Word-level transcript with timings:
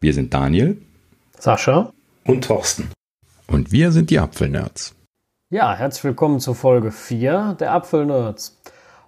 Wir 0.00 0.14
sind 0.14 0.32
Daniel, 0.32 0.80
Sascha 1.40 1.92
und 2.24 2.44
Thorsten. 2.44 2.88
Und 3.48 3.72
wir 3.72 3.90
sind 3.90 4.10
die 4.10 4.20
Apfelnerds. 4.20 4.94
Ja, 5.50 5.74
herzlich 5.74 6.04
willkommen 6.04 6.38
zur 6.38 6.54
Folge 6.54 6.92
4 6.92 7.56
der 7.58 7.72
Apfelnerds. 7.72 8.60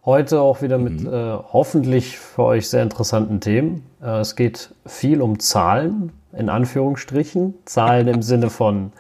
Heute 0.05 0.41
auch 0.41 0.63
wieder 0.63 0.79
mit 0.79 1.03
mhm. 1.03 1.07
äh, 1.07 1.37
hoffentlich 1.53 2.19
für 2.19 2.43
euch 2.43 2.69
sehr 2.69 2.83
interessanten 2.83 3.41
Themen. 3.41 3.87
Äh, 4.03 4.19
es 4.19 4.35
geht 4.35 4.75
viel 4.85 5.23
um 5.23 5.39
Zahlen, 5.39 6.11
in 6.33 6.49
Anführungsstrichen. 6.49 7.55
Zahlen 7.67 8.09
im 8.09 8.23
Sinne 8.23 8.51
von 8.51 8.93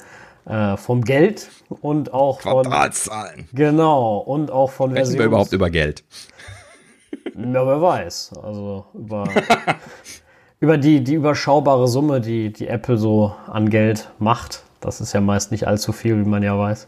äh, 0.45 0.77
vom 0.77 1.02
Geld 1.02 1.50
und 1.80 2.14
auch 2.14 2.41
von 2.43 2.62
Quartalszahlen. 2.62 3.48
Genau, 3.52 4.18
und 4.18 4.52
auch 4.52 4.70
von 4.70 4.93
Sprechen 4.93 5.18
wir 5.18 5.25
überhaupt 5.25 5.52
über 5.52 5.70
Geld? 5.70 6.04
Ja, 7.34 7.66
wer 7.66 7.82
weiß. 7.82 8.34
Also 8.41 8.86
über, 8.95 9.25
über 10.61 10.77
die, 10.77 11.02
die 11.02 11.14
überschaubare 11.14 11.88
Summe, 11.88 12.20
die, 12.20 12.52
die 12.52 12.68
Apple 12.68 12.98
so 12.98 13.34
an 13.46 13.70
Geld 13.70 14.10
macht. 14.19 14.62
Das 14.80 15.00
ist 15.00 15.12
ja 15.12 15.20
meist 15.20 15.50
nicht 15.50 15.66
allzu 15.66 15.92
viel, 15.92 16.19
wie 16.19 16.28
man 16.28 16.42
ja 16.42 16.59
weiß. 16.59 16.86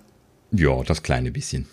Ja, 0.52 0.82
das 0.82 1.02
kleine 1.02 1.30
bisschen. 1.30 1.66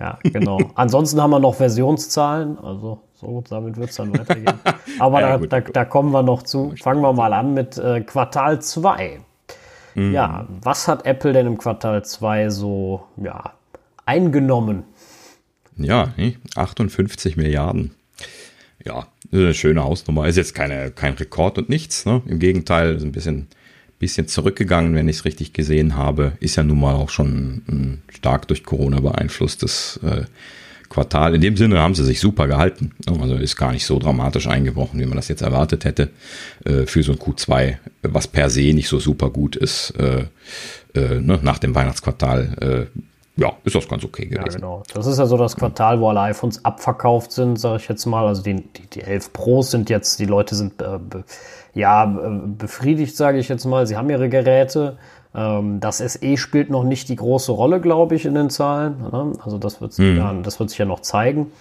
Ja, 0.00 0.18
genau. 0.22 0.58
Ansonsten 0.74 1.20
haben 1.20 1.30
wir 1.30 1.38
noch 1.38 1.54
Versionszahlen. 1.54 2.58
Also 2.58 3.00
so, 3.14 3.42
damit 3.48 3.76
wird 3.76 3.90
es 3.90 3.96
dann 3.96 4.12
weitergehen. 4.12 4.60
Aber 4.98 5.20
ja, 5.20 5.38
da, 5.38 5.46
da, 5.46 5.60
da, 5.60 5.84
kommen 5.84 6.12
wir 6.12 6.22
noch 6.22 6.42
zu. 6.42 6.74
Fangen 6.82 7.00
wir 7.00 7.12
mal 7.12 7.32
an 7.32 7.54
mit 7.54 7.78
äh, 7.78 8.00
Quartal 8.00 8.60
2. 8.60 9.20
Mhm. 9.94 10.12
Ja, 10.12 10.46
was 10.62 10.88
hat 10.88 11.06
Apple 11.06 11.32
denn 11.32 11.46
im 11.46 11.58
Quartal 11.58 12.04
2 12.04 12.50
so 12.50 13.04
ja, 13.16 13.52
eingenommen? 14.04 14.84
Ja, 15.76 16.08
58 16.56 17.36
Milliarden. 17.36 17.95
Ja, 18.84 19.06
eine 19.32 19.54
schöne 19.54 19.82
Hausnummer. 19.82 20.26
Ist 20.26 20.36
jetzt 20.36 20.54
keine, 20.54 20.90
kein 20.90 21.14
Rekord 21.14 21.58
und 21.58 21.68
nichts. 21.68 22.06
Ne? 22.06 22.22
Im 22.26 22.38
Gegenteil, 22.38 22.96
ist 22.96 23.02
ein 23.02 23.12
bisschen, 23.12 23.48
bisschen 23.98 24.28
zurückgegangen, 24.28 24.94
wenn 24.94 25.08
ich 25.08 25.16
es 25.16 25.24
richtig 25.24 25.52
gesehen 25.52 25.96
habe. 25.96 26.32
Ist 26.40 26.56
ja 26.56 26.62
nun 26.62 26.80
mal 26.80 26.94
auch 26.94 27.10
schon 27.10 27.62
ein 27.68 28.02
stark 28.08 28.48
durch 28.48 28.64
Corona 28.64 29.00
beeinflusstes 29.00 30.00
äh, 30.02 30.24
Quartal. 30.88 31.34
In 31.34 31.40
dem 31.40 31.56
Sinne 31.56 31.80
haben 31.80 31.94
sie 31.94 32.04
sich 32.04 32.20
super 32.20 32.46
gehalten. 32.46 32.92
Also 33.06 33.34
ist 33.34 33.56
gar 33.56 33.72
nicht 33.72 33.86
so 33.86 33.98
dramatisch 33.98 34.46
eingebrochen, 34.46 35.00
wie 35.00 35.06
man 35.06 35.16
das 35.16 35.28
jetzt 35.28 35.42
erwartet 35.42 35.84
hätte 35.84 36.10
äh, 36.64 36.86
für 36.86 37.02
so 37.02 37.12
ein 37.12 37.18
Q2, 37.18 37.76
was 38.02 38.28
per 38.28 38.50
se 38.50 38.72
nicht 38.72 38.88
so 38.88 39.00
super 39.00 39.30
gut 39.30 39.56
ist. 39.56 39.90
Äh, 39.98 40.26
äh, 40.94 41.20
ne, 41.20 41.38
nach 41.42 41.58
dem 41.58 41.74
Weihnachtsquartal 41.74 42.88
äh, 42.94 43.00
ja, 43.36 43.52
ist 43.64 43.74
das 43.74 43.86
ganz 43.86 44.02
okay 44.04 44.26
gewesen. 44.26 44.46
Ja, 44.46 44.54
genau. 44.54 44.82
Das 44.94 45.06
ist 45.06 45.18
ja 45.18 45.26
so 45.26 45.36
das 45.36 45.56
Quartal, 45.56 46.00
wo 46.00 46.08
alle 46.08 46.20
iPhones 46.20 46.64
abverkauft 46.64 47.32
sind, 47.32 47.58
sage 47.58 47.76
ich 47.76 47.88
jetzt 47.88 48.06
mal. 48.06 48.26
Also 48.26 48.42
die, 48.42 48.54
die, 48.54 48.86
die 48.86 49.02
11 49.02 49.32
Pros 49.34 49.70
sind 49.70 49.90
jetzt, 49.90 50.18
die 50.18 50.24
Leute 50.24 50.54
sind 50.54 50.80
äh, 50.80 50.98
be, 50.98 51.24
ja 51.74 52.06
befriedigt, 52.06 53.14
sage 53.14 53.38
ich 53.38 53.48
jetzt 53.48 53.66
mal. 53.66 53.86
Sie 53.86 53.96
haben 53.96 54.08
ihre 54.08 54.30
Geräte. 54.30 54.96
Ähm, 55.34 55.80
das 55.80 55.98
SE 55.98 56.36
spielt 56.38 56.70
noch 56.70 56.84
nicht 56.84 57.10
die 57.10 57.16
große 57.16 57.52
Rolle, 57.52 57.80
glaube 57.80 58.14
ich, 58.14 58.24
in 58.24 58.34
den 58.34 58.48
Zahlen. 58.48 58.98
Ne? 59.12 59.32
Also 59.44 59.58
das 59.58 59.80
mhm. 59.98 60.16
ja, 60.16 60.32
das 60.42 60.58
wird 60.58 60.70
sich 60.70 60.78
ja 60.78 60.86
noch 60.86 61.00
zeigen. 61.00 61.52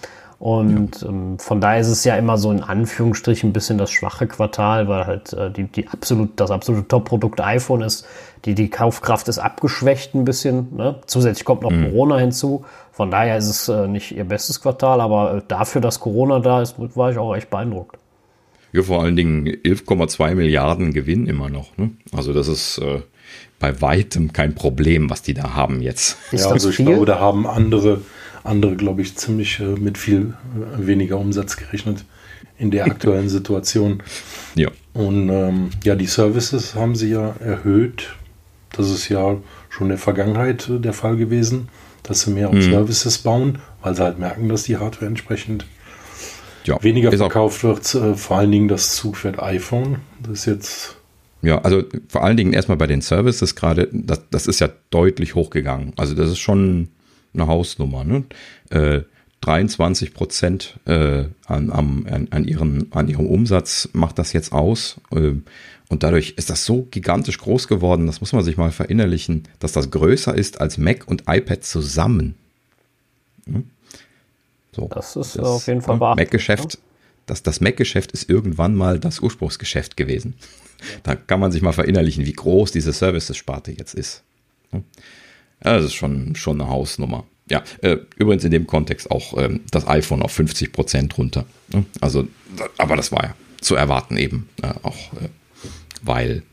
Und 0.45 1.01
ja. 1.01 1.09
ähm, 1.09 1.39
von 1.39 1.59
daher 1.59 1.81
ist 1.81 1.87
es 1.87 2.03
ja 2.03 2.15
immer 2.17 2.37
so 2.37 2.51
in 2.51 2.61
Anführungsstrichen 2.61 3.49
ein 3.49 3.53
bisschen 3.53 3.79
das 3.79 3.89
schwache 3.89 4.27
Quartal, 4.27 4.87
weil 4.87 5.07
halt 5.07 5.33
äh, 5.33 5.49
die, 5.49 5.63
die 5.63 5.87
absolut, 5.87 6.39
das 6.39 6.51
absolute 6.51 6.87
Top-Produkt 6.87 7.41
iPhone 7.41 7.81
ist. 7.81 8.05
Die, 8.45 8.53
die 8.53 8.69
Kaufkraft 8.69 9.27
ist 9.27 9.39
abgeschwächt 9.39 10.13
ein 10.13 10.23
bisschen. 10.23 10.67
Ne? 10.75 10.99
Zusätzlich 11.07 11.45
kommt 11.45 11.63
noch 11.63 11.71
mhm. 11.71 11.85
Corona 11.85 12.19
hinzu. 12.19 12.63
Von 12.91 13.09
daher 13.09 13.39
ist 13.39 13.49
es 13.49 13.69
äh, 13.69 13.87
nicht 13.87 14.15
ihr 14.15 14.23
bestes 14.23 14.61
Quartal, 14.61 15.01
aber 15.01 15.37
äh, 15.37 15.41
dafür, 15.47 15.81
dass 15.81 15.99
Corona 15.99 16.39
da 16.41 16.61
ist, 16.61 16.75
war 16.77 17.09
ich 17.09 17.17
auch 17.17 17.35
echt 17.35 17.49
beeindruckt. 17.49 17.97
Ja, 18.71 18.83
vor 18.83 19.01
allen 19.01 19.15
Dingen 19.15 19.47
11,2 19.47 20.35
Milliarden 20.35 20.93
Gewinn 20.93 21.25
immer 21.25 21.49
noch. 21.49 21.75
Ne? 21.77 21.89
Also 22.15 22.33
das 22.33 22.47
ist 22.49 22.77
äh, 22.77 23.01
bei 23.57 23.81
weitem 23.81 24.31
kein 24.31 24.53
Problem, 24.53 25.09
was 25.09 25.23
die 25.23 25.33
da 25.33 25.55
haben 25.55 25.81
jetzt. 25.81 26.19
Ist 26.31 26.45
ja, 26.45 26.51
also 26.51 26.69
ich 26.69 26.75
viel? 26.75 26.85
glaube, 26.85 27.07
da 27.07 27.19
haben 27.19 27.47
andere, 27.47 28.01
andere 28.45 28.75
glaube 28.75 29.01
ich, 29.01 29.15
ziemlich 29.15 29.59
äh, 29.59 29.63
mit 29.63 29.97
viel 29.97 30.33
äh, 30.55 30.87
weniger 30.87 31.17
Umsatz 31.19 31.57
gerechnet 31.57 32.05
in 32.57 32.71
der 32.71 32.85
aktuellen 32.85 33.29
Situation. 33.29 34.03
Ja. 34.57 34.69
Und 34.93 35.27
ähm, 35.27 35.71
ja, 35.83 35.95
die 35.95 36.05
Services 36.05 36.75
haben 36.75 36.95
sie 36.95 37.09
ja 37.09 37.35
erhöht. 37.41 38.15
Das 38.71 38.89
ist 38.89 39.09
ja 39.09 39.35
schon 39.67 39.87
in 39.87 39.89
der 39.89 39.97
Vergangenheit 39.97 40.69
äh, 40.69 40.79
der 40.79 40.93
Fall 40.93 41.17
gewesen, 41.17 41.67
dass 42.03 42.21
sie 42.21 42.31
mehr 42.31 42.47
auf 42.47 42.55
mhm. 42.55 42.61
Services 42.61 43.17
bauen, 43.17 43.59
weil 43.81 43.95
sie 43.95 44.03
halt 44.03 44.17
merken, 44.17 44.47
dass 44.47 44.63
die 44.63 44.77
Hardware 44.77 45.07
entsprechend 45.07 45.65
ja, 46.63 46.81
weniger 46.81 47.11
verkauft 47.11 47.65
wird. 47.65 47.93
Äh, 47.95 48.15
vor 48.15 48.37
allen 48.37 48.51
Dingen 48.53 48.69
das 48.69 48.95
Zugpferd 48.95 49.43
iPhone. 49.43 49.97
Das 50.23 50.39
ist 50.39 50.45
jetzt 50.45 50.95
ja, 51.41 51.59
also 51.59 51.83
vor 52.07 52.23
allen 52.23 52.37
Dingen 52.37 52.53
erstmal 52.53 52.77
bei 52.77 52.87
den 52.87 53.01
Services 53.01 53.55
gerade, 53.55 53.89
das, 53.91 54.21
das 54.31 54.47
ist 54.47 54.61
ja 54.61 54.69
deutlich 54.89 55.35
hochgegangen. 55.35 55.91
Also 55.95 56.15
das 56.15 56.29
ist 56.29 56.39
schon 56.39 56.87
eine 57.35 57.47
Hausnummer. 57.47 58.03
Ne? 58.03 58.23
Äh, 58.69 59.01
23 59.41 60.13
Prozent 60.13 60.79
äh, 60.85 61.25
an, 61.45 61.69
an, 61.69 62.27
an, 62.31 62.45
ihren, 62.45 62.91
an 62.91 63.07
ihrem 63.07 63.27
Umsatz 63.27 63.89
macht 63.93 64.17
das 64.17 64.33
jetzt 64.33 64.51
aus. 64.51 64.99
Äh, 65.11 65.33
und 65.87 66.01
dadurch 66.01 66.33
ist 66.37 66.49
das 66.49 66.65
so 66.65 66.87
gigantisch 66.89 67.37
groß 67.37 67.67
geworden, 67.67 68.07
das 68.07 68.19
muss 68.21 68.33
man 68.33 68.43
sich 68.43 68.57
mal 68.57 68.71
verinnerlichen, 68.71 69.43
dass 69.59 69.71
das 69.71 69.91
größer 69.91 70.33
ist 70.33 70.59
als 70.59 70.79
Mac 70.79 71.07
und 71.07 71.25
iPad 71.27 71.63
zusammen. 71.63 72.35
Hm? 73.45 73.69
So, 74.75 74.89
das 74.91 75.15
ist 75.15 75.37
das, 75.37 75.45
auf 75.45 75.67
jeden 75.67 75.81
Fall 75.81 75.99
wahr. 75.99 76.15
Mac-Geschäft, 76.15 76.79
das, 77.27 77.43
das 77.43 77.61
Mac-Geschäft 77.61 78.11
ist 78.11 78.29
irgendwann 78.29 78.75
mal 78.75 78.99
das 78.99 79.19
Ursprungsgeschäft 79.19 79.95
gewesen. 79.95 80.33
Da 81.03 81.15
kann 81.15 81.39
man 81.39 81.51
sich 81.51 81.61
mal 81.61 81.71
verinnerlichen, 81.71 82.25
wie 82.25 82.33
groß 82.33 82.71
diese 82.71 82.91
Services-Sparte 82.91 83.71
jetzt 83.71 83.93
ist. 83.93 84.23
Ja, 85.63 85.75
das 85.75 85.85
ist 85.85 85.93
schon, 85.93 86.35
schon 86.35 86.61
eine 86.61 86.69
Hausnummer. 86.69 87.25
Ja, 87.49 87.63
äh, 87.81 87.97
übrigens 88.17 88.43
in 88.43 88.51
dem 88.51 88.65
Kontext 88.65 89.11
auch 89.11 89.37
ähm, 89.37 89.61
das 89.71 89.87
iPhone 89.87 90.23
auf 90.23 90.31
50 90.31 90.73
Prozent 90.73 91.17
runter. 91.17 91.45
Ne? 91.71 91.85
Also, 92.01 92.27
aber 92.77 92.95
das 92.95 93.11
war 93.11 93.23
ja 93.23 93.35
zu 93.61 93.75
erwarten 93.75 94.17
eben, 94.17 94.49
äh, 94.61 94.73
auch 94.83 95.13
äh, 95.13 95.29
weil 96.01 96.43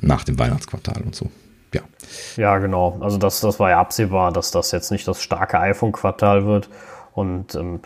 nach 0.00 0.24
dem 0.24 0.38
Weihnachtsquartal 0.38 1.02
und 1.02 1.14
so. 1.14 1.30
Ja. 1.74 1.82
Ja, 2.36 2.58
genau. 2.58 2.98
Also 3.00 3.16
das, 3.16 3.40
das 3.40 3.58
war 3.58 3.70
ja 3.70 3.80
absehbar, 3.80 4.32
dass 4.32 4.50
das 4.50 4.72
jetzt 4.72 4.90
nicht 4.90 5.08
das 5.08 5.22
starke 5.22 5.58
iPhone-Quartal 5.58 6.46
wird. 6.46 6.68
Und 7.14 7.54
ähm, 7.54 7.80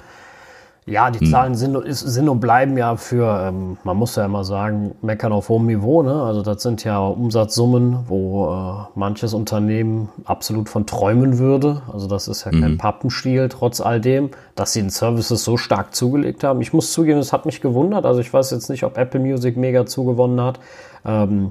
ja, 0.88 1.10
die 1.10 1.19
hm. 1.19 1.30
Zahlen 1.30 1.54
sind, 1.56 1.76
sind 1.84 2.28
und 2.28 2.38
bleiben 2.38 2.78
ja 2.78 2.94
für, 2.97 3.48
ähm, 3.48 3.76
man 3.82 3.97
muss 3.97 4.14
ja 4.14 4.24
immer 4.24 4.44
sagen, 4.44 4.94
meckern 5.02 5.32
auf 5.32 5.48
hohem 5.48 5.66
Niveau. 5.66 6.04
Ne? 6.04 6.22
Also 6.22 6.42
das 6.42 6.62
sind 6.62 6.84
ja 6.84 7.04
Umsatzsummen, 7.04 8.04
wo 8.06 8.52
äh, 8.52 8.98
manches 8.98 9.34
Unternehmen 9.34 10.10
absolut 10.25 10.69
von 10.69 10.86
träumen 10.86 11.38
würde. 11.38 11.82
Also 11.92 12.06
das 12.06 12.28
ist 12.28 12.44
ja 12.44 12.52
kein 12.52 12.72
mhm. 12.72 12.78
Pappenstiel, 12.78 13.48
trotz 13.48 13.80
all 13.80 14.00
dem, 14.00 14.30
dass 14.54 14.75
sie 14.75 14.80
den 14.80 14.91
Services 14.91 15.42
so 15.42 15.56
stark 15.56 15.92
zugelegt 15.92 16.44
haben. 16.44 16.60
Ich 16.60 16.72
muss 16.72 16.92
zugeben, 16.92 17.19
es 17.19 17.32
hat 17.32 17.46
mich 17.46 17.60
gewundert. 17.60 18.06
Also 18.06 18.20
ich 18.20 18.32
weiß 18.32 18.52
jetzt 18.52 18.70
nicht, 18.70 18.84
ob 18.84 18.96
Apple 18.96 19.19
Music 19.19 19.56
mega 19.56 19.86
zugewonnen 19.86 20.41
hat 20.41 20.60
ähm, 21.04 21.50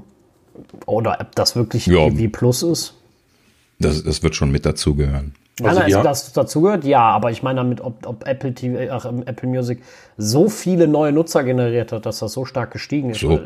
oder 0.85 1.17
ob 1.19 1.35
das 1.35 1.57
wirklich 1.57 1.87
ja. 1.87 2.09
TV 2.09 2.31
Plus 2.31 2.63
ist. 2.63 2.93
Das, 3.79 4.01
das 4.01 4.23
wird 4.23 4.33
schon 4.33 4.49
mit 4.49 4.65
dazugehören. 4.65 5.33
Also, 5.63 5.81
also 5.81 5.97
ja. 5.97 6.03
das 6.03 6.33
dazugehört, 6.33 6.83
ja, 6.83 7.01
aber 7.01 7.31
ich 7.31 7.41
meine 7.41 7.61
damit, 7.61 7.79
ob, 7.79 8.05
ob 8.05 8.27
Apple 8.27 8.53
TV, 8.53 8.91
ach, 8.91 9.05
Apple 9.05 9.47
Music 9.47 9.81
so 10.17 10.49
viele 10.49 10.87
neue 10.87 11.13
Nutzer 11.13 11.45
generiert 11.45 11.93
hat, 11.93 12.05
dass 12.05 12.19
das 12.19 12.33
so 12.33 12.43
stark 12.43 12.71
gestiegen 12.71 13.11
ist. 13.11 13.21
So. 13.21 13.39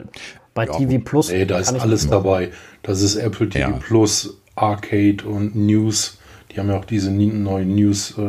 Bei 0.56 0.66
ja, 0.66 0.74
TV 0.74 1.04
Plus. 1.04 1.30
Nee, 1.32 1.46
da 1.46 1.60
ist 1.60 1.72
alles 1.72 2.08
dabei. 2.08 2.50
Das 2.82 3.02
ist 3.02 3.16
Apple 3.16 3.50
TV 3.50 3.70
ja. 3.70 3.78
Plus, 3.78 4.38
Arcade 4.56 5.24
und 5.24 5.56
News. 5.56 6.18
Die 6.52 6.60
haben 6.60 6.70
ja 6.70 6.78
auch 6.78 6.86
diese 6.86 7.12
neuen 7.12 7.76
News. 7.76 8.18
Äh, 8.18 8.22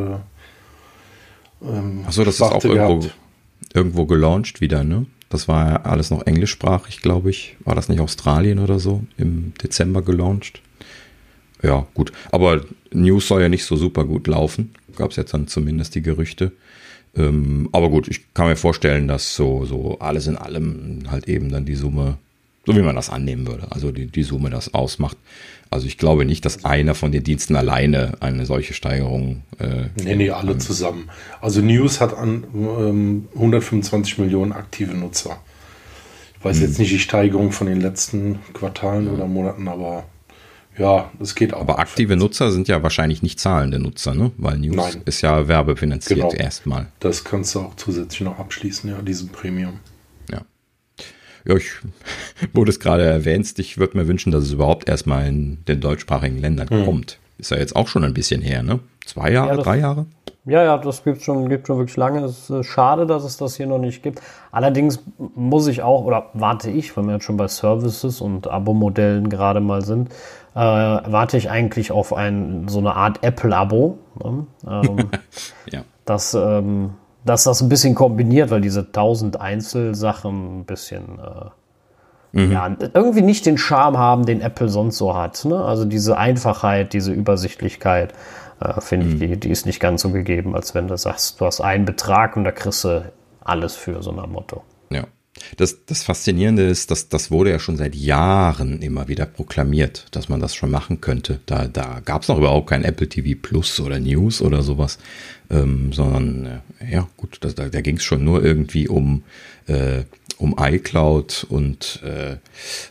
ähm, 1.62 2.05
Achso, 2.07 2.25
das 2.25 2.35
ist 2.35 2.43
auch 2.43 2.62
irgendwo, 2.62 3.09
irgendwo 3.73 4.05
gelauncht 4.05 4.61
wieder, 4.61 4.85
ne? 4.85 5.07
Das 5.31 5.49
war 5.49 5.71
ja 5.71 5.77
alles 5.83 6.11
noch 6.11 6.27
englischsprachig, 6.27 7.03
glaube 7.03 7.31
ich. 7.31 7.57
War 7.65 7.75
das 7.75 7.89
nicht 7.89 8.01
Australien 8.01 8.59
oder 8.59 8.79
so? 8.79 9.05
Im 9.17 9.55
Dezember 9.62 10.03
gelauncht? 10.03 10.61
Ja, 11.62 11.87
gut. 11.94 12.12
Aber 12.33 12.62
News 12.92 13.28
soll 13.28 13.42
ja 13.42 13.48
nicht 13.48 13.64
so 13.64 13.76
super 13.76 14.04
gut 14.04 14.26
laufen. 14.26 14.75
Gab 14.96 15.10
es 15.10 15.16
jetzt 15.16 15.34
dann 15.34 15.46
zumindest 15.46 15.94
die 15.94 16.02
Gerüchte. 16.02 16.52
Ähm, 17.16 17.69
aber 17.72 17.90
gut, 17.90 18.08
ich 18.08 18.32
kann 18.34 18.48
mir 18.48 18.56
vorstellen, 18.56 19.08
dass 19.08 19.34
so, 19.34 19.64
so 19.64 19.98
alles 19.98 20.26
in 20.26 20.37
allem 20.37 21.10
halt 21.10 21.28
eben 21.28 21.50
dann 21.50 21.64
die 21.64 21.75
Summe, 21.75 22.19
so 22.66 22.76
wie 22.76 22.82
man 22.82 22.96
das 22.96 23.10
annehmen 23.10 23.46
würde, 23.46 23.66
also 23.70 23.90
die, 23.90 24.06
die 24.06 24.22
Summe 24.22 24.50
das 24.50 24.75
ausmacht. 24.75 25.16
Also 25.70 25.87
ich 25.87 25.98
glaube 25.98 26.25
nicht, 26.25 26.44
dass 26.44 26.64
einer 26.64 26.94
von 26.94 27.12
den 27.12 27.22
Diensten 27.22 27.56
alleine 27.56 28.14
eine 28.20 28.44
solche 28.44 28.75
Steigerung. 28.75 29.42
Äh, 29.58 29.87
nee, 30.02 30.16
nee, 30.16 30.31
alle 30.31 30.58
zusammen. 30.58 31.10
Also 31.40 31.60
News 31.62 32.00
hat 32.00 32.14
an 32.14 32.44
ähm, 32.54 33.28
125 33.34 34.19
Millionen 34.19 34.52
aktive 34.52 34.96
Nutzer. 34.96 35.40
Ich 36.38 36.44
weiß 36.44 36.56
hm. 36.56 36.62
jetzt 36.62 36.78
nicht 36.78 36.92
die 36.92 36.98
Steigerung 36.98 37.52
von 37.52 37.69
den 37.69 37.81
letzten 37.81 38.40
Quartalen 38.52 39.06
ja. 39.06 39.12
oder 39.12 39.26
Monaten, 39.26 39.69
aber 39.69 40.04
ja, 40.81 41.11
es 41.21 41.35
geht 41.35 41.53
auch. 41.53 41.61
Aber 41.61 41.79
aktive 41.79 42.17
Nutzer 42.17 42.50
sind 42.50 42.67
ja 42.67 42.82
wahrscheinlich 42.82 43.23
nicht 43.23 43.38
zahlende 43.38 43.79
Nutzer, 43.79 44.15
ne? 44.15 44.32
Weil 44.38 44.56
News 44.56 44.77
Nein. 44.77 45.03
ist 45.05 45.21
ja 45.21 45.47
werbefinanziert 45.47 46.21
genau. 46.21 46.32
erstmal. 46.32 46.87
Das 47.00 47.23
kannst 47.23 47.55
du 47.55 47.61
auch 47.61 47.77
zusätzlich 47.77 48.23
noch 48.23 48.38
abschließen, 48.38 48.88
ja, 48.88 49.03
diesen 49.03 49.29
Premium. 49.29 49.81
Ja. 50.31 50.41
Ja, 51.44 51.56
ich 51.56 51.71
wurde 52.55 52.71
es 52.71 52.81
gerade 52.81 53.05
erwähnt. 53.05 53.59
Ich 53.59 53.77
würde 53.77 53.99
mir 53.99 54.09
wünschen, 54.09 54.32
dass 54.32 54.44
es 54.44 54.53
überhaupt 54.53 54.88
erstmal 54.88 55.27
in 55.27 55.59
den 55.67 55.82
deutschsprachigen 55.82 56.38
Ländern 56.38 56.69
mhm. 56.71 56.87
kommt. 56.87 57.19
Ist 57.37 57.50
ja 57.50 57.59
jetzt 57.59 57.76
auch 57.76 57.88
schon 57.88 58.05
ein 58.05 58.15
bisschen 58.15 58.41
her, 58.41 58.62
ne? 58.62 58.81
Zwei 59.05 59.33
Jahre, 59.33 59.56
ja, 59.56 59.62
drei 59.62 59.79
Jahre? 59.79 60.06
Ja, 60.46 60.64
ja, 60.64 60.78
das 60.78 61.04
gibt 61.04 61.22
schon, 61.22 61.48
gibt 61.48 61.66
schon 61.66 61.78
wirklich 61.78 61.96
lange. 61.96 62.25
Es 62.25 62.48
ist 62.48 62.50
äh, 62.50 62.62
schade, 62.64 63.06
dass 63.06 63.25
es 63.25 63.37
das 63.37 63.56
hier 63.56 63.66
noch 63.66 63.78
nicht 63.78 64.02
gibt. 64.02 64.22
Allerdings 64.50 65.02
muss 65.34 65.66
ich 65.66 65.82
auch, 65.82 66.04
oder 66.04 66.31
warte 66.32 66.70
ich, 66.70 66.96
wenn 66.96 67.06
wir 67.06 67.14
jetzt 67.14 67.25
schon 67.25 67.37
bei 67.37 67.46
Services 67.46 68.20
und 68.20 68.48
Abo-Modellen 68.48 69.28
gerade 69.28 69.60
mal 69.60 69.82
sind, 69.82 70.10
äh, 70.54 70.58
warte 70.58 71.37
ich 71.37 71.50
eigentlich 71.50 71.92
auf 71.92 72.14
ein, 72.14 72.66
so 72.69 72.78
eine 72.78 72.94
Art 72.94 73.22
Apple-Abo. 73.22 73.98
Ne? 74.25 74.46
Ähm, 74.66 75.10
ja. 75.70 75.82
Das, 76.06 76.32
ähm, 76.34 76.94
dass 77.25 77.44
das 77.44 77.60
ein 77.60 77.69
bisschen 77.69 77.94
kombiniert, 77.94 78.50
weil 78.50 78.62
diese 78.62 78.90
tausend 78.92 79.40
Einzelsachen 79.40 80.60
ein 80.60 80.64
bisschen 80.64 81.19
äh, 82.32 82.40
mhm. 82.40 82.52
ja, 82.52 82.76
irgendwie 82.94 83.22
nicht 83.22 83.44
den 83.44 83.58
Charme 83.58 83.98
haben, 83.98 84.25
den 84.25 84.40
Apple 84.40 84.70
sonst 84.70 84.96
so 84.96 85.14
hat. 85.14 85.44
Ne? 85.44 85.62
Also 85.62 85.84
diese 85.84 86.16
Einfachheit, 86.16 86.94
diese 86.94 87.12
Übersichtlichkeit, 87.12 88.14
äh, 88.61 88.81
finde 88.81 89.07
mhm. 89.07 89.12
ich, 89.12 89.19
die, 89.19 89.41
die 89.41 89.51
ist 89.51 89.67
nicht 89.67 89.81
ganz 89.81 90.03
so 90.03 90.11
gegeben, 90.11 90.55
als 90.55 90.75
wenn 90.75 90.89
du 90.89 90.97
sagst, 90.97 91.41
du 91.41 91.47
hast 91.47 91.61
einen 91.61 91.85
Betrag 91.85 92.37
und 92.37 92.45
da 92.45 92.53
kriegst 92.53 92.85
du 92.85 93.11
alles 93.41 93.75
für 93.75 94.03
so 94.03 94.11
ein 94.11 94.31
Motto. 94.31 94.62
Ja. 94.91 95.05
Das, 95.56 95.84
das 95.87 96.02
Faszinierende 96.02 96.62
ist, 96.62 96.90
dass 96.90 97.08
das 97.08 97.31
wurde 97.31 97.50
ja 97.50 97.58
schon 97.58 97.76
seit 97.76 97.94
Jahren 97.94 98.82
immer 98.82 99.08
wieder 99.08 99.26
proklamiert, 99.26 100.06
dass 100.12 100.28
man 100.28 100.40
das 100.40 100.54
schon 100.54 100.70
machen 100.70 101.00
könnte. 101.00 101.40
Da, 101.46 101.66
da 101.66 102.00
gab 102.04 102.22
es 102.22 102.28
noch 102.28 102.38
überhaupt 102.38 102.69
kein 102.69 102.84
Apple 102.84 103.08
TV 103.08 103.38
Plus 103.40 103.81
oder 103.81 103.98
News 103.98 104.42
oder 104.42 104.62
sowas, 104.62 104.98
ähm, 105.50 105.92
sondern 105.92 106.62
äh, 106.81 106.92
ja 106.92 107.08
gut, 107.16 107.38
das, 107.40 107.54
da, 107.54 107.69
da 107.69 107.81
ging 107.81 107.96
es 107.96 108.04
schon 108.04 108.25
nur 108.25 108.44
irgendwie 108.44 108.88
um, 108.88 109.25
äh, 109.66 110.04
um 110.38 110.56
iCloud 110.58 111.46
und 111.48 112.00
äh, 112.02 112.37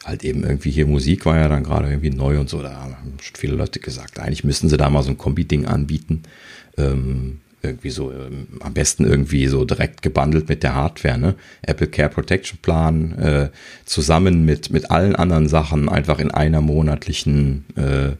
halt 0.05 0.23
eben 0.23 0.43
irgendwie 0.43 0.71
hier 0.71 0.85
Musik 0.85 1.25
war 1.25 1.37
ja 1.37 1.47
dann 1.47 1.63
gerade 1.63 1.89
irgendwie 1.89 2.11
neu 2.11 2.39
und 2.39 2.49
so. 2.49 2.61
Da 2.61 2.73
haben 2.73 3.17
viele 3.19 3.55
Leute 3.55 3.79
gesagt, 3.79 4.19
eigentlich 4.19 4.43
müssten 4.43 4.69
sie 4.69 4.77
da 4.77 4.89
mal 4.89 5.03
so 5.03 5.09
ein 5.09 5.17
Kombi-Ding 5.17 5.65
anbieten. 5.65 6.23
Ähm, 6.77 7.39
irgendwie 7.61 7.89
so 7.89 8.11
ähm, 8.11 8.47
am 8.61 8.73
besten 8.73 9.05
irgendwie 9.05 9.47
so 9.47 9.65
direkt 9.65 10.01
gebundelt 10.01 10.49
mit 10.49 10.63
der 10.63 10.75
Hardware, 10.75 11.17
ne? 11.17 11.35
Apple 11.61 11.87
Care 11.87 12.09
Protection 12.09 12.59
Plan 12.61 13.17
äh, 13.19 13.49
zusammen 13.85 14.45
mit 14.45 14.71
mit 14.71 14.91
allen 14.91 15.15
anderen 15.15 15.47
Sachen 15.47 15.89
einfach 15.89 16.19
in 16.19 16.31
einer 16.31 16.61
monatlichen 16.61 17.65
äh, 17.75 18.15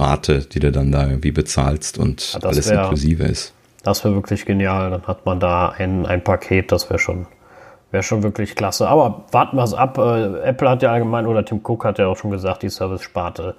Rate, 0.00 0.40
die 0.40 0.60
du 0.60 0.72
dann 0.72 0.92
da 0.92 1.08
irgendwie 1.08 1.32
bezahlst 1.32 1.98
und 1.98 2.34
ja, 2.34 2.40
alles 2.40 2.70
wär, 2.70 2.82
inklusive 2.82 3.24
ist. 3.24 3.52
Das 3.82 4.04
wäre 4.04 4.14
wirklich 4.14 4.46
genial. 4.46 4.90
Dann 4.90 5.06
hat 5.06 5.26
man 5.26 5.40
da 5.40 5.70
ein, 5.70 6.06
ein 6.06 6.22
Paket, 6.22 6.72
das 6.72 6.88
wäre 6.88 6.98
schon 6.98 7.26
wäre 7.90 8.02
schon 8.02 8.22
wirklich 8.22 8.56
klasse. 8.56 8.88
Aber 8.88 9.24
warten 9.30 9.56
wir 9.56 9.62
es 9.62 9.72
ab. 9.72 9.98
Äh, 9.98 10.40
Apple 10.42 10.68
hat 10.68 10.82
ja 10.82 10.92
allgemein 10.92 11.26
oder 11.26 11.44
Tim 11.44 11.60
Cook 11.62 11.84
hat 11.84 11.98
ja 11.98 12.08
auch 12.08 12.16
schon 12.16 12.30
gesagt, 12.30 12.62
die 12.62 12.68
Service-Sparte 12.68 13.54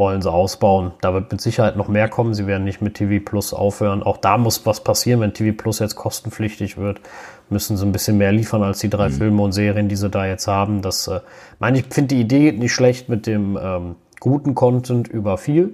wollen 0.00 0.22
sie 0.22 0.32
ausbauen. 0.32 0.92
Da 1.02 1.12
wird 1.12 1.30
mit 1.30 1.42
Sicherheit 1.42 1.76
noch 1.76 1.86
mehr 1.86 2.08
kommen. 2.08 2.32
Sie 2.32 2.46
werden 2.46 2.64
nicht 2.64 2.80
mit 2.80 2.94
TV 2.94 3.22
Plus 3.22 3.52
aufhören. 3.52 4.02
Auch 4.02 4.16
da 4.16 4.38
muss 4.38 4.64
was 4.64 4.82
passieren, 4.82 5.20
wenn 5.20 5.34
TV 5.34 5.54
Plus 5.54 5.78
jetzt 5.78 5.94
kostenpflichtig 5.94 6.78
wird. 6.78 7.02
Müssen 7.50 7.76
sie 7.76 7.84
ein 7.84 7.92
bisschen 7.92 8.16
mehr 8.16 8.32
liefern 8.32 8.62
als 8.62 8.78
die 8.78 8.88
drei 8.88 9.10
mhm. 9.10 9.12
Filme 9.12 9.42
und 9.42 9.52
Serien, 9.52 9.88
die 9.88 9.96
sie 9.96 10.08
da 10.08 10.24
jetzt 10.24 10.46
haben. 10.48 10.80
Das, 10.80 11.06
äh, 11.06 11.20
meine 11.58 11.78
ich, 11.78 11.84
finde 11.90 12.14
die 12.14 12.20
Idee 12.22 12.50
nicht 12.52 12.72
schlecht 12.72 13.10
mit 13.10 13.26
dem 13.26 13.58
ähm, 13.62 13.96
guten 14.20 14.54
Content 14.54 15.06
über 15.06 15.36
viel. 15.36 15.72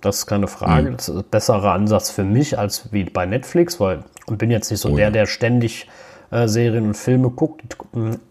Das 0.00 0.20
ist 0.20 0.26
keine 0.26 0.48
Frage. 0.48 0.90
Mhm. 0.90 0.96
Das 0.96 1.10
ist 1.10 1.16
ein 1.16 1.24
besserer 1.30 1.72
Ansatz 1.72 2.10
für 2.10 2.24
mich 2.24 2.58
als 2.58 2.92
wie 2.92 3.04
bei 3.04 3.26
Netflix, 3.26 3.78
weil 3.78 4.04
ich 4.26 4.38
bin 4.38 4.50
jetzt 4.50 4.70
nicht 4.70 4.80
so 4.80 4.88
oh, 4.88 4.96
der, 4.96 5.10
der 5.10 5.26
ständig 5.26 5.86
äh, 6.30 6.48
Serien 6.48 6.86
und 6.86 6.96
Filme 6.96 7.28
guckt. 7.28 7.76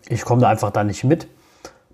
Ich 0.09 0.23
komme 0.25 0.41
da 0.41 0.49
einfach 0.49 0.71
da 0.71 0.83
nicht 0.83 1.03
mit 1.03 1.27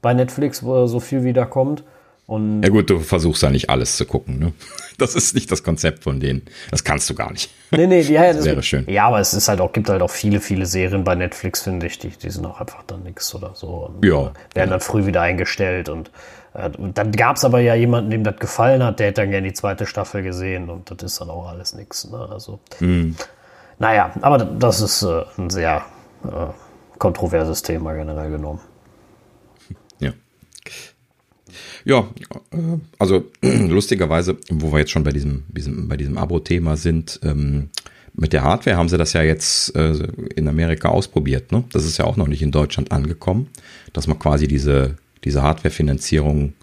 bei 0.02 0.14
Netflix, 0.14 0.64
wo 0.64 0.88
so 0.88 1.02
viel 1.02 1.26
wieder 1.26 1.46
kommt. 1.46 1.84
Und 2.30 2.62
ja 2.62 2.70
gut, 2.70 2.92
du 2.92 3.00
versuchst 3.00 3.42
ja 3.42 3.50
nicht 3.50 3.72
alles 3.72 3.98
zu 3.98 4.06
gucken. 4.06 4.38
Ne? 4.40 4.54
Das 5.00 5.16
ist 5.16 5.34
nicht 5.34 5.50
das 5.50 5.64
Konzept 5.64 6.04
von 6.04 6.20
denen. 6.20 6.42
Das 6.72 6.84
kannst 6.84 7.10
du 7.10 7.16
gar 7.16 7.32
nicht. 7.32 7.50
Nee, 7.72 7.88
nee, 7.88 8.02
ja, 8.02 8.26
ja, 8.26 8.34
das 8.34 8.44
wäre 8.44 8.62
schön. 8.62 8.86
Ja, 8.90 9.06
aber 9.06 9.22
es 9.22 9.34
ist 9.34 9.48
halt 9.48 9.62
auch, 9.62 9.72
gibt 9.72 9.88
halt 9.88 10.02
auch 10.02 10.10
viele, 10.10 10.42
viele 10.42 10.66
Serien 10.66 11.06
bei 11.06 11.16
Netflix, 11.16 11.62
finde 11.62 11.88
ich, 11.88 12.00
die, 12.00 12.10
die 12.10 12.30
sind 12.30 12.46
auch 12.46 12.60
einfach 12.60 12.84
dann 12.84 13.04
nichts 13.04 13.34
oder 13.34 13.52
so. 13.54 13.88
Und, 13.88 14.04
ja. 14.04 14.24
Werden 14.24 14.34
ja. 14.56 14.66
dann 14.66 14.82
früh 14.82 15.06
wieder 15.06 15.22
eingestellt. 15.22 15.88
Und, 15.88 16.12
äh, 16.54 16.70
dann 16.94 17.14
gab 17.14 17.38
es 17.38 17.46
aber 17.46 17.62
ja 17.62 17.76
jemanden, 17.76 18.12
dem 18.12 18.26
das 18.26 18.36
gefallen 18.36 18.84
hat, 18.84 19.00
der 19.00 19.08
hätte 19.08 19.22
dann 19.22 19.32
gerne 19.32 19.48
die 19.48 19.54
zweite 19.54 19.86
Staffel 19.86 20.22
gesehen 20.22 20.70
und 20.70 20.92
das 20.92 21.14
ist 21.14 21.22
dann 21.22 21.30
auch 21.30 21.48
alles 21.48 21.74
nichts. 21.74 22.10
Ne? 22.12 22.28
Also, 22.30 22.60
mhm. 22.82 23.16
naja, 23.78 24.12
aber 24.20 24.40
das 24.40 24.82
ist 24.82 25.02
äh, 25.04 25.24
ein 25.38 25.50
sehr 25.50 25.86
äh, 26.26 26.48
kontroverses 26.98 27.62
Thema 27.62 27.94
generell 27.94 28.32
genommen. 28.32 28.60
Ja, 31.86 32.08
äh, 32.52 32.58
also 32.98 33.26
lustigerweise, 33.42 34.38
wo 34.50 34.72
wir 34.72 34.80
jetzt 34.80 34.92
schon 34.92 35.04
bei 35.04 35.12
diesem, 35.12 35.44
diesem 35.50 35.88
bei 35.88 35.98
diesem 35.98 36.18
Abo-Thema 36.18 36.78
sind, 36.78 37.20
ähm, 37.24 37.70
mit 38.14 38.34
der 38.34 38.44
Hardware 38.44 38.76
haben 38.76 38.90
sie 38.90 38.98
das 38.98 39.14
ja 39.14 39.22
jetzt 39.22 39.76
äh, 39.76 39.94
in 40.36 40.48
Amerika 40.48 40.90
ausprobiert. 40.90 41.52
Ne? 41.52 41.64
Das 41.72 41.86
ist 41.86 41.98
ja 41.98 42.06
auch 42.06 42.18
noch 42.18 42.28
nicht 42.28 42.42
in 42.42 42.52
Deutschland 42.52 42.92
angekommen, 42.92 43.48
dass 43.94 44.08
man 44.08 44.20
quasi 44.20 44.48
diese, 44.48 44.96
diese 45.24 45.42
Hardware-Finanzierung 45.42 46.54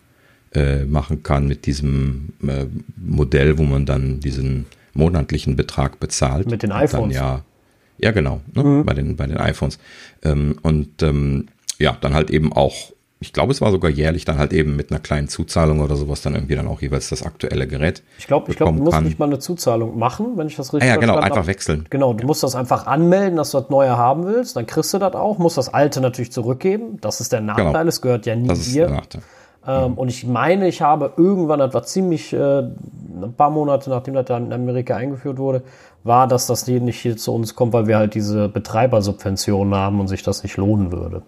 äh, 0.55 0.85
machen 0.85 1.23
kann 1.23 1.47
mit 1.47 1.67
diesem 1.67 2.35
äh, 2.47 2.67
Modell, 2.97 3.59
wo 3.59 3.63
man 3.63 3.87
dann 3.87 4.21
diesen 4.21 4.67
monatlichen 4.93 5.57
Betrag 5.57 6.01
bezahlt. 6.01 6.51
Mit 6.51 6.63
den 6.63 6.73
iPhones. 6.73 7.15
ja, 7.15 7.45
ja, 7.99 8.11
genau, 8.11 8.43
ne? 8.55 8.63
mhm. 8.63 8.85
bei, 8.85 8.95
den, 8.95 9.17
bei 9.17 9.27
den 9.27 9.39
iPhones. 9.39 9.79
Ähm, 10.23 10.59
und 10.63 11.03
ähm, 11.03 11.47
ja, 11.79 11.97
dann 12.01 12.15
halt 12.15 12.31
eben 12.31 12.53
auch 12.53 12.93
ich 13.19 13.33
glaube, 13.33 13.51
es 13.51 13.63
war 13.63 13.71
sogar 13.71 13.91
jährlich 13.91 14.27
dann 14.27 14.37
halt 14.37 14.53
eben 14.53 14.77
mit 14.77 14.91
einer 14.91 15.01
kleinen 15.01 15.29
Zuzahlung 15.29 15.81
oder 15.81 15.97
sowas 15.97 16.21
dann 16.21 16.35
irgendwie 16.35 16.55
dann 16.55 16.69
auch 16.69 16.83
jeweils 16.83 17.09
das 17.09 17.23
aktuelle 17.23 17.67
Gerät. 17.67 18.03
Ich 18.19 18.27
glaube, 18.27 18.51
ich 18.51 18.59
glaube, 18.59 18.77
du 18.77 18.83
musst 18.83 18.93
kann. 18.93 19.05
nicht 19.05 19.19
mal 19.19 19.25
eine 19.25 19.39
Zuzahlung 19.39 19.99
machen, 19.99 20.37
wenn 20.37 20.49
ich 20.49 20.57
das 20.57 20.75
richtig 20.75 20.91
ah, 20.91 20.95
ja, 20.95 21.01
genau, 21.01 21.17
einfach 21.17 21.37
habe. 21.37 21.47
wechseln. 21.47 21.87
Genau, 21.89 22.13
du 22.13 22.27
musst 22.27 22.43
das 22.43 22.55
einfach 22.55 22.87
anmelden, 22.87 23.37
dass 23.37 23.53
du 23.53 23.61
das 23.61 23.71
neue 23.71 23.97
haben 23.97 24.27
willst, 24.27 24.57
dann 24.57 24.67
kriegst 24.67 24.93
du 24.93 24.99
das 24.99 25.15
auch, 25.15 25.39
musst 25.39 25.57
das 25.57 25.73
alte 25.73 26.03
natürlich 26.03 26.31
zurückgeben. 26.31 26.99
Das 27.01 27.23
ist 27.23 27.33
der 27.33 27.41
genau. 27.41 27.55
Nachteil, 27.55 27.73
genau. 27.73 27.89
es 27.89 28.03
gehört 28.03 28.27
ja 28.27 28.37
nie 28.37 28.49
das 28.49 28.65
dir. 28.65 28.85
Ist 28.85 28.91
der 28.91 28.97
Nachteil. 28.97 29.23
Ähm, 29.67 29.93
mhm. 29.93 29.99
Und 29.99 30.09
ich 30.11 30.27
meine, 30.27 30.69
ich 30.69 30.83
habe 30.83 31.15
irgendwann, 31.17 31.59
das 31.59 31.73
war 31.73 31.85
ziemlich 31.85 32.35
äh, 32.35 32.59
ein 32.59 33.33
paar 33.35 33.51
Monate 33.51 33.89
nachdem 33.89 34.13
das 34.13 34.27
dann 34.27 34.47
in 34.47 34.53
Amerika 34.53 34.95
eingeführt 34.95 35.39
wurde, 35.39 35.63
war, 36.05 36.29
dass 36.29 36.47
das 36.47 36.67
nicht 36.67 37.01
hier 37.01 37.17
zu 37.17 37.35
uns 37.35 37.55
kommt, 37.55 37.73
weil 37.73 37.87
wir 37.87 37.97
halt 37.97 38.15
diese 38.15 38.51
Betreibersubventionen 38.51 39.75
haben 39.75 40.01
und 40.01 40.09
sich 40.09 40.23
das 40.23 40.43
nicht 40.43 40.59
lohnen 40.59 40.93
würde 40.93 41.23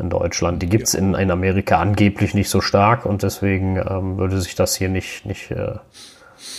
in 0.00 0.10
Deutschland. 0.10 0.62
Die 0.62 0.68
gibt 0.68 0.84
es 0.84 0.94
in, 0.94 1.14
in 1.14 1.30
Amerika 1.30 1.78
angeblich 1.78 2.34
nicht 2.34 2.48
so 2.48 2.60
stark 2.60 3.06
und 3.06 3.22
deswegen 3.22 3.76
ähm, 3.76 4.18
würde 4.18 4.40
sich 4.40 4.54
das 4.54 4.76
hier 4.76 4.88
nicht, 4.88 5.26
nicht 5.26 5.50
äh, 5.50 5.74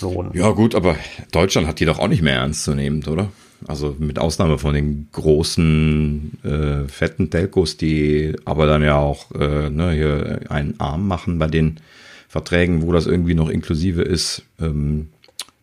lohnen. 0.02 0.32
Ja, 0.34 0.52
gut, 0.52 0.76
aber 0.76 0.96
Deutschland 1.32 1.68
hat 1.68 1.80
die 1.80 1.86
doch 1.86 2.00
auch 2.00 2.08
nicht 2.08 2.22
mehr 2.22 2.36
ernst 2.36 2.64
zu 2.64 2.74
nehmen, 2.74 3.04
oder? 3.08 3.30
Also 3.68 3.96
mit 4.00 4.18
Ausnahme 4.18 4.58
von 4.58 4.74
den 4.74 5.08
großen 5.12 6.40
äh, 6.44 6.88
fetten 6.90 7.30
Telcos, 7.30 7.78
die 7.78 8.36
aber 8.46 8.66
dann 8.66 8.84
ja 8.84 8.98
auch 8.98 9.32
äh, 9.32 9.70
ne, 9.70 9.92
hier 9.92 10.40
einen 10.50 10.80
Arm 10.80 11.08
machen 11.08 11.38
bei 11.38 11.48
den 11.48 11.80
Verträgen, 12.28 12.82
wo 12.82 12.92
das 12.92 13.06
irgendwie 13.06 13.36
noch 13.36 13.50
inklusive 13.50 14.02
ist. 14.02 14.44
Ähm, 14.60 15.10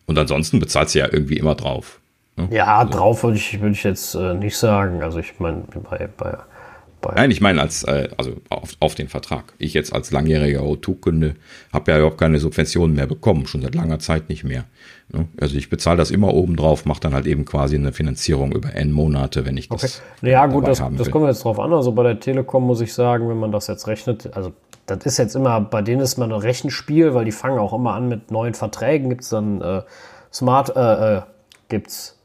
und 0.05 0.17
ansonsten 0.17 0.59
bezahlt 0.59 0.89
sie 0.89 0.99
ja 0.99 1.07
irgendwie 1.11 1.37
immer 1.37 1.55
drauf. 1.55 1.99
Ne? 2.37 2.47
Ja, 2.51 2.77
also. 2.77 2.93
drauf 2.93 3.23
würde 3.23 3.37
ich, 3.37 3.59
würd 3.59 3.73
ich 3.73 3.83
jetzt 3.83 4.15
äh, 4.15 4.33
nicht 4.33 4.57
sagen. 4.57 5.03
Also 5.03 5.19
ich 5.19 5.39
meine, 5.39 5.63
bei, 5.89 6.07
bei 6.15 6.37
Nein, 7.15 7.31
ich 7.31 7.41
meine 7.41 7.61
als 7.61 7.83
äh, 7.83 8.09
also 8.17 8.33
auf, 8.49 8.75
auf 8.79 8.95
den 8.95 9.07
Vertrag. 9.07 9.53
Ich 9.57 9.73
jetzt 9.73 9.93
als 9.93 10.11
langjähriger 10.11 10.61
O2-Kunde 10.61 11.35
habe 11.71 11.91
ja 11.91 11.97
überhaupt 11.97 12.17
keine 12.17 12.39
Subventionen 12.39 12.95
mehr 12.95 13.07
bekommen, 13.07 13.47
schon 13.47 13.61
seit 13.61 13.75
langer 13.75 13.99
Zeit 13.99 14.29
nicht 14.29 14.43
mehr. 14.43 14.65
Ne? 15.11 15.27
Also 15.39 15.55
ich 15.55 15.69
bezahle 15.69 15.97
das 15.97 16.11
immer 16.11 16.33
obendrauf, 16.33 16.85
mache 16.85 16.99
dann 16.99 17.13
halt 17.13 17.25
eben 17.25 17.45
quasi 17.45 17.75
eine 17.75 17.93
Finanzierung 17.93 18.51
über 18.51 18.75
N 18.75 18.91
Monate, 18.91 19.45
wenn 19.45 19.57
ich 19.57 19.69
das. 19.69 20.01
Okay. 20.21 20.31
Ja, 20.31 20.45
gut, 20.47 20.67
das, 20.67 20.83
das 20.97 21.09
kommt 21.09 21.27
jetzt 21.27 21.43
drauf 21.43 21.59
an. 21.59 21.73
Also 21.73 21.93
bei 21.93 22.03
der 22.03 22.19
Telekom 22.19 22.63
muss 22.65 22.81
ich 22.81 22.93
sagen, 22.93 23.29
wenn 23.29 23.39
man 23.39 23.51
das 23.51 23.67
jetzt 23.67 23.87
rechnet, 23.87 24.35
also 24.35 24.51
das 24.85 25.05
ist 25.05 25.17
jetzt 25.17 25.35
immer, 25.35 25.61
bei 25.61 25.81
denen 25.81 26.01
ist 26.01 26.17
man 26.17 26.31
ein 26.31 26.39
Rechenspiel, 26.39 27.13
weil 27.13 27.25
die 27.25 27.31
fangen 27.31 27.59
auch 27.59 27.73
immer 27.73 27.93
an 27.93 28.09
mit 28.09 28.31
neuen 28.31 28.53
Verträgen. 28.53 29.09
Gibt 29.09 29.23
es 29.23 29.29
dann 29.29 29.61
äh, 29.61 29.81
Smart, 30.33 30.75
äh, 30.75 31.17
äh, 31.17 31.21
gibt's 31.69 32.18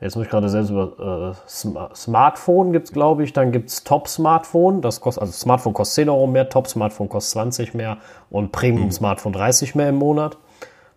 Jetzt 0.00 0.16
muss 0.16 0.24
ich 0.24 0.30
gerade 0.30 0.48
selbst 0.48 0.70
über 0.70 1.34
äh, 1.48 1.94
Smartphone 1.94 2.72
gibt 2.72 2.88
es, 2.88 2.92
glaube 2.92 3.24
ich. 3.24 3.32
Dann 3.32 3.52
gibt 3.52 3.70
es 3.70 3.84
Top-Smartphone. 3.84 4.82
Das 4.82 5.00
kostet, 5.00 5.22
also 5.22 5.32
Smartphone 5.32 5.72
kostet 5.72 5.94
10 5.94 6.08
Euro 6.08 6.26
mehr, 6.26 6.48
Top-Smartphone 6.48 7.08
kostet 7.08 7.32
20 7.32 7.74
mehr 7.74 7.98
und 8.28 8.52
Premium-Smartphone 8.52 9.32
30 9.32 9.74
mehr 9.74 9.88
im 9.88 9.96
Monat. 9.96 10.36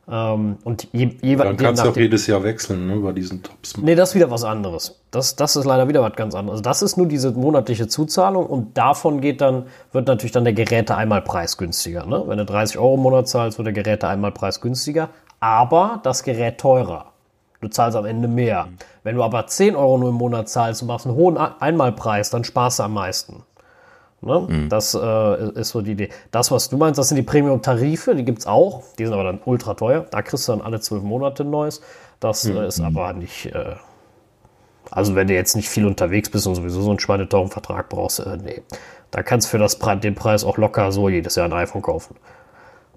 Ähm, 0.09 0.57
und 0.63 0.87
je, 0.93 1.09
je, 1.21 1.35
Dann 1.35 1.57
kannst 1.57 1.83
du 1.83 1.89
auch 1.89 1.97
jedes 1.97 2.27
Jahr 2.27 2.41
wechseln, 2.43 2.87
ne, 2.87 2.95
über 2.95 3.13
diesen 3.13 3.43
Top-Smartphone. 3.43 3.85
Nee, 3.85 3.95
das 3.95 4.09
ist 4.09 4.15
wieder 4.15 4.31
was 4.31 4.43
anderes. 4.43 4.99
Das, 5.11 5.35
das 5.35 5.55
ist 5.55 5.65
leider 5.65 5.87
wieder 5.87 6.01
was 6.01 6.13
ganz 6.15 6.33
anderes. 6.33 6.59
Also 6.59 6.63
das 6.63 6.81
ist 6.81 6.97
nur 6.97 7.07
diese 7.07 7.31
monatliche 7.31 7.87
Zuzahlung 7.87 8.45
und 8.45 8.77
davon 8.77 9.21
geht 9.21 9.41
dann, 9.41 9.65
wird 9.91 10.07
natürlich 10.07 10.31
dann 10.31 10.45
der 10.45 10.53
Geräte 10.53 10.95
einmal 10.95 11.21
preisgünstiger. 11.21 12.05
Ne? 12.05 12.23
Wenn 12.25 12.37
du 12.37 12.45
30 12.45 12.77
Euro 12.77 12.95
im 12.95 13.01
Monat 13.01 13.27
zahlst, 13.27 13.57
wird 13.57 13.67
der 13.67 13.73
Geräte 13.73 14.07
einmal 14.07 14.31
preisgünstiger, 14.31 15.09
aber 15.39 15.99
das 16.03 16.23
Gerät 16.23 16.57
teurer. 16.57 17.11
Du 17.61 17.67
zahlst 17.67 17.97
am 17.97 18.05
Ende 18.05 18.27
mehr. 18.27 18.65
Mhm. 18.65 18.77
Wenn 19.03 19.15
du 19.15 19.23
aber 19.23 19.47
10 19.47 19.75
Euro 19.75 19.97
nur 19.97 20.09
im 20.09 20.15
Monat 20.15 20.49
zahlst 20.49 20.81
und 20.81 20.87
machst 20.87 21.05
einen 21.05 21.15
hohen 21.15 21.37
Einmalpreis, 21.37 22.29
dann 22.29 22.43
sparst 22.43 22.79
du 22.79 22.83
am 22.83 22.93
meisten. 22.93 23.43
Ne? 24.21 24.45
Mhm. 24.47 24.69
Das 24.69 24.93
äh, 24.95 25.51
ist 25.51 25.69
so 25.69 25.81
die 25.81 25.91
Idee. 25.91 26.09
Das, 26.31 26.51
was 26.51 26.69
du 26.69 26.77
meinst, 26.77 26.97
das 26.97 27.09
sind 27.09 27.17
die 27.17 27.23
Premium-Tarife, 27.23 28.15
die 28.15 28.25
gibt 28.25 28.39
es 28.39 28.47
auch. 28.47 28.83
Die 28.97 29.05
sind 29.05 29.13
aber 29.13 29.23
dann 29.23 29.39
ultra 29.45 29.73
teuer. 29.75 30.05
Da 30.09 30.21
kriegst 30.21 30.47
du 30.47 30.53
dann 30.53 30.61
alle 30.61 30.79
zwölf 30.79 31.03
Monate 31.03 31.43
ein 31.43 31.49
neues. 31.49 31.81
Das 32.19 32.43
mhm. 32.45 32.57
äh, 32.57 32.67
ist 32.67 32.79
aber 32.79 33.13
nicht. 33.13 33.47
Äh, 33.47 33.75
also, 34.89 35.15
wenn 35.15 35.27
du 35.27 35.33
jetzt 35.33 35.55
nicht 35.55 35.69
viel 35.69 35.85
unterwegs 35.85 36.29
bist 36.29 36.47
und 36.47 36.55
sowieso 36.55 36.81
so 36.81 36.89
einen 36.89 36.99
schweineteuren 36.99 37.49
Vertrag 37.49 37.89
brauchst, 37.89 38.19
äh, 38.19 38.37
nee. 38.37 38.61
Da 39.11 39.23
kannst 39.23 39.47
du 39.47 39.51
für 39.51 39.57
das, 39.57 39.79
den 39.79 40.15
Preis 40.15 40.43
auch 40.43 40.57
locker 40.57 40.91
so 40.91 41.07
jedes 41.09 41.35
Jahr 41.35 41.45
ein 41.45 41.53
iPhone 41.53 41.81
kaufen. 41.81 42.15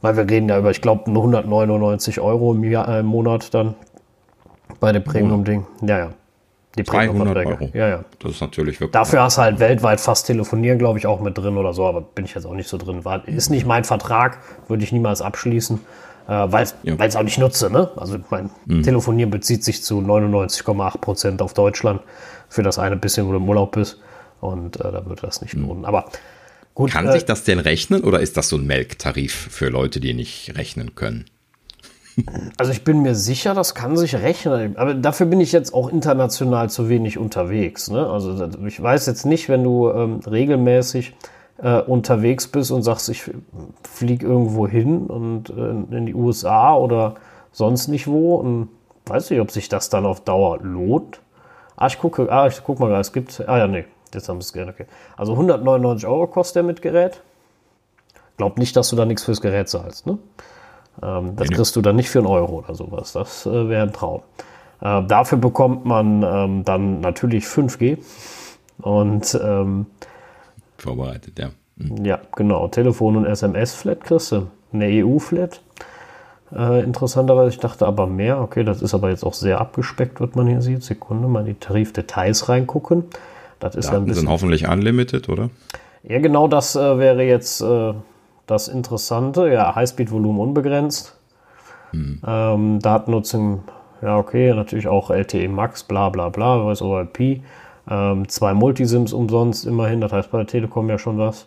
Weil 0.00 0.17
wir 0.17 0.29
reden 0.29 0.49
ja 0.49 0.59
über, 0.59 0.71
ich 0.71 0.81
glaube, 0.81 1.07
199 1.07 2.21
Euro 2.21 2.52
im, 2.52 2.64
Jahr, 2.64 2.88
äh, 2.88 3.00
im 3.00 3.07
Monat 3.07 3.55
dann 3.55 3.75
bei 4.78 4.92
dem 4.92 5.04
Premium-Ding. 5.04 5.66
Ja, 5.82 5.98
ja. 5.98 6.10
Die 6.76 6.84
300 6.84 7.36
Euro. 7.46 7.70
Ja, 7.72 7.88
ja. 7.88 8.04
Das 8.20 8.32
ist 8.32 8.40
natürlich 8.40 8.80
wirklich. 8.80 8.92
Dafür 8.92 9.22
hast 9.22 9.38
du 9.38 9.42
halt 9.42 9.58
weltweit 9.58 10.00
fast 10.00 10.26
telefonieren, 10.26 10.78
glaube 10.78 10.98
ich, 10.98 11.06
auch 11.06 11.20
mit 11.20 11.36
drin 11.36 11.56
oder 11.56 11.72
so, 11.72 11.86
aber 11.86 12.00
bin 12.00 12.24
ich 12.24 12.34
jetzt 12.34 12.46
auch 12.46 12.54
nicht 12.54 12.68
so 12.68 12.78
drin. 12.78 13.04
War, 13.04 13.26
ist 13.26 13.50
nicht 13.50 13.66
mein 13.66 13.82
Vertrag, 13.82 14.38
würde 14.68 14.84
ich 14.84 14.92
niemals 14.92 15.20
abschließen, 15.20 15.80
äh, 16.28 16.30
weil 16.30 16.68
ja. 16.84 16.94
ich 16.94 17.00
es 17.00 17.16
auch 17.16 17.24
nicht 17.24 17.38
nutze. 17.38 17.70
Ne? 17.70 17.90
Also 17.96 18.18
mein 18.30 18.50
mhm. 18.66 18.84
Telefonieren 18.84 19.30
bezieht 19.30 19.64
sich 19.64 19.82
zu 19.82 19.98
99,8 19.98 20.98
Prozent 20.98 21.42
auf 21.42 21.54
Deutschland 21.54 22.02
für 22.48 22.62
das 22.62 22.78
eine 22.78 22.96
bisschen, 22.96 23.26
wo 23.26 23.32
du 23.32 23.38
im 23.38 23.48
Urlaub 23.48 23.72
bist. 23.72 24.00
Und 24.40 24.76
äh, 24.76 24.92
da 24.92 25.04
würde 25.04 25.22
das 25.22 25.42
nicht 25.42 25.56
mhm. 25.56 25.66
lohnen. 25.66 25.84
Aber 25.84 26.04
gut. 26.74 26.92
Kann 26.92 27.08
äh, 27.08 27.12
sich 27.12 27.24
das 27.24 27.42
denn 27.42 27.58
rechnen 27.58 28.04
oder 28.04 28.20
ist 28.20 28.36
das 28.36 28.48
so 28.48 28.56
ein 28.56 28.66
Melktarif 28.66 29.32
für 29.32 29.70
Leute, 29.70 29.98
die 29.98 30.14
nicht 30.14 30.56
rechnen 30.56 30.94
können? 30.94 31.24
Also 32.56 32.72
ich 32.72 32.84
bin 32.84 33.02
mir 33.02 33.14
sicher, 33.14 33.54
das 33.54 33.74
kann 33.74 33.96
sich 33.96 34.14
rechnen. 34.14 34.76
Aber 34.76 34.94
dafür 34.94 35.26
bin 35.26 35.40
ich 35.40 35.52
jetzt 35.52 35.74
auch 35.74 35.90
international 35.90 36.70
zu 36.70 36.88
wenig 36.88 37.18
unterwegs. 37.18 37.90
Ne? 37.90 38.08
Also 38.08 38.48
ich 38.66 38.82
weiß 38.82 39.06
jetzt 39.06 39.26
nicht, 39.26 39.48
wenn 39.48 39.62
du 39.64 39.90
ähm, 39.90 40.20
regelmäßig 40.20 41.14
äh, 41.62 41.80
unterwegs 41.80 42.48
bist 42.48 42.70
und 42.70 42.82
sagst, 42.82 43.08
ich 43.08 43.30
fliege 43.82 44.26
irgendwo 44.26 44.66
hin 44.66 45.06
und 45.06 45.50
äh, 45.50 45.96
in 45.96 46.06
die 46.06 46.14
USA 46.14 46.74
oder 46.74 47.14
sonst 47.52 47.88
nicht 47.88 48.06
wo 48.06 48.36
und 48.36 48.68
weiß 49.06 49.30
nicht, 49.30 49.40
ob 49.40 49.50
sich 49.50 49.68
das 49.68 49.90
dann 49.90 50.06
auf 50.06 50.20
Dauer 50.20 50.58
lohnt. 50.62 51.20
Ah, 51.76 51.86
ich 51.86 51.98
gucke, 51.98 52.30
ah, 52.30 52.46
ich 52.46 52.62
guck 52.62 52.78
mal, 52.78 52.92
es 53.00 53.12
gibt, 53.12 53.42
ah 53.48 53.58
ja, 53.58 53.66
nee, 53.66 53.84
jetzt 54.14 54.28
haben 54.28 54.36
wir 54.36 54.42
es 54.42 54.52
gerne, 54.52 54.72
okay. 54.72 54.86
Also 55.16 55.32
199 55.32 56.06
Euro 56.06 56.26
kostet 56.26 56.56
der 56.56 56.62
mit 56.62 56.82
Gerät. 56.82 57.22
Glaub 58.36 58.58
nicht, 58.58 58.76
dass 58.76 58.90
du 58.90 58.96
da 58.96 59.04
nichts 59.04 59.24
fürs 59.24 59.40
Gerät 59.40 59.68
zahlst, 59.68 60.06
ne? 60.06 60.18
Ähm, 61.02 61.37
das 61.37 61.49
kriegst 61.49 61.76
du 61.76 61.80
dann 61.80 61.97
nicht 61.97 62.11
für 62.11 62.19
einen 62.19 62.28
Euro 62.28 62.59
oder 62.59 62.75
sowas. 62.75 63.12
Das 63.12 63.47
äh, 63.47 63.69
wäre 63.69 63.83
ein 63.83 63.92
Traum. 63.92 64.23
Äh, 64.80 65.02
dafür 65.07 65.38
bekommt 65.38 65.85
man 65.85 66.23
ähm, 66.23 66.64
dann 66.64 67.00
natürlich 67.00 67.45
5G 67.45 67.99
und 68.80 69.38
ähm, 69.42 69.87
vorbereitet, 70.78 71.38
ja. 71.38 71.50
Mhm. 71.76 72.04
Ja, 72.04 72.21
genau. 72.35 72.69
Telefon- 72.69 73.16
und 73.16 73.26
SMS-Flat 73.26 74.04
kriegst 74.04 74.33
du. 74.33 74.49
Eine 74.73 74.87
EU-Flat. 75.04 75.61
Äh, 76.54 76.83
interessanterweise, 76.83 77.50
ich 77.50 77.59
dachte 77.59 77.87
aber 77.87 78.07
mehr. 78.07 78.40
Okay, 78.40 78.64
das 78.64 78.83
ist 78.83 78.95
aber 78.95 79.11
jetzt 79.11 79.25
auch 79.25 79.35
sehr 79.35 79.61
abgespeckt, 79.61 80.21
was 80.21 80.35
man 80.35 80.47
hier 80.47 80.62
sieht. 80.62 80.83
Sekunde, 80.83 81.28
mal 81.28 81.45
die 81.45 81.54
Tarifdetails 81.54 82.49
reingucken. 82.49 83.04
Das 83.59 83.75
ist 83.75 83.90
ja 83.90 83.97
ein 83.97 84.04
bisschen. 84.04 84.23
sind 84.23 84.30
hoffentlich 84.30 84.69
unlimited, 84.69 85.28
oder? 85.28 85.50
Ja, 86.02 86.19
genau 86.19 86.49
das 86.49 86.76
äh, 86.76 86.99
wäre 86.99 87.23
jetzt 87.23 87.61
äh, 87.61 87.92
das 88.50 88.69
Interessante. 88.69 89.50
Ja, 89.52 89.75
Highspeed-Volumen 89.75 90.40
unbegrenzt. 90.40 91.16
Mhm. 91.92 92.21
Ähm, 92.26 92.78
Datennutzung, 92.80 93.62
ja, 94.02 94.16
okay, 94.16 94.54
natürlich 94.54 94.88
auch 94.88 95.11
LTE 95.11 95.49
Max, 95.49 95.83
bla 95.85 96.09
bla 96.09 96.28
bla, 96.28 96.59
Voice 96.62 96.83
over 96.83 97.02
IP. 97.02 97.42
Ähm, 97.88 98.28
zwei 98.28 98.54
Multisims 98.54 99.12
umsonst 99.12 99.66
immerhin, 99.66 100.00
das 100.00 100.12
heißt 100.12 100.30
bei 100.30 100.38
der 100.38 100.47
Telekom 100.47 100.88
ja 100.88 100.99
schon 100.99 101.19
was. 101.19 101.47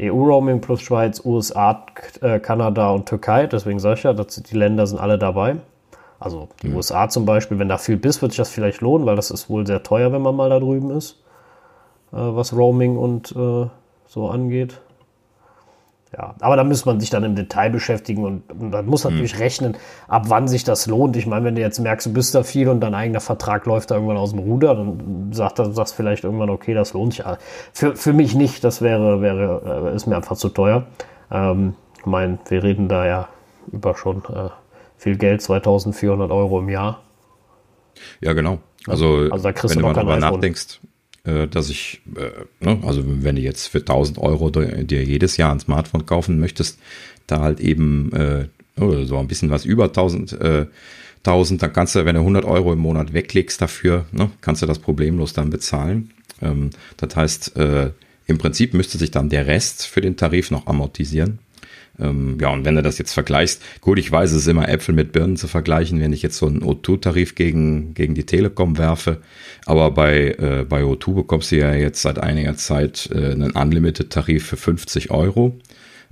EU-Roaming 0.00 0.60
plus 0.60 0.80
Schweiz, 0.80 1.24
USA, 1.24 1.84
äh, 2.20 2.38
Kanada 2.38 2.90
und 2.90 3.06
Türkei, 3.06 3.46
deswegen 3.46 3.78
sage 3.78 3.94
ich 3.96 4.02
ja, 4.04 4.12
das, 4.12 4.36
die 4.36 4.56
Länder 4.56 4.86
sind 4.86 5.00
alle 5.00 5.18
dabei. 5.18 5.56
Also 6.20 6.48
die 6.62 6.68
mhm. 6.68 6.76
USA 6.76 7.08
zum 7.08 7.26
Beispiel, 7.26 7.58
wenn 7.58 7.68
da 7.68 7.78
viel 7.78 7.96
bist, 7.96 8.22
wird 8.22 8.32
sich 8.32 8.38
das 8.38 8.50
vielleicht 8.50 8.80
lohnen, 8.80 9.06
weil 9.06 9.16
das 9.16 9.30
ist 9.30 9.48
wohl 9.48 9.66
sehr 9.66 9.82
teuer, 9.82 10.12
wenn 10.12 10.22
man 10.22 10.34
mal 10.34 10.50
da 10.50 10.58
drüben 10.58 10.90
ist, 10.90 11.22
äh, 12.12 12.16
was 12.16 12.52
Roaming 12.52 12.96
und 12.96 13.32
äh, 13.32 13.66
so 14.06 14.28
angeht. 14.28 14.80
Ja, 16.16 16.34
aber 16.40 16.56
da 16.56 16.64
muss 16.64 16.86
man 16.86 17.00
sich 17.00 17.10
dann 17.10 17.22
im 17.22 17.36
Detail 17.36 17.68
beschäftigen 17.68 18.24
und, 18.24 18.50
und 18.50 18.70
dann 18.70 18.86
muss 18.86 19.04
natürlich 19.04 19.34
hm. 19.34 19.40
rechnen, 19.40 19.76
ab 20.06 20.24
wann 20.28 20.48
sich 20.48 20.64
das 20.64 20.86
lohnt. 20.86 21.16
Ich 21.16 21.26
meine, 21.26 21.44
wenn 21.44 21.54
du 21.54 21.60
jetzt 21.60 21.78
merkst, 21.80 22.06
du 22.06 22.12
bist 22.14 22.34
da 22.34 22.42
viel 22.42 22.68
und 22.68 22.80
dein 22.80 22.94
eigener 22.94 23.20
Vertrag 23.20 23.66
läuft 23.66 23.90
da 23.90 23.96
irgendwann 23.96 24.16
aus 24.16 24.30
dem 24.30 24.38
Ruder, 24.38 24.74
dann 24.74 25.32
sagt 25.32 25.58
du 25.58 25.70
sagst 25.72 25.94
vielleicht 25.94 26.24
irgendwann, 26.24 26.48
okay, 26.48 26.72
das 26.72 26.94
lohnt 26.94 27.14
sich. 27.14 27.24
Für, 27.74 27.94
für 27.94 28.14
mich 28.14 28.34
nicht, 28.34 28.64
das 28.64 28.80
wäre, 28.80 29.20
wäre, 29.20 29.90
äh, 29.92 29.96
ist 29.96 30.06
mir 30.06 30.16
einfach 30.16 30.36
zu 30.36 30.48
teuer. 30.48 30.86
Ähm, 31.30 31.74
ich 31.98 32.06
meine, 32.06 32.38
wir 32.48 32.62
reden 32.62 32.88
da 32.88 33.06
ja 33.06 33.28
über 33.70 33.94
schon 33.94 34.22
äh, 34.34 34.48
viel 34.96 35.16
Geld, 35.16 35.42
2400 35.42 36.30
Euro 36.30 36.60
im 36.60 36.70
Jahr. 36.70 37.02
Ja, 38.20 38.32
genau. 38.32 38.58
Also, 38.86 39.28
also 39.30 39.42
da 39.42 39.52
kriegst 39.52 39.74
wenn 39.74 39.82
du, 39.82 39.88
mal 39.88 39.94
darüber 39.94 40.16
nachdenkst, 40.16 40.80
dass 41.48 41.70
ich, 41.70 42.00
äh, 42.16 42.64
ne, 42.64 42.80
also 42.84 43.02
wenn 43.04 43.36
du 43.36 43.42
jetzt 43.42 43.66
für 43.66 43.78
1000 43.78 44.18
Euro 44.18 44.50
dir 44.50 45.04
jedes 45.04 45.36
Jahr 45.36 45.52
ein 45.52 45.60
Smartphone 45.60 46.06
kaufen 46.06 46.40
möchtest, 46.40 46.78
da 47.26 47.40
halt 47.40 47.60
eben 47.60 48.12
äh, 48.12 48.46
so 48.76 49.18
ein 49.18 49.28
bisschen 49.28 49.50
was 49.50 49.64
über 49.64 49.84
1000, 49.84 50.32
äh, 50.40 50.66
1000, 51.24 51.62
dann 51.62 51.72
kannst 51.72 51.94
du, 51.94 52.04
wenn 52.04 52.14
du 52.14 52.20
100 52.20 52.44
Euro 52.44 52.72
im 52.72 52.78
Monat 52.78 53.12
weglegst 53.12 53.60
dafür, 53.60 54.06
ne, 54.12 54.30
kannst 54.40 54.62
du 54.62 54.66
das 54.66 54.78
problemlos 54.78 55.32
dann 55.32 55.50
bezahlen. 55.50 56.10
Ähm, 56.40 56.70
das 56.96 57.16
heißt, 57.16 57.56
äh, 57.56 57.90
im 58.26 58.38
Prinzip 58.38 58.74
müsste 58.74 58.98
sich 58.98 59.10
dann 59.10 59.30
der 59.30 59.46
Rest 59.46 59.86
für 59.86 60.00
den 60.00 60.16
Tarif 60.16 60.50
noch 60.50 60.66
amortisieren. 60.66 61.38
Ähm, 62.00 62.38
ja, 62.40 62.50
und 62.50 62.64
wenn 62.64 62.76
du 62.76 62.82
das 62.82 62.98
jetzt 62.98 63.12
vergleichst, 63.12 63.62
gut, 63.80 63.98
ich 63.98 64.10
weiß, 64.10 64.30
es 64.30 64.42
ist 64.42 64.46
immer 64.46 64.68
Äpfel 64.68 64.94
mit 64.94 65.12
Birnen 65.12 65.36
zu 65.36 65.48
vergleichen, 65.48 66.00
wenn 66.00 66.12
ich 66.12 66.22
jetzt 66.22 66.36
so 66.36 66.46
einen 66.46 66.62
O2-Tarif 66.62 67.34
gegen, 67.34 67.94
gegen 67.94 68.14
die 68.14 68.26
Telekom 68.26 68.78
werfe. 68.78 69.18
Aber 69.66 69.90
bei, 69.90 70.36
äh, 70.38 70.64
bei 70.68 70.82
O2 70.82 71.14
bekommst 71.14 71.50
du 71.50 71.56
ja 71.56 71.74
jetzt 71.74 72.02
seit 72.02 72.18
einiger 72.18 72.56
Zeit 72.56 73.10
äh, 73.12 73.32
einen 73.32 73.52
Unlimited-Tarif 73.52 74.46
für 74.46 74.56
50 74.56 75.10
Euro. 75.10 75.58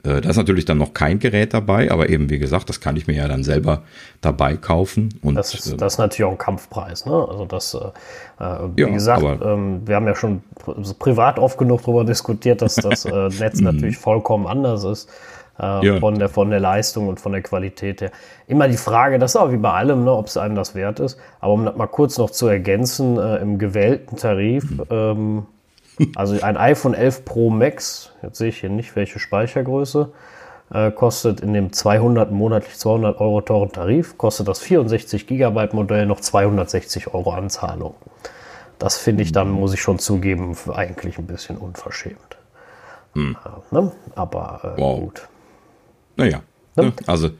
Äh, 0.02 0.20
da 0.20 0.30
ist 0.30 0.36
natürlich 0.36 0.64
dann 0.64 0.78
noch 0.78 0.92
kein 0.92 1.18
Gerät 1.18 1.54
dabei, 1.54 1.90
aber 1.90 2.08
eben, 2.08 2.30
wie 2.30 2.38
gesagt, 2.38 2.68
das 2.68 2.80
kann 2.80 2.96
ich 2.96 3.06
mir 3.06 3.14
ja 3.14 3.28
dann 3.28 3.44
selber 3.44 3.82
dabei 4.20 4.56
kaufen. 4.56 5.08
Und, 5.22 5.36
das, 5.36 5.54
ist, 5.54 5.80
das 5.80 5.94
ist 5.94 5.98
natürlich 5.98 6.24
auch 6.24 6.32
ein 6.32 6.38
Kampfpreis. 6.38 7.06
Ne? 7.06 7.12
Also 7.12 7.44
das, 7.44 7.74
äh, 7.74 8.44
äh 8.44 8.68
wie 8.74 8.82
ja, 8.82 8.88
gesagt, 8.88 9.24
ähm, 9.42 9.82
wir 9.86 9.96
haben 9.96 10.06
ja 10.06 10.14
schon 10.14 10.42
privat 10.98 11.38
oft 11.38 11.58
genug 11.58 11.82
darüber 11.82 12.04
diskutiert, 12.04 12.60
dass 12.60 12.74
das 12.74 13.04
äh, 13.04 13.28
Netz 13.28 13.58
mhm. 13.58 13.64
natürlich 13.64 13.96
vollkommen 13.98 14.46
anders 14.46 14.84
ist 14.84 15.08
äh, 15.60 15.86
ja. 15.86 16.00
von, 16.00 16.18
der, 16.18 16.28
von 16.28 16.50
der 16.50 16.60
Leistung 16.60 17.08
und 17.08 17.20
von 17.20 17.32
der 17.32 17.42
Qualität 17.42 18.00
her. 18.00 18.10
Immer 18.46 18.68
die 18.68 18.76
Frage, 18.76 19.18
das 19.18 19.32
ist 19.32 19.36
auch 19.36 19.52
wie 19.52 19.56
bei 19.56 19.72
allem, 19.72 20.04
ne, 20.04 20.12
ob 20.12 20.26
es 20.26 20.36
einem 20.36 20.54
das 20.54 20.74
wert 20.74 21.00
ist. 21.00 21.18
Aber 21.40 21.52
um 21.52 21.64
das 21.64 21.76
mal 21.76 21.86
kurz 21.86 22.18
noch 22.18 22.30
zu 22.30 22.46
ergänzen, 22.46 23.18
äh, 23.18 23.36
im 23.36 23.58
gewählten 23.58 24.16
Tarif, 24.16 24.70
mhm. 24.70 24.82
ähm, 24.90 25.46
also 26.14 26.40
ein 26.42 26.56
iPhone 26.56 26.94
11 26.94 27.24
Pro 27.24 27.50
Max, 27.50 28.12
jetzt 28.22 28.38
sehe 28.38 28.48
ich 28.48 28.60
hier 28.60 28.70
nicht 28.70 28.96
welche 28.96 29.18
Speichergröße, 29.18 30.12
äh, 30.72 30.90
kostet 30.90 31.40
in 31.40 31.54
dem 31.54 31.72
200 31.72 32.30
monatlich 32.32 32.76
200 32.76 33.20
Euro 33.20 33.40
teuren 33.40 33.72
Tarif, 33.72 34.18
kostet 34.18 34.48
das 34.48 34.58
64 34.58 35.26
Gigabyte 35.26 35.72
Modell 35.72 36.06
noch 36.06 36.20
260 36.20 37.14
Euro 37.14 37.30
Anzahlung. 37.30 37.94
Das 38.78 38.98
finde 38.98 39.22
ich 39.22 39.32
dann, 39.32 39.52
mhm. 39.52 39.60
muss 39.60 39.72
ich 39.72 39.80
schon 39.80 39.98
zugeben, 39.98 40.54
eigentlich 40.74 41.18
ein 41.18 41.26
bisschen 41.26 41.56
unverschämt. 41.56 42.36
Hm. 43.14 43.36
Ja, 43.42 43.62
ne? 43.70 43.92
Aber 44.14 44.74
äh, 44.76 44.80
wow. 44.80 45.00
gut. 45.00 45.28
Naja. 46.16 46.42
Ne? 46.76 46.92
Also 47.06 47.30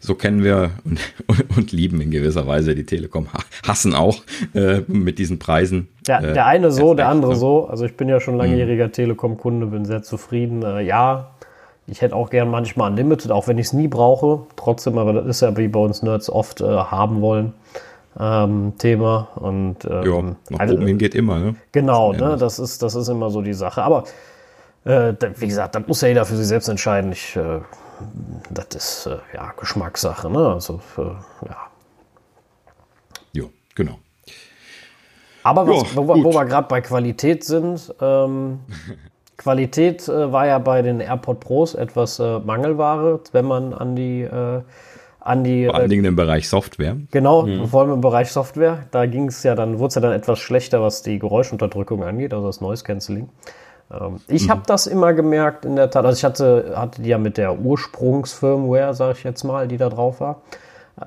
so 0.00 0.14
kennen 0.14 0.42
wir 0.42 0.70
und, 0.84 1.00
und, 1.26 1.44
und, 1.56 1.72
lieben 1.72 2.00
in 2.00 2.10
gewisser 2.10 2.46
Weise 2.46 2.74
die 2.74 2.86
Telekom, 2.86 3.28
hassen 3.66 3.94
auch 3.94 4.22
äh, 4.54 4.80
mit 4.86 5.18
diesen 5.18 5.38
Preisen. 5.38 5.88
Ja, 6.06 6.20
äh, 6.20 6.32
der 6.32 6.46
eine 6.46 6.70
so, 6.70 6.94
der 6.94 7.08
andere 7.08 7.32
ne? 7.32 7.36
so. 7.36 7.66
Also 7.66 7.84
ich 7.84 7.96
bin 7.96 8.08
ja 8.08 8.20
schon 8.20 8.36
langjähriger 8.36 8.86
mhm. 8.86 8.92
Telekom-Kunde, 8.92 9.66
bin 9.66 9.84
sehr 9.84 10.02
zufrieden. 10.02 10.62
Äh, 10.62 10.80
ja, 10.80 11.30
ich 11.86 12.00
hätte 12.00 12.16
auch 12.16 12.30
gern 12.30 12.50
manchmal 12.50 12.90
Unlimited, 12.90 13.30
auch 13.30 13.48
wenn 13.48 13.58
ich 13.58 13.66
es 13.66 13.72
nie 13.72 13.88
brauche. 13.88 14.46
Trotzdem, 14.56 14.98
aber 14.98 15.12
das 15.12 15.26
ist 15.26 15.42
ja 15.42 15.56
wie 15.56 15.68
bei 15.68 15.80
uns 15.80 16.02
Nerds 16.02 16.30
oft 16.30 16.60
äh, 16.60 16.64
haben 16.64 17.20
wollen. 17.20 17.52
Ähm, 18.18 18.72
Thema 18.78 19.28
und 19.34 19.84
ähm, 19.84 20.02
ja, 20.02 20.22
nach 20.48 20.58
also, 20.58 20.74
oben 20.74 20.86
hin 20.86 20.96
geht 20.96 21.14
immer, 21.14 21.38
ne? 21.38 21.54
Genau, 21.72 22.14
ne? 22.14 22.38
Das 22.40 22.58
ist, 22.58 22.82
das 22.82 22.94
ist 22.94 23.08
immer 23.08 23.28
so 23.28 23.42
die 23.42 23.52
Sache. 23.52 23.82
Aber 23.82 24.04
äh, 24.86 25.12
wie 25.36 25.46
gesagt, 25.46 25.74
das 25.74 25.86
muss 25.86 26.00
ja 26.00 26.08
jeder 26.08 26.24
für 26.24 26.34
sich 26.34 26.46
selbst 26.46 26.68
entscheiden. 26.68 27.12
Ich 27.12 27.36
äh, 27.36 27.60
das 28.50 28.66
ist 28.74 29.06
äh, 29.06 29.18
ja 29.34 29.52
Geschmackssache, 29.56 30.30
ne? 30.30 30.46
Also 30.54 30.80
äh, 30.98 31.02
ja. 31.48 31.56
Ja, 33.32 33.44
genau. 33.74 33.98
Aber 35.42 35.66
was, 35.66 35.94
jo, 35.94 36.08
wo, 36.08 36.24
wo, 36.24 36.32
wir 36.34 36.44
gerade 36.44 36.68
bei 36.68 36.80
Qualität 36.80 37.44
sind, 37.44 37.94
ähm, 38.00 38.60
Qualität 39.36 40.08
äh, 40.08 40.32
war 40.32 40.46
ja 40.46 40.58
bei 40.58 40.82
den 40.82 41.00
AirPod 41.00 41.40
Pros 41.40 41.74
etwas 41.74 42.18
äh, 42.18 42.38
Mangelware, 42.40 43.20
wenn 43.32 43.44
man 43.44 43.72
an 43.72 43.94
die 43.94 44.22
äh, 44.22 44.62
an 45.26 45.44
die. 45.44 45.66
Vor 45.66 45.74
allen 45.74 45.90
Dingen 45.90 46.04
im 46.04 46.16
Bereich 46.16 46.48
Software. 46.48 46.96
Genau, 47.10 47.42
mhm. 47.42 47.66
vor 47.66 47.82
allem 47.82 47.92
im 47.92 48.00
Bereich 48.00 48.30
Software. 48.30 48.86
Da 48.90 49.06
ging 49.06 49.28
es 49.28 49.42
ja 49.42 49.54
dann, 49.54 49.78
wurde 49.78 49.88
es 49.88 49.94
ja 49.96 50.00
dann 50.00 50.12
etwas 50.12 50.38
schlechter, 50.38 50.80
was 50.82 51.02
die 51.02 51.18
Geräuschunterdrückung 51.18 52.04
angeht, 52.04 52.32
also 52.32 52.46
das 52.46 52.60
Noise 52.60 52.84
Cancelling. 52.84 53.28
Ähm, 53.90 54.20
ich 54.28 54.46
mhm. 54.46 54.50
habe 54.50 54.62
das 54.66 54.86
immer 54.86 55.12
gemerkt, 55.14 55.64
in 55.64 55.76
der 55.76 55.90
Tat. 55.90 56.04
Also 56.04 56.18
ich 56.18 56.24
hatte, 56.24 56.74
hatte 56.76 57.02
die 57.02 57.08
ja 57.08 57.18
mit 57.18 57.36
der 57.36 57.58
Ursprungsfirmware, 57.58 58.94
sage 58.94 59.14
ich 59.18 59.24
jetzt 59.24 59.44
mal, 59.44 59.68
die 59.68 59.76
da 59.76 59.88
drauf 59.88 60.20
war. 60.20 60.42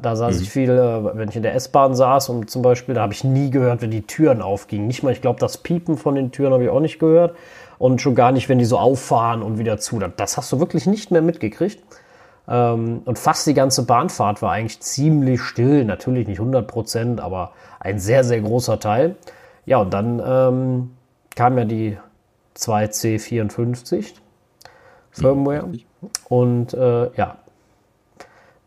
Da 0.02 0.16
saß 0.16 0.36
mhm. 0.36 0.42
ich 0.44 0.50
viel, 0.50 0.70
äh, 0.70 1.18
wenn 1.18 1.30
ich 1.30 1.36
in 1.36 1.44
der 1.44 1.56
S-Bahn 1.56 1.96
saß 1.96 2.30
und 2.30 2.50
zum 2.50 2.62
Beispiel, 2.62 2.96
da 2.96 3.02
habe 3.02 3.14
ich 3.14 3.24
nie 3.24 3.50
gehört, 3.50 3.82
wenn 3.82 3.92
die 3.92 4.04
Türen 4.04 4.42
aufgingen. 4.42 4.88
Nicht 4.88 5.04
mal, 5.04 5.12
ich 5.12 5.22
glaube, 5.22 5.40
das 5.40 5.58
Piepen 5.58 5.98
von 5.98 6.16
den 6.16 6.32
Türen 6.32 6.54
habe 6.54 6.64
ich 6.64 6.70
auch 6.70 6.80
nicht 6.80 7.00
gehört. 7.00 7.36
Und 7.80 8.02
schon 8.02 8.14
gar 8.14 8.32
nicht, 8.32 8.50
wenn 8.50 8.60
die 8.60 8.66
so 8.66 8.78
auffahren 8.78 9.42
und 9.42 9.58
wieder 9.58 9.78
zu. 9.78 10.00
Das 10.00 10.36
hast 10.38 10.52
du 10.52 10.60
wirklich 10.60 10.86
nicht 10.86 11.12
mehr 11.12 11.22
mitgekriegt. 11.22 11.82
Ähm, 12.48 13.02
und 13.06 13.18
fast 13.18 13.48
die 13.48 13.54
ganze 13.54 13.84
Bahnfahrt 13.84 14.42
war 14.42 14.52
eigentlich 14.52 14.82
ziemlich 14.82 15.42
still. 15.42 15.86
Natürlich 15.86 16.28
nicht 16.28 16.40
100 16.40 16.68
Prozent, 16.68 17.22
aber 17.22 17.54
ein 17.80 18.00
sehr, 18.00 18.24
sehr 18.24 18.42
großer 18.42 18.80
Teil. 18.80 19.16
Ja, 19.66 19.78
und 19.78 19.94
dann 19.94 20.22
ähm, 20.24 20.92
kam 21.36 21.58
ja 21.58 21.66
die 21.66 21.98
2C54 22.60 24.14
Firmware. 25.12 25.68
Mhm. 25.68 25.82
Und 26.30 26.74
äh, 26.74 27.12
ja, 27.16 27.38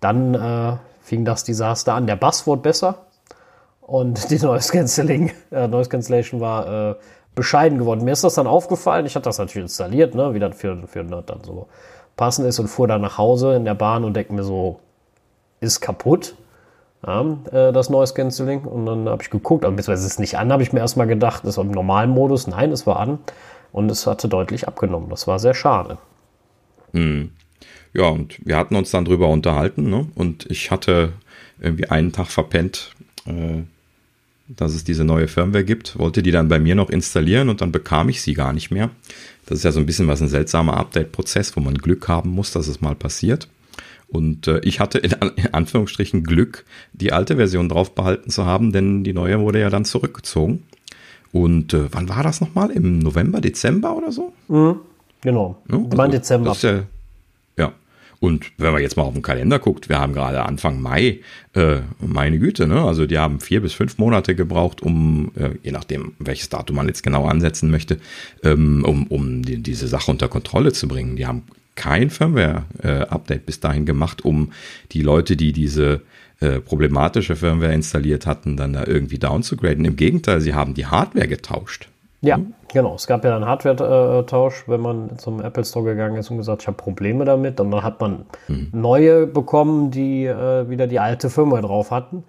dann 0.00 0.34
äh, 0.34 0.76
fing 1.02 1.24
das 1.24 1.44
Desaster 1.44 1.94
an. 1.94 2.06
Der 2.06 2.16
Bass 2.16 2.46
wurde 2.46 2.62
besser 2.62 3.06
und 3.80 4.30
die 4.30 4.38
Noise 4.38 4.72
Cancelling, 4.72 5.32
äh, 5.50 5.68
Noise 5.68 5.90
Cancellation 5.90 6.40
war 6.40 6.90
äh, 6.90 6.94
bescheiden 7.34 7.78
geworden. 7.78 8.04
Mir 8.04 8.12
ist 8.12 8.24
das 8.24 8.34
dann 8.34 8.46
aufgefallen. 8.46 9.06
Ich 9.06 9.14
hatte 9.14 9.24
das 9.24 9.38
natürlich 9.38 9.64
installiert, 9.64 10.14
ne, 10.14 10.34
wie 10.34 10.38
das 10.38 10.56
für, 10.56 10.86
für 10.86 11.04
dann 11.04 11.44
so 11.44 11.68
passend 12.16 12.46
ist 12.46 12.58
und 12.58 12.68
fuhr 12.68 12.88
dann 12.88 13.00
nach 13.00 13.16
Hause 13.16 13.54
in 13.54 13.64
der 13.64 13.74
Bahn 13.74 14.04
und 14.04 14.14
denke 14.14 14.34
mir 14.34 14.42
so, 14.42 14.80
ist 15.60 15.80
kaputt. 15.80 16.34
Ja, 17.06 17.24
äh, 17.50 17.72
das 17.72 17.90
Noise 17.90 18.14
Cancelling. 18.14 18.64
Und 18.64 18.86
dann 18.86 19.08
habe 19.08 19.22
ich 19.22 19.30
geguckt, 19.30 19.64
aber 19.64 19.74
beziehungsweise 19.74 20.06
ist 20.06 20.12
es 20.12 20.18
nicht 20.18 20.38
an, 20.38 20.52
habe 20.52 20.62
ich 20.62 20.72
mir 20.72 20.80
erstmal 20.80 21.06
gedacht, 21.06 21.44
ist 21.44 21.56
im 21.56 21.70
normalen 21.70 22.10
Modus. 22.10 22.46
Nein, 22.46 22.70
es 22.70 22.86
war 22.86 23.00
an 23.00 23.18
und 23.72 23.90
es 23.90 24.06
hatte 24.06 24.28
deutlich 24.28 24.68
abgenommen. 24.68 25.10
Das 25.10 25.26
war 25.26 25.38
sehr 25.38 25.54
schade. 25.54 25.98
Hm. 26.92 27.30
Ja, 27.94 28.08
und 28.08 28.38
wir 28.44 28.56
hatten 28.56 28.76
uns 28.76 28.90
dann 28.90 29.04
drüber 29.04 29.28
unterhalten, 29.28 29.90
ne? 29.90 30.08
Und 30.14 30.46
ich 30.50 30.70
hatte 30.70 31.12
irgendwie 31.60 31.88
einen 31.88 32.12
Tag 32.12 32.28
verpennt, 32.28 32.92
äh, 33.26 33.62
dass 34.48 34.74
es 34.74 34.84
diese 34.84 35.04
neue 35.04 35.28
Firmware 35.28 35.64
gibt, 35.64 35.98
wollte 35.98 36.22
die 36.22 36.30
dann 36.30 36.48
bei 36.48 36.58
mir 36.58 36.74
noch 36.74 36.90
installieren 36.90 37.48
und 37.48 37.60
dann 37.60 37.72
bekam 37.72 38.08
ich 38.08 38.22
sie 38.22 38.34
gar 38.34 38.52
nicht 38.52 38.70
mehr. 38.70 38.90
Das 39.46 39.58
ist 39.58 39.64
ja 39.64 39.72
so 39.72 39.80
ein 39.80 39.86
bisschen 39.86 40.08
was 40.08 40.20
ein 40.20 40.28
seltsamer 40.28 40.76
Update-Prozess, 40.76 41.56
wo 41.56 41.60
man 41.60 41.74
Glück 41.74 42.08
haben 42.08 42.30
muss, 42.30 42.50
dass 42.50 42.68
es 42.68 42.80
mal 42.80 42.94
passiert. 42.94 43.48
Und 44.08 44.46
äh, 44.46 44.60
ich 44.60 44.78
hatte 44.78 44.98
in, 44.98 45.12
in, 45.36 45.54
Anführungsstrichen 45.54 46.22
Glück, 46.24 46.64
die 46.92 47.12
alte 47.12 47.36
Version 47.36 47.68
drauf 47.68 47.94
behalten 47.94 48.30
zu 48.30 48.44
haben, 48.44 48.72
denn 48.72 49.04
die 49.04 49.14
neue 49.14 49.40
wurde 49.40 49.60
ja 49.60 49.70
dann 49.70 49.84
zurückgezogen. 49.84 50.64
Und 51.32 51.72
äh, 51.72 51.92
wann 51.92 52.08
war 52.08 52.22
das 52.22 52.40
nochmal? 52.40 52.70
Im 52.70 52.98
November, 52.98 53.40
Dezember 53.40 53.96
oder 53.96 54.12
so? 54.12 54.32
Mhm, 54.48 54.76
genau. 55.22 55.56
Ja, 55.68 55.78
also, 55.78 55.96
mein 55.96 56.10
Dezember. 56.10 56.50
Das 56.50 56.58
ist 56.58 56.64
ja, 56.64 56.82
ja. 57.56 57.72
Und 58.20 58.52
wenn 58.58 58.72
man 58.72 58.82
jetzt 58.82 58.96
mal 58.96 59.02
auf 59.02 59.14
den 59.14 59.22
Kalender 59.22 59.58
guckt, 59.58 59.88
wir 59.88 59.98
haben 59.98 60.12
gerade 60.12 60.42
Anfang 60.44 60.80
Mai, 60.80 61.20
äh, 61.54 61.78
meine 61.98 62.38
Güte, 62.38 62.66
ne? 62.66 62.82
Also 62.82 63.06
die 63.06 63.18
haben 63.18 63.40
vier 63.40 63.62
bis 63.62 63.72
fünf 63.72 63.98
Monate 63.98 64.34
gebraucht, 64.34 64.82
um, 64.82 65.32
äh, 65.34 65.50
je 65.62 65.72
nachdem, 65.72 66.12
welches 66.18 66.50
Datum 66.50 66.76
man 66.76 66.86
jetzt 66.86 67.02
genau 67.02 67.24
ansetzen 67.24 67.70
möchte, 67.70 67.98
ähm, 68.44 68.84
um, 68.84 69.06
um 69.06 69.42
die, 69.42 69.56
diese 69.62 69.88
Sache 69.88 70.10
unter 70.10 70.28
Kontrolle 70.28 70.72
zu 70.72 70.86
bringen. 70.86 71.16
Die 71.16 71.26
haben 71.26 71.44
kein 71.74 72.10
Firmware-Update 72.10 73.40
äh, 73.40 73.46
bis 73.46 73.60
dahin 73.60 73.86
gemacht, 73.86 74.24
um 74.24 74.52
die 74.92 75.00
Leute, 75.00 75.36
die 75.36 75.52
diese 75.52 76.02
äh, 76.42 76.60
problematische 76.60 77.36
Firmware 77.36 77.72
installiert 77.72 78.26
hatten, 78.26 78.56
dann 78.56 78.72
da 78.72 78.84
irgendwie 78.84 79.18
downzugraden. 79.18 79.84
Im 79.84 79.96
Gegenteil, 79.96 80.40
sie 80.40 80.54
haben 80.54 80.74
die 80.74 80.86
Hardware 80.86 81.28
getauscht. 81.28 81.88
Ja, 82.20 82.38
genau. 82.72 82.94
Es 82.94 83.06
gab 83.06 83.24
ja 83.24 83.34
einen 83.34 83.46
Hardware-Tausch, 83.46 84.64
wenn 84.68 84.80
man 84.80 85.18
zum 85.18 85.40
Apple 85.40 85.64
Store 85.64 85.84
gegangen 85.84 86.16
ist 86.16 86.30
und 86.30 86.38
gesagt, 86.38 86.62
ich 86.62 86.68
habe 86.68 86.76
Probleme 86.76 87.24
damit. 87.24 87.60
Und 87.60 87.70
dann 87.70 87.82
hat 87.82 88.00
man 88.00 88.24
mhm. 88.48 88.68
neue 88.72 89.26
bekommen, 89.26 89.90
die 89.90 90.26
äh, 90.26 90.68
wieder 90.68 90.86
die 90.86 91.00
alte 91.00 91.30
Firmware 91.30 91.62
drauf 91.62 91.90
hatten. 91.90 92.24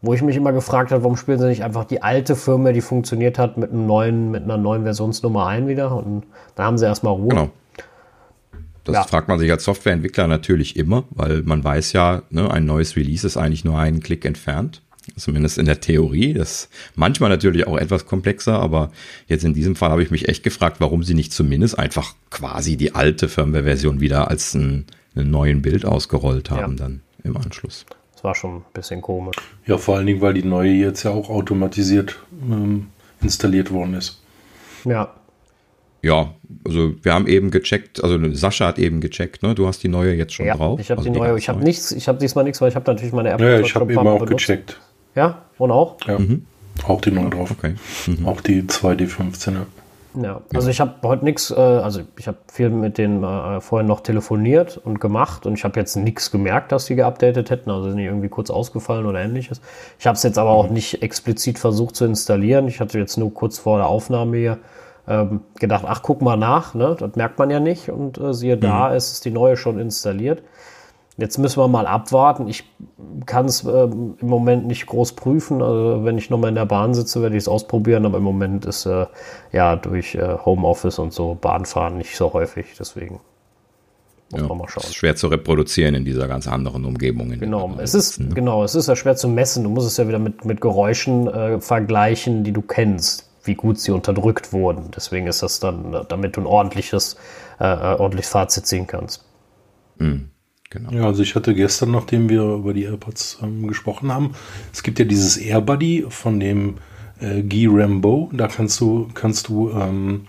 Wo 0.00 0.12
ich 0.12 0.20
mich 0.20 0.36
immer 0.36 0.52
gefragt 0.52 0.92
habe, 0.92 1.02
warum 1.02 1.16
spielen 1.16 1.38
sie 1.38 1.46
nicht 1.46 1.64
einfach 1.64 1.84
die 1.84 2.02
alte 2.02 2.36
Firmware, 2.36 2.74
die 2.74 2.82
funktioniert 2.82 3.38
hat, 3.38 3.56
mit, 3.56 3.70
einem 3.70 3.86
neuen, 3.86 4.30
mit 4.30 4.44
einer 4.44 4.58
neuen 4.58 4.84
Versionsnummer 4.84 5.46
ein 5.46 5.68
wieder. 5.68 5.94
Und 5.96 6.24
da 6.54 6.64
haben 6.64 6.76
sie 6.76 6.84
erstmal 6.84 7.14
Ruhe. 7.14 7.28
Genau. 7.28 7.50
Das 8.84 8.94
ja. 8.94 9.02
fragt 9.04 9.28
man 9.28 9.38
sich 9.38 9.50
als 9.50 9.64
Softwareentwickler 9.64 10.26
natürlich 10.26 10.76
immer, 10.76 11.04
weil 11.10 11.42
man 11.42 11.64
weiß 11.64 11.92
ja, 11.94 12.22
ne, 12.30 12.50
ein 12.50 12.66
neues 12.66 12.96
Release 12.96 13.26
ist 13.26 13.36
eigentlich 13.36 13.64
nur 13.64 13.78
einen 13.78 14.00
Klick 14.00 14.24
entfernt. 14.24 14.82
Zumindest 15.16 15.58
in 15.58 15.66
der 15.66 15.80
Theorie. 15.80 16.32
Das 16.32 16.50
ist 16.50 16.68
manchmal 16.94 17.28
natürlich 17.28 17.66
auch 17.66 17.76
etwas 17.76 18.06
komplexer, 18.06 18.58
aber 18.58 18.90
jetzt 19.26 19.44
in 19.44 19.52
diesem 19.52 19.76
Fall 19.76 19.90
habe 19.90 20.02
ich 20.02 20.10
mich 20.10 20.28
echt 20.28 20.42
gefragt, 20.42 20.76
warum 20.80 21.02
sie 21.02 21.12
nicht 21.12 21.32
zumindest 21.32 21.78
einfach 21.78 22.14
quasi 22.30 22.78
die 22.78 22.94
alte 22.94 23.28
Firmware-Version 23.28 24.00
wieder 24.00 24.28
als 24.30 24.54
ein, 24.54 24.86
einen 25.14 25.30
neuen 25.30 25.60
Bild 25.60 25.84
ausgerollt 25.84 26.50
haben 26.50 26.72
ja. 26.72 26.84
dann 26.84 27.00
im 27.22 27.36
Anschluss. 27.36 27.84
Das 28.14 28.24
war 28.24 28.34
schon 28.34 28.56
ein 28.56 28.64
bisschen 28.72 29.02
komisch. 29.02 29.36
Ja, 29.66 29.76
vor 29.76 29.96
allen 29.96 30.06
Dingen, 30.06 30.22
weil 30.22 30.32
die 30.32 30.42
neue 30.42 30.72
jetzt 30.72 31.02
ja 31.02 31.10
auch 31.10 31.28
automatisiert 31.28 32.18
ähm, 32.50 32.86
installiert 33.20 33.70
worden 33.70 33.94
ist. 33.94 34.22
Ja, 34.86 35.12
ja, 36.04 36.34
also 36.64 36.92
wir 37.02 37.14
haben 37.14 37.26
eben 37.26 37.50
gecheckt, 37.50 38.02
also 38.04 38.18
Sascha 38.34 38.66
hat 38.66 38.78
eben 38.78 39.00
gecheckt, 39.00 39.42
ne? 39.42 39.54
Du 39.54 39.66
hast 39.66 39.82
die 39.82 39.88
neue 39.88 40.14
jetzt 40.14 40.34
schon 40.34 40.46
ja, 40.46 40.56
drauf. 40.56 40.78
Ich 40.78 40.90
habe 40.90 40.98
also 41.00 41.10
die 41.10 41.18
neue, 41.18 41.38
ich 41.38 41.48
habe 41.48 41.62
nichts, 41.62 41.92
ich 41.92 42.08
habe 42.08 42.18
diesmal 42.18 42.44
nichts, 42.44 42.60
weil 42.60 42.68
ich 42.68 42.76
habe 42.76 42.90
natürlich 42.90 43.12
meine 43.12 43.30
App. 43.30 43.40
Ja, 43.40 43.58
ich 43.58 43.74
habe 43.74 43.90
eben 43.90 44.06
auch 44.06 44.18
benutzt. 44.18 44.46
gecheckt. 44.46 44.80
Ja, 45.14 45.42
und 45.58 45.70
auch? 45.70 45.96
Ja, 46.06 46.18
mhm. 46.18 46.44
auch 46.86 47.00
die 47.00 47.10
neue 47.10 47.30
drauf. 47.30 47.50
Okay. 47.50 47.74
Mhm. 48.06 48.26
Auch 48.26 48.40
die 48.40 48.62
2D15. 48.62 49.56
Ja, 50.22 50.42
also 50.54 50.68
ja. 50.68 50.70
ich 50.70 50.80
habe 50.80 50.94
heute 51.02 51.24
nichts, 51.24 51.50
äh, 51.50 51.54
also 51.54 52.02
ich 52.16 52.28
habe 52.28 52.38
viel 52.52 52.70
mit 52.70 52.98
denen 52.98 53.24
äh, 53.24 53.60
vorhin 53.60 53.88
noch 53.88 54.00
telefoniert 54.00 54.76
und 54.76 55.00
gemacht 55.00 55.44
und 55.44 55.54
ich 55.54 55.64
habe 55.64 55.80
jetzt 55.80 55.96
nichts 55.96 56.30
gemerkt, 56.30 56.70
dass 56.70 56.84
die 56.84 56.94
geupdatet 56.94 57.50
hätten, 57.50 57.70
also 57.70 57.88
sind 57.88 57.98
die 57.98 58.04
irgendwie 58.04 58.28
kurz 58.28 58.50
ausgefallen 58.50 59.06
oder 59.06 59.20
ähnliches. 59.20 59.60
Ich 59.98 60.06
habe 60.06 60.16
es 60.16 60.22
jetzt 60.22 60.38
aber 60.38 60.52
mhm. 60.52 60.56
auch 60.56 60.70
nicht 60.70 61.02
explizit 61.02 61.58
versucht 61.58 61.96
zu 61.96 62.04
installieren. 62.04 62.68
Ich 62.68 62.78
hatte 62.78 62.98
jetzt 62.98 63.16
nur 63.16 63.34
kurz 63.34 63.58
vor 63.58 63.78
der 63.78 63.88
Aufnahme 63.88 64.36
hier 64.36 64.58
ähm, 65.06 65.40
gedacht, 65.58 65.84
ach, 65.86 66.02
guck 66.02 66.22
mal 66.22 66.36
nach, 66.36 66.74
ne? 66.74 66.96
das 66.98 67.14
merkt 67.16 67.38
man 67.38 67.50
ja 67.50 67.60
nicht. 67.60 67.90
Und 67.90 68.18
äh, 68.18 68.32
siehe 68.32 68.56
da, 68.56 68.88
mhm. 68.88 68.96
ist 68.96 69.12
es 69.12 69.20
die 69.20 69.30
neue 69.30 69.56
schon 69.56 69.78
installiert. 69.78 70.42
Jetzt 71.16 71.38
müssen 71.38 71.60
wir 71.60 71.68
mal 71.68 71.86
abwarten. 71.86 72.48
Ich 72.48 72.64
kann 73.24 73.46
es 73.46 73.64
äh, 73.64 73.84
im 73.84 74.16
Moment 74.20 74.66
nicht 74.66 74.86
groß 74.86 75.12
prüfen. 75.12 75.62
Also 75.62 76.04
wenn 76.04 76.18
ich 76.18 76.28
nochmal 76.28 76.48
in 76.48 76.56
der 76.56 76.66
Bahn 76.66 76.92
sitze, 76.92 77.22
werde 77.22 77.36
ich 77.36 77.44
es 77.44 77.48
ausprobieren. 77.48 78.04
Aber 78.04 78.18
im 78.18 78.24
Moment 78.24 78.64
ist 78.64 78.86
äh, 78.86 79.06
ja 79.52 79.76
durch 79.76 80.16
äh, 80.16 80.36
Homeoffice 80.44 80.98
und 80.98 81.12
so 81.12 81.36
Bahnfahren 81.40 81.98
nicht 81.98 82.16
so 82.16 82.32
häufig. 82.32 82.74
Deswegen 82.76 83.20
muss 84.32 84.40
ja, 84.40 84.48
man 84.48 84.58
mal 84.58 84.68
schauen. 84.68 84.82
Es 84.82 84.90
ist 84.90 84.96
schwer 84.96 85.14
zu 85.14 85.28
reproduzieren 85.28 85.94
in 85.94 86.04
dieser 86.04 86.26
ganz 86.26 86.48
anderen 86.48 86.84
Umgebung. 86.84 87.30
genau, 87.38 87.72
es 87.78 87.94
ist, 87.94 88.14
sitzen, 88.14 88.30
ne? 88.30 88.34
genau, 88.34 88.64
es 88.64 88.74
ist 88.74 88.88
ja 88.88 88.96
schwer 88.96 89.14
zu 89.14 89.28
messen. 89.28 89.62
Du 89.62 89.70
musst 89.70 89.86
es 89.86 89.96
ja 89.96 90.08
wieder 90.08 90.18
mit, 90.18 90.44
mit 90.44 90.60
Geräuschen 90.60 91.28
äh, 91.28 91.60
vergleichen, 91.60 92.42
die 92.42 92.52
du 92.52 92.62
kennst 92.62 93.30
wie 93.44 93.54
gut 93.54 93.78
sie 93.78 93.92
unterdrückt 93.92 94.52
wurden. 94.52 94.90
Deswegen 94.94 95.26
ist 95.26 95.42
das 95.42 95.60
dann, 95.60 96.04
damit 96.08 96.36
du 96.36 96.40
ein 96.40 96.46
ordentliches, 96.46 97.16
äh, 97.60 97.64
äh, 97.64 97.98
ordentliches 97.98 98.30
Fazit 98.30 98.66
ziehen 98.66 98.86
kannst. 98.86 99.24
Mhm. 99.98 100.30
Genau. 100.70 100.90
Ja, 100.90 101.06
also 101.06 101.22
ich 101.22 101.36
hatte 101.36 101.54
gestern, 101.54 101.92
nachdem 101.92 102.28
wir 102.28 102.42
über 102.42 102.74
die 102.74 102.82
AirPods 102.82 103.38
ähm, 103.42 103.68
gesprochen 103.68 104.12
haben, 104.12 104.34
es 104.72 104.82
gibt 104.82 104.98
ja 104.98 105.04
dieses 105.04 105.36
AirBuddy 105.36 106.06
von 106.08 106.40
dem 106.40 106.78
äh, 107.20 107.42
Guy 107.42 107.68
Rambo. 107.70 108.30
Da 108.32 108.48
kannst 108.48 108.80
du, 108.80 109.08
kannst 109.14 109.48
du 109.48 109.70
ähm, 109.70 110.26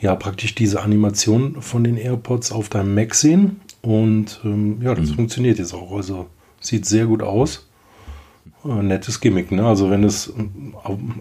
ja 0.00 0.14
praktisch 0.14 0.54
diese 0.54 0.82
Animation 0.82 1.62
von 1.62 1.82
den 1.82 1.96
AirPods 1.96 2.52
auf 2.52 2.68
deinem 2.68 2.94
Mac 2.94 3.14
sehen. 3.14 3.60
Und 3.82 4.40
ähm, 4.44 4.80
ja, 4.82 4.94
das 4.94 5.10
mhm. 5.10 5.14
funktioniert 5.14 5.58
jetzt 5.58 5.74
auch. 5.74 5.92
Also 5.92 6.28
sieht 6.60 6.86
sehr 6.86 7.06
gut 7.06 7.22
aus. 7.22 7.68
Äh, 8.68 8.82
nettes 8.82 9.20
Gimmick, 9.20 9.52
ne? 9.52 9.66
Also 9.66 9.90
wenn 9.90 10.02
du 10.02 10.08
es 10.08 10.32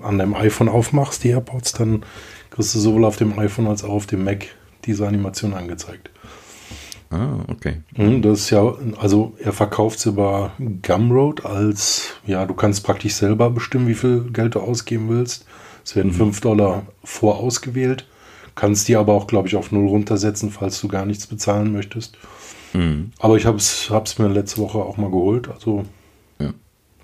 an 0.04 0.18
deinem 0.18 0.36
iPhone 0.36 0.70
aufmachst, 0.70 1.24
die 1.24 1.30
AirPods, 1.30 1.74
dann 1.74 2.04
kriegst 2.50 2.76
du 2.76 2.80
sowohl 2.80 3.06
auf 3.06 3.18
dem 3.18 3.38
iPhone 3.38 3.68
als 3.68 3.84
auch 3.84 3.90
auf 3.90 4.06
dem 4.08 4.24
Mac 4.24 4.48
diese 4.86 5.08
Animation 5.08 5.54
angezeigt. 5.54 6.10
Ah, 7.10 7.40
okay. 7.48 7.82
Mhm, 7.96 8.22
das 8.22 8.42
ist 8.42 8.50
ja, 8.50 8.74
also 9.00 9.34
er 9.42 9.54
verkauft 9.54 10.00
es 10.00 10.06
über 10.06 10.52
Gumroad 10.82 11.46
als, 11.46 12.14
ja, 12.26 12.46
du 12.46 12.54
kannst 12.54 12.84
praktisch 12.84 13.14
selber 13.14 13.50
bestimmen, 13.50 13.88
wie 13.88 13.94
viel 13.94 14.22
Geld 14.32 14.56
du 14.56 14.60
ausgeben 14.60 15.10
willst. 15.10 15.46
Es 15.84 15.96
werden 15.96 16.12
mhm. 16.12 16.16
5 16.16 16.42
Dollar 16.42 16.84
vorausgewählt. 17.04 18.08
Kannst 18.56 18.88
die 18.88 18.96
aber 18.96 19.14
auch, 19.14 19.28
glaube 19.28 19.48
ich, 19.48 19.56
auf 19.56 19.72
null 19.72 19.88
runtersetzen, 19.88 20.50
falls 20.50 20.80
du 20.80 20.88
gar 20.88 21.06
nichts 21.06 21.28
bezahlen 21.28 21.74
möchtest. 21.74 22.18
Mhm. 22.74 23.12
Aber 23.20 23.38
ich 23.38 23.46
habe 23.46 23.58
es 23.58 24.18
mir 24.18 24.28
letzte 24.28 24.62
Woche 24.62 24.80
auch 24.80 24.98
mal 24.98 25.12
geholt. 25.12 25.50
Also 25.50 25.86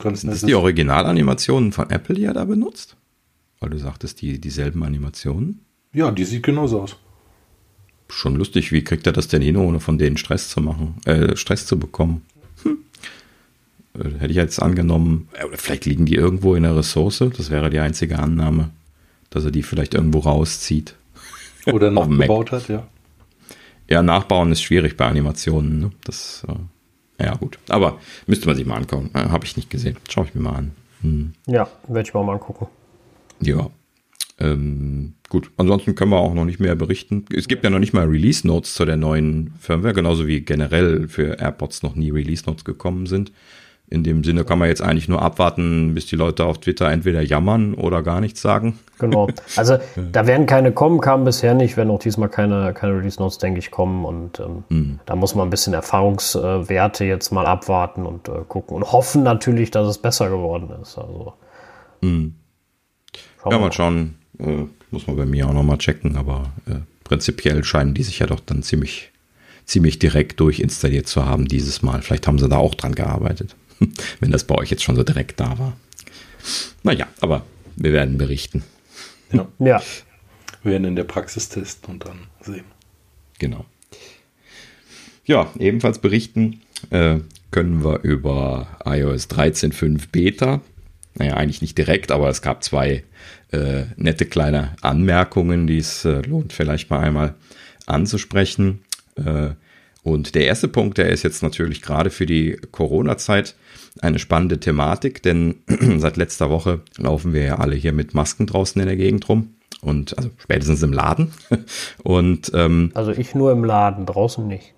Ganz 0.02 0.22
Sind 0.22 0.32
das 0.32 0.42
die 0.42 0.56
Originalanimationen 0.56 1.72
von 1.72 1.90
Apple, 1.90 2.16
die 2.16 2.26
er 2.26 2.34
da 2.34 2.46
benutzt? 2.46 2.96
Weil 3.60 3.70
du 3.70 3.78
sagtest, 3.78 4.22
die 4.22 4.40
dieselben 4.40 4.84
Animationen? 4.84 5.62
Ja, 5.94 6.12
die 6.12 6.26
sieht 6.26 6.44
genauso 6.44 6.82
aus. 6.82 6.96
Schon 8.10 8.36
lustig, 8.36 8.72
wie 8.72 8.84
kriegt 8.84 9.06
er 9.08 9.14
das 9.14 9.28
denn 9.28 9.42
hin, 9.42 9.56
ohne 9.56 9.80
von 9.80 9.98
denen 9.98 10.18
Stress 10.18 10.50
zu 10.50 10.62
machen, 10.62 10.96
äh, 11.06 11.36
Stress 11.36 11.66
zu 11.66 11.78
bekommen? 11.80 12.24
Hm. 12.64 12.78
Äh, 13.94 14.20
hätte 14.20 14.32
ich 14.32 14.36
jetzt 14.36 14.62
angenommen, 14.62 15.30
äh, 15.34 15.46
vielleicht 15.56 15.86
liegen 15.86 16.06
die 16.06 16.16
irgendwo 16.16 16.56
in 16.56 16.64
der 16.64 16.76
Ressource, 16.76 17.24
das 17.38 17.52
wäre 17.52 17.70
die 17.70 17.80
einzige 17.80 18.20
Annahme, 18.20 18.72
dass 19.30 19.46
er 19.46 19.52
die 19.52 19.64
vielleicht 19.64 19.94
irgendwo 19.94 20.20
rauszieht. 20.20 20.96
Oder 21.68 21.92
nachgebaut 21.92 22.52
hat, 22.52 22.68
ja. 22.68 22.88
Ja, 23.90 24.02
nachbauen 24.02 24.52
ist 24.52 24.62
schwierig 24.62 24.98
bei 24.98 25.06
Animationen. 25.06 25.80
Ne? 25.80 25.92
Das, 26.04 26.46
äh, 26.48 26.54
ja 27.24 27.36
gut. 27.36 27.60
Aber 27.70 28.00
müsste 28.28 28.48
man 28.48 28.56
sich 28.56 28.66
mal 28.66 28.78
angucken. 28.78 29.12
Äh, 29.14 29.30
Habe 29.30 29.46
ich 29.46 29.56
nicht 29.58 29.70
gesehen. 29.70 29.98
Schaue 30.10 30.26
ich 30.26 30.36
mir 30.36 30.42
mal 30.42 30.56
an. 30.56 30.72
Hm. 31.02 31.34
Ja, 31.48 31.68
werde 31.88 32.08
ich 32.08 32.14
mir 32.14 32.24
mal 32.24 32.34
angucken. 32.34 32.68
Ja. 33.42 33.70
Ähm, 34.40 35.14
gut, 35.30 35.52
ansonsten 35.58 35.96
können 35.96 36.12
wir 36.12 36.18
auch 36.18 36.34
noch 36.34 36.46
nicht 36.46 36.60
mehr 36.60 36.76
berichten. 36.76 37.26
Es 37.34 37.48
gibt 37.48 37.64
ja 37.64 37.70
noch 37.70 37.80
nicht 37.80 37.94
mal 37.94 38.08
Release 38.08 38.46
Notes 38.46 38.74
zu 38.74 38.86
der 38.86 38.98
neuen 38.98 39.54
Firmware, 39.60 39.94
genauso 39.94 40.26
wie 40.26 40.42
generell 40.42 41.08
für 41.08 41.40
AirPods 41.40 41.84
noch 41.84 41.96
nie 41.96 42.10
Release 42.10 42.44
Notes 42.46 42.66
gekommen 42.66 43.06
sind. 43.06 43.32
In 43.92 44.04
dem 44.04 44.24
Sinne 44.24 44.46
kann 44.46 44.58
man 44.58 44.70
jetzt 44.70 44.82
eigentlich 44.82 45.08
nur 45.08 45.22
abwarten, 45.22 45.94
bis 45.94 46.08
die 46.08 46.16
Leute 46.16 46.46
auf 46.46 46.60
Twitter 46.60 46.90
entweder 46.90 47.22
jammern 47.22 47.76
oder 47.76 48.02
gar 48.02 48.22
nichts 48.22 48.42
sagen. 48.42 48.80
Genau. 48.98 49.28
Also 49.58 49.78
da 50.12 50.26
werden 50.26 50.46
keine 50.46 50.72
kommen, 50.72 51.02
kamen 51.02 51.26
bisher 51.26 51.54
nicht, 51.54 51.78
werden 51.78 51.92
auch 51.92 52.00
diesmal 52.00 52.30
keine, 52.30 52.74
keine 52.74 52.98
Release 52.98 53.20
Notes, 53.20 53.38
denke 53.38 53.60
ich, 53.60 53.70
kommen. 53.70 54.06
Und 54.06 54.40
ähm, 54.40 55.00
da 55.06 55.16
muss 55.16 55.36
man 55.36 55.48
ein 55.48 55.50
bisschen 55.52 55.74
Erfahrungswerte 55.74 57.06
jetzt 57.06 57.32
mal 57.32 57.46
abwarten 57.46 58.06
und 58.06 58.30
äh, 58.30 58.44
gucken 58.48 58.78
und 58.78 58.92
hoffen 58.92 59.24
natürlich, 59.24 59.72
dass 59.72 59.88
es 59.88 59.98
besser 59.98 60.30
geworden 60.30 60.70
ist. 60.82 60.98
Also. 60.98 61.34
Schauen 63.42 63.52
Ja, 63.52 63.60
mal 63.60 63.72
schauen. 63.72 64.16
Äh, 64.40 64.66
muss 64.92 65.08
man 65.08 65.16
bei 65.16 65.26
mir 65.26 65.48
auch 65.48 65.54
nochmal 65.54 65.78
checken, 65.78 66.18
aber 66.18 66.52
äh, 66.68 66.76
prinzipiell 67.04 67.64
scheinen 67.64 67.94
die 67.94 68.04
sich 68.04 68.20
ja 68.20 68.28
doch 68.28 68.40
dann 68.40 68.62
ziemlich, 68.62 69.12
ziemlich 69.66 70.00
direkt 70.00 70.40
durchinstalliert 70.40 71.08
zu 71.08 71.26
haben 71.26 71.48
dieses 71.48 71.82
Mal. 71.82 72.02
Vielleicht 72.02 72.28
haben 72.28 72.40
sie 72.40 72.50
da 72.50 72.58
auch 72.58 72.76
dran 72.76 72.94
gearbeitet, 72.94 73.56
wenn 74.20 74.32
das 74.32 74.44
bei 74.46 74.56
euch 74.56 74.72
jetzt 74.72 74.84
schon 74.84 74.96
so 74.96 75.04
direkt 75.04 75.40
da 75.40 75.58
war. 75.58 75.78
Naja, 76.84 77.08
aber 77.20 77.46
wir 77.76 77.94
werden 77.94 78.18
berichten. 78.18 78.64
ja. 79.32 79.48
Ja, 79.60 79.82
Wir 80.64 80.74
werden 80.74 80.86
in 80.86 80.96
der 80.96 81.04
Praxis 81.04 81.50
testen 81.50 81.94
und 81.94 82.06
dann 82.06 82.28
sehen. 82.42 82.66
Genau. 83.40 83.66
Ja, 85.26 85.52
ebenfalls 85.58 86.00
berichten 86.00 86.62
äh, 86.90 87.20
können 87.52 87.84
wir 87.84 88.02
über 88.04 88.68
iOS 88.86 89.30
13.5 89.30 90.10
Beta. 90.12 90.62
Naja, 91.16 91.36
eigentlich 91.36 91.62
nicht 91.62 91.78
direkt, 91.78 92.12
aber 92.12 92.30
es 92.30 92.42
gab 92.42 92.64
zwei 92.64 93.04
äh, 93.52 93.84
nette 93.98 94.26
kleine 94.26 94.76
Anmerkungen, 94.82 95.68
die 95.68 95.78
es 95.78 96.06
äh, 96.06 96.22
lohnt 96.22 96.54
vielleicht 96.54 96.90
mal 96.90 97.00
einmal 97.00 97.36
anzusprechen. 97.86 98.84
Äh, 99.16 99.52
und 100.04 100.36
der 100.36 100.46
erste 100.46 100.68
Punkt, 100.68 100.98
der 100.98 101.10
ist 101.10 101.24
jetzt 101.24 101.44
natürlich 101.44 101.82
gerade 101.82 102.10
für 102.10 102.26
die 102.26 102.58
Corona-Zeit 102.72 103.56
eine 104.00 104.20
spannende 104.20 104.60
Thematik, 104.60 105.22
denn 105.24 105.56
seit 105.98 106.18
letzter 106.18 106.50
Woche 106.50 106.82
laufen 106.98 107.34
wir 107.34 107.44
ja 107.44 107.56
alle 107.60 107.76
hier 107.76 107.94
mit 107.94 108.14
Masken 108.14 108.48
draußen 108.48 108.82
in 108.82 108.88
der 108.88 108.98
Gegend 108.98 109.28
rum 109.28 109.56
und 109.82 110.18
also 110.18 110.30
spätestens 110.38 110.82
im 110.84 110.94
Laden. 110.94 111.34
Und 112.04 112.52
ähm, 112.54 112.92
also 112.94 113.12
ich 113.12 113.34
nur 113.36 113.52
im 113.52 113.64
Laden, 113.64 114.06
draußen 114.06 114.48
nicht. 114.48 114.74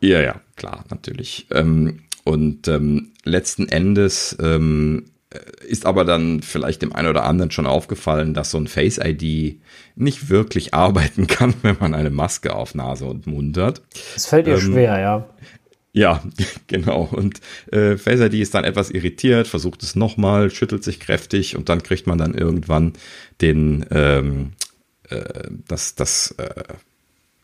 ja, 0.00 0.20
ja, 0.20 0.40
klar, 0.56 0.84
natürlich. 0.90 1.46
Ähm, 1.50 2.00
und 2.24 2.68
ähm, 2.68 3.12
letzten 3.24 3.68
Endes 3.68 4.36
ähm, 4.40 5.04
ist 5.66 5.86
aber 5.86 6.04
dann 6.04 6.42
vielleicht 6.42 6.82
dem 6.82 6.92
einen 6.92 7.08
oder 7.08 7.24
anderen 7.24 7.50
schon 7.50 7.66
aufgefallen, 7.66 8.34
dass 8.34 8.50
so 8.50 8.58
ein 8.58 8.66
Face 8.66 8.98
ID 8.98 9.60
nicht 9.94 10.28
wirklich 10.28 10.74
arbeiten 10.74 11.26
kann, 11.26 11.54
wenn 11.62 11.76
man 11.80 11.94
eine 11.94 12.10
Maske 12.10 12.54
auf 12.54 12.74
Nase 12.74 13.06
und 13.06 13.26
Mund 13.26 13.56
hat. 13.56 13.82
Es 14.16 14.26
fällt 14.26 14.46
ihr 14.46 14.54
Ähm, 14.54 14.60
schwer, 14.60 14.98
ja. 14.98 15.26
Ja, 15.92 16.22
genau. 16.66 17.08
Und 17.10 17.40
äh, 17.72 17.96
Face 17.96 18.20
ID 18.20 18.34
ist 18.34 18.54
dann 18.54 18.64
etwas 18.64 18.90
irritiert, 18.90 19.48
versucht 19.48 19.82
es 19.82 19.96
nochmal, 19.96 20.50
schüttelt 20.50 20.84
sich 20.84 21.00
kräftig 21.00 21.56
und 21.56 21.68
dann 21.68 21.82
kriegt 21.82 22.06
man 22.06 22.18
dann 22.18 22.34
irgendwann 22.34 22.92
den, 23.40 23.84
ähm, 23.90 24.52
äh, 25.08 25.24
das, 25.66 25.94
das, 25.96 26.32
äh, 26.38 26.64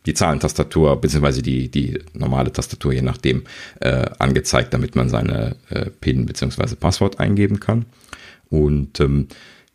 die 0.07 0.15
Zahlentastatur, 0.15 1.01
beziehungsweise 1.01 1.43
die, 1.43 1.69
die 1.69 1.99
normale 2.15 2.53
Tastatur, 2.53 2.93
je 2.93 3.03
nachdem, 3.03 3.43
äh, 3.81 4.07
angezeigt, 4.21 4.73
damit 4.73 4.95
man 4.95 5.09
seine 5.09 5.57
äh, 5.69 5.91
PIN 5.91 6.27
beziehungsweise 6.27 6.77
Passwort 6.77 7.19
eingeben 7.19 7.59
kann. 7.59 7.87
Und 8.49 9.01
ähm, 9.01 9.27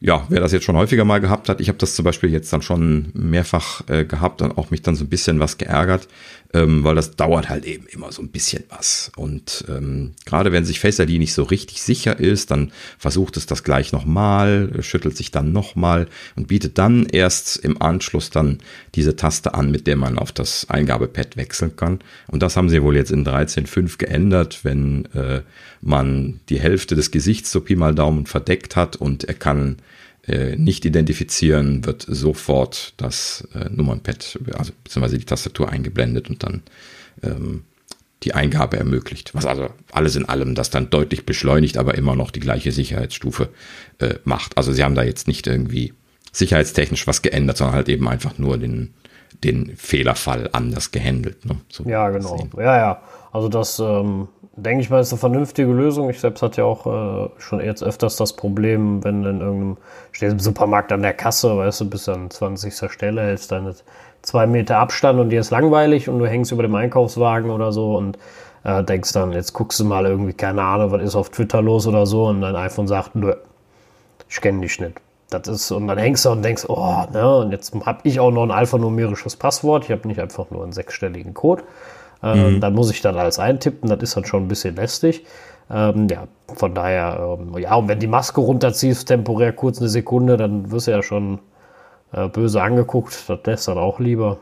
ja, 0.04 0.26
wer 0.30 0.40
das 0.40 0.52
jetzt 0.52 0.64
schon 0.64 0.78
häufiger 0.78 1.06
mal 1.06 1.20
gehabt 1.20 1.48
hat, 1.48 1.62
ich 1.62 1.68
habe 1.68 1.78
das 1.78 1.94
zum 1.94 2.04
Beispiel 2.04 2.32
jetzt 2.32 2.52
dann 2.52 2.64
schon 2.64 3.12
mehrfach 3.14 3.88
äh, 3.88 4.04
gehabt 4.04 4.42
und 4.42 4.58
auch 4.58 4.72
mich 4.72 4.82
dann 4.82 4.96
so 4.96 5.04
ein 5.04 5.10
bisschen 5.10 5.40
was 5.40 5.60
geärgert, 5.60 6.08
ähm, 6.54 6.84
weil 6.84 6.96
das 6.96 7.16
dauert 7.16 7.50
halt 7.50 7.66
eben 7.66 7.86
immer 7.88 8.12
so 8.12 8.22
ein 8.22 8.30
bisschen 8.30 8.64
was. 8.70 9.12
Und 9.16 9.66
ähm, 9.70 10.12
gerade 10.26 10.52
wenn 10.52 10.66
sich 10.66 10.80
Face 10.80 11.00
ID 11.00 11.20
nicht 11.20 11.34
so 11.34 11.44
richtig 11.44 11.82
sicher 11.82 12.20
ist, 12.20 12.52
dann 12.52 12.72
versucht 12.98 13.38
es 13.38 13.46
das 13.46 13.64
gleich 13.64 13.92
nochmal, 13.92 14.72
schüttelt 14.82 15.16
sich 15.16 15.32
dann 15.32 15.52
nochmal 15.52 16.08
und 16.36 16.48
bietet 16.48 16.78
dann 16.78 17.06
erst 17.06 17.58
im 17.58 17.82
Anschluss 17.82 18.30
dann 18.30 18.60
diese 18.96 19.16
Taste 19.16 19.54
an, 19.54 19.72
mit 19.72 19.88
der 19.88 19.96
man 19.96 20.18
auf 20.18 20.32
das 20.32 20.70
Eingabepad 20.70 21.38
wechseln 21.38 21.76
kann. 21.76 22.00
Und 22.28 22.44
das 22.44 22.58
haben 22.58 22.70
sie 22.70 22.82
wohl 22.82 22.96
jetzt 22.96 23.12
in 23.12 23.26
13.5 23.26 23.98
geändert, 23.98 24.60
wenn 24.64 25.06
äh, 25.14 25.42
man 25.82 26.40
die 26.50 26.60
Hälfte 26.60 26.96
des 26.96 27.12
Gesichts 27.12 27.52
so 27.52 27.62
Pi 27.62 27.76
mal 27.76 27.96
Daumen 27.96 28.26
verdeckt 28.26 28.76
hat 28.76 28.96
und 28.96 29.24
er 29.24 29.34
kann 29.34 29.78
äh, 30.28 30.56
nicht 30.56 30.86
identifizieren, 30.86 31.86
wird 31.86 32.06
sofort 32.08 32.94
das 32.98 33.48
äh, 33.54 33.70
Nummernpad, 33.70 34.40
also 34.54 34.72
beziehungsweise 34.84 35.18
die 35.18 35.26
Tastatur 35.26 35.70
eingeblendet 35.70 36.30
und 36.30 36.44
dann 36.44 36.64
ähm, 37.24 37.64
die 38.24 38.36
Eingabe 38.36 38.78
ermöglicht. 38.78 39.34
Was 39.34 39.46
also 39.46 39.70
alles 39.92 40.16
in 40.16 40.30
allem 40.30 40.54
das 40.54 40.70
dann 40.70 40.90
deutlich 40.90 41.26
beschleunigt, 41.26 41.78
aber 41.78 41.96
immer 41.96 42.16
noch 42.16 42.30
die 42.30 42.40
gleiche 42.40 42.72
Sicherheitsstufe 42.72 43.50
äh, 43.98 44.16
macht. 44.24 44.58
Also 44.58 44.74
sie 44.74 44.84
haben 44.84 44.96
da 44.96 45.04
jetzt 45.04 45.28
nicht 45.28 45.48
irgendwie 45.48 45.94
sicherheitstechnisch 46.32 47.08
was 47.08 47.24
geändert, 47.24 47.58
sondern 47.58 47.76
halt 47.76 47.90
eben 47.90 48.08
einfach 48.08 48.38
nur 48.38 48.58
den, 48.58 48.94
den 49.44 49.76
Fehlerfall 49.76 50.50
anders 50.52 50.92
gehandelt. 50.92 51.46
Ne? 51.46 51.58
So 51.70 51.84
Ja, 51.86 52.10
genau. 52.10 52.38
sehen. 52.38 52.52
Ja, 52.58 52.78
ja. 52.78 53.02
Also 53.32 53.50
das, 53.50 53.80
ähm, 53.80 54.28
denke 54.64 54.82
ich 54.82 54.90
mal, 54.90 55.00
ist 55.00 55.12
eine 55.12 55.20
vernünftige 55.20 55.72
Lösung. 55.72 56.10
Ich 56.10 56.20
selbst 56.20 56.42
hatte 56.42 56.62
ja 56.62 56.66
auch 56.66 56.86
äh, 56.86 57.30
schon 57.38 57.60
jetzt 57.62 57.84
öfters 57.84 58.16
das 58.16 58.34
Problem, 58.34 59.04
wenn 59.04 59.24
du 59.24 59.30
in 59.30 59.42
irgendeinem, 59.42 59.78
stehst 60.12 60.34
im 60.34 60.40
Supermarkt 60.40 60.92
an 60.92 61.02
der 61.02 61.14
Kasse, 61.14 61.58
weißt 61.58 61.82
du, 61.82 61.90
bist 61.90 62.08
an 62.10 62.30
20. 62.30 62.92
Stelle, 62.92 63.22
hältst 63.22 63.52
deine 63.52 63.76
zwei 64.22 64.46
Meter 64.48 64.78
Abstand 64.78 65.20
und 65.20 65.30
dir 65.30 65.40
ist 65.40 65.52
langweilig 65.52 66.08
und 66.08 66.20
du 66.20 66.28
hängst 66.28 66.52
über 66.52 66.64
dem 66.64 66.76
Einkaufswagen 66.76 67.50
oder 67.50 67.72
so 67.72 67.98
und 67.98 68.18
äh, 68.64 68.84
denkst 68.84 69.14
dann, 69.14 69.34
jetzt 69.34 69.54
guckst 69.54 69.80
du 69.80 69.86
mal 69.86 70.06
irgendwie, 70.06 70.34
keine 70.34 70.62
Ahnung, 70.62 70.92
was 70.92 71.02
ist 71.02 71.16
auf 71.16 71.30
Twitter 71.30 71.62
los 71.62 71.88
oder 71.88 72.06
so 72.06 72.28
und 72.28 72.42
dein 72.42 72.56
iPhone 72.56 72.88
sagt, 72.88 73.16
nö, 73.16 73.34
ich 74.30 74.40
kenne 74.42 74.62
dich 74.62 74.80
nicht. 74.80 75.02
Das 75.30 75.48
ist, 75.48 75.72
und 75.72 75.88
dann 75.88 75.98
hängst 75.98 76.26
du 76.26 76.30
und 76.30 76.44
denkst, 76.44 76.66
oh, 76.68 77.06
ne, 77.12 77.38
und 77.38 77.52
jetzt 77.52 77.74
habe 77.86 78.00
ich 78.04 78.20
auch 78.20 78.32
noch 78.32 78.44
ein 78.44 78.52
alphanumerisches 78.52 79.38
Passwort. 79.38 79.86
Ich 79.86 79.92
habe 79.92 80.06
nicht 80.08 80.20
einfach 80.20 80.52
nur 80.52 80.64
einen 80.64 80.74
sechsstelligen 80.74 81.34
Code. 81.34 81.64
Ähm, 82.24 82.62
Dann 82.62 82.74
muss 82.74 82.92
ich 82.92 83.02
dann 83.02 83.18
alles 83.18 83.40
eintippen. 83.40 83.90
Das 83.90 84.00
ist 84.02 84.16
dann 84.16 84.26
schon 84.26 84.44
ein 84.44 84.48
bisschen 84.48 84.76
lästig. 84.76 85.26
Ähm, 85.70 86.08
ja, 86.10 86.28
von 86.54 86.76
daher, 86.76 87.38
ähm, 87.40 87.58
ja, 87.58 87.76
und 87.76 87.88
wenn 87.88 88.00
die 88.00 88.08
Maske 88.08 88.42
runterziehst, 88.42 89.08
temporär 89.08 89.54
kurz 89.54 89.80
eine 89.80 89.90
Sekunde, 89.90 90.38
dann 90.38 90.72
wirst 90.72 90.88
du 90.88 90.92
ja 90.92 91.02
schon 91.02 91.40
äh, 92.12 92.28
böse 92.28 92.62
angeguckt. 92.62 93.18
Das 93.28 93.40
lässt 93.46 93.68
dann 93.68 93.78
auch 93.78 94.00
lieber. 94.00 94.40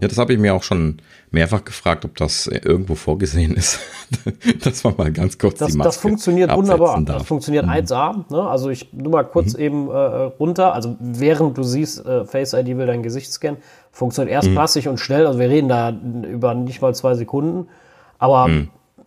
Ja, 0.00 0.08
das 0.08 0.18
habe 0.18 0.32
ich 0.32 0.38
mir 0.38 0.54
auch 0.54 0.62
schon 0.62 0.98
mehrfach 1.32 1.64
gefragt, 1.64 2.04
ob 2.04 2.16
das 2.16 2.46
irgendwo 2.46 2.94
vorgesehen 2.94 3.54
ist, 3.54 3.80
dass 4.62 4.84
man 4.84 4.94
mal 4.96 5.12
ganz 5.12 5.36
kurz 5.36 5.58
Das, 5.58 5.72
die 5.72 5.78
Maske 5.78 5.88
das 5.88 5.96
funktioniert 5.96 6.54
wunderbar. 6.54 7.02
Darf. 7.02 7.18
Das 7.18 7.26
funktioniert 7.26 7.64
1A. 7.64 8.24
Ne? 8.30 8.48
Also 8.48 8.70
ich 8.70 8.92
nur 8.92 9.10
mal 9.10 9.24
kurz 9.24 9.54
eben 9.54 9.88
äh, 9.88 9.92
runter. 9.92 10.74
Also 10.74 10.96
während 11.00 11.58
du 11.58 11.64
siehst, 11.64 12.06
äh, 12.06 12.24
Face 12.24 12.52
ID 12.52 12.78
will 12.78 12.86
dein 12.86 13.02
Gesicht 13.02 13.32
scannen, 13.32 13.58
funktioniert 13.94 14.34
erstklassig 14.34 14.88
und 14.88 14.98
schnell. 14.98 15.26
Also 15.26 15.38
wir 15.38 15.48
reden 15.48 15.68
da 15.68 15.90
über 15.90 16.52
nicht 16.54 16.82
mal 16.82 16.94
zwei 16.94 17.14
Sekunden. 17.14 17.68
Aber 18.18 18.50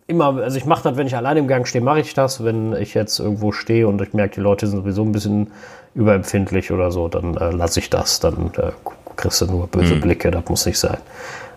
immer, 0.06 0.36
also 0.38 0.56
ich 0.56 0.64
mache 0.64 0.82
das, 0.82 0.96
wenn 0.96 1.06
ich 1.06 1.14
alleine 1.14 1.38
im 1.40 1.46
Gang 1.46 1.66
stehe, 1.68 1.84
mache 1.84 2.00
ich 2.00 2.14
das. 2.14 2.42
Wenn 2.42 2.74
ich 2.74 2.94
jetzt 2.94 3.20
irgendwo 3.20 3.52
stehe 3.52 3.86
und 3.86 4.00
ich 4.00 4.14
merke, 4.14 4.36
die 4.36 4.40
Leute 4.40 4.66
sind 4.66 4.80
sowieso 4.80 5.02
ein 5.02 5.12
bisschen 5.12 5.52
überempfindlich 5.94 6.72
oder 6.72 6.90
so, 6.90 7.08
dann 7.08 7.36
äh, 7.36 7.50
lasse 7.50 7.80
ich 7.80 7.90
das. 7.90 8.18
Dann 8.20 8.50
äh, 8.56 8.72
kriegst 9.16 9.40
du 9.42 9.46
nur 9.46 9.66
böse 9.66 9.96
Blicke. 9.96 10.30
Das 10.30 10.48
muss 10.48 10.64
nicht 10.64 10.78
sein. 10.78 10.98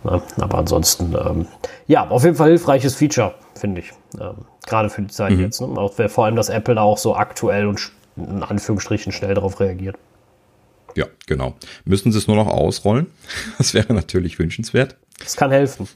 Ne? 0.03 0.21
Aber 0.39 0.57
ansonsten, 0.57 1.15
ähm, 1.15 1.47
ja, 1.87 2.07
auf 2.09 2.23
jeden 2.23 2.35
Fall 2.35 2.49
hilfreiches 2.49 2.95
Feature, 2.95 3.33
finde 3.55 3.81
ich. 3.81 3.93
Ähm, 4.19 4.45
Gerade 4.67 4.89
für 4.89 5.03
die 5.03 5.07
Zeit 5.07 5.33
jetzt. 5.33 5.61
Ne? 5.61 5.67
Auch, 5.77 5.93
vor 5.93 6.25
allem, 6.25 6.35
dass 6.35 6.49
Apple 6.49 6.75
da 6.75 6.81
auch 6.81 6.97
so 6.97 7.15
aktuell 7.15 7.67
und 7.67 7.91
in 8.17 8.43
Anführungsstrichen 8.43 9.13
schnell 9.13 9.35
darauf 9.35 9.59
reagiert. 9.61 9.95
Ja, 10.95 11.07
genau. 11.27 11.55
Müssen 11.85 12.11
sie 12.11 12.17
es 12.17 12.27
nur 12.27 12.35
noch 12.35 12.47
ausrollen? 12.47 13.07
Das 13.57 13.73
wäre 13.73 13.93
natürlich 13.93 14.39
wünschenswert. 14.39 14.95
Das 15.19 15.35
kann 15.35 15.51
helfen. 15.51 15.87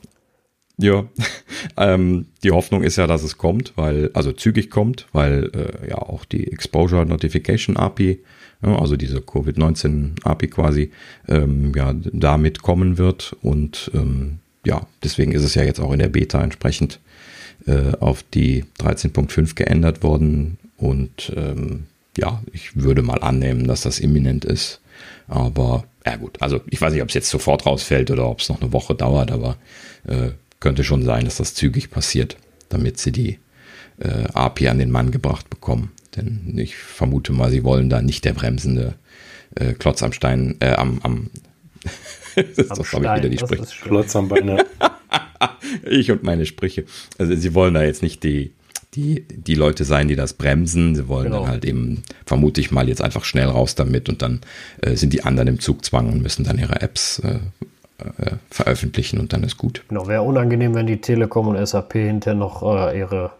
Ja, 0.77 1.05
ähm, 1.77 2.27
die 2.43 2.51
Hoffnung 2.51 2.83
ist 2.83 2.97
ja, 2.97 3.07
dass 3.07 3.23
es 3.23 3.37
kommt, 3.37 3.73
weil, 3.75 4.11
also 4.13 4.31
zügig 4.31 4.69
kommt, 4.69 5.07
weil 5.13 5.49
äh, 5.53 5.89
ja 5.89 5.97
auch 5.97 6.25
die 6.25 6.51
Exposure 6.51 7.05
Notification 7.05 7.77
API, 7.77 8.19
ja, 8.63 8.77
also 8.77 8.97
diese 8.97 9.19
Covid-19 9.19 10.23
API 10.23 10.47
quasi, 10.47 10.91
ähm, 11.27 11.71
ja, 11.75 11.93
damit 12.11 12.61
kommen 12.61 12.97
wird. 12.97 13.35
Und 13.41 13.91
ähm, 13.93 14.39
ja, 14.65 14.85
deswegen 15.03 15.31
ist 15.31 15.43
es 15.43 15.55
ja 15.55 15.63
jetzt 15.63 15.79
auch 15.79 15.93
in 15.93 15.99
der 15.99 16.09
Beta 16.09 16.43
entsprechend 16.43 16.99
äh, 17.67 17.95
auf 17.99 18.23
die 18.23 18.65
13.5 18.79 19.55
geändert 19.55 20.03
worden. 20.03 20.57
Und 20.77 21.31
ähm, 21.35 21.85
ja, 22.17 22.41
ich 22.51 22.75
würde 22.75 23.01
mal 23.01 23.21
annehmen, 23.21 23.67
dass 23.67 23.81
das 23.81 23.99
imminent 23.99 24.45
ist. 24.45 24.81
Aber 25.27 25.85
ja 26.05 26.15
gut, 26.17 26.41
also 26.41 26.61
ich 26.67 26.79
weiß 26.79 26.93
nicht, 26.93 27.01
ob 27.01 27.09
es 27.09 27.15
jetzt 27.15 27.29
sofort 27.29 27.65
rausfällt 27.65 28.11
oder 28.11 28.29
ob 28.29 28.39
es 28.39 28.49
noch 28.49 28.61
eine 28.61 28.71
Woche 28.73 28.95
dauert, 28.95 29.31
aber 29.31 29.57
äh, 30.07 30.31
könnte 30.59 30.83
schon 30.83 31.03
sein, 31.03 31.25
dass 31.25 31.37
das 31.37 31.53
zügig 31.53 31.89
passiert, 31.89 32.37
damit 32.69 32.99
sie 32.99 33.11
die 33.11 33.39
äh, 33.99 34.25
API 34.33 34.69
an 34.69 34.79
den 34.79 34.91
Mann 34.91 35.11
gebracht 35.11 35.49
bekommen. 35.49 35.91
Denn 36.15 36.57
ich 36.57 36.75
vermute 36.75 37.33
mal, 37.33 37.51
sie 37.51 37.63
wollen 37.63 37.89
da 37.89 38.01
nicht 38.01 38.23
der 38.25 38.33
bremsende 38.33 38.95
äh, 39.55 39.73
Klotz 39.73 40.03
am 40.03 40.13
Stein, 40.13 40.55
äh, 40.59 40.73
am, 40.73 40.99
am 41.03 41.29
das 42.35 42.57
ist 42.57 42.71
doch, 42.71 42.85
ich, 42.85 42.99
wieder 42.99 43.29
die 43.29 43.37
Sprüche. 43.37 43.65
Klotz 43.81 44.15
am 44.15 44.27
Beine. 44.27 44.65
ich 45.85 46.11
und 46.11 46.23
meine 46.23 46.45
Sprüche. 46.45 46.85
Also 47.17 47.35
sie 47.35 47.53
wollen 47.53 47.73
da 47.73 47.83
jetzt 47.83 48.01
nicht 48.01 48.23
die, 48.23 48.53
die, 48.95 49.25
die 49.29 49.55
Leute 49.55 49.83
sein, 49.83 50.07
die 50.07 50.15
das 50.15 50.33
bremsen. 50.33 50.95
Sie 50.95 51.07
wollen 51.07 51.25
genau. 51.25 51.41
dann 51.41 51.49
halt 51.49 51.65
eben, 51.65 52.03
vermute 52.25 52.61
ich 52.61 52.71
mal, 52.71 52.87
jetzt 52.87 53.01
einfach 53.01 53.25
schnell 53.25 53.47
raus 53.47 53.75
damit 53.75 54.09
und 54.09 54.21
dann 54.21 54.41
äh, 54.81 54.95
sind 54.95 55.13
die 55.13 55.23
anderen 55.23 55.49
im 55.49 55.59
Zugzwang 55.59 56.11
und 56.11 56.21
müssen 56.21 56.43
dann 56.45 56.57
ihre 56.57 56.81
Apps 56.81 57.19
äh, 57.19 57.39
äh, 57.97 58.35
veröffentlichen 58.49 59.19
und 59.19 59.33
dann 59.33 59.43
ist 59.43 59.57
gut. 59.57 59.83
Genau, 59.89 60.07
wäre 60.07 60.21
unangenehm, 60.21 60.75
wenn 60.75 60.87
die 60.87 61.01
Telekom 61.01 61.47
und 61.47 61.65
SAP 61.65 61.93
hinterher 61.93 62.37
noch 62.37 62.63
äh, 62.63 62.97
ihre, 62.97 63.31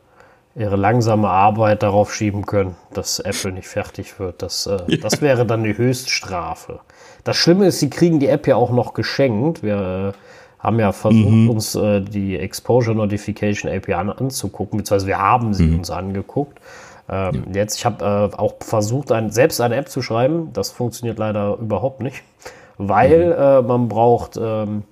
ihre 0.56 0.76
langsame 0.76 1.30
Arbeit 1.30 1.84
darauf 1.84 2.13
schieben 2.13 2.46
können, 2.46 2.76
dass 2.94 3.20
Apple 3.20 3.52
nicht 3.52 3.68
fertig 3.68 4.20
wird. 4.20 4.41
Das, 4.41 4.65
äh, 4.68 4.80
ja. 4.88 4.98
das 4.98 5.22
wäre 5.22 5.46
dann 5.46 5.63
die 5.63 5.78
Höchststrafe. 5.78 6.80
Das 7.24 7.38
Schlimme 7.38 7.68
ist, 7.68 7.80
sie 7.80 7.89
kriegen 7.89 8.20
die 8.20 8.28
App 8.28 8.48
ja 8.48 8.56
auch 8.56 8.72
noch 8.72 8.94
geschenkt. 8.94 9.63
Wir 9.63 10.13
äh, 10.13 10.18
haben 10.65 10.80
ja 10.80 10.91
versucht, 10.91 11.32
mhm. 11.32 11.49
uns 11.49 11.75
äh, 11.75 12.01
die 12.01 12.38
Exposure 12.38 12.95
Notification 12.95 13.71
API 13.71 13.93
an, 13.93 14.10
anzugucken, 14.10 14.78
beziehungsweise 14.78 15.08
wir 15.08 15.19
haben 15.19 15.54
sie 15.54 15.67
mhm. 15.67 15.80
uns 15.80 15.91
angeguckt. 15.91 16.60
Ähm, 17.08 17.43
ja. 17.47 17.62
Jetzt, 17.62 17.78
ich 17.78 17.86
habe 17.86 18.32
äh, 18.34 18.36
auch 18.36 18.56
versucht, 18.62 19.12
ein, 19.12 19.30
selbst 19.30 19.62
eine 19.62 19.75
App 19.75 19.89
zu 19.89 20.01
schreiben. 20.01 20.51
Das 20.54 20.71
funktioniert 20.71 21.19
leider 21.19 21.58
überhaupt 21.58 22.01
nicht, 22.01 22.23
weil 22.78 23.28
mhm. 23.28 23.32
äh, 23.34 23.62
man 23.62 23.88
braucht 23.88 24.38
ähm, 24.38 24.84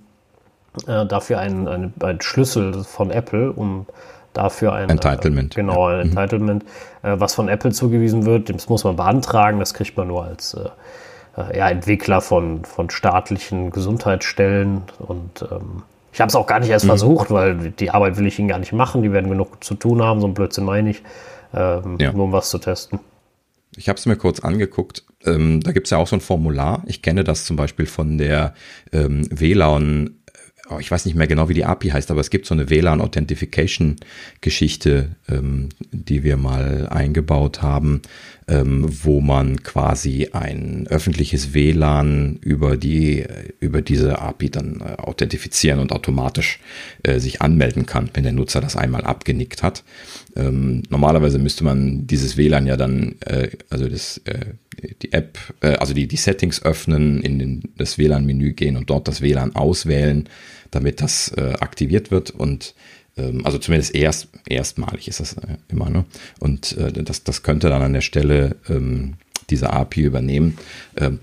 äh, 0.88 1.06
dafür 1.08 1.40
einen, 1.40 1.68
einen, 1.68 1.94
einen, 2.02 2.22
Schlüssel 2.22 2.84
von 2.84 3.10
Apple, 3.10 3.52
um 3.52 3.88
dafür 4.34 4.74
ein 4.74 4.90
Entitlement. 4.90 5.54
Äh, 5.54 5.62
genau, 5.62 5.88
ein 5.88 6.08
mhm. 6.08 6.18
Entitlement, 6.18 6.64
äh, 7.02 7.16
was 7.18 7.34
von 7.34 7.50
Apple 7.50 7.72
zugewiesen 7.72 8.26
wird. 8.28 8.54
Das 8.54 8.70
muss 8.70 8.84
man 8.84 8.96
beantragen. 8.96 9.60
Das 9.60 9.74
kriegt 9.74 9.98
man 9.98 10.08
nur 10.08 10.24
als 10.24 10.56
ja, 11.38 11.70
Entwickler 11.70 12.22
von, 12.22 12.64
von 12.66 12.90
staatlichen 12.90 13.72
Gesundheitsstellen. 13.72 14.84
Und 15.00 15.46
ähm, 15.52 15.84
ich 16.12 16.22
habe 16.22 16.30
es 16.30 16.36
auch 16.36 16.48
gar 16.48 16.60
nicht 16.60 16.70
erst 16.70 16.86
mhm. 16.86 16.90
versucht, 16.90 17.32
weil 17.32 17.72
die 17.72 17.90
Arbeit 17.90 18.18
will 18.18 18.28
ich 18.28 18.38
ihnen 18.38 18.48
gar 18.48 18.60
nicht 18.60 18.74
machen. 18.74 19.02
Die 19.02 19.12
werden 19.12 19.30
genug 19.30 19.64
zu 19.64 19.76
tun 19.76 20.02
haben, 20.02 20.22
so 20.22 20.28
ein 20.28 20.34
Blödsinn 20.34 20.66
meine 20.66 20.92
ich, 20.92 21.02
ähm, 21.54 21.98
ja. 22.00 22.12
nur 22.12 22.26
um 22.26 22.32
was 22.32 22.50
zu 22.50 22.60
testen. 22.60 23.00
Ich 23.76 23.90
habe 23.90 23.98
es 23.98 24.06
mir 24.06 24.16
kurz 24.16 24.40
angeguckt. 24.40 25.04
Ähm, 25.26 25.62
da 25.62 25.72
gibt 25.72 25.88
es 25.88 25.92
ja 25.92 25.98
auch 25.98 26.08
so 26.08 26.16
ein 26.16 26.22
Formular. 26.22 26.84
Ich 26.86 27.02
kenne 27.02 27.24
das 27.24 27.46
zum 27.46 27.56
Beispiel 27.56 27.88
von 27.88 28.18
der 28.18 28.54
ähm, 28.92 29.28
WLAN 29.32 30.20
oh, 30.70 30.78
ich 30.80 30.90
weiß 30.90 31.06
nicht 31.06 31.16
mehr 31.16 31.28
genau, 31.28 31.50
wie 31.50 31.54
die 31.54 31.66
API 31.66 31.90
heißt, 31.90 32.10
aber 32.12 32.22
es 32.22 32.30
gibt 32.30 32.46
so 32.46 32.54
eine 32.54 32.70
WLAN-Authentification-Geschichte, 32.70 35.10
ähm, 35.30 35.68
die 35.92 36.24
wir 36.24 36.38
mal 36.38 36.88
eingebaut 36.90 37.62
haben, 37.62 38.02
ähm, 38.48 38.86
wo 39.04 39.22
man 39.22 39.62
quasi 39.64 40.30
ein 40.34 40.88
öffentliches 40.90 41.54
WLAN 41.54 42.38
über 42.42 42.78
die 42.78 43.26
über 43.60 43.82
diese 43.82 44.20
API 44.20 44.50
dann 44.50 44.82
äh, 44.82 44.96
authentifizieren 45.02 45.80
und 45.80 45.92
automatisch 45.92 46.60
äh, 47.04 47.20
sich 47.20 47.42
anmelden 47.42 47.86
kann, 47.86 48.10
wenn 48.14 48.24
der 48.24 48.34
Nutzer 48.34 48.62
das 48.62 48.76
einmal 48.76 49.04
abgenickt 49.04 49.64
hat. 49.64 49.84
Ähm, 50.36 50.84
normalerweise 50.90 51.40
müsste 51.40 51.64
man 51.64 52.08
dieses 52.08 52.38
WLAN 52.38 52.68
ja 52.68 52.78
dann, 52.78 53.16
äh, 53.22 53.50
also 53.70 53.88
das, 53.88 54.20
äh, 54.26 54.46
die 55.02 55.14
App, 55.14 55.38
äh, 55.62 55.76
also 55.76 55.94
die, 55.94 56.08
die 56.08 56.18
Settings 56.18 56.64
öffnen, 56.64 57.22
in 57.22 57.40
den, 57.40 57.64
das 57.78 57.98
WLAN-Menü 57.98 58.54
gehen 58.54 58.78
und 58.78 58.90
dort 58.90 59.08
das 59.08 59.22
WLAN 59.22 59.56
auswählen, 59.56 60.30
damit 60.72 61.02
das 61.02 61.30
äh, 61.38 61.54
aktiviert 61.60 62.12
wird 62.12 62.32
und 62.32 62.74
ähm, 63.18 63.46
also 63.46 63.58
zumindest 63.58 63.96
erst, 63.96 64.30
erstmalig 64.48 65.08
ist 65.08 65.20
das 65.20 65.34
äh, 65.34 65.58
immer, 65.70 65.90
ne? 65.90 66.06
Und 66.40 66.78
äh, 66.78 66.92
das, 66.92 67.24
das 67.24 67.44
könnte 67.44 67.70
dann 67.70 67.82
an 67.82 67.94
der 67.94 68.02
Stelle 68.02 68.56
ähm, 68.70 69.16
diese 69.54 69.72
API 69.72 70.02
übernehmen. 70.02 70.58
Ähm, 70.98 71.20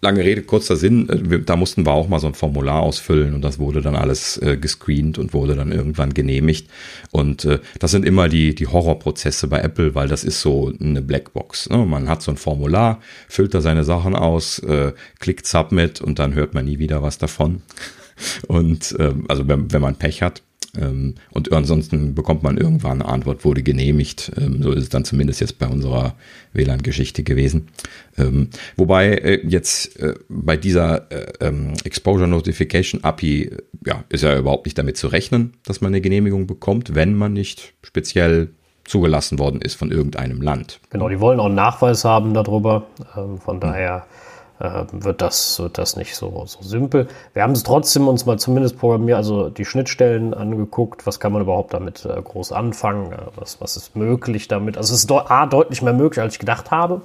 lange 0.00 0.24
Rede, 0.24 0.42
kurzer 0.42 0.76
Sinn, 0.76 1.08
äh, 1.08 1.40
da 1.40 1.56
mussten 1.56 1.84
wir 1.84 1.92
auch 1.92 2.08
mal 2.08 2.18
so 2.18 2.26
ein 2.26 2.34
Formular 2.34 2.80
ausfüllen 2.80 3.34
und 3.34 3.42
das 3.42 3.58
wurde 3.58 3.82
dann 3.82 3.94
alles 3.94 4.38
äh, 4.38 4.56
gescreent 4.56 5.18
und 5.18 5.34
wurde 5.34 5.54
dann 5.54 5.70
irgendwann 5.70 6.14
genehmigt. 6.14 6.70
Und 7.10 7.44
äh, 7.44 7.58
das 7.78 7.90
sind 7.90 8.04
immer 8.04 8.28
die, 8.28 8.54
die 8.54 8.66
Horrorprozesse 8.66 9.48
bei 9.48 9.60
Apple, 9.60 9.94
weil 9.94 10.08
das 10.08 10.24
ist 10.24 10.40
so 10.40 10.72
eine 10.80 11.02
Blackbox. 11.02 11.68
Ne? 11.70 11.78
Man 11.78 12.08
hat 12.08 12.22
so 12.22 12.30
ein 12.30 12.36
Formular, 12.38 13.00
füllt 13.28 13.54
da 13.54 13.60
seine 13.60 13.84
Sachen 13.84 14.14
aus, 14.14 14.58
äh, 14.60 14.92
klickt 15.18 15.46
Submit 15.46 16.00
und 16.00 16.18
dann 16.18 16.34
hört 16.34 16.54
man 16.54 16.64
nie 16.64 16.78
wieder 16.78 17.02
was 17.02 17.18
davon. 17.18 17.62
Und 18.48 18.96
ähm, 18.98 19.26
also 19.28 19.46
wenn, 19.46 19.72
wenn 19.72 19.80
man 19.80 19.94
Pech 19.94 20.22
hat. 20.22 20.42
Ähm, 20.78 21.14
und 21.30 21.52
ansonsten 21.52 22.14
bekommt 22.14 22.42
man 22.42 22.56
irgendwann 22.56 23.02
eine 23.02 23.10
Antwort, 23.10 23.44
wurde 23.44 23.62
genehmigt. 23.62 24.32
Ähm, 24.36 24.62
so 24.62 24.72
ist 24.72 24.84
es 24.84 24.88
dann 24.88 25.04
zumindest 25.04 25.40
jetzt 25.40 25.58
bei 25.58 25.66
unserer 25.66 26.14
WLAN-Geschichte 26.52 27.22
gewesen. 27.22 27.68
Ähm, 28.16 28.48
wobei 28.76 29.08
äh, 29.08 29.46
jetzt 29.46 29.98
äh, 30.00 30.14
bei 30.28 30.56
dieser 30.56 31.10
äh, 31.10 31.52
Exposure 31.84 32.28
Notification 32.28 33.04
API 33.04 33.50
ja, 33.84 34.04
ist 34.08 34.22
ja 34.22 34.38
überhaupt 34.38 34.66
nicht 34.66 34.78
damit 34.78 34.96
zu 34.96 35.08
rechnen, 35.08 35.54
dass 35.64 35.80
man 35.80 35.90
eine 35.92 36.00
Genehmigung 36.00 36.46
bekommt, 36.46 36.94
wenn 36.94 37.14
man 37.14 37.32
nicht 37.32 37.74
speziell 37.82 38.50
zugelassen 38.84 39.38
worden 39.38 39.60
ist 39.60 39.74
von 39.74 39.90
irgendeinem 39.90 40.40
Land. 40.40 40.80
Genau, 40.90 41.08
die 41.08 41.20
wollen 41.20 41.40
auch 41.40 41.46
einen 41.46 41.54
Nachweis 41.54 42.04
haben 42.04 42.32
darüber. 42.32 42.86
von 43.12 43.38
hm. 43.46 43.60
daher 43.60 44.06
äh, 44.60 44.84
wird, 44.92 45.22
das, 45.22 45.58
wird 45.60 45.78
das 45.78 45.96
nicht 45.96 46.16
so, 46.16 46.44
so 46.46 46.62
simpel. 46.62 47.08
Wir 47.32 47.42
haben 47.42 47.52
es 47.52 47.62
trotzdem 47.62 48.08
uns 48.08 48.26
mal 48.26 48.38
zumindest 48.38 48.78
programmiert, 48.78 49.16
also 49.16 49.50
die 49.50 49.64
Schnittstellen 49.64 50.34
angeguckt, 50.34 51.06
was 51.06 51.20
kann 51.20 51.32
man 51.32 51.42
überhaupt 51.42 51.74
damit 51.74 52.04
äh, 52.04 52.20
groß 52.20 52.52
anfangen, 52.52 53.12
äh, 53.12 53.18
was, 53.36 53.60
was 53.60 53.76
ist 53.76 53.96
möglich 53.96 54.48
damit. 54.48 54.76
Also 54.76 54.94
es 54.94 55.00
ist 55.00 55.12
A, 55.12 55.46
deutlich 55.46 55.82
mehr 55.82 55.92
möglich, 55.92 56.20
als 56.20 56.34
ich 56.34 56.38
gedacht 56.38 56.70
habe. 56.70 57.02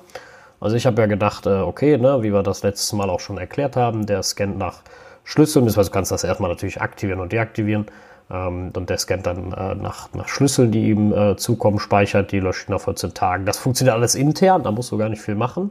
Also 0.59 0.75
ich 0.75 0.85
habe 0.85 1.01
ja 1.01 1.07
gedacht, 1.07 1.45
äh, 1.45 1.59
okay, 1.59 1.97
ne, 1.97 2.23
wie 2.23 2.33
wir 2.33 2.41
das 2.41 2.63
letztes 2.63 2.93
Mal 2.93 3.09
auch 3.09 3.19
schon 3.19 3.37
erklärt 3.37 3.75
haben, 3.75 4.05
der 4.05 4.23
scannt 4.23 4.57
nach 4.57 4.81
Schlüsseln, 5.23 5.65
beziehungsweise 5.65 5.89
du 5.89 5.93
kannst 5.93 6.11
das 6.11 6.23
erstmal 6.23 6.49
natürlich 6.49 6.81
aktivieren 6.81 7.19
und 7.19 7.31
deaktivieren. 7.31 7.85
Ähm, 8.31 8.71
und 8.75 8.89
der 8.89 8.97
scannt 8.97 9.27
dann 9.27 9.51
äh, 9.51 9.75
nach, 9.75 10.11
nach 10.13 10.27
Schlüsseln, 10.27 10.71
die 10.71 10.89
ihm 10.89 11.13
äh, 11.13 11.35
zukommen, 11.35 11.79
speichert 11.79 12.31
die, 12.31 12.39
löscht 12.39 12.69
nach 12.69 12.81
14 12.81 13.13
Tagen. 13.13 13.45
Das 13.45 13.57
funktioniert 13.57 13.95
alles 13.95 14.15
intern, 14.15 14.63
da 14.63 14.71
musst 14.71 14.91
du 14.91 14.97
gar 14.97 15.09
nicht 15.09 15.21
viel 15.21 15.35
machen 15.35 15.69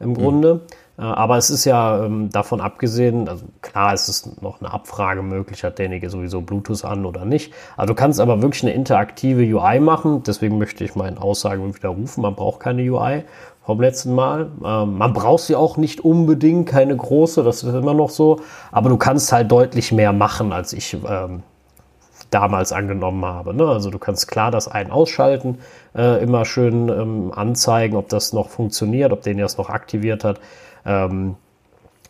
im 0.00 0.14
Grunde. 0.14 0.54
Mhm. 0.54 0.60
Äh, 0.98 1.02
aber 1.02 1.36
es 1.36 1.50
ist 1.50 1.64
ja 1.64 2.04
ähm, 2.04 2.30
davon 2.30 2.60
abgesehen, 2.60 3.28
also 3.28 3.44
klar, 3.62 3.92
es 3.92 4.08
ist 4.08 4.42
noch 4.42 4.60
eine 4.60 4.72
Abfrage 4.72 5.22
möglich, 5.22 5.64
hat 5.64 5.78
derjenige 5.78 6.10
sowieso 6.10 6.40
Bluetooth 6.40 6.84
an 6.84 7.04
oder 7.04 7.24
nicht. 7.24 7.52
Also 7.76 7.92
du 7.92 7.98
kannst 7.98 8.20
aber 8.20 8.42
wirklich 8.42 8.62
eine 8.62 8.72
interaktive 8.72 9.42
UI 9.42 9.80
machen. 9.80 10.22
Deswegen 10.22 10.58
möchte 10.58 10.84
ich 10.84 10.94
meine 10.94 11.20
Aussage 11.20 11.62
widerrufen, 11.74 12.22
man 12.22 12.34
braucht 12.34 12.60
keine 12.60 12.82
UI 12.82 13.24
vom 13.64 13.80
letzten 13.80 14.14
Mal. 14.14 14.50
Ähm, 14.64 14.98
man 14.98 15.12
braucht 15.12 15.42
sie 15.44 15.56
auch 15.56 15.76
nicht 15.76 16.00
unbedingt, 16.04 16.68
keine 16.68 16.96
große, 16.96 17.42
das 17.42 17.62
ist 17.62 17.74
immer 17.74 17.94
noch 17.94 18.10
so. 18.10 18.40
Aber 18.72 18.88
du 18.88 18.96
kannst 18.96 19.32
halt 19.32 19.50
deutlich 19.50 19.92
mehr 19.92 20.12
machen, 20.12 20.52
als 20.52 20.72
ich 20.72 20.96
ähm, 21.08 21.42
damals 22.30 22.72
angenommen 22.72 23.24
habe. 23.24 23.54
Ne? 23.54 23.66
Also 23.66 23.90
du 23.90 23.98
kannst 23.98 24.28
klar 24.28 24.50
das 24.50 24.68
Ein- 24.68 24.90
Ausschalten 24.90 25.58
äh, 25.96 26.22
immer 26.22 26.44
schön 26.44 27.32
anzeigen, 27.32 27.96
ob 27.96 28.08
das 28.08 28.32
noch 28.32 28.48
funktioniert, 28.48 29.12
ob 29.12 29.22
den 29.22 29.38
das 29.38 29.58
noch 29.58 29.70
aktiviert 29.70 30.24
hat. 30.24 30.40
Ähm, 30.86 31.36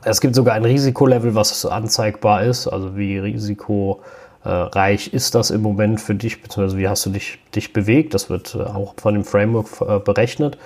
es 0.05 0.21
gibt 0.21 0.35
sogar 0.35 0.55
ein 0.55 0.65
Risikolevel, 0.65 1.35
was 1.35 1.67
anzeigbar 1.67 2.45
ist, 2.45 2.69
also 2.69 2.97
wie 2.97 3.19
risikoreich 3.19 5.12
ist 5.12 5.35
das 5.35 5.51
im 5.51 5.62
Moment 5.62 6.01
für 6.01 6.15
dich, 6.15 6.43
beziehungsweise 6.43 6.79
wie 6.79 6.89
hast 6.89 7.07
du 7.07 7.11
dich, 7.11 7.39
dich 7.55 7.73
bewegt. 7.73 8.15
Das 8.15 8.31
wird 8.31 8.55
äh, 8.55 8.62
auch 8.62 8.95
von 8.97 9.15
dem 9.15 9.25
Framework 9.25 9.67
äh, 9.81 9.99
berechnet. 9.99 10.59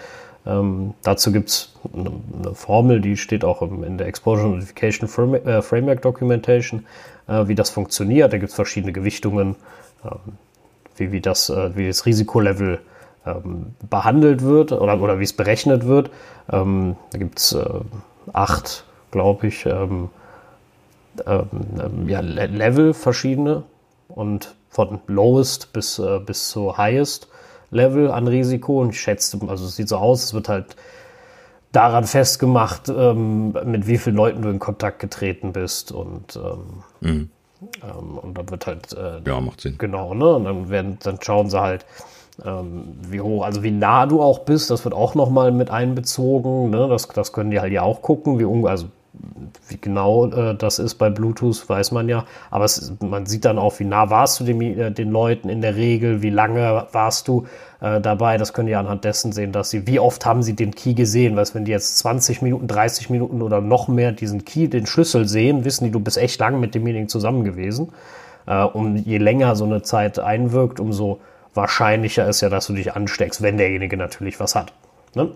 Ähm, 0.47 0.95
dazu 1.03 1.33
gibt 1.33 1.51
es 1.51 1.73
eine, 1.95 2.11
eine, 2.39 2.55
Formel, 2.55 3.01
die 3.01 3.17
steht 3.17 3.45
auch 3.45 3.63
im, 3.63 3.85
in 3.85 3.99
der 3.99 4.07
Exposure 4.07 4.49
Notification 4.49 5.09
Framework, 5.09 5.47
äh, 5.47 5.63
Framework 5.63 6.03
Documentation, 6.03 6.87
äh, 7.29 7.47
wie 7.47 7.55
das 7.55 7.71
funktioniert. 7.71 8.33
Da 8.33 8.39
gibt 8.39 8.51
es 8.51 8.55
verschiedene 8.55 8.93
Gewichtungen, 8.93 9.57
ähm, 10.05 10.35
wie, 10.97 11.13
wie, 11.13 11.21
das, 11.21 11.51
äh, 11.51 11.77
wie 11.77 11.87
das 11.87 12.07
Risikolevel 12.07 12.81
ähm, 13.27 13.75
behandelt 13.89 14.43
wird 14.43 14.73
oder, 14.73 15.01
oder 15.01 15.19
wie 15.19 15.25
es 15.25 15.33
berechnet 15.35 15.87
wird. 15.87 16.11
Ähm, 16.51 16.97
da 17.11 17.19
gibt 17.19 17.39
es 17.39 17.53
äh, 17.53 17.81
acht, 18.33 18.85
glaube 19.11 19.47
ich, 19.47 19.67
ähm, 19.67 20.11
ähm, 21.27 22.09
ja, 22.09 22.21
Level 22.21 22.95
verschiedene 22.95 23.65
und 24.09 24.55
von 24.69 25.01
lowest 25.07 25.73
bis, 25.73 25.99
äh, 25.99 26.21
bis 26.21 26.49
zu 26.51 26.77
highest 26.77 27.29
Level 27.71 28.11
an 28.11 28.27
Risiko. 28.27 28.81
Und 28.81 28.91
ich 28.91 29.01
schätze, 29.01 29.39
also 29.47 29.67
es 29.67 29.77
sieht 29.77 29.89
so 29.89 29.97
aus, 29.97 30.25
es 30.25 30.35
wird 30.35 30.49
halt 30.49 30.77
daran 31.73 32.05
festgemacht, 32.05 32.89
ähm, 32.89 33.53
mit 33.65 33.87
wie 33.87 33.99
vielen 33.99 34.17
Leuten 34.17 34.43
du 34.43 34.49
in 34.49 34.59
Kontakt 34.59 34.99
getreten 34.99 35.53
bist 35.53 35.93
und 35.93 36.37
ähm, 36.37 36.83
mhm. 37.01 37.31
ähm, 37.83 38.19
und 38.19 38.37
dann 38.37 38.51
wird 38.51 38.67
halt 38.67 38.93
äh, 38.93 39.21
ja 39.25 39.41
macht 39.41 39.61
Sinn 39.61 39.77
genau 39.79 40.15
ne 40.15 40.35
und 40.35 40.45
dann 40.45 40.69
werden 40.69 40.99
dann 41.03 41.19
schauen 41.23 41.49
sie 41.49 41.61
halt 41.61 41.87
ähm, 42.45 42.97
wie 43.09 43.21
hoch, 43.21 43.45
also 43.45 43.63
wie 43.63 43.71
nah 43.71 44.07
du 44.07 44.23
auch 44.23 44.41
bist, 44.41 44.71
das 44.71 44.85
wird 44.85 44.95
auch 44.95 45.15
nochmal 45.15 45.53
mit 45.53 45.71
einbezogen. 45.71 46.71
Ne? 46.71 46.89
Das, 46.89 47.09
das 47.09 47.33
können 47.33 47.51
die 47.51 47.61
halt 47.61 47.73
ja 47.73 47.83
auch 47.83 48.03
gucken, 48.03 48.39
wie, 48.39 48.69
also 48.69 48.87
wie 49.69 49.79
genau 49.81 50.27
äh, 50.27 50.55
das 50.55 50.79
ist 50.79 50.95
bei 50.95 51.11
Bluetooth, 51.11 51.69
weiß 51.69 51.93
man 51.93 52.09
ja. 52.09 52.25
Aber 52.51 52.65
es, 52.65 52.93
man 53.01 53.27
sieht 53.27 53.45
dann 53.45 53.59
auch, 53.59 53.79
wie 53.79 53.85
nah 53.85 54.11
warst 54.11 54.41
du 54.41 54.45
dem, 54.45 54.61
äh, 54.61 54.91
den 54.91 55.11
Leuten 55.11 55.49
in 55.49 55.61
der 55.61 55.77
Regel, 55.77 56.23
wie 56.23 56.31
lange 56.31 56.87
warst 56.93 57.29
du 57.29 57.47
äh, 57.81 58.01
dabei. 58.01 58.39
Das 58.39 58.53
können 58.53 58.69
die 58.69 58.75
anhand 58.75 59.05
dessen 59.05 59.33
sehen, 59.33 59.53
dass 59.53 59.71
sie, 59.71 59.87
wie 59.87 60.01
oft 60.01 60.25
haben 60.27 60.43
sie 60.43 60.55
den 60.55 60.75
Key 60.75 60.95
gesehen. 60.95 61.37
Weil 61.37 61.47
wenn 61.53 61.65
die 61.65 61.73
jetzt 61.73 61.99
20 61.99 62.43
Minuten, 62.43 62.67
30 62.67 63.11
Minuten 63.11 63.43
oder 63.43 63.61
noch 63.61 63.89
mehr 63.89 64.13
diesen 64.13 64.45
Key, 64.45 64.69
den 64.69 64.87
Schlüssel 64.87 65.29
sehen, 65.29 65.65
wissen 65.65 65.85
die, 65.85 65.91
du 65.91 66.01
bist 66.01 66.19
echt 66.19 66.39
lang 66.41 66.61
mit 66.61 66.75
demjenigen 66.75 67.09
zusammen 67.09 67.45
gewesen. 67.45 67.93
Äh, 68.47 68.65
und 68.65 68.99
je 68.99 69.19
länger 69.19 69.57
so 69.57 69.65
eine 69.65 69.83
Zeit 69.83 70.19
einwirkt, 70.19 70.81
umso 70.81 71.21
wahrscheinlicher 71.55 72.29
ist 72.29 72.41
ja, 72.41 72.49
dass 72.49 72.67
du 72.67 72.75
dich 72.75 72.95
ansteckst, 72.95 73.43
wenn 73.43 73.57
derjenige 73.57 73.97
natürlich 73.97 74.41
was 74.41 74.55
hat. 74.55 74.73
Ne? 75.15 75.33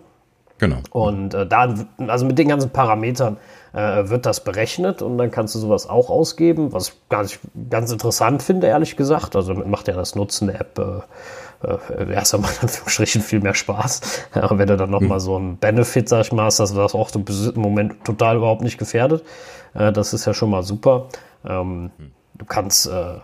Genau. 0.58 0.78
Und 0.90 1.34
äh, 1.34 1.46
da, 1.46 1.74
also 2.06 2.26
mit 2.26 2.38
den 2.38 2.48
ganzen 2.48 2.70
Parametern 2.70 3.38
äh, 3.72 4.08
wird 4.08 4.24
das 4.24 4.44
berechnet 4.44 5.02
und 5.02 5.18
dann 5.18 5.30
kannst 5.30 5.54
du 5.54 5.58
sowas 5.58 5.88
auch 5.88 6.10
ausgeben, 6.10 6.72
was 6.72 6.88
ich 6.88 6.94
ganz, 7.08 7.38
ganz 7.70 7.90
interessant 7.90 8.42
finde, 8.42 8.68
ehrlich 8.68 8.96
gesagt. 8.96 9.34
Also 9.34 9.52
damit 9.52 9.66
macht 9.66 9.88
ja 9.88 9.94
das 9.94 10.14
Nutzen 10.14 10.46
der 10.46 10.60
App 10.60 10.78
äh, 10.78 11.02
äh, 11.66 12.12
erst 12.12 12.34
einmal 12.34 12.50
in 12.52 12.60
Anführungsstrichen 12.62 13.20
viel 13.20 13.40
mehr 13.40 13.54
Spaß. 13.54 14.00
Aber 14.32 14.58
wenn 14.58 14.68
du 14.68 14.76
dann 14.76 14.90
nochmal 14.90 15.18
mhm. 15.18 15.22
so 15.22 15.38
ein 15.38 15.56
Benefit, 15.56 16.08
sag 16.08 16.20
ich 16.22 16.32
mal, 16.32 16.44
hast, 16.44 16.60
dass 16.60 16.72
das 16.72 16.94
auch 16.94 17.10
im 17.14 17.60
Moment 17.60 18.04
total 18.04 18.36
überhaupt 18.36 18.62
nicht 18.62 18.78
gefährdet, 18.78 19.24
äh, 19.74 19.92
das 19.92 20.12
ist 20.14 20.24
ja 20.24 20.34
schon 20.34 20.50
mal 20.50 20.62
super. 20.62 21.08
Ähm, 21.44 21.90
mhm. 21.98 22.12
Du 22.36 22.44
kannst 22.44 22.86
äh, 22.86 23.14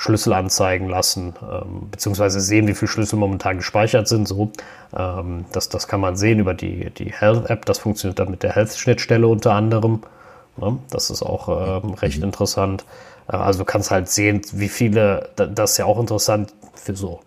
Schlüssel 0.00 0.32
anzeigen 0.32 0.88
lassen, 0.88 1.34
ähm, 1.42 1.90
beziehungsweise 1.90 2.40
sehen, 2.40 2.66
wie 2.66 2.74
viele 2.74 2.88
Schlüssel 2.88 3.18
momentan 3.18 3.58
gespeichert 3.58 4.08
sind. 4.08 4.26
So, 4.26 4.50
ähm, 4.96 5.44
das, 5.52 5.68
das 5.68 5.88
kann 5.88 6.00
man 6.00 6.16
sehen 6.16 6.38
über 6.38 6.54
die, 6.54 6.88
die 6.88 7.12
Health-App. 7.12 7.66
Das 7.66 7.80
funktioniert 7.80 8.18
dann 8.18 8.30
mit 8.30 8.42
der 8.42 8.54
Health-Schnittstelle 8.54 9.28
unter 9.28 9.52
anderem. 9.52 10.00
Ne? 10.56 10.78
Das 10.88 11.10
ist 11.10 11.22
auch 11.22 11.82
ähm, 11.84 11.92
recht 11.92 12.16
mhm. 12.16 12.24
interessant. 12.24 12.86
Äh, 13.28 13.36
also 13.36 13.58
du 13.58 13.66
kannst 13.66 13.90
halt 13.90 14.08
sehen, 14.08 14.40
wie 14.52 14.70
viele, 14.70 15.28
das 15.36 15.72
ist 15.72 15.76
ja 15.76 15.84
auch 15.84 16.00
interessant 16.00 16.54
für 16.74 16.96
so, 16.96 17.20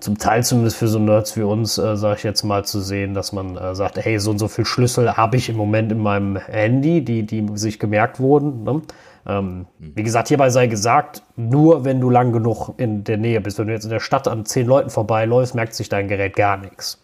zum 0.00 0.16
Teil 0.16 0.42
zumindest 0.44 0.78
für 0.78 0.88
so 0.88 0.98
Nerds 0.98 1.36
wie 1.36 1.42
uns, 1.42 1.76
äh, 1.76 1.94
sage 1.98 2.16
ich 2.16 2.22
jetzt 2.22 2.42
mal, 2.42 2.64
zu 2.64 2.80
sehen, 2.80 3.12
dass 3.12 3.32
man 3.32 3.58
äh, 3.58 3.74
sagt, 3.74 3.98
hey, 3.98 4.18
so 4.18 4.30
und 4.30 4.38
so 4.38 4.48
viele 4.48 4.64
Schlüssel 4.64 5.18
habe 5.18 5.36
ich 5.36 5.50
im 5.50 5.56
Moment 5.56 5.92
in 5.92 5.98
meinem 5.98 6.36
Handy, 6.36 7.04
die, 7.04 7.24
die 7.24 7.46
sich 7.56 7.78
gemerkt 7.78 8.18
wurden. 8.18 8.64
Ne? 8.64 8.80
Ähm, 9.28 9.66
wie 9.78 10.02
gesagt, 10.02 10.28
hierbei 10.28 10.48
sei 10.48 10.66
gesagt, 10.66 11.22
nur 11.36 11.84
wenn 11.84 12.00
du 12.00 12.08
lang 12.08 12.32
genug 12.32 12.72
in 12.78 13.04
der 13.04 13.18
Nähe 13.18 13.40
bist. 13.40 13.58
Wenn 13.58 13.66
du 13.66 13.74
jetzt 13.74 13.84
in 13.84 13.90
der 13.90 14.00
Stadt 14.00 14.26
an 14.26 14.46
zehn 14.46 14.66
Leuten 14.66 14.88
vorbeiläufst, 14.88 15.54
merkt 15.54 15.74
sich 15.74 15.88
dein 15.88 16.08
Gerät 16.08 16.34
gar 16.34 16.56
nichts. 16.56 17.02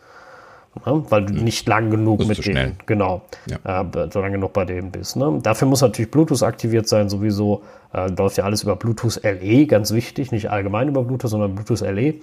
Ja, 0.84 1.02
weil 1.10 1.26
du 1.26 1.34
hm. 1.34 1.44
nicht 1.44 1.68
lang 1.68 1.90
genug 1.90 2.26
mit 2.26 2.44
denen, 2.44 2.76
genau, 2.86 3.22
ja. 3.46 3.82
äh, 3.82 4.08
so 4.10 4.20
lang 4.20 4.32
genug 4.32 4.52
bei 4.52 4.64
denen 4.64 4.90
bist. 4.90 5.14
Ne? 5.14 5.38
Dafür 5.40 5.68
muss 5.68 5.82
natürlich 5.82 6.10
Bluetooth 6.10 6.42
aktiviert 6.42 6.88
sein, 6.88 7.08
sowieso 7.08 7.62
äh, 7.92 8.08
läuft 8.08 8.38
ja 8.38 8.44
alles 8.44 8.64
über 8.64 8.74
Bluetooth 8.74 9.20
LE, 9.22 9.66
ganz 9.66 9.92
wichtig, 9.92 10.32
nicht 10.32 10.50
allgemein 10.50 10.88
über 10.88 11.04
Bluetooth, 11.04 11.30
sondern 11.30 11.54
Bluetooth 11.54 11.80
LE. 11.82 12.14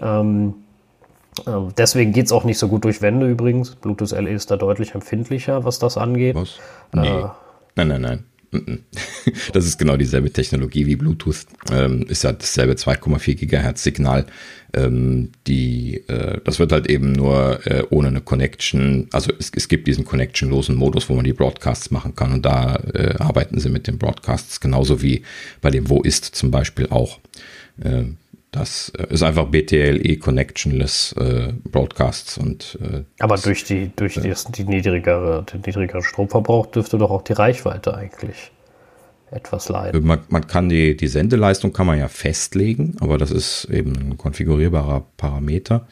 Ähm, 0.00 0.54
äh, 1.46 1.50
deswegen 1.76 2.12
geht 2.12 2.26
es 2.26 2.32
auch 2.32 2.44
nicht 2.44 2.58
so 2.58 2.68
gut 2.68 2.84
durch 2.84 3.02
Wände 3.02 3.28
übrigens. 3.28 3.74
Bluetooth 3.74 4.12
LE 4.12 4.30
ist 4.30 4.50
da 4.50 4.56
deutlich 4.56 4.94
empfindlicher, 4.94 5.64
was 5.64 5.78
das 5.78 5.98
angeht. 5.98 6.36
Was? 6.36 6.58
Nee. 6.94 7.06
Äh, 7.06 7.28
nein, 7.76 7.88
nein, 7.88 8.00
nein. 8.00 8.24
Das 9.52 9.66
ist 9.66 9.78
genau 9.78 9.96
dieselbe 9.96 10.32
Technologie 10.32 10.86
wie 10.86 10.96
Bluetooth. 10.96 11.46
Ähm, 11.70 12.02
ist 12.08 12.24
ja 12.24 12.32
dasselbe 12.32 12.74
2,4 12.74 13.34
Gigahertz 13.34 13.82
Signal. 13.82 14.26
Ähm, 14.74 15.30
die, 15.46 16.02
äh, 16.08 16.40
das 16.44 16.58
wird 16.58 16.72
halt 16.72 16.88
eben 16.88 17.12
nur 17.12 17.64
äh, 17.66 17.84
ohne 17.90 18.08
eine 18.08 18.20
Connection. 18.20 19.08
Also 19.12 19.32
es, 19.38 19.52
es 19.54 19.68
gibt 19.68 19.86
diesen 19.86 20.04
connectionlosen 20.04 20.76
Modus, 20.76 21.08
wo 21.08 21.14
man 21.14 21.24
die 21.24 21.32
Broadcasts 21.32 21.90
machen 21.90 22.14
kann. 22.14 22.32
Und 22.32 22.44
da 22.44 22.76
äh, 22.94 23.14
arbeiten 23.18 23.58
sie 23.60 23.70
mit 23.70 23.86
den 23.86 23.98
Broadcasts 23.98 24.60
genauso 24.60 25.02
wie 25.02 25.22
bei 25.60 25.70
dem 25.70 25.88
Wo 25.88 26.02
ist 26.02 26.24
zum 26.24 26.50
Beispiel 26.50 26.88
auch. 26.90 27.18
Äh, 28.52 28.58
das 28.58 28.92
äh, 28.98 29.12
ist 29.12 29.22
einfach 29.22 29.46
BTLE 29.46 30.16
Connectionless 30.16 31.12
äh, 31.12 31.52
Broadcasts 31.70 32.38
und 32.38 32.78
äh, 32.82 33.04
aber 33.18 33.36
durch 33.36 33.64
die 33.64 33.90
durch 33.94 34.16
äh, 34.16 34.22
die, 34.22 34.34
die 34.52 34.64
niedrigere 34.64 35.44
den 35.52 35.60
niedrigeren 35.60 36.02
Stromverbrauch 36.02 36.66
dürfte 36.66 36.98
doch 36.98 37.10
auch 37.10 37.22
die 37.22 37.32
Reichweite 37.32 37.94
eigentlich 37.94 38.50
etwas 39.30 39.68
leiden. 39.68 40.04
Man, 40.04 40.20
man 40.28 40.46
kann 40.46 40.68
die 40.68 40.96
die 40.96 41.06
Sendeleistung 41.06 41.72
kann 41.72 41.86
man 41.86 41.98
ja 41.98 42.08
festlegen, 42.08 42.96
aber 43.00 43.18
das 43.18 43.30
ist 43.30 43.66
eben 43.66 43.94
ein 43.96 44.18
konfigurierbarer 44.18 45.06
Parameter, 45.16 45.86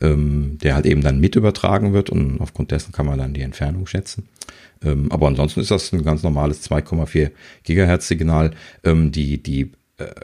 ähm, 0.00 0.58
der 0.62 0.74
halt 0.74 0.86
eben 0.86 1.00
dann 1.00 1.18
mit 1.18 1.36
übertragen 1.36 1.94
wird 1.94 2.10
und 2.10 2.40
aufgrund 2.40 2.70
dessen 2.70 2.92
kann 2.92 3.06
man 3.06 3.18
dann 3.18 3.32
die 3.32 3.40
Entfernung 3.40 3.86
schätzen. 3.86 4.28
Ähm, 4.84 5.10
aber 5.10 5.28
ansonsten 5.28 5.60
ist 5.60 5.70
das 5.70 5.92
ein 5.92 6.04
ganz 6.04 6.22
normales 6.22 6.68
2,4 6.68 7.30
Gigahertz 7.62 8.08
Signal. 8.08 8.50
Ähm, 8.84 9.12
die 9.12 9.42
die 9.42 9.62
äh, 9.62 9.68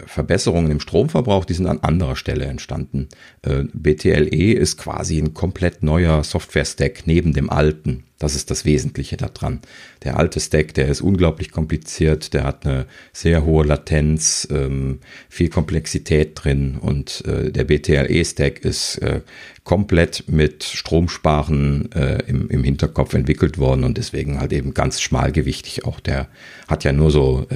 Verbesserungen 0.07 0.71
im 0.71 0.81
Stromverbrauch, 0.81 1.45
die 1.45 1.55
sind 1.55 1.67
an 1.67 1.81
anderer 1.81 2.17
Stelle 2.17 2.47
entstanden. 2.47 3.09
Äh, 3.43 3.65
BTLE 3.73 4.53
ist 4.53 4.79
quasi 4.79 5.19
ein 5.19 5.35
komplett 5.35 5.83
neuer 5.83 6.25
Software-Stack 6.25 7.07
neben 7.07 7.35
dem 7.35 7.51
alten. 7.51 8.05
Das 8.19 8.35
ist 8.35 8.51
das 8.51 8.65
Wesentliche 8.65 9.17
daran. 9.17 9.61
Der 10.03 10.17
alte 10.17 10.41
Stack, 10.41 10.75
der 10.75 10.89
ist 10.89 11.03
unglaublich 11.03 11.53
kompliziert, 11.53 12.35
der 12.35 12.45
hat 12.45 12.67
eine 12.67 12.87
sehr 13.13 13.45
hohe 13.45 13.65
Latenz, 13.65 14.49
ähm, 14.51 15.01
viel 15.29 15.51
Komplexität 15.51 16.33
drin 16.35 16.79
und 16.81 17.25
äh, 17.27 17.53
der 17.53 17.65
BTLE-Stack 17.65 18.65
ist 18.65 19.01
komplett 19.65 20.25
mit 20.29 20.65
Stromsparen 20.65 21.91
im, 22.27 22.49
im 22.49 22.65
Hinterkopf 22.65 23.13
entwickelt 23.13 23.59
worden 23.59 23.85
und 23.85 23.99
deswegen 23.99 24.41
halt 24.41 24.53
eben 24.55 24.73
ganz 24.73 25.01
schmalgewichtig 25.01 25.85
auch. 25.85 26.01
Der 26.01 26.29
hat 26.69 26.85
ja 26.85 26.93
nur 26.93 27.11
so 27.11 27.47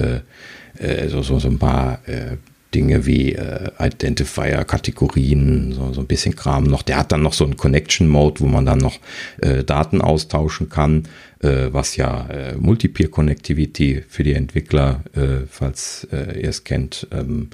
äh, 0.77 1.07
so, 1.09 1.21
so, 1.21 1.39
so 1.39 1.47
ein 1.47 1.59
paar 1.59 1.99
äh, 2.07 2.37
Dinge 2.73 3.05
wie 3.05 3.33
äh, 3.33 3.69
Identifier, 3.79 4.63
Kategorien, 4.65 5.73
so, 5.73 5.93
so 5.93 6.01
ein 6.01 6.07
bisschen 6.07 6.35
Kram 6.35 6.63
noch. 6.63 6.81
Der 6.81 6.97
hat 6.97 7.11
dann 7.11 7.21
noch 7.21 7.33
so 7.33 7.43
einen 7.43 7.57
Connection-Mode, 7.57 8.41
wo 8.41 8.47
man 8.47 8.65
dann 8.65 8.79
noch 8.79 8.99
äh, 9.41 9.63
Daten 9.63 10.01
austauschen 10.01 10.69
kann, 10.69 11.03
äh, 11.39 11.67
was 11.71 11.95
ja 11.95 12.27
äh, 12.27 12.55
Multipeer-Connectivity 12.55 14.03
für 14.07 14.23
die 14.23 14.33
Entwickler, 14.33 15.03
äh, 15.15 15.45
falls 15.49 16.07
äh, 16.11 16.41
ihr 16.41 16.49
es 16.49 16.63
kennt, 16.63 17.07
ähm, 17.11 17.49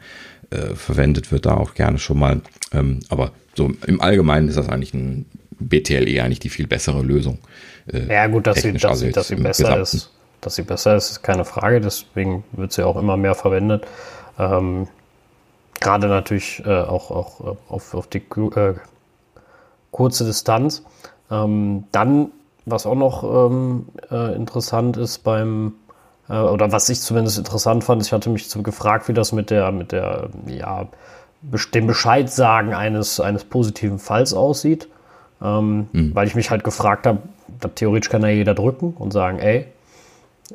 äh, 0.52 0.76
verwendet 0.76 1.32
wird 1.32 1.46
da 1.46 1.56
auch 1.56 1.74
gerne 1.74 2.00
schon 2.00 2.20
mal. 2.20 2.42
Ähm, 2.74 3.00
aber 3.10 3.34
so 3.56 3.72
im 3.86 4.02
Allgemeinen 4.02 4.48
ist 4.48 4.58
das 4.58 4.70
eigentlich 4.70 4.94
ein 4.94 5.26
BTLE 5.60 6.24
eigentlich 6.24 6.40
die 6.40 6.50
viel 6.50 6.68
bessere 6.68 7.04
Lösung. 7.04 7.40
Äh, 7.92 8.08
ja 8.08 8.28
gut, 8.28 8.48
dass 8.48 8.62
sie, 8.62 8.72
dass, 8.72 8.86
also 8.86 9.10
dass 9.12 9.28
sie 9.28 9.36
besser 9.36 9.64
Gesamten. 9.64 9.82
ist 9.84 10.12
dass 10.42 10.56
sie 10.56 10.64
besser 10.64 10.96
ist, 10.96 11.12
ist 11.12 11.24
keine 11.24 11.46
Frage. 11.46 11.82
Deswegen 11.82 12.44
wird 12.52 12.72
sie 12.72 12.84
auch 12.84 12.98
immer 12.98 13.18
mehr 13.18 13.36
verwendet. 13.36 13.86
Ähm, 14.38 14.88
Gerade 15.80 16.08
natürlich 16.08 16.64
äh, 16.66 16.82
auch, 16.82 17.12
auch 17.12 17.42
äh, 17.42 17.58
auf, 17.70 17.94
auf 17.94 18.08
die 18.08 18.18
äh, 18.18 18.76
kurze 19.92 20.26
Distanz. 20.26 20.84
Ähm, 21.32 21.86
dann, 21.92 22.32
was 22.66 22.86
auch 22.86 22.96
noch 22.96 23.24
ähm, 23.24 23.88
äh, 24.12 24.36
interessant 24.36 24.98
ist 24.98 25.20
beim, 25.20 25.74
äh, 26.28 26.34
oder 26.34 26.72
was 26.72 26.90
ich 26.90 27.00
zumindest 27.02 27.38
interessant 27.38 27.84
fand, 27.84 28.02
ich 28.02 28.12
hatte 28.12 28.30
mich 28.30 28.52
gefragt, 28.64 29.08
wie 29.08 29.14
das 29.14 29.32
mit 29.32 29.52
der, 29.52 29.72
mit 29.72 29.92
der, 29.92 30.30
ja, 30.48 30.88
dem 31.74 31.88
Bescheid 31.88 32.30
sagen 32.30 32.74
eines, 32.74 33.20
eines 33.20 33.46
positiven 33.46 34.00
Falls 34.00 34.34
aussieht. 34.34 34.90
Ähm, 35.42 35.88
mhm. 35.94 36.14
Weil 36.14 36.28
ich 36.28 36.36
mich 36.36 36.52
halt 36.52 36.66
gefragt 36.66 37.08
habe, 37.08 37.20
theoretisch 37.76 38.10
kann 38.10 38.22
ja 38.24 38.28
jeder 38.28 38.54
drücken 38.54 38.94
und 38.98 39.14
sagen, 39.14 39.40
ey, 39.40 39.68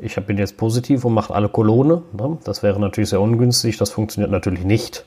ich 0.01 0.15
bin 0.27 0.39
jetzt 0.39 0.57
positiv 0.57 1.05
und 1.05 1.15
macht 1.15 1.31
alle 1.31 1.49
Kolone. 1.49 2.03
Ne? 2.13 2.39
Das 2.45 2.63
wäre 2.63 2.81
natürlich 2.81 3.11
sehr 3.11 3.21
ungünstig. 3.21 3.77
Das 3.77 3.91
funktioniert 3.91 4.31
natürlich 4.31 4.65
nicht. 4.65 5.05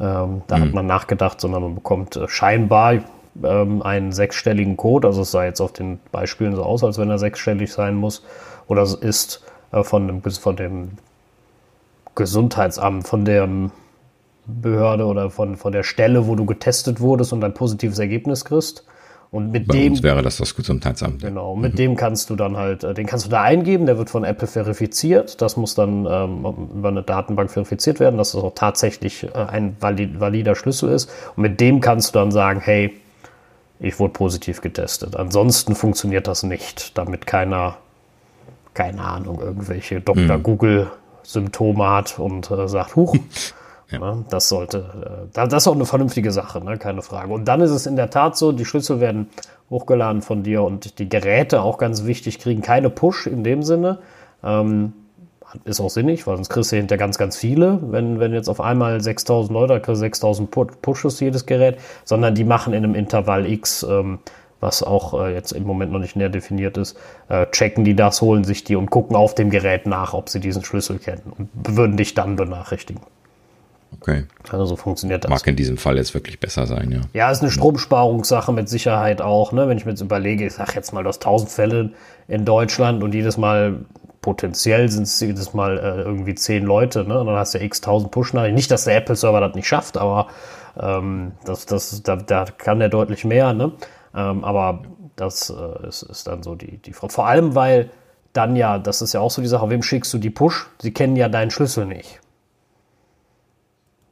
Ähm, 0.00 0.42
da 0.46 0.56
mhm. 0.56 0.62
hat 0.62 0.72
man 0.72 0.86
nachgedacht, 0.86 1.40
sondern 1.40 1.62
man 1.62 1.74
bekommt 1.74 2.16
äh, 2.16 2.28
scheinbar 2.28 2.98
ähm, 3.42 3.82
einen 3.82 4.12
sechsstelligen 4.12 4.76
Code. 4.76 5.08
Also 5.08 5.22
es 5.22 5.30
sah 5.30 5.44
jetzt 5.44 5.60
auf 5.60 5.72
den 5.72 6.00
Beispielen 6.12 6.54
so 6.56 6.62
aus, 6.62 6.84
als 6.84 6.98
wenn 6.98 7.10
er 7.10 7.18
sechsstellig 7.18 7.72
sein 7.72 7.94
muss. 7.94 8.24
Oder 8.66 8.82
es 8.82 8.94
ist 8.94 9.44
äh, 9.72 9.82
von, 9.82 10.06
dem, 10.06 10.22
von 10.22 10.56
dem 10.56 10.90
Gesundheitsamt, 12.14 13.06
von 13.06 13.24
der 13.24 13.48
Behörde 14.46 15.04
oder 15.04 15.30
von, 15.30 15.56
von 15.56 15.72
der 15.72 15.82
Stelle, 15.82 16.26
wo 16.26 16.34
du 16.34 16.44
getestet 16.44 17.00
wurdest 17.00 17.32
und 17.32 17.44
ein 17.44 17.54
positives 17.54 17.98
Ergebnis 17.98 18.44
kriegst. 18.44 18.84
Und 19.32 19.52
mit 19.52 19.68
Bei 19.68 19.74
dem 19.74 19.92
uns 19.92 20.02
wäre 20.02 20.22
das 20.22 20.38
das 20.38 20.56
Gesundheitsamt. 20.56 21.22
Genau, 21.22 21.54
mit 21.54 21.74
mhm. 21.74 21.76
dem 21.76 21.96
kannst 21.96 22.30
du 22.30 22.36
dann 22.36 22.56
halt, 22.56 22.82
äh, 22.82 22.94
den 22.94 23.06
kannst 23.06 23.26
du 23.26 23.30
da 23.30 23.42
eingeben, 23.42 23.86
der 23.86 23.96
wird 23.96 24.10
von 24.10 24.24
Apple 24.24 24.48
verifiziert. 24.48 25.40
Das 25.40 25.56
muss 25.56 25.76
dann 25.76 26.04
ähm, 26.10 26.68
über 26.74 26.88
eine 26.88 27.02
Datenbank 27.04 27.50
verifiziert 27.50 28.00
werden, 28.00 28.18
dass 28.18 28.32
das 28.32 28.42
auch 28.42 28.54
tatsächlich 28.54 29.24
äh, 29.24 29.28
ein 29.32 29.76
valid, 29.78 30.18
valider 30.18 30.56
Schlüssel 30.56 30.90
ist. 30.90 31.10
Und 31.36 31.42
mit 31.42 31.60
dem 31.60 31.80
kannst 31.80 32.14
du 32.14 32.18
dann 32.18 32.32
sagen, 32.32 32.60
hey, 32.60 32.92
ich 33.78 33.98
wurde 34.00 34.12
positiv 34.12 34.60
getestet. 34.60 35.14
Ansonsten 35.14 35.76
funktioniert 35.76 36.26
das 36.26 36.42
nicht, 36.42 36.98
damit 36.98 37.26
keiner, 37.26 37.76
keine 38.74 39.00
Ahnung, 39.00 39.40
irgendwelche 39.40 40.00
Dr. 40.00 40.38
Mhm. 40.38 40.42
Google 40.42 40.90
Symptome 41.22 41.88
hat 41.88 42.18
und 42.18 42.50
äh, 42.50 42.68
sagt, 42.68 42.96
huch, 42.96 43.16
Ja. 43.90 43.98
Ne? 43.98 44.24
Das 44.30 44.48
sollte, 44.48 44.78
äh, 44.78 45.28
das 45.32 45.52
ist 45.52 45.68
auch 45.68 45.74
eine 45.74 45.86
vernünftige 45.86 46.32
Sache, 46.32 46.64
ne? 46.64 46.78
keine 46.78 47.02
Frage. 47.02 47.32
Und 47.32 47.46
dann 47.46 47.60
ist 47.60 47.70
es 47.70 47.86
in 47.86 47.96
der 47.96 48.10
Tat 48.10 48.36
so, 48.36 48.52
die 48.52 48.64
Schlüssel 48.64 49.00
werden 49.00 49.28
hochgeladen 49.70 50.22
von 50.22 50.42
dir 50.42 50.62
und 50.62 50.98
die 50.98 51.08
Geräte, 51.08 51.62
auch 51.62 51.78
ganz 51.78 52.04
wichtig, 52.04 52.38
kriegen 52.38 52.62
keine 52.62 52.90
Push 52.90 53.26
in 53.26 53.44
dem 53.44 53.62
Sinne. 53.62 53.98
Ähm, 54.42 54.92
ist 55.64 55.80
auch 55.80 55.90
sinnig, 55.90 56.26
weil 56.26 56.36
sonst 56.36 56.48
kriegst 56.48 56.70
du 56.70 56.76
hinter 56.76 56.96
ganz, 56.96 57.18
ganz 57.18 57.36
viele. 57.36 57.80
Wenn, 57.82 58.20
wenn 58.20 58.32
jetzt 58.32 58.48
auf 58.48 58.60
einmal 58.60 59.00
6000 59.00 59.52
Leute, 59.52 59.80
kriegst 59.80 60.00
du 60.00 60.06
6000 60.06 60.50
Pushes 60.80 61.18
jedes 61.18 61.46
Gerät, 61.46 61.78
sondern 62.04 62.34
die 62.34 62.44
machen 62.44 62.72
in 62.72 62.84
einem 62.84 62.94
Intervall 62.94 63.46
X, 63.46 63.82
ähm, 63.82 64.20
was 64.60 64.82
auch 64.82 65.20
äh, 65.20 65.34
jetzt 65.34 65.52
im 65.52 65.64
Moment 65.64 65.90
noch 65.90 65.98
nicht 65.98 66.16
näher 66.16 66.28
definiert 66.28 66.76
ist, 66.76 66.96
äh, 67.28 67.46
checken 67.46 67.84
die 67.84 67.96
das, 67.96 68.20
holen 68.20 68.44
sich 68.44 68.62
die 68.62 68.76
und 68.76 68.90
gucken 68.90 69.16
auf 69.16 69.34
dem 69.34 69.50
Gerät 69.50 69.86
nach, 69.86 70.14
ob 70.14 70.28
sie 70.28 70.38
diesen 70.38 70.62
Schlüssel 70.64 70.98
kennen 70.98 71.32
und 71.36 71.76
würden 71.76 71.96
dich 71.96 72.14
dann 72.14 72.36
benachrichtigen. 72.36 73.02
Okay. 73.96 74.24
Also 74.50 74.66
so 74.66 74.76
funktioniert 74.76 75.24
das. 75.24 75.30
Mag 75.30 75.46
in 75.46 75.56
diesem 75.56 75.76
Fall 75.76 75.96
jetzt 75.96 76.14
wirklich 76.14 76.40
besser 76.40 76.66
sein, 76.66 76.90
ja. 76.90 77.00
Ja, 77.12 77.30
ist 77.30 77.42
eine 77.42 77.50
Stromsparungssache 77.50 78.52
mit 78.52 78.68
Sicherheit 78.68 79.20
auch, 79.20 79.52
ne? 79.52 79.68
Wenn 79.68 79.76
ich 79.76 79.84
mir 79.84 79.92
jetzt 79.92 80.00
überlege, 80.00 80.46
ich 80.46 80.54
sag 80.54 80.74
jetzt 80.74 80.92
mal, 80.92 81.02
du 81.02 81.08
hast 81.08 81.24
1000 81.24 81.50
Fälle 81.50 81.90
in 82.28 82.44
Deutschland 82.44 83.02
und 83.02 83.14
jedes 83.14 83.36
Mal 83.36 83.84
potenziell 84.22 84.88
sind 84.90 85.04
es 85.04 85.18
jedes 85.20 85.54
Mal 85.54 85.78
äh, 85.78 86.02
irgendwie 86.02 86.34
10 86.34 86.64
Leute, 86.64 87.04
ne? 87.04 87.20
Und 87.20 87.26
dann 87.26 87.36
hast 87.36 87.54
du 87.54 87.58
x 87.62 87.80
1000 87.80 88.10
Push-Nachrichten. 88.10 88.54
Nicht, 88.54 88.70
dass 88.70 88.84
der 88.84 88.96
Apple-Server 88.96 89.40
das 89.40 89.54
nicht 89.54 89.66
schafft, 89.66 89.96
aber 89.96 90.28
ähm, 90.80 91.32
das, 91.44 91.66
das, 91.66 92.02
da, 92.02 92.16
da 92.16 92.44
kann 92.44 92.78
der 92.78 92.88
deutlich 92.88 93.24
mehr, 93.24 93.52
ne? 93.52 93.72
Ähm, 94.14 94.44
aber 94.44 94.82
das 95.16 95.50
äh, 95.50 95.88
ist, 95.88 96.02
ist 96.02 96.26
dann 96.26 96.42
so 96.42 96.54
die, 96.54 96.78
die 96.78 96.92
Frau. 96.92 97.08
Vor 97.08 97.26
allem, 97.26 97.54
weil 97.54 97.90
dann 98.32 98.56
ja, 98.56 98.78
das 98.78 99.02
ist 99.02 99.12
ja 99.12 99.20
auch 99.20 99.30
so 99.30 99.42
die 99.42 99.48
Sache, 99.48 99.70
wem 99.70 99.82
schickst 99.82 100.12
du 100.14 100.18
die 100.18 100.30
Push? 100.30 100.68
Sie 100.80 100.92
kennen 100.92 101.16
ja 101.16 101.28
deinen 101.28 101.50
Schlüssel 101.50 101.86
nicht. 101.86 102.20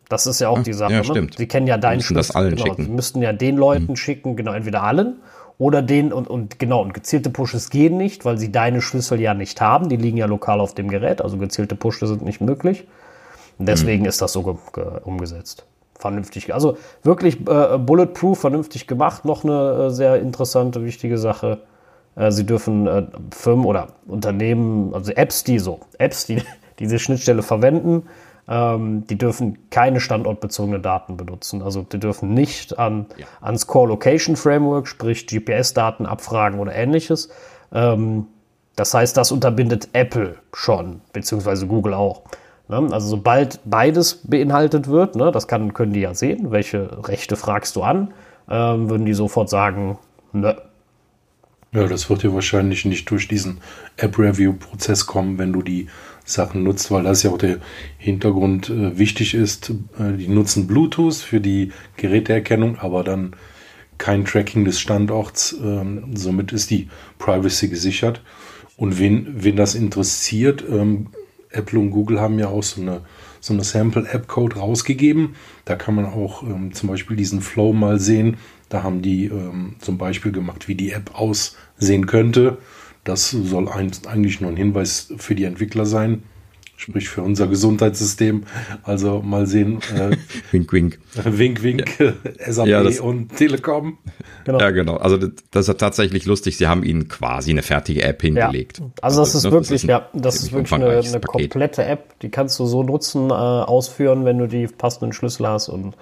Das 0.09 0.27
ist 0.27 0.41
ja 0.41 0.49
auch 0.49 0.63
die 0.63 0.73
Sache. 0.73 0.93
Ja, 0.93 0.99
ne? 0.99 1.05
stimmt. 1.05 1.37
Sie 1.37 1.47
kennen 1.47 1.67
ja 1.67 1.77
deinen 1.77 1.99
müssen 1.99 2.15
das 2.15 2.31
allen 2.31 2.57
genau, 2.57 2.65
schicken. 2.65 2.85
Sie 2.85 2.91
müssten 2.91 3.23
ja 3.23 3.33
den 3.33 3.57
Leuten 3.57 3.93
mhm. 3.93 3.97
schicken, 3.97 4.37
genau, 4.37 4.53
entweder 4.53 4.83
allen 4.83 5.17
oder 5.59 5.83
den 5.83 6.13
und, 6.13 6.29
und 6.29 6.59
genau, 6.59 6.83
und 6.83 6.95
gezielte 6.95 7.31
Pushes 7.31 7.69
gehen 7.69 7.97
nicht, 7.97 8.25
weil 8.25 8.39
sie 8.39 8.53
deine 8.53 8.81
Schlüssel 8.81 9.21
ja 9.21 9.35
nicht 9.35 9.61
haben. 9.61 9.89
Die 9.89 9.97
liegen 9.97 10.17
ja 10.17 10.27
lokal 10.27 10.61
auf 10.61 10.75
dem 10.75 10.89
Gerät, 10.89 11.21
also 11.21 11.37
gezielte 11.37 11.75
Pushes 11.75 12.09
sind 12.09 12.23
nicht 12.23 12.41
möglich. 12.41 12.87
Und 13.59 13.67
deswegen 13.67 14.03
mhm. 14.03 14.09
ist 14.09 14.23
das 14.23 14.33
so 14.33 14.59
umgesetzt. 15.05 15.67
Vernünftig. 15.99 16.55
Also 16.55 16.79
wirklich 17.03 17.41
äh, 17.49 17.77
bulletproof, 17.77 18.39
vernünftig 18.39 18.87
gemacht. 18.87 19.25
Noch 19.25 19.43
eine 19.43 19.87
äh, 19.87 19.91
sehr 19.91 20.21
interessante, 20.21 20.85
wichtige 20.85 21.19
Sache. 21.19 21.59
Äh, 22.15 22.31
sie 22.31 22.47
dürfen 22.47 22.87
äh, 22.87 23.03
Firmen 23.33 23.65
oder 23.65 23.89
Unternehmen, 24.07 24.95
also 24.95 25.11
Apps, 25.11 25.43
die 25.43 25.59
so, 25.59 25.81
Apps, 25.99 26.27
die 26.27 26.41
diese 26.79 27.01
Schnittstelle 27.01 27.43
verwenden, 27.43 28.05
ähm, 28.49 29.07
die 29.07 29.19
dürfen 29.19 29.71
keine 29.71 30.01
standortbezogene 30.01 30.81
Daten 30.81 31.17
benutzen. 31.17 31.63
Also 31.63 31.83
die 31.83 32.01
dürfen 32.01 32.33
nicht 32.35 32.79
an, 32.79 33.07
ja. 33.17 33.27
ans 33.41 33.67
Core 33.67 33.89
Location 33.89 34.37
Framework, 34.37 34.89
sprich 34.89 35.27
GPS-Daten 35.27 36.07
abfragen 36.07 36.59
oder 36.59 36.75
ähnliches. 36.75 37.29
Ähm, 37.73 38.27
das 38.77 38.95
heißt, 38.95 39.17
das 39.17 39.33
unterbindet 39.33 39.89
Apple 39.93 40.37
schon, 40.53 41.01
beziehungsweise 41.13 41.67
Google 41.67 41.95
auch. 41.95 42.23
Ne? 42.69 42.89
Also 42.93 43.09
sobald 43.09 43.61
beides 43.65 44.21
beinhaltet 44.25 44.89
wird, 44.89 45.17
ne, 45.17 45.33
das 45.33 45.49
kann, 45.49 45.75
können 45.75 45.93
die 45.93 46.01
ja 46.01 46.15
sehen, 46.15 46.51
welche 46.51 47.07
Rechte 47.09 47.37
fragst 47.37 47.77
du 47.77 47.83
an, 47.83 48.15
ähm, 48.49 48.89
würden 48.89 49.05
die 49.05 49.15
sofort 49.15 49.51
sagen, 49.51 49.99
nö. 50.33 50.53
Ja, 51.73 51.87
das 51.87 52.09
wird 52.09 52.23
ja 52.23 52.33
wahrscheinlich 52.33 52.87
nicht 52.87 53.11
durch 53.11 53.29
diesen 53.29 53.61
App-Review-Prozess 53.99 55.05
kommen, 55.05 55.39
wenn 55.39 55.53
du 55.53 55.61
die 55.61 55.89
Sachen 56.29 56.63
nutzt, 56.63 56.91
weil 56.91 57.05
das 57.05 57.23
ja 57.23 57.31
auch 57.31 57.39
der 57.39 57.59
Hintergrund 57.97 58.69
äh, 58.69 58.99
wichtig 58.99 59.35
ist. 59.35 59.71
Äh, 59.99 60.17
die 60.19 60.29
nutzen 60.29 60.67
Bluetooth 60.67 61.17
für 61.17 61.41
die 61.41 61.73
Geräteerkennung, 61.97 62.79
aber 62.79 63.03
dann 63.03 63.33
kein 63.97 64.25
Tracking 64.25 64.65
des 64.65 64.79
Standorts. 64.79 65.57
Ähm, 65.63 66.15
somit 66.15 66.53
ist 66.53 66.71
die 66.71 66.89
Privacy 67.19 67.69
gesichert. 67.69 68.23
Und 68.77 68.99
wen, 68.99 69.27
wen 69.37 69.57
das 69.57 69.75
interessiert, 69.75 70.63
ähm, 70.71 71.09
Apple 71.51 71.81
und 71.81 71.91
Google 71.91 72.21
haben 72.21 72.39
ja 72.39 72.49
auch 72.49 72.63
so 72.63 72.83
eine, 72.83 73.01
so 73.41 73.55
eine 73.55 73.65
Sample-App-Code 73.65 74.57
rausgegeben. 74.57 75.35
Da 75.65 75.77
kann 75.77 75.95
man 75.95 76.05
auch 76.05 76.43
ähm, 76.43 76.75
zum 76.75 76.91
Beispiel 76.91 77.17
diesen 77.17 77.41
Flow 77.41 77.73
mal 77.73 77.99
sehen. 77.99 78.37
Da 78.69 78.83
haben 78.83 79.01
die 79.01 79.25
ähm, 79.25 79.77
zum 79.81 79.97
Beispiel 79.97 80.31
gemacht, 80.31 80.69
wie 80.69 80.75
die 80.75 80.93
App 80.93 81.19
aussehen 81.19 82.07
könnte. 82.07 82.59
Das 83.09 83.31
soll 83.31 83.71
ein, 83.71 83.91
eigentlich 84.07 84.43
nur 84.43 84.51
ein 84.51 84.57
Hinweis 84.59 85.15
für 85.17 85.35
die 85.35 85.45
Entwickler 85.45 85.87
sein, 85.87 86.25
sprich 86.77 87.09
für 87.09 87.23
unser 87.23 87.47
Gesundheitssystem. 87.47 88.45
Also 88.83 89.23
mal 89.23 89.47
sehen. 89.47 89.79
Äh, 89.97 90.19
wink, 90.53 90.71
wink. 90.75 90.99
Wink, 91.25 91.63
wink, 91.63 91.99
ja. 91.99 92.13
SAP 92.53 92.67
ja, 92.67 92.83
das, 92.83 93.01
und 93.01 93.35
Telekom. 93.35 93.97
Genau. 94.45 94.61
Ja, 94.61 94.73
genau. 94.73 94.99
Also 94.99 95.17
das, 95.17 95.31
das, 95.51 95.69
ist 95.69 95.81
tatsächlich 95.81 96.27
lustig. 96.27 96.59
Sie 96.59 96.67
haben 96.67 96.83
ihnen 96.83 97.09
quasi 97.09 97.51
eine 97.51 97.63
fertige 97.63 98.03
App 98.03 98.21
hingelegt. 98.21 98.81
Ja. 98.81 98.91
Also 99.01 99.21
das 99.21 99.35
also, 99.35 99.49
ist 99.49 99.53
wirklich, 99.53 99.69
das 99.69 99.83
ist 99.83 99.85
ein, 99.85 99.89
ja, 99.89 100.09
das 100.13 100.37
ist 100.37 100.53
wirklich 100.53 100.73
eine, 100.75 100.99
eine 100.99 101.21
komplette 101.23 101.87
App. 101.87 102.19
Die 102.21 102.29
kannst 102.29 102.59
du 102.59 102.67
so 102.67 102.83
nutzen, 102.83 103.31
äh, 103.31 103.33
ausführen, 103.33 104.27
wenn 104.27 104.37
du 104.37 104.49
die 104.49 104.67
passenden 104.67 105.15
Schlüssel 105.15 105.49
hast 105.49 105.71
und 105.71 105.97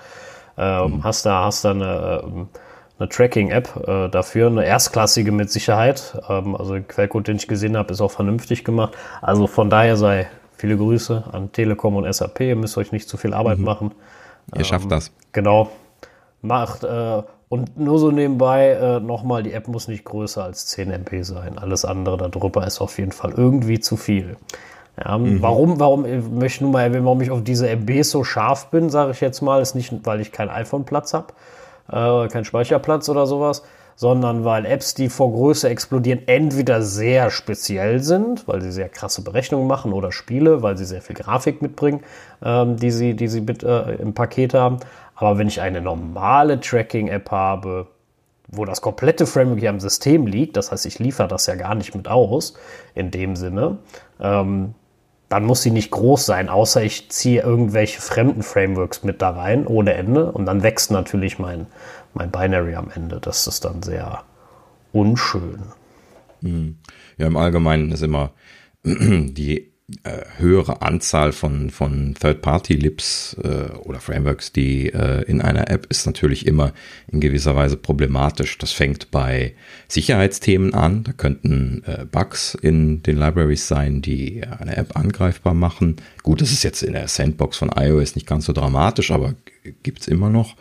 ähm, 0.59 0.91
mhm. 0.91 1.05
hast 1.05 1.25
da, 1.25 1.45
hast 1.45 1.65
da 1.65 1.71
eine, 1.71 2.49
äh, 2.51 2.59
eine 2.99 3.09
Tracking-App 3.09 3.85
äh, 3.87 4.09
dafür, 4.09 4.47
eine 4.47 4.65
erstklassige 4.65 5.33
mit 5.33 5.51
Sicherheit. 5.51 6.19
Ähm, 6.29 6.57
also 6.57 6.75
der 6.75 6.83
Quellcode, 6.83 7.29
den 7.29 7.37
ich 7.37 7.49
gesehen 7.49 7.77
habe, 7.77 7.93
ist 7.93 8.01
auch 8.01 8.11
vernünftig 8.11 8.65
gemacht. 8.65 8.95
Also 9.21 9.47
von 9.47 9.69
daher 9.69 9.97
sei 9.97 10.29
viele 10.57 10.77
Grüße 10.77 11.25
an 11.33 11.53
Telekom 11.53 11.97
und 11.97 12.13
SAP. 12.13 12.41
Ihr 12.41 12.57
müsst 12.57 12.79
euch 12.79 12.93
nicht 12.93 13.09
zu 13.09 13.17
viel 13.17 13.35
Arbeit 13.35 13.59
mhm. 13.59 13.65
machen. 13.65 13.91
Ihr 14.53 14.61
ähm, 14.61 14.65
schafft 14.65 14.91
das. 14.91 15.13
Genau. 15.33 15.71
Macht. 16.41 16.85
Äh, 16.85 17.23
und 17.49 17.79
nur 17.79 17.99
so 17.99 18.11
nebenbei 18.11 18.71
äh, 18.71 19.01
nochmal, 19.01 19.43
die 19.43 19.53
App 19.53 19.69
muss 19.69 19.87
nicht 19.87 20.05
größer 20.05 20.43
als 20.43 20.67
10 20.67 20.91
MB 20.91 21.23
sein. 21.23 21.59
Alles 21.59 21.85
andere 21.85 22.29
darüber 22.31 22.67
ist 22.67 22.81
auf 22.81 22.99
jeden 22.99 23.13
Fall 23.13 23.33
irgendwie 23.37 23.79
zu 23.79 23.97
viel. 23.97 24.37
Ja, 25.03 25.19
mhm. 25.19 25.43
Warum, 25.43 25.79
warum, 25.79 26.07
ich 26.07 26.25
möchte 26.25 26.65
nur 26.65 26.73
mal 26.73 26.83
erwähnen, 26.83 27.05
warum 27.05 27.21
ich 27.21 27.31
auf 27.31 27.45
diese 27.45 27.69
MB 27.69 28.03
so 28.03 28.25
scharf 28.25 28.71
bin, 28.71 28.89
sage 28.91 29.13
ich 29.13 29.21
jetzt 29.21 29.43
mal, 29.43 29.61
ist 29.61 29.75
nicht, 29.75 29.93
weil 30.05 30.21
ich 30.21 30.33
keinen 30.33 30.49
iPhone-Platz 30.49 31.13
habe, 31.15 31.35
äh, 31.91 32.29
kein 32.29 32.45
Speicherplatz 32.45 33.09
oder 33.09 33.27
sowas, 33.27 33.63
sondern 33.97 34.45
weil 34.45 34.67
Apps, 34.67 34.95
die 34.95 35.09
vor 35.09 35.33
Größe 35.33 35.69
explodieren, 35.69 36.21
entweder 36.27 36.83
sehr 36.83 37.31
speziell 37.31 38.03
sind, 38.03 38.47
weil 38.47 38.61
sie 38.61 38.71
sehr 38.71 38.91
krasse 38.91 39.23
Berechnungen 39.23 39.67
machen, 39.67 39.93
oder 39.93 40.13
Spiele, 40.13 40.63
weil 40.63 40.77
sie 40.77 40.85
sehr 40.85 41.01
viel 41.01 41.17
Grafik 41.17 41.63
mitbringen, 41.63 42.01
ähm, 42.43 42.77
die 42.77 42.91
sie, 42.91 43.15
die 43.15 43.29
sie 43.29 43.41
mit, 43.41 43.63
äh, 43.63 43.95
im 43.95 44.13
Paket 44.13 44.55
haben. 44.55 44.79
Aber 45.15 45.39
wenn 45.39 45.49
ich 45.49 45.63
eine 45.63 45.81
normale 45.81 46.61
Tracking-App 46.61 47.31
habe, 47.31 47.87
wo 48.49 48.65
das 48.65 48.81
komplette 48.83 49.27
Framework 49.27 49.61
hier 49.61 49.71
am 49.71 49.81
System 49.81 50.27
liegt, 50.27 50.57
das 50.57 50.71
heißt, 50.71 50.87
ich 50.87 50.99
liefere 50.99 51.27
das 51.27 51.47
ja 51.47 51.55
gar 51.55 51.75
nicht 51.75 51.95
mit 51.95 52.07
aus, 52.07 52.55
in 52.95 53.11
dem 53.11 53.35
Sinne, 53.35 53.79
ähm, 54.21 54.75
dann 55.29 55.45
muss 55.45 55.63
sie 55.63 55.71
nicht 55.71 55.91
groß 55.91 56.25
sein, 56.25 56.49
außer 56.49 56.83
ich 56.83 57.11
ziehe 57.11 57.43
irgendwelche 57.43 58.01
fremden 58.01 58.43
Frameworks 58.43 59.03
mit 59.03 59.23
da 59.23 59.31
rein, 59.31 59.67
ohne 59.67 59.95
Ende. 59.95 60.31
Und 60.31 60.47
dann 60.47 60.63
wächst 60.63 60.91
natürlich 60.91 61.39
mein, 61.39 61.67
mein 62.15 62.31
Binary 62.31 62.77
am 62.77 62.91
Ende. 62.95 63.19
Das 63.21 63.47
ist 63.47 63.65
dann 63.65 63.83
sehr 63.83 64.23
unschön. 64.93 65.63
Hm. 66.43 66.79
Ja, 67.19 67.27
im 67.27 67.37
Allgemeinen 67.37 67.91
ist 67.91 68.03
immer 68.03 68.33
die 68.85 69.73
äh, 70.03 70.25
höhere 70.39 70.83
Anzahl 70.83 71.31
von, 71.31 71.71
von 71.71 72.15
Third-Party-Libs 72.15 73.37
äh, 73.45 73.71
oder 73.85 74.01
Frameworks, 74.01 74.51
die 74.51 74.93
äh, 74.93 75.23
in 75.31 75.41
einer 75.41 75.71
App 75.71 75.87
ist 75.87 76.07
natürlich 76.07 76.45
immer 76.45 76.73
in 77.07 77.21
gewisser 77.21 77.55
Weise 77.55 77.77
problematisch. 77.77 78.59
Das 78.59 78.73
fängt 78.73 79.13
bei 79.13 79.55
Sicherheitsthemen 79.87 80.75
an. 80.75 81.05
Da 81.05 81.13
könnten 81.13 81.85
äh, 81.87 82.05
Bugs 82.05 82.57
in 82.61 83.05
den 83.05 83.17
Libraries 83.17 83.69
sein, 83.69 84.03
die 84.03 84.43
eine 84.45 84.77
App 84.77 84.97
angreifbar 84.97 85.55
machen. 85.55 85.97
Gut, 86.25 86.41
das 86.41 86.51
ist 86.51 86.65
jetzt 86.65 86.83
in 86.83 86.95
der 86.95 87.07
Sandbox 87.07 87.57
von 87.57 87.71
iOS 87.73 88.17
nicht 88.17 88.27
ganz 88.27 88.47
so 88.47 88.53
dramatisch, 88.53 89.13
aber 89.13 89.37
gibt's 89.85 90.09
immer 90.09 90.31
noch. 90.31 90.57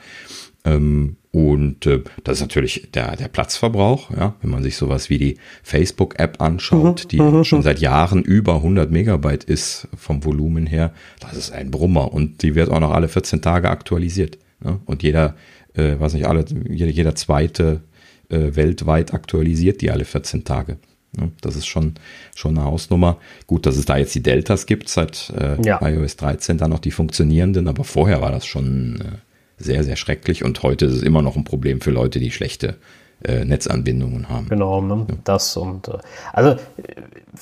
Ähm, 0.65 1.17
und 1.35 1.85
äh, 1.85 2.01
das 2.23 2.37
ist 2.37 2.41
natürlich 2.43 2.87
der, 2.93 3.17
der 3.17 3.27
Platzverbrauch, 3.27 4.09
ja, 4.11 4.35
wenn 4.41 4.51
man 4.51 4.63
sich 4.63 4.77
sowas 4.77 5.09
wie 5.09 5.17
die 5.17 5.37
Facebook-App 5.63 6.39
anschaut, 6.39 7.03
mhm. 7.03 7.07
die 7.09 7.19
mhm. 7.19 7.43
schon 7.43 7.61
seit 7.61 7.79
Jahren 7.79 8.23
über 8.23 8.55
100 8.55 8.89
Megabyte 8.89 9.43
ist 9.43 9.89
vom 9.97 10.23
Volumen 10.23 10.65
her, 10.65 10.93
das 11.19 11.33
ist 11.33 11.51
ein 11.51 11.71
Brummer 11.71 12.13
und 12.13 12.41
die 12.41 12.55
wird 12.55 12.69
auch 12.69 12.79
noch 12.79 12.91
alle 12.91 13.09
14 13.09 13.41
Tage 13.41 13.69
aktualisiert. 13.69 14.37
Ja? 14.63 14.79
Und 14.85 15.03
jeder, 15.03 15.35
äh, 15.73 15.99
weiß 15.99 16.13
nicht, 16.13 16.25
alle, 16.25 16.45
jeder, 16.69 16.91
jeder 16.91 17.15
zweite 17.15 17.81
äh, 18.29 18.55
weltweit 18.55 19.13
aktualisiert 19.13 19.81
die 19.81 19.91
alle 19.91 20.05
14 20.05 20.45
Tage. 20.45 20.77
Ja? 21.19 21.27
Das 21.41 21.57
ist 21.57 21.65
schon, 21.65 21.95
schon 22.33 22.57
eine 22.57 22.65
Hausnummer. 22.65 23.17
Gut, 23.45 23.65
dass 23.65 23.75
es 23.75 23.83
da 23.83 23.97
jetzt 23.97 24.15
die 24.15 24.23
Deltas 24.23 24.67
gibt, 24.67 24.87
seit 24.87 25.33
äh, 25.37 25.61
ja. 25.65 25.85
iOS 25.85 26.15
13 26.15 26.57
dann 26.57 26.69
noch 26.69 26.79
die 26.79 26.91
funktionierenden, 26.91 27.67
aber 27.67 27.83
vorher 27.83 28.21
war 28.21 28.31
das 28.31 28.45
schon 28.45 29.01
äh, 29.01 29.24
sehr, 29.57 29.83
sehr 29.83 29.95
schrecklich 29.95 30.43
und 30.43 30.61
heute 30.63 30.85
ist 30.85 30.93
es 30.93 31.01
immer 31.01 31.21
noch 31.21 31.35
ein 31.35 31.43
Problem 31.43 31.81
für 31.81 31.91
Leute, 31.91 32.19
die 32.19 32.31
schlechte 32.31 32.75
äh, 33.23 33.45
Netzanbindungen 33.45 34.29
haben. 34.29 34.49
Genau, 34.49 34.81
ne? 34.81 35.05
Ja. 35.09 35.15
das 35.23 35.55
und 35.55 35.87
äh, 35.87 35.97
also 36.33 36.51
äh, 36.51 36.57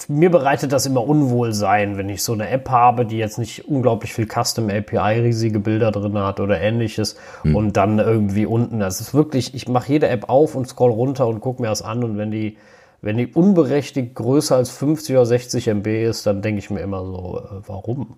mir 0.07 0.29
bereitet 0.29 0.71
das 0.71 0.85
immer 0.85 1.05
Unwohlsein, 1.05 1.97
wenn 1.97 2.09
ich 2.09 2.23
so 2.23 2.33
eine 2.33 2.49
App 2.49 2.69
habe, 2.69 3.05
die 3.05 3.17
jetzt 3.17 3.39
nicht 3.39 3.67
unglaublich 3.67 4.13
viel 4.13 4.27
Custom 4.27 4.69
API 4.69 5.21
riesige 5.21 5.59
Bilder 5.59 5.91
drin 5.91 6.17
hat 6.17 6.39
oder 6.39 6.61
ähnliches 6.61 7.15
hm. 7.41 7.55
und 7.55 7.75
dann 7.75 7.99
irgendwie 7.99 8.45
unten, 8.45 8.79
das 8.79 9.01
ist 9.01 9.13
wirklich, 9.13 9.55
ich 9.55 9.67
mache 9.67 9.91
jede 9.91 10.07
App 10.07 10.29
auf 10.29 10.55
und 10.55 10.67
scroll 10.67 10.91
runter 10.91 11.27
und 11.27 11.41
gucke 11.41 11.61
mir 11.61 11.69
das 11.69 11.81
an 11.81 12.03
und 12.03 12.17
wenn 12.17 12.31
die 12.31 12.57
wenn 13.01 13.17
die 13.17 13.27
unberechtigt 13.27 14.15
größer 14.15 14.55
als 14.55 14.69
50 14.69 15.17
oder 15.17 15.25
60 15.25 15.67
MB 15.67 15.87
ist, 16.05 16.25
dann 16.25 16.41
denke 16.41 16.59
ich 16.59 16.69
mir 16.69 16.79
immer 16.79 17.03
so, 17.03 17.39
äh, 17.39 17.61
warum? 17.67 18.15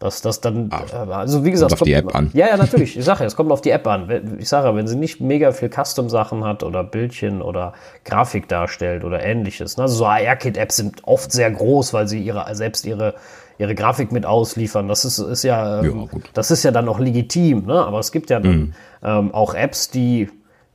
Dass 0.00 0.22
das 0.22 0.40
dann, 0.40 0.70
Ach, 0.70 0.92
äh, 0.94 1.12
also 1.12 1.44
wie 1.44 1.50
gesagt, 1.50 1.72
kommt 1.72 1.82
auf 1.82 1.84
die 1.84 1.92
App 1.92 2.14
an. 2.14 2.30
Ja, 2.32 2.48
ja, 2.48 2.56
natürlich. 2.56 2.96
Ich 2.96 3.04
sage 3.04 3.20
ja, 3.20 3.26
es 3.26 3.36
kommt 3.36 3.52
auf 3.52 3.60
die 3.60 3.68
App 3.68 3.86
an. 3.86 4.38
Ich 4.38 4.48
sage 4.48 4.66
ja, 4.66 4.74
wenn 4.74 4.86
sie 4.86 4.96
nicht 4.96 5.20
mega 5.20 5.52
viel 5.52 5.68
Custom-Sachen 5.68 6.42
hat 6.42 6.62
oder 6.62 6.82
Bildchen 6.82 7.42
oder 7.42 7.74
Grafik 8.06 8.48
darstellt 8.48 9.04
oder 9.04 9.22
ähnliches. 9.22 9.76
Ne? 9.76 9.82
Also 9.82 9.96
so 9.96 10.06
AR-Kit-Apps 10.06 10.76
sind 10.76 11.04
oft 11.04 11.30
sehr 11.30 11.50
groß, 11.50 11.92
weil 11.92 12.08
sie 12.08 12.18
ihre, 12.18 12.46
selbst 12.54 12.86
ihre, 12.86 13.14
ihre 13.58 13.74
Grafik 13.74 14.10
mit 14.10 14.24
ausliefern. 14.24 14.88
Das 14.88 15.04
ist, 15.04 15.18
ist 15.18 15.42
ja, 15.42 15.82
ja 15.82 15.92
das 16.32 16.50
ist 16.50 16.62
ja 16.62 16.70
dann 16.70 16.88
auch 16.88 16.98
legitim. 16.98 17.66
Ne? 17.66 17.74
Aber 17.74 17.98
es 17.98 18.10
gibt 18.10 18.30
ja 18.30 18.40
dann 18.40 18.58
mhm. 18.58 18.72
ähm, 19.04 19.34
auch 19.34 19.52
Apps, 19.52 19.90
die 19.90 20.30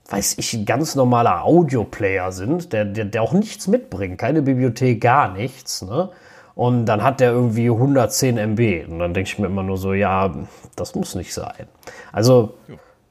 weiß 0.08 0.36
ich, 0.38 0.54
ein 0.54 0.66
ganz 0.66 0.94
normaler 0.94 1.44
Audioplayer 1.44 2.32
sind, 2.32 2.74
der, 2.74 2.86
der, 2.86 3.06
der 3.06 3.24
auch 3.24 3.34
nichts 3.34 3.68
mitbringt, 3.68 4.20
keine 4.20 4.44
Bibliothek, 4.44 5.02
gar 5.02 5.34
nichts. 5.34 5.82
Ne? 5.82 6.10
Und 6.56 6.86
dann 6.86 7.04
hat 7.04 7.20
der 7.20 7.32
irgendwie 7.32 7.70
110 7.70 8.38
MB. 8.38 8.90
Und 8.90 9.00
dann 9.00 9.14
denke 9.14 9.30
ich 9.30 9.38
mir 9.38 9.48
immer 9.48 9.64
nur 9.64 9.78
so, 9.78 9.94
ja, 9.94 10.34
das 10.76 10.96
muss 10.96 11.14
nicht 11.16 11.34
sein. 11.34 11.68
Also 12.14 12.54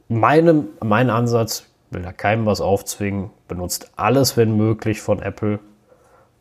meine, 0.09 0.65
mein 0.83 1.11
Ansatz, 1.11 1.67
will 1.91 2.03
da 2.03 2.13
keinem 2.13 2.47
was 2.47 2.61
aufzwingen, 2.61 3.31
benutzt 3.47 3.93
alles, 3.97 4.37
wenn 4.37 4.57
möglich, 4.57 5.01
von 5.01 5.21
Apple. 5.21 5.61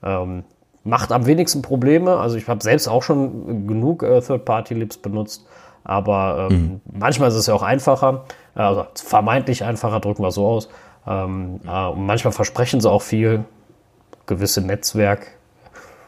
Ähm, 0.01 0.43
macht 0.83 1.11
am 1.11 1.25
wenigsten 1.25 1.61
Probleme. 1.61 2.17
Also 2.17 2.37
ich 2.37 2.47
habe 2.47 2.63
selbst 2.63 2.87
auch 2.87 3.03
schon 3.03 3.67
genug 3.67 4.03
äh, 4.03 4.21
Third-Party-Lips 4.21 4.97
benutzt. 4.97 5.45
Aber 5.83 6.47
ähm, 6.49 6.57
mhm. 6.57 6.81
manchmal 6.91 7.29
ist 7.29 7.35
es 7.35 7.47
ja 7.47 7.53
auch 7.53 7.61
einfacher, 7.61 8.23
also 8.55 8.85
vermeintlich 8.95 9.65
einfacher, 9.65 9.99
drücken 9.99 10.23
wir 10.23 10.31
so 10.31 10.47
aus. 10.47 10.69
Ähm, 11.05 11.59
äh, 11.67 11.87
und 11.87 12.05
manchmal 12.05 12.31
versprechen 12.31 12.79
sie 12.79 12.89
auch 12.89 13.01
viel. 13.01 13.43
Gewisse 14.25 14.61
Netzwerk, 14.61 15.31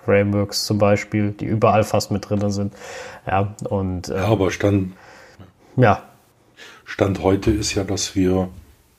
Frameworks 0.06 0.66
zum 0.66 0.78
Beispiel, 0.78 1.32
die 1.32 1.46
überall 1.46 1.84
fast 1.84 2.12
mit 2.12 2.30
drin 2.30 2.50
sind. 2.52 2.74
Ja, 3.28 3.56
und, 3.70 4.10
äh, 4.10 4.16
ja, 4.16 4.26
aber 4.28 4.52
Stand, 4.52 4.94
ja. 5.76 6.04
Stand 6.86 7.22
heute 7.22 7.52
ist 7.52 7.74
ja, 7.74 7.84
dass 7.84 8.16
wir 8.16 8.50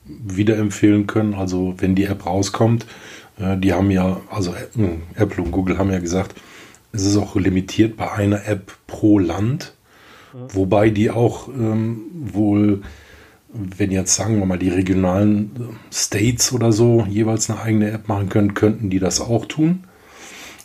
wieder 0.04 0.57
empfehlen 0.59 1.07
können, 1.07 1.34
also 1.34 1.74
wenn 1.78 1.94
die 1.94 2.04
App 2.04 2.26
rauskommt, 2.26 2.86
äh, 3.38 3.57
die 3.57 3.72
haben 3.72 3.90
ja, 3.90 4.20
also 4.30 4.52
äh, 4.52 5.20
Apple 5.20 5.42
und 5.42 5.52
Google 5.52 5.78
haben 5.78 5.90
ja 5.90 5.98
gesagt, 5.98 6.34
es 6.92 7.04
ist 7.04 7.16
auch 7.16 7.36
limitiert 7.36 7.96
bei 7.96 8.11
einer 8.11 8.46
App 8.46 8.72
pro 8.86 9.18
Land, 9.18 9.74
mhm. 10.32 10.54
wobei 10.54 10.90
die 10.90 11.11
auch 11.11 11.48
ähm, 11.48 12.02
wohl 12.12 12.82
wenn 13.59 13.90
jetzt 13.90 14.14
sagen 14.14 14.38
wir 14.38 14.46
mal 14.46 14.59
die 14.59 14.68
regionalen 14.68 15.78
States 15.92 16.52
oder 16.52 16.72
so 16.72 17.07
jeweils 17.09 17.48
eine 17.50 17.61
eigene 17.61 17.90
App 17.90 18.09
machen 18.09 18.28
können, 18.28 18.54
könnten 18.54 18.90
die 18.90 18.98
das 18.98 19.20
auch 19.20 19.46
tun. 19.46 19.84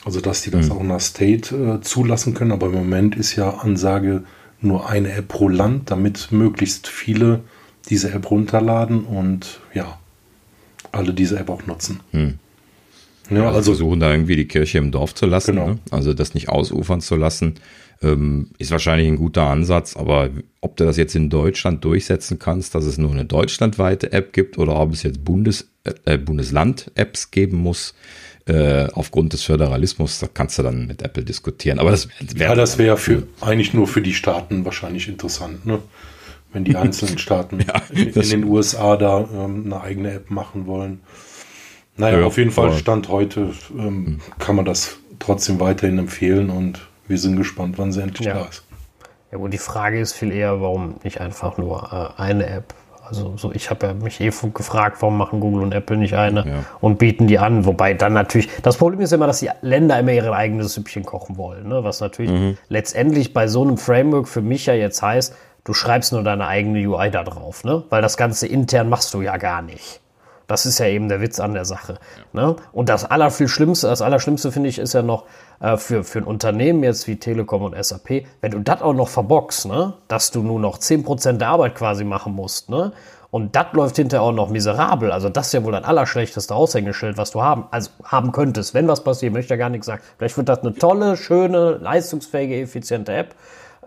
Also 0.04 0.20
dass 0.20 0.41
die 0.41 0.52
das 0.52 0.68
mhm. 0.68 0.72
auch 0.72 0.84
nach 0.84 0.99
State 0.99 1.56
äh, 1.56 1.82
zulassen 1.82 2.34
können. 2.34 2.52
Aber 2.52 2.68
im 2.68 2.74
Moment 2.74 3.16
ist 3.16 3.36
ja 3.36 3.49
Ansage 3.49 4.24
nur 4.62 4.89
eine 4.89 5.12
App 5.12 5.28
pro 5.28 5.47
Land, 5.47 5.91
damit 5.91 6.32
möglichst 6.32 6.88
viele 6.88 7.41
diese 7.89 8.12
App 8.12 8.30
runterladen 8.30 9.06
und 9.06 9.60
ja, 9.74 9.97
alle 10.91 11.14
diese 11.14 11.39
App 11.39 11.49
auch 11.49 11.66
nutzen. 11.66 11.99
Mhm. 12.12 12.36
Ja, 13.30 13.45
also, 13.45 13.58
also 13.58 13.72
versuchen 13.72 13.99
da 13.99 14.12
irgendwie 14.12 14.36
die 14.36 14.47
Kirche 14.47 14.78
im 14.78 14.91
Dorf 14.91 15.16
zu 15.16 15.26
lassen, 15.26 15.56
genau. 15.56 15.68
ne? 15.70 15.80
also 15.89 16.14
das 16.14 16.34
nicht 16.34 16.49
ausufern 16.49 16.99
zu 16.99 17.16
lassen, 17.16 17.56
ähm, 18.02 18.47
ist 18.58 18.72
wahrscheinlich 18.72 19.08
ein 19.08 19.16
guter 19.16 19.43
Ansatz, 19.43 19.95
aber 19.95 20.30
ob 20.60 20.76
du 20.76 20.84
das 20.84 20.97
jetzt 20.97 21.16
in 21.16 21.30
Deutschland 21.30 21.84
durchsetzen 21.86 22.39
kannst, 22.39 22.76
dass 22.76 22.84
es 22.84 22.97
nur 22.97 23.12
eine 23.12 23.26
deutschlandweite 23.26 24.12
App 24.12 24.34
gibt 24.34 24.58
oder 24.58 24.78
ob 24.78 24.91
es 24.91 25.04
jetzt 25.04 25.24
Bundes, 25.24 25.70
äh, 26.06 26.18
Bundesland-Apps 26.18 27.32
geben 27.32 27.58
muss, 27.58 27.93
äh, 28.46 28.88
aufgrund 28.94 29.34
des 29.34 29.44
Föderalismus, 29.44 30.20
da 30.20 30.28
kannst 30.32 30.58
du 30.58 30.64
dann 30.64 30.88
mit 30.88 31.02
Apple 31.02 31.24
diskutieren. 31.24 31.80
Aber 31.80 31.92
das 31.92 32.08
wäre. 32.20 32.50
Ja, 32.50 32.56
das 32.56 32.78
wäre 32.78 32.98
für 32.98 33.24
eigentlich 33.39 33.74
nur 33.74 33.88
für 33.88 34.02
die 34.02 34.14
Staaten 34.14 34.66
wahrscheinlich 34.66 35.08
interessant, 35.08 35.66
ne? 35.66 35.80
Wenn 36.54 36.64
die 36.64 36.76
einzelnen 36.78 37.18
Staaten 37.18 37.60
ja, 37.60 37.82
in, 37.92 38.10
in 38.10 38.30
den 38.30 38.44
USA 38.46 38.98
da 38.98 39.22
ähm, 39.34 39.64
eine 39.66 39.82
eigene 39.82 40.12
App 40.14 40.32
machen 40.32 40.66
wollen. 40.66 41.02
Naja, 41.98 42.20
ja, 42.20 42.26
auf 42.26 42.38
jeden 42.38 42.52
Fall 42.52 42.74
Stand 42.74 43.10
heute 43.10 43.54
ähm, 43.78 44.22
kann 44.39 44.56
man 44.56 44.66
das 44.66 44.98
trotzdem 45.20 45.60
weiterhin 45.60 46.00
empfehlen 46.00 46.50
und 46.50 46.80
wir 47.08 47.18
sind 47.18 47.36
gespannt, 47.36 47.78
wann 47.78 47.92
sie 47.92 48.02
endlich 48.02 48.28
ja. 48.28 48.36
da 48.36 48.46
ist. 48.46 48.64
Ja, 49.32 49.38
und 49.38 49.52
die 49.52 49.58
Frage 49.58 50.00
ist 50.00 50.14
viel 50.14 50.32
eher, 50.32 50.62
warum 50.62 50.96
nicht 51.04 51.22
einfach 51.22 51.58
nur 51.58 52.16
äh, 52.18 52.22
eine 52.22 52.48
App? 52.48 52.74
Also 53.12 53.34
so, 53.36 53.51
ich 53.51 53.70
habe 53.70 53.88
ja 53.88 53.93
mich 53.93 54.22
eh 54.22 54.32
gefragt, 54.53 55.01
warum 55.01 55.18
machen 55.18 55.41
Google 55.41 55.64
und 55.64 55.74
Apple 55.74 55.97
nicht 55.97 56.14
eine 56.14 56.47
ja. 56.47 56.64
und 56.80 56.97
bieten 56.97 57.28
die 57.28 57.39
an. 57.39 57.66
Wobei 57.66 57.93
dann 57.93 58.14
natürlich, 58.14 58.49
das 58.64 58.78
Problem 58.78 59.01
ist 59.01 59.12
immer, 59.12 59.28
dass 59.28 59.41
die 59.41 59.49
Länder 59.62 59.99
immer 59.99 60.14
ihre 60.14 60.34
eigenes 60.34 60.76
Süppchen 60.76 61.03
kochen 61.03 61.36
wollen. 61.36 61.68
Ne? 61.68 61.84
Was 61.84 61.99
natürlich 61.99 62.32
mhm. 62.32 62.57
letztendlich 62.70 63.34
bei 63.34 63.49
so 63.49 63.64
einem 63.64 63.78
Framework 63.78 64.30
für 64.30 64.41
mich 64.41 64.66
ja 64.66 64.74
jetzt 64.74 65.01
heißt, 65.01 65.36
du 65.66 65.74
schreibst 65.74 66.14
nur 66.14 66.24
deine 66.24 66.47
eigene 66.47 66.88
UI 66.88 67.12
da 67.12 67.24
drauf, 67.24 67.66
ne? 67.66 67.84
Weil 67.89 68.01
das 68.01 68.16
Ganze 68.16 68.47
intern 68.47 68.88
machst 68.88 69.14
du 69.14 69.22
ja 69.22 69.36
gar 69.36 69.62
nicht. 69.62 69.99
Das 70.52 70.66
ist 70.66 70.80
ja 70.80 70.88
eben 70.88 71.08
der 71.08 71.22
Witz 71.22 71.39
an 71.39 71.54
der 71.54 71.64
Sache. 71.64 71.97
Ja. 72.34 72.47
Ne? 72.47 72.56
Und 72.74 72.89
das 72.89 73.06
Allerschlimmste, 73.06 73.88
das 73.88 74.02
Allerschlimmste 74.02 74.52
finde 74.52 74.68
ich, 74.68 74.80
ist 74.80 74.91
ja 74.91 75.02
noch 75.02 75.24
äh, 75.62 75.78
für, 75.78 76.04
für 76.04 76.20
ein 76.20 76.26
Unternehmen 76.26 76.84
jetzt 76.84 77.08
wie 77.08 77.16
Telekom 77.16 77.64
und 77.64 77.82
SAP, 77.82 78.26
wenn 78.41 78.52
du 78.52 78.60
das 78.60 78.82
auch 78.82 78.91
noch 78.91 79.08
verbockst, 79.08 79.68
ne? 79.68 79.93
dass 80.10 80.30
du 80.30 80.43
nur 80.43 80.60
noch 80.60 80.78
10% 80.78 81.38
der 81.38 81.47
Arbeit 81.47 81.76
quasi 81.76 82.04
machen 82.04 82.36
musst, 82.36 82.70
ne? 82.70 82.91
Und 83.30 83.56
das 83.56 83.68
läuft 83.72 83.95
hinterher 83.95 84.24
auch 84.24 84.34
noch 84.34 84.49
miserabel. 84.49 85.14
Also 85.14 85.30
das 85.30 85.47
ist 85.47 85.54
ja 85.54 85.64
wohl 85.64 85.72
das 85.72 85.86
allerschlechteste 85.86 86.54
Aushängeschild, 86.54 87.18
was 87.18 87.32
du 87.32 87.41
haben, 87.41 87.64
also 87.72 87.89
haben 88.04 88.34
könntest, 88.34 88.74
wenn 88.74 88.89
was 88.89 89.06
passiert, 89.06 89.32
möchte 89.32 89.45
ich 89.45 89.52
ja 89.52 89.56
gar 89.56 89.70
nichts 89.70 89.88
sagen. 89.88 90.02
Vielleicht 90.18 90.36
wird 90.36 90.49
das 90.49 90.60
eine 90.60 90.74
tolle, 90.74 91.16
schöne, 91.16 91.78
leistungsfähige, 91.78 92.60
effiziente 92.60 93.14
App. 93.14 93.36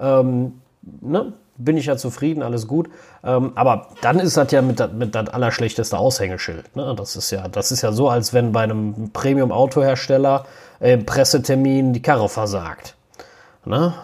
Ähm, 0.01 0.63
ne? 1.03 1.35
Bin 1.57 1.77
ich 1.77 1.87
ja 1.87 1.97
zufrieden, 1.97 2.43
alles 2.43 2.67
gut. 2.67 2.89
Ähm, 3.23 3.53
aber 3.55 3.89
dann 4.03 4.19
ist 4.19 4.37
das 4.37 4.51
ja 4.53 4.63
mit, 4.63 4.81
mit 4.95 5.15
das 5.15 5.29
allerschlechteste 5.29 5.97
Aushängeschild. 5.97 6.75
Ne? 6.77 6.95
Das 6.97 7.17
ist 7.17 7.31
ja, 7.31 7.49
das 7.49 7.73
ist 7.73 7.83
ja 7.83 7.93
so, 7.93 8.09
als 8.09 8.33
wenn 8.33 8.53
bei 8.53 8.63
einem 8.63 9.11
Premium-Autohersteller 9.13 10.47
äh, 10.81 10.99
Pressetermin 10.99 11.93
die 11.93 12.03
Karre 12.03 12.29
versagt. 12.29 12.97
Ne? 13.65 13.95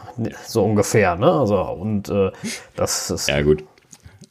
So 0.47 0.65
ungefähr. 0.65 1.17
Ne? 1.17 1.31
Also, 1.31 1.61
und 1.61 2.09
äh, 2.09 2.31
das 2.77 3.11
ist. 3.11 3.29
Ja, 3.29 3.43
gut. 3.43 3.65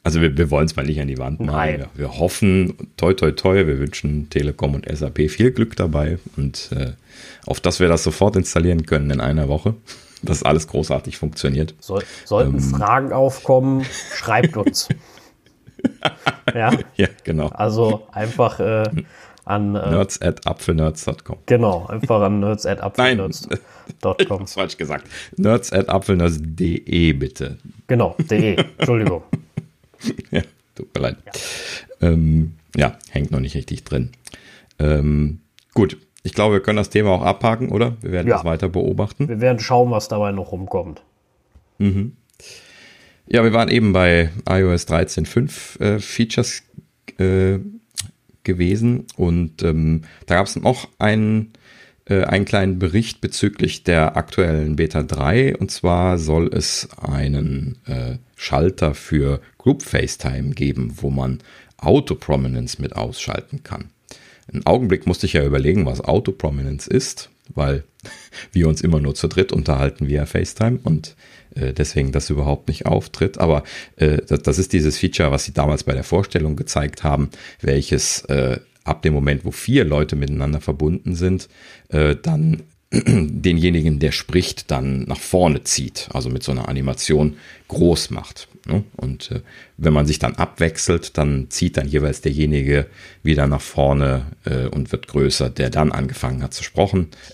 Also 0.02 0.22
wir, 0.22 0.36
wir 0.38 0.50
wollen 0.50 0.64
es 0.64 0.76
mal 0.76 0.86
nicht 0.86 0.98
an 0.98 1.08
die 1.08 1.18
Wand 1.18 1.40
machen. 1.40 1.78
Wir, 1.78 1.86
wir, 1.94 2.18
hoffen, 2.18 2.88
toi 2.96 3.12
toi 3.12 3.32
toi, 3.32 3.66
wir 3.66 3.78
wünschen 3.78 4.30
Telekom 4.30 4.74
und 4.74 4.88
SAP 4.90 5.30
viel 5.30 5.50
Glück 5.50 5.76
dabei 5.76 6.18
und 6.38 6.70
äh, 6.74 6.92
auf 7.44 7.60
dass 7.60 7.80
wir 7.80 7.88
das 7.88 8.02
sofort 8.02 8.34
installieren 8.34 8.86
können 8.86 9.10
in 9.10 9.20
einer 9.20 9.48
Woche 9.48 9.74
dass 10.22 10.42
alles 10.42 10.66
großartig 10.68 11.16
funktioniert. 11.16 11.74
Soll, 11.80 12.02
sollten 12.24 12.56
ähm, 12.56 12.60
Fragen 12.60 13.12
aufkommen, 13.12 13.84
schreibt 14.14 14.56
uns. 14.56 14.88
ja? 16.54 16.72
ja, 16.96 17.08
genau. 17.24 17.48
Also 17.48 18.06
einfach 18.12 18.60
äh, 18.60 18.84
an 19.44 19.74
äh, 19.74 19.90
nerds 19.90 20.20
at 20.20 20.46
apfelnerds.com. 20.46 21.38
Genau, 21.46 21.86
einfach 21.86 22.22
an 22.22 22.40
nerds 22.40 22.66
at 22.66 22.80
apfelnerds.com. 22.80 24.40
Hab's 24.40 24.54
falsch 24.54 24.76
gesagt. 24.76 25.08
Nerds 25.36 25.72
at 25.72 25.88
apfelnerds.de 25.88 27.12
bitte. 27.14 27.58
Genau, 27.86 28.14
de. 28.18 28.56
Entschuldigung. 28.78 29.22
ja, 30.30 30.42
tut 30.74 30.94
mir 30.94 31.00
leid. 31.00 31.16
Ja. 31.26 32.08
Ähm, 32.08 32.54
ja, 32.76 32.96
hängt 33.10 33.30
noch 33.30 33.40
nicht 33.40 33.54
richtig 33.56 33.84
drin. 33.84 34.10
Ähm, 34.78 35.40
gut, 35.74 35.98
ich 36.22 36.34
glaube, 36.34 36.56
wir 36.56 36.60
können 36.60 36.76
das 36.76 36.90
Thema 36.90 37.10
auch 37.10 37.22
abhaken, 37.22 37.70
oder? 37.70 37.96
Wir 38.00 38.12
werden 38.12 38.28
ja. 38.28 38.36
das 38.36 38.44
weiter 38.44 38.68
beobachten. 38.68 39.28
Wir 39.28 39.40
werden 39.40 39.60
schauen, 39.60 39.90
was 39.90 40.08
dabei 40.08 40.32
noch 40.32 40.52
rumkommt. 40.52 41.02
Mhm. 41.78 42.12
Ja, 43.26 43.44
wir 43.44 43.52
waren 43.52 43.68
eben 43.68 43.92
bei 43.92 44.30
iOS 44.48 44.88
13.5 44.88 45.80
äh, 45.80 45.98
Features 46.00 46.62
äh, 47.18 47.58
gewesen 48.42 49.06
und 49.16 49.62
ähm, 49.62 50.02
da 50.26 50.36
gab 50.36 50.46
es 50.46 50.56
noch 50.56 50.88
einen, 50.98 51.52
äh, 52.06 52.24
einen 52.24 52.44
kleinen 52.44 52.78
Bericht 52.78 53.20
bezüglich 53.20 53.84
der 53.84 54.16
aktuellen 54.16 54.76
Beta 54.76 55.02
3 55.02 55.56
und 55.56 55.70
zwar 55.70 56.18
soll 56.18 56.50
es 56.52 56.88
einen 57.00 57.78
äh, 57.86 58.16
Schalter 58.36 58.94
für 58.94 59.40
Group 59.58 59.82
FaceTime 59.82 60.50
geben, 60.50 60.94
wo 60.96 61.10
man 61.10 61.38
Auto 61.76 62.14
Prominence 62.14 62.78
mit 62.78 62.96
ausschalten 62.96 63.62
kann. 63.62 63.90
Einen 64.52 64.66
Augenblick 64.66 65.06
musste 65.06 65.26
ich 65.26 65.34
ja 65.34 65.44
überlegen, 65.44 65.86
was 65.86 66.00
Auto-Prominence 66.00 66.86
ist, 66.86 67.30
weil 67.54 67.84
wir 68.52 68.68
uns 68.68 68.80
immer 68.80 69.00
nur 69.00 69.14
zu 69.14 69.28
dritt 69.28 69.52
unterhalten 69.52 70.08
via 70.08 70.26
FaceTime 70.26 70.80
und 70.82 71.16
äh, 71.54 71.72
deswegen 71.72 72.12
das 72.12 72.30
überhaupt 72.30 72.68
nicht 72.68 72.86
auftritt. 72.86 73.38
Aber 73.38 73.64
äh, 73.96 74.18
das, 74.26 74.42
das, 74.42 74.58
ist 74.58 74.72
dieses 74.72 74.98
Feature, 74.98 75.30
was 75.30 75.44
sie 75.44 75.52
damals 75.52 75.84
bei 75.84 75.92
der 75.92 76.04
Vorstellung 76.04 76.56
gezeigt 76.56 77.04
haben, 77.04 77.30
welches 77.60 78.24
äh, 78.26 78.58
ab 78.84 79.02
dem 79.02 79.14
Moment, 79.14 79.44
wo 79.44 79.50
vier 79.50 79.84
Leute 79.84 80.16
miteinander 80.16 80.60
verbunden 80.60 81.14
sind, 81.14 81.48
äh, 81.88 82.16
dann 82.20 82.62
denjenigen, 82.92 84.00
der 84.00 84.12
spricht, 84.12 84.70
dann 84.70 85.04
nach 85.04 85.20
vorne 85.20 85.62
zieht, 85.62 86.08
also 86.12 86.28
mit 86.28 86.42
so 86.42 86.50
einer 86.52 86.68
Animation 86.68 87.36
groß 87.68 88.10
macht. 88.10 88.48
Ne? 88.66 88.84
Und 88.96 89.30
äh, 89.30 89.40
wenn 89.76 89.92
man 89.92 90.06
sich 90.06 90.18
dann 90.18 90.34
abwechselt, 90.34 91.16
dann 91.16 91.46
zieht 91.48 91.76
dann 91.76 91.88
jeweils 91.88 92.20
derjenige 92.20 92.86
wieder 93.22 93.46
nach 93.46 93.60
vorne 93.60 94.26
äh, 94.44 94.66
und 94.66 94.92
wird 94.92 95.08
größer, 95.08 95.50
der 95.50 95.70
dann 95.70 95.92
angefangen 95.92 96.42
hat 96.42 96.52
zu, 96.52 96.64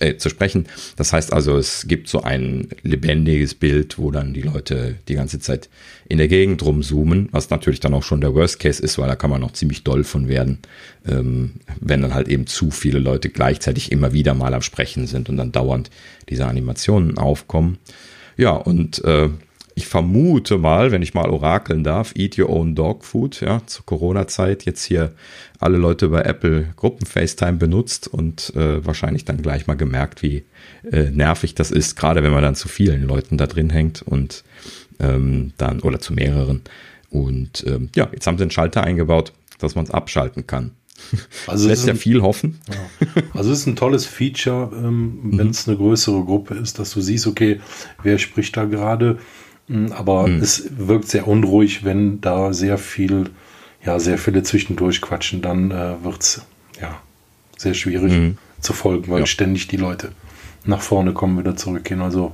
äh, 0.00 0.16
zu 0.16 0.28
sprechen. 0.28 0.66
Das 0.96 1.12
heißt 1.12 1.32
also, 1.32 1.56
es 1.56 1.88
gibt 1.88 2.08
so 2.08 2.22
ein 2.22 2.68
lebendiges 2.82 3.54
Bild, 3.54 3.98
wo 3.98 4.10
dann 4.10 4.34
die 4.34 4.42
Leute 4.42 4.96
die 5.08 5.14
ganze 5.14 5.40
Zeit 5.40 5.68
in 6.08 6.18
der 6.18 6.28
Gegend 6.28 6.64
rumzoomen, 6.64 7.28
was 7.32 7.50
natürlich 7.50 7.80
dann 7.80 7.94
auch 7.94 8.04
schon 8.04 8.20
der 8.20 8.34
Worst 8.34 8.60
Case 8.60 8.82
ist, 8.82 8.98
weil 8.98 9.08
da 9.08 9.16
kann 9.16 9.30
man 9.30 9.40
noch 9.40 9.52
ziemlich 9.52 9.82
doll 9.82 10.04
von 10.04 10.28
werden, 10.28 10.60
ähm, 11.06 11.54
wenn 11.80 12.02
dann 12.02 12.14
halt 12.14 12.28
eben 12.28 12.46
zu 12.46 12.70
viele 12.70 13.00
Leute 13.00 13.28
gleichzeitig 13.30 13.90
immer 13.90 14.12
wieder 14.12 14.34
mal 14.34 14.54
am 14.54 14.62
Sprechen 14.62 15.06
sind 15.06 15.28
und 15.28 15.36
dann 15.36 15.52
dauernd 15.52 15.90
diese 16.28 16.46
Animationen 16.46 17.18
aufkommen. 17.18 17.78
Ja, 18.36 18.50
und 18.50 19.02
äh, 19.04 19.30
ich 19.78 19.86
vermute 19.88 20.56
mal, 20.56 20.90
wenn 20.90 21.02
ich 21.02 21.12
mal 21.12 21.28
orakeln 21.28 21.84
darf, 21.84 22.14
Eat 22.16 22.38
Your 22.38 22.48
Own 22.48 22.74
Dog 22.74 23.04
Food, 23.04 23.42
ja, 23.42 23.60
zur 23.66 23.84
Corona-Zeit 23.84 24.64
jetzt 24.64 24.82
hier 24.82 25.12
alle 25.60 25.76
Leute 25.76 26.08
bei 26.08 26.22
Apple 26.22 26.72
Gruppen-FaceTime 26.76 27.58
benutzt 27.58 28.08
und 28.08 28.54
äh, 28.56 28.84
wahrscheinlich 28.84 29.26
dann 29.26 29.42
gleich 29.42 29.66
mal 29.66 29.76
gemerkt, 29.76 30.22
wie 30.22 30.44
äh, 30.90 31.10
nervig 31.10 31.54
das 31.54 31.70
ist, 31.70 31.94
gerade 31.94 32.22
wenn 32.22 32.32
man 32.32 32.42
dann 32.42 32.54
zu 32.54 32.68
vielen 32.68 33.06
Leuten 33.06 33.36
da 33.36 33.46
drin 33.46 33.68
hängt 33.68 34.00
und 34.00 34.44
ähm, 34.98 35.52
dann 35.58 35.80
oder 35.80 36.00
zu 36.00 36.14
mehreren. 36.14 36.62
Und 37.10 37.62
ähm, 37.66 37.90
ja, 37.94 38.08
jetzt 38.12 38.26
haben 38.26 38.38
sie 38.38 38.44
einen 38.44 38.50
Schalter 38.50 38.82
eingebaut, 38.82 39.34
dass 39.58 39.74
man 39.74 39.84
es 39.84 39.90
abschalten 39.90 40.46
kann. 40.46 40.70
Also 41.46 41.68
lässt 41.68 41.86
ja 41.86 41.92
ein, 41.92 41.98
viel 41.98 42.22
hoffen. 42.22 42.58
Ja. 42.70 43.22
Also 43.34 43.52
es 43.52 43.60
ist 43.60 43.66
ein 43.66 43.76
tolles 43.76 44.06
Feature, 44.06 44.70
ähm, 44.74 45.18
wenn 45.22 45.50
es 45.50 45.68
eine 45.68 45.76
größere 45.76 46.24
Gruppe 46.24 46.54
ist, 46.54 46.78
dass 46.78 46.92
du 46.92 47.02
siehst, 47.02 47.26
okay, 47.26 47.60
wer 48.02 48.16
spricht 48.16 48.56
da 48.56 48.64
gerade 48.64 49.18
aber 49.68 50.28
mhm. 50.28 50.40
es 50.40 50.70
wirkt 50.76 51.08
sehr 51.08 51.26
unruhig, 51.26 51.84
wenn 51.84 52.20
da 52.20 52.52
sehr 52.52 52.78
viel, 52.78 53.30
ja, 53.84 53.98
sehr 53.98 54.18
viele 54.18 54.42
zwischendurch 54.42 55.00
quatschen, 55.00 55.42
dann 55.42 55.70
äh, 55.70 56.04
wird 56.04 56.22
es 56.22 56.46
ja 56.80 57.00
sehr 57.56 57.74
schwierig 57.74 58.12
mhm. 58.12 58.38
zu 58.60 58.72
folgen, 58.72 59.10
weil 59.10 59.20
ja. 59.20 59.26
ständig 59.26 59.66
die 59.68 59.76
Leute 59.76 60.12
nach 60.64 60.80
vorne 60.80 61.12
kommen, 61.12 61.38
wieder 61.38 61.56
zurückgehen. 61.56 62.00
Also 62.00 62.32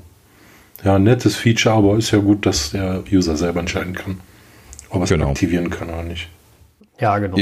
ja, 0.85 0.99
nettes 0.99 1.37
Feature, 1.37 1.74
aber 1.74 1.97
ist 1.97 2.11
ja 2.11 2.18
gut, 2.18 2.45
dass 2.45 2.72
der 2.72 3.05
User 3.11 3.37
selber 3.37 3.61
entscheiden 3.61 3.95
kann, 3.95 4.20
ob 4.91 5.01
er 5.01 5.05
es 5.05 5.11
genau. 5.11 5.30
aktivieren 5.30 5.70
kann 5.70 5.89
oder 5.89 6.03
nicht. 6.03 6.28
Ja, 6.99 7.18
genau. 7.18 7.37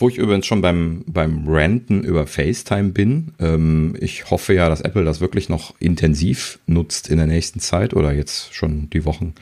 Wo 0.00 0.08
ich 0.08 0.16
übrigens 0.16 0.46
schon 0.46 0.62
beim, 0.62 1.04
beim 1.06 1.46
Ranten 1.46 2.02
über 2.02 2.26
FaceTime 2.26 2.88
bin. 2.88 3.34
Ähm, 3.38 3.94
ich 4.00 4.30
hoffe 4.30 4.54
ja, 4.54 4.70
dass 4.70 4.80
Apple 4.80 5.04
das 5.04 5.20
wirklich 5.20 5.50
noch 5.50 5.74
intensiv 5.78 6.58
nutzt 6.66 7.10
in 7.10 7.18
der 7.18 7.26
nächsten 7.26 7.60
Zeit 7.60 7.92
oder 7.92 8.10
jetzt 8.10 8.54
schon 8.54 8.88
die 8.88 9.04
Wochen 9.04 9.34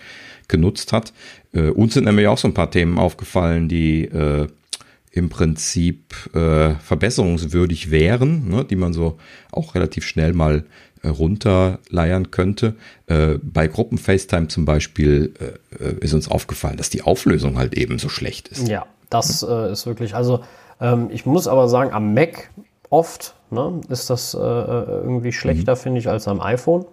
genutzt 0.49 0.93
hat. 0.93 1.13
Äh, 1.53 1.71
uns 1.71 1.95
sind 1.95 2.07
nämlich 2.07 2.27
auch 2.27 2.39
so 2.39 2.49
ein 2.49 2.55
paar 2.55 2.73
Themen 2.73 2.99
aufgefallen, 2.99 3.69
die 3.69 4.07
äh, 4.07 4.49
im 5.13 5.29
Prinzip 5.29 6.15
äh, 6.35 6.75
verbesserungswürdig 6.75 7.93
wären, 7.93 8.49
ne, 8.49 8.65
die 8.65 8.77
man 8.77 8.93
so 8.93 9.17
auch 9.53 9.77
relativ 9.77 10.05
schnell 10.05 10.33
mal 10.33 10.65
äh, 11.03 11.09
runterleiern 11.09 12.33
könnte. 12.33 12.75
Äh, 13.07 13.39
bei 13.41 13.69
Gruppen-FaceTime 13.69 14.49
zum 14.49 14.65
Beispiel 14.65 15.35
äh, 15.79 15.95
ist 16.01 16.15
uns 16.15 16.27
aufgefallen, 16.27 16.79
dass 16.79 16.91
die 16.91 17.03
Auflösung 17.03 17.59
halt 17.59 17.75
eben 17.75 18.01
so 18.01 18.09
schlecht 18.09 18.49
ist. 18.49 18.67
Ja, 18.67 18.87
das 19.11 19.43
äh, 19.43 19.73
ist 19.73 19.87
wirklich, 19.87 20.15
also 20.15 20.41
ähm, 20.81 21.09
ich 21.11 21.27
muss 21.27 21.49
aber 21.49 21.69
sagen, 21.69 21.93
am 21.93 22.15
Mac 22.15 22.51
oft 22.91 23.35
ne, 23.51 23.81
ist 23.89 24.11
das 24.11 24.35
äh, 24.35 24.39
äh 24.39 24.85
irgendwie 25.03 25.33
schlechter, 25.33 25.73
mhm. 25.73 25.79
finde 25.79 26.01
ich, 26.01 26.09
als 26.09 26.29
am 26.29 26.41
iPhone. 26.41 26.85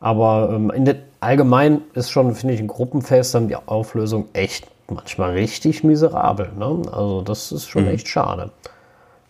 Aber 0.00 0.50
ähm, 0.52 0.70
in 0.70 0.84
der, 0.84 0.96
allgemein 1.20 1.82
ist 1.94 2.10
schon, 2.10 2.34
finde 2.34 2.54
ich, 2.54 2.60
in 2.60 2.68
Gruppenfest 2.68 3.34
dann 3.34 3.48
die 3.48 3.56
Auflösung 3.56 4.28
echt 4.32 4.66
manchmal 4.88 5.32
richtig 5.32 5.84
miserabel. 5.84 6.50
Ne? 6.58 6.82
Also 6.90 7.22
das 7.22 7.52
ist 7.52 7.68
schon 7.68 7.84
mhm. 7.84 7.90
echt 7.90 8.08
schade. 8.08 8.50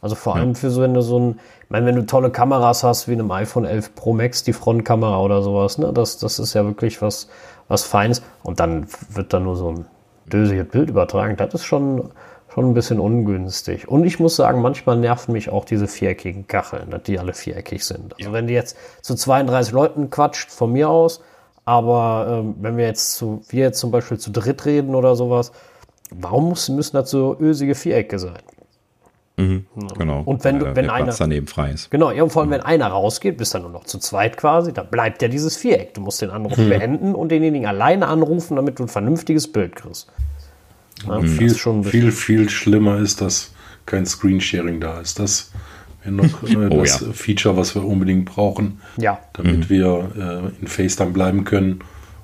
Also 0.02 0.14
vor 0.14 0.36
allem 0.36 0.54
für 0.54 0.70
so, 0.70 0.80
wenn 0.80 0.94
du 0.94 1.02
so 1.02 1.18
ein, 1.18 1.40
ich 1.64 1.70
meine, 1.70 1.84
wenn 1.86 1.96
du 1.96 2.06
tolle 2.06 2.30
Kameras 2.30 2.84
hast, 2.84 3.06
wie 3.06 3.12
in 3.12 3.20
einem 3.20 3.30
iPhone 3.32 3.66
11 3.66 3.94
Pro 3.94 4.14
Max, 4.14 4.42
die 4.42 4.54
Frontkamera 4.54 5.20
oder 5.20 5.42
sowas, 5.42 5.76
ne, 5.76 5.92
das, 5.92 6.16
das 6.18 6.38
ist 6.38 6.54
ja 6.54 6.64
wirklich 6.64 7.02
was, 7.02 7.28
was 7.68 7.84
Feines. 7.84 8.22
Und 8.42 8.60
dann 8.60 8.86
wird 9.10 9.34
da 9.34 9.40
nur 9.40 9.56
so 9.56 9.72
ein 9.72 9.84
dösiges 10.30 10.68
Bild 10.68 10.90
übertragen. 10.90 11.36
Das 11.36 11.52
ist 11.54 11.64
schon, 11.64 12.10
schon 12.52 12.70
ein 12.70 12.74
bisschen 12.74 12.98
ungünstig. 12.98 13.88
Und 13.88 14.04
ich 14.04 14.18
muss 14.18 14.36
sagen, 14.36 14.62
manchmal 14.62 14.96
nerven 14.96 15.32
mich 15.32 15.50
auch 15.50 15.64
diese 15.64 15.86
viereckigen 15.86 16.46
Kacheln, 16.46 16.94
die 17.06 17.18
alle 17.18 17.34
viereckig 17.34 17.84
sind. 17.84 18.14
Also 18.14 18.30
ja. 18.30 18.32
wenn 18.32 18.46
die 18.46 18.54
jetzt 18.54 18.76
zu 19.02 19.14
32 19.14 19.72
Leuten 19.72 20.10
quatscht, 20.10 20.50
von 20.50 20.72
mir 20.72 20.88
aus, 20.88 21.20
aber 21.64 22.42
ähm, 22.42 22.54
wenn 22.60 22.76
wir 22.76 22.86
jetzt 22.86 23.14
zu, 23.14 23.42
wir 23.48 23.64
jetzt 23.64 23.78
zum 23.78 23.90
Beispiel 23.90 24.18
zu 24.18 24.30
dritt 24.30 24.64
reden 24.64 24.94
oder 24.94 25.14
sowas, 25.14 25.52
warum 26.10 26.48
muss, 26.48 26.68
müssen 26.68 26.96
das 26.96 27.10
so 27.10 27.36
ösige 27.38 27.74
Vierecke 27.74 28.18
sein? 28.18 28.38
Mhm, 29.40 29.64
genau. 29.96 30.22
Und 30.24 30.44
wenn, 30.44 30.58
du, 30.58 30.76
wenn 30.76 30.86
der 30.86 30.92
einer 30.94 31.12
daneben 31.12 31.46
frei 31.46 31.70
ist. 31.70 31.90
Genau, 31.90 32.10
ja, 32.10 32.22
und 32.22 32.30
vor 32.30 32.42
allem, 32.42 32.50
wenn 32.50 32.60
einer 32.60 32.86
rausgeht, 32.88 33.36
bist 33.36 33.54
dann 33.54 33.62
nur 33.62 33.70
noch 33.70 33.84
zu 33.84 33.98
zweit 33.98 34.36
quasi, 34.36 34.72
dann 34.72 34.88
bleibt 34.88 35.22
ja 35.22 35.28
dieses 35.28 35.56
Viereck. 35.56 35.94
Du 35.94 36.00
musst 36.00 36.22
den 36.22 36.30
Anruf 36.30 36.56
hm. 36.56 36.68
beenden 36.68 37.14
und 37.14 37.30
denjenigen 37.30 37.66
alleine 37.66 38.06
anrufen, 38.08 38.56
damit 38.56 38.78
du 38.78 38.84
ein 38.84 38.88
vernünftiges 38.88 39.50
Bild 39.50 39.76
kriegst. 39.76 40.10
Ja, 41.06 41.20
viel, 41.20 41.54
viel, 41.84 42.12
viel 42.12 42.50
schlimmer 42.50 42.98
ist, 42.98 43.20
dass 43.20 43.52
kein 43.86 44.06
Screensharing 44.06 44.80
da 44.80 45.00
ist. 45.00 45.18
Das 45.18 45.50
wäre 46.02 46.14
noch 46.14 46.42
äh, 46.48 46.56
oh, 46.56 46.80
das 46.80 47.00
ja. 47.00 47.12
Feature, 47.12 47.56
was 47.56 47.74
wir 47.74 47.84
unbedingt 47.84 48.26
brauchen, 48.26 48.80
ja. 48.96 49.18
damit 49.32 49.58
mhm. 49.58 49.68
wir 49.68 50.10
äh, 50.16 50.60
in 50.60 50.68
FaceTime 50.68 51.10
bleiben 51.10 51.44
können 51.44 51.80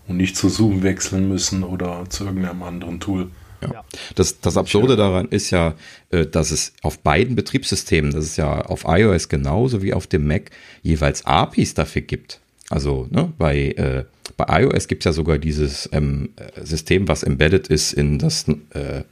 und 0.08 0.16
nicht 0.16 0.36
zu 0.36 0.48
Zoom 0.48 0.82
wechseln 0.82 1.28
müssen 1.28 1.64
oder 1.64 2.04
zu 2.08 2.24
irgendeinem 2.24 2.62
anderen 2.62 3.00
Tool. 3.00 3.30
Ja. 3.72 3.84
Das, 4.14 4.40
das 4.40 4.56
Absurde 4.56 4.96
daran 4.96 5.28
ist 5.28 5.50
ja, 5.50 5.74
äh, 6.10 6.26
dass 6.26 6.50
es 6.50 6.72
auf 6.82 6.98
beiden 6.98 7.36
Betriebssystemen, 7.36 8.12
das 8.12 8.24
ist 8.24 8.36
ja 8.36 8.62
auf 8.62 8.84
iOS 8.86 9.28
genauso 9.28 9.82
wie 9.82 9.92
auf 9.92 10.06
dem 10.06 10.26
Mac, 10.26 10.50
jeweils 10.82 11.24
APIs 11.24 11.74
dafür 11.74 12.02
gibt. 12.02 12.40
Also 12.68 13.06
ne, 13.10 13.32
bei, 13.38 13.68
äh, 13.72 14.04
bei 14.36 14.62
iOS 14.62 14.88
gibt 14.88 15.02
es 15.02 15.04
ja 15.04 15.12
sogar 15.12 15.38
dieses 15.38 15.88
ähm, 15.92 16.30
System, 16.62 17.08
was 17.08 17.22
embedded 17.22 17.68
ist 17.68 17.92
in 17.92 18.18
das, 18.18 18.46
äh, 18.48 19.02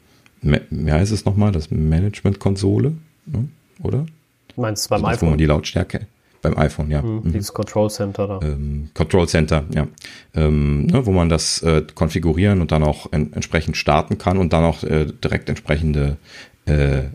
wie 0.42 0.92
heißt 0.92 1.12
es 1.12 1.24
nochmal, 1.24 1.52
das 1.52 1.70
Management-Konsole, 1.70 2.94
ne? 3.26 3.48
oder? 3.82 4.06
Du 4.54 4.60
meinst 4.60 4.88
beim 4.88 5.04
also 5.04 5.16
iPhone? 5.16 5.26
Wo 5.28 5.30
man 5.30 5.38
die 5.38 5.46
Lautstärke, 5.46 6.06
beim 6.44 6.56
iPhone, 6.56 6.90
ja. 6.90 7.02
Mhm, 7.02 7.32
dieses 7.32 7.52
Control 7.52 7.90
Center 7.90 8.28
da. 8.28 8.40
Ähm, 8.46 8.90
Control 8.94 9.26
Center, 9.26 9.64
ja. 9.74 9.88
Ähm, 10.34 10.86
ne, 10.86 11.04
wo 11.06 11.10
man 11.10 11.28
das 11.28 11.62
äh, 11.62 11.82
konfigurieren 11.94 12.60
und 12.60 12.70
dann 12.70 12.84
auch 12.84 13.12
en 13.12 13.32
entsprechend 13.32 13.76
starten 13.76 14.18
kann 14.18 14.38
und 14.38 14.52
dann 14.52 14.64
auch 14.64 14.84
äh, 14.84 15.06
direkt 15.06 15.48
entsprechende 15.48 16.16
äh, 16.66 16.98
äh 16.98 17.08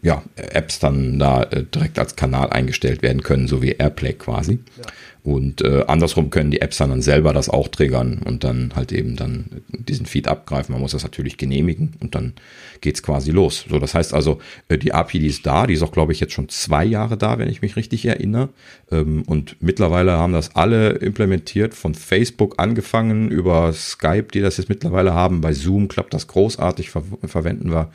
ja, 0.00 0.22
Apps 0.36 0.78
dann 0.78 1.18
da 1.18 1.42
äh, 1.42 1.64
direkt 1.64 1.98
als 1.98 2.14
Kanal 2.14 2.50
eingestellt 2.50 3.02
werden 3.02 3.24
können, 3.24 3.48
so 3.48 3.62
wie 3.62 3.72
Airplay 3.72 4.12
quasi. 4.12 4.60
Ja. 4.76 4.84
Und 5.24 5.62
äh, 5.62 5.84
andersrum 5.88 6.30
können 6.30 6.50
die 6.50 6.60
Apps 6.60 6.78
dann 6.78 7.02
selber 7.02 7.32
das 7.32 7.48
auch 7.48 7.68
triggern 7.68 8.20
und 8.24 8.44
dann 8.44 8.72
halt 8.74 8.92
eben 8.92 9.16
dann 9.16 9.46
diesen 9.72 10.06
Feed 10.06 10.28
abgreifen. 10.28 10.72
Man 10.72 10.80
muss 10.80 10.92
das 10.92 11.02
natürlich 11.02 11.36
genehmigen 11.36 11.94
und 12.00 12.14
dann 12.14 12.34
geht's 12.80 13.02
quasi 13.02 13.30
los. 13.30 13.66
So, 13.68 13.78
das 13.78 13.94
heißt 13.94 14.14
also, 14.14 14.40
äh, 14.68 14.78
die 14.78 14.94
API, 14.94 15.18
die 15.18 15.26
ist 15.26 15.44
da, 15.44 15.66
die 15.66 15.74
ist 15.74 15.82
auch, 15.82 15.92
glaube 15.92 16.12
ich, 16.12 16.20
jetzt 16.20 16.32
schon 16.32 16.48
zwei 16.48 16.84
Jahre 16.84 17.16
da, 17.16 17.38
wenn 17.38 17.48
ich 17.48 17.62
mich 17.62 17.76
richtig 17.76 18.06
erinnere. 18.06 18.50
Ähm, 18.90 19.22
und 19.26 19.56
mittlerweile 19.60 20.12
haben 20.12 20.32
das 20.32 20.54
alle 20.54 20.90
implementiert, 20.90 21.74
von 21.74 21.94
Facebook 21.94 22.54
angefangen 22.58 23.30
über 23.30 23.72
Skype, 23.72 24.28
die 24.32 24.40
das 24.40 24.56
jetzt 24.56 24.68
mittlerweile 24.68 25.14
haben. 25.14 25.40
Bei 25.40 25.52
Zoom 25.52 25.88
klappt 25.88 26.14
das 26.14 26.28
großartig, 26.28 26.90
ver 26.90 27.02
verwenden 27.24 27.70
wir 27.70 27.90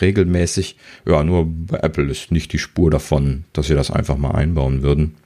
regelmäßig. 0.00 0.76
Ja, 1.06 1.24
nur 1.24 1.46
bei 1.46 1.78
Apple 1.78 2.10
ist 2.10 2.30
nicht 2.30 2.52
die 2.52 2.58
Spur 2.58 2.90
davon, 2.90 3.44
dass 3.52 3.68
wir 3.68 3.76
das 3.76 3.90
einfach 3.90 4.16
mal 4.16 4.32
einbauen 4.32 4.82
würden 4.82 5.16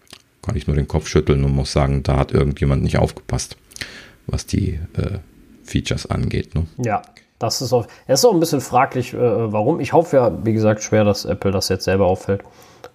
kann 0.42 0.56
ich 0.56 0.66
nur 0.66 0.76
den 0.76 0.88
Kopf 0.88 1.06
schütteln 1.06 1.44
und 1.44 1.54
muss 1.54 1.72
sagen, 1.72 2.02
da 2.02 2.16
hat 2.16 2.32
irgendjemand 2.32 2.82
nicht 2.82 2.98
aufgepasst, 2.98 3.56
was 4.26 4.46
die 4.46 4.80
äh, 4.96 5.18
Features 5.64 6.06
angeht. 6.06 6.54
Ne? 6.54 6.66
Ja, 6.78 7.02
das 7.38 7.62
ist 7.62 7.72
auch, 7.72 7.86
es 8.06 8.20
ist 8.20 8.24
auch 8.24 8.34
ein 8.34 8.40
bisschen 8.40 8.60
fraglich, 8.60 9.14
äh, 9.14 9.18
warum. 9.52 9.80
Ich 9.80 9.92
hoffe 9.92 10.16
ja, 10.16 10.44
wie 10.44 10.52
gesagt, 10.52 10.82
schwer, 10.82 11.04
dass 11.04 11.24
Apple 11.24 11.50
das 11.50 11.68
jetzt 11.68 11.84
selber 11.84 12.06
auffällt 12.06 12.42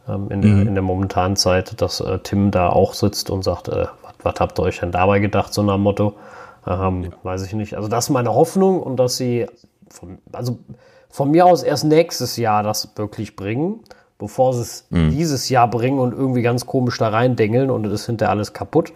ähm, 0.07 0.29
in, 0.29 0.39
mhm. 0.39 0.41
der, 0.41 0.67
in, 0.67 0.73
der, 0.75 0.83
momentanen 0.83 1.35
Zeit, 1.35 1.81
dass 1.81 1.99
äh, 1.99 2.19
Tim 2.19 2.51
da 2.51 2.69
auch 2.69 2.93
sitzt 2.93 3.29
und 3.29 3.43
sagt, 3.43 3.69
äh, 3.69 3.87
was 4.23 4.35
habt 4.39 4.59
ihr 4.59 4.63
euch 4.63 4.79
denn 4.79 4.91
dabei 4.91 5.19
gedacht, 5.19 5.53
so 5.53 5.63
nach 5.63 5.77
Motto? 5.77 6.15
Ähm, 6.65 7.03
ja. 7.03 7.09
Weiß 7.23 7.45
ich 7.45 7.53
nicht. 7.53 7.75
Also 7.75 7.87
das 7.87 8.05
ist 8.05 8.09
meine 8.09 8.33
Hoffnung 8.33 8.81
und 8.81 8.97
dass 8.97 9.17
sie, 9.17 9.47
von, 9.89 10.17
also 10.31 10.59
von 11.09 11.31
mir 11.31 11.45
aus 11.45 11.63
erst 11.63 11.85
nächstes 11.85 12.37
Jahr 12.37 12.63
das 12.63 12.91
wirklich 12.95 13.35
bringen 13.35 13.81
bevor 14.20 14.53
sie 14.53 14.61
es 14.61 14.86
mhm. 14.89 15.11
dieses 15.11 15.49
Jahr 15.49 15.70
bringen 15.70 15.99
und 15.99 16.13
irgendwie 16.13 16.41
ganz 16.41 16.65
komisch 16.65 16.97
da 16.97 17.09
reindengeln 17.09 17.70
und 17.70 17.86
es 17.86 17.93
ist 17.93 18.05
hinterher 18.07 18.32
alles 18.32 18.53
kaputt. 18.53 18.93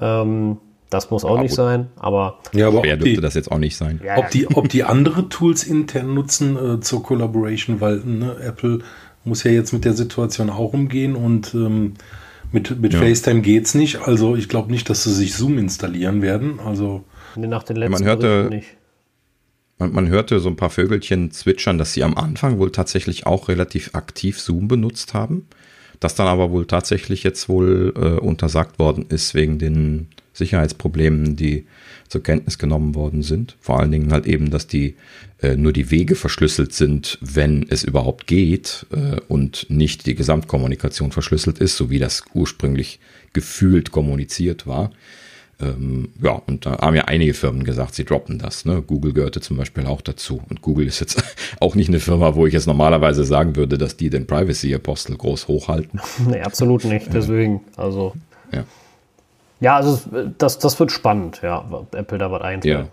Ähm, 0.00 0.58
Das 0.90 1.10
muss 1.10 1.22
auch 1.24 1.36
Ja, 1.36 1.42
nicht 1.42 1.50
gut. 1.50 1.56
sein, 1.56 1.88
aber 1.98 2.38
Ja, 2.54 2.68
aber 2.68 2.82
Wer 2.82 2.94
ob 2.94 3.00
dürfte 3.00 3.16
die, 3.16 3.20
das 3.20 3.34
jetzt 3.34 3.52
auch 3.52 3.58
nicht 3.58 3.76
sein? 3.76 4.00
ja, 4.02 4.16
ob, 4.16 4.30
die, 4.30 4.46
ob 4.48 4.68
die 4.70 4.84
andere 4.84 5.28
Tools 5.28 5.64
intern 5.64 6.14
nutzen 6.14 6.56
äh, 6.56 6.80
zur 6.80 7.02
Collaboration, 7.02 7.80
weil 7.82 7.98
ne, 7.98 8.36
Apple 8.42 8.78
muss 9.24 9.42
ja 9.44 9.50
jetzt 9.50 9.72
mit 9.74 9.84
der 9.84 9.92
Situation 9.92 10.48
auch 10.48 10.72
umgehen 10.72 11.14
und 11.14 11.52
ähm, 11.54 11.92
mit, 12.52 12.80
mit 12.80 12.94
Ja. 12.94 13.00
FaceTime 13.00 13.42
geht's 13.42 13.74
nicht. 13.74 14.00
Also 14.00 14.34
ich 14.34 14.48
glaube 14.48 14.70
nicht, 14.70 14.88
dass 14.88 15.04
sie 15.04 15.12
sich 15.12 15.34
Zoom 15.34 15.58
installieren 15.58 16.22
werden. 16.22 16.58
Also 16.64 17.04
nee, 17.36 17.46
nach 17.46 17.64
den 17.64 17.76
letzten 17.76 18.04
hörte- 18.06 18.26
Berichten 18.48 18.54
nicht. 18.56 18.68
Man, 19.78 19.92
man 19.92 20.08
hörte 20.08 20.40
so 20.40 20.48
ein 20.48 20.56
paar 20.56 20.70
Vögelchen 20.70 21.30
zwitschern, 21.30 21.78
dass 21.78 21.92
sie 21.92 22.04
am 22.04 22.16
Anfang 22.16 22.58
wohl 22.58 22.72
tatsächlich 22.72 23.26
auch 23.26 23.48
relativ 23.48 23.94
aktiv 23.94 24.40
Zoom 24.40 24.68
benutzt 24.68 25.14
haben. 25.14 25.46
Das 26.00 26.14
dann 26.14 26.28
aber 26.28 26.50
wohl 26.50 26.66
tatsächlich 26.66 27.24
jetzt 27.24 27.48
wohl 27.48 27.92
äh, 27.96 28.20
untersagt 28.20 28.78
worden 28.78 29.06
ist 29.08 29.34
wegen 29.34 29.58
den 29.58 30.08
Sicherheitsproblemen, 30.32 31.36
die 31.36 31.66
zur 32.08 32.22
Kenntnis 32.22 32.58
genommen 32.58 32.94
worden 32.94 33.22
sind. 33.22 33.56
Vor 33.60 33.80
allen 33.80 33.90
Dingen 33.90 34.12
halt 34.12 34.26
eben, 34.26 34.50
dass 34.50 34.66
die 34.66 34.94
äh, 35.42 35.56
nur 35.56 35.72
die 35.72 35.90
Wege 35.90 36.14
verschlüsselt 36.14 36.72
sind, 36.72 37.18
wenn 37.20 37.66
es 37.68 37.84
überhaupt 37.84 38.26
geht 38.26 38.86
äh, 38.92 39.20
und 39.28 39.66
nicht 39.68 40.06
die 40.06 40.14
Gesamtkommunikation 40.14 41.12
verschlüsselt 41.12 41.58
ist, 41.58 41.76
so 41.76 41.90
wie 41.90 41.98
das 41.98 42.22
ursprünglich 42.32 43.00
gefühlt 43.32 43.90
kommuniziert 43.90 44.66
war. 44.66 44.90
Ähm, 45.60 46.10
ja, 46.22 46.40
und 46.46 46.66
da 46.66 46.78
haben 46.78 46.94
ja 46.94 47.04
einige 47.06 47.34
Firmen 47.34 47.64
gesagt, 47.64 47.94
sie 47.94 48.04
droppen 48.04 48.38
das. 48.38 48.64
Ne? 48.64 48.80
Google 48.80 49.12
gehörte 49.12 49.40
zum 49.40 49.56
Beispiel 49.56 49.86
auch 49.86 50.00
dazu. 50.00 50.40
Und 50.48 50.62
Google 50.62 50.86
ist 50.86 51.00
jetzt 51.00 51.22
auch 51.60 51.74
nicht 51.74 51.88
eine 51.88 52.00
Firma, 52.00 52.34
wo 52.36 52.46
ich 52.46 52.52
jetzt 52.52 52.66
normalerweise 52.66 53.24
sagen 53.24 53.56
würde, 53.56 53.76
dass 53.76 53.96
die 53.96 54.10
den 54.10 54.26
Privacy-Apostel 54.26 55.16
groß 55.16 55.48
hochhalten. 55.48 56.00
Nee, 56.28 56.40
absolut 56.42 56.84
nicht. 56.84 57.12
Deswegen, 57.12 57.62
also. 57.76 58.12
Ja. 58.52 58.64
Ja, 59.60 59.76
also 59.76 60.00
das, 60.36 60.58
das 60.58 60.78
wird 60.78 60.92
spannend, 60.92 61.40
ja, 61.42 61.66
ob 61.70 61.94
Apple 61.94 62.18
da 62.18 62.30
was 62.30 62.42
einfällt. 62.42 62.86
Ja. 62.86 62.88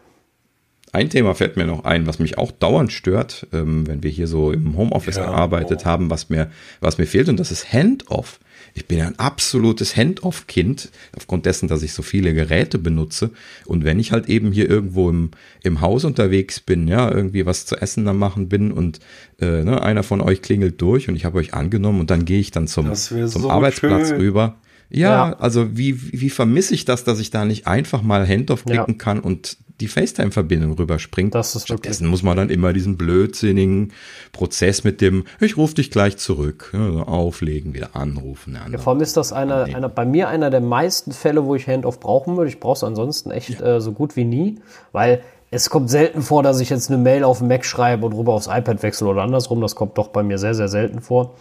Ein 0.92 1.10
Thema 1.10 1.36
fällt 1.36 1.58
mir 1.58 1.66
noch 1.66 1.84
ein, 1.84 2.08
was 2.08 2.20
mich 2.20 2.38
auch 2.38 2.52
dauernd 2.52 2.92
stört, 2.92 3.48
ähm, 3.52 3.86
wenn 3.86 4.02
wir 4.02 4.10
hier 4.10 4.28
so 4.28 4.52
im 4.52 4.78
Homeoffice 4.78 5.18
Ja, 5.18 5.26
gearbeitet 5.26 5.82
oh. 5.84 5.86
haben, 5.86 6.10
was 6.10 6.30
mir, 6.30 6.50
was 6.80 6.98
mir 6.98 7.06
fehlt, 7.06 7.28
und 7.28 7.40
das 7.40 7.52
ist 7.52 7.72
Handoff. 7.74 8.40
Ich 8.78 8.88
bin 8.88 8.98
ja 8.98 9.08
ein 9.08 9.18
absolutes 9.18 9.96
Handoff-Kind, 9.96 10.92
aufgrund 11.16 11.46
dessen, 11.46 11.70
dass 11.70 11.82
ich 11.82 11.94
so 11.94 12.04
viele 12.04 12.34
Geräte 12.34 12.78
benutze. 12.78 13.32
Und 13.66 13.86
wenn 13.86 14.00
ich 14.00 14.12
halt 14.12 14.28
eben 14.28 14.52
hier 14.52 14.70
irgendwo 14.70 15.10
im, 15.10 15.32
im 15.64 15.80
Haus 15.80 16.04
unterwegs 16.04 16.60
bin, 16.60 16.88
ja, 16.90 17.10
irgendwie 17.10 17.46
was 17.46 17.66
zu 17.66 17.78
essen 17.78 18.06
am 18.10 18.20
machen 18.20 18.50
bin 18.50 18.74
und 18.74 19.00
äh, 19.40 19.64
ne, 19.64 19.82
einer 19.82 20.04
von 20.04 20.20
euch 20.20 20.42
klingelt 20.42 20.82
durch 20.82 21.08
und 21.08 21.16
ich 21.16 21.24
habe 21.24 21.38
euch 21.38 21.54
angenommen 21.54 22.02
und 22.02 22.12
dann 22.12 22.26
gehe 22.26 22.42
ich 22.42 22.52
dann 22.52 22.68
zum, 22.68 22.94
zum 22.94 23.28
so 23.28 23.50
Arbeitsplatz 23.50 24.10
schön. 24.10 24.18
rüber. 24.18 24.58
Ja, 24.90 25.30
Ja. 25.30 25.36
also 25.40 25.78
wie, 25.78 26.00
wie 26.20 26.30
vermisse 26.30 26.74
ich 26.74 26.86
das, 26.86 27.04
dass 27.04 27.20
ich 27.20 27.32
da 27.32 27.46
nicht 27.46 27.68
einfach 27.68 28.02
mal 28.02 28.28
Handoff 28.28 28.66
klicken 28.66 28.94
Ja. 28.94 28.98
kann 28.98 29.20
und 29.20 29.58
die 29.82 29.88
FaceTime-Verbindung 29.90 30.72
rüberspringt. 30.74 31.36
Das 31.36 31.54
ist 31.54 31.64
Stattdessen 31.68 32.08
muss 32.08 32.24
man 32.24 32.38
dann 32.38 32.50
immer 32.50 32.72
diesen 32.72 32.96
blödsinnigen 32.96 33.92
Prozess 34.32 34.86
mit 34.86 35.02
dem, 35.02 35.26
ich 35.42 35.58
rufe 35.58 35.76
dich 35.76 35.92
gleich 35.92 36.16
zurück, 36.16 36.72
ja, 36.74 37.04
auflegen, 37.04 37.74
wieder 37.74 37.94
anrufen. 37.94 38.54
Ja, 38.56 38.72
Ja, 38.72 38.78
vor 38.78 38.94
allem 38.94 39.02
ist 39.02 39.18
das 39.18 39.34
einer, 39.34 39.64
einer, 39.66 39.90
bei 39.90 40.06
mir 40.06 40.30
einer 40.30 40.50
der 40.50 40.62
meisten 40.62 41.12
Fälle, 41.12 41.44
wo 41.44 41.56
ich 41.56 41.68
Handoff 41.68 42.00
brauchen 42.00 42.38
würde. 42.38 42.48
Ich 42.50 42.62
brauche 42.62 42.78
es 42.78 42.84
ansonsten 42.86 43.32
echt 43.32 43.60
äh, 43.60 43.82
so 43.82 43.92
gut 43.92 44.16
wie 44.16 44.24
nie, 44.24 44.60
weil 44.94 45.22
es 45.52 45.70
kommt 45.70 45.90
selten 45.90 46.22
vor, 46.22 46.42
dass 46.42 46.62
ich 46.62 46.70
jetzt 46.70 46.90
eine 46.90 46.98
Mail 46.98 47.24
auf 47.26 47.40
den 47.40 47.48
Mac 47.50 47.66
schreibe 47.66 48.06
und 48.06 48.14
rüber 48.14 48.34
aufs 48.34 48.48
iPad 48.48 48.82
wechsle 48.82 49.08
oder 49.08 49.24
andersrum. 49.24 49.60
Das 49.62 49.76
kommt 49.76 49.98
doch 49.98 50.08
bei 50.08 50.24
mir 50.24 50.38
sehr, 50.38 50.56
sehr 50.56 50.70
selten 50.70 51.02
vor. 51.02 51.36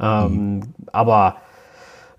Ähm, 0.00 0.62
Aber 0.92 1.36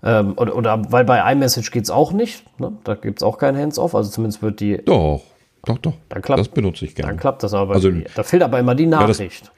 ähm, 0.02 0.34
oder, 0.36 0.56
oder 0.56 0.82
weil 0.92 1.04
bei 1.04 1.32
iMessage 1.32 1.70
geht 1.70 1.84
es 1.84 1.90
auch 1.90 2.12
nicht. 2.12 2.44
Ne? 2.60 2.72
Da 2.84 2.94
gibt 2.94 3.18
es 3.20 3.22
auch 3.22 3.38
kein 3.38 3.56
Hands-off. 3.56 3.94
Also 3.94 4.10
zumindest 4.10 4.42
wird 4.42 4.60
die, 4.60 4.78
Doch, 4.84 5.22
doch, 5.64 5.78
doch. 5.78 5.94
Dann 6.08 6.22
klappt- 6.22 6.40
das 6.40 6.48
benutze 6.48 6.84
ich 6.84 6.94
gerne. 6.94 7.10
dann 7.12 7.18
klappt 7.20 7.42
das 7.42 7.52
aber. 7.54 7.74
Also- 7.74 7.90
da 8.14 8.22
fehlt 8.22 8.42
aber 8.42 8.58
immer 8.58 8.74
die 8.74 8.88
das- 8.88 9.18
Nachricht. 9.18 9.50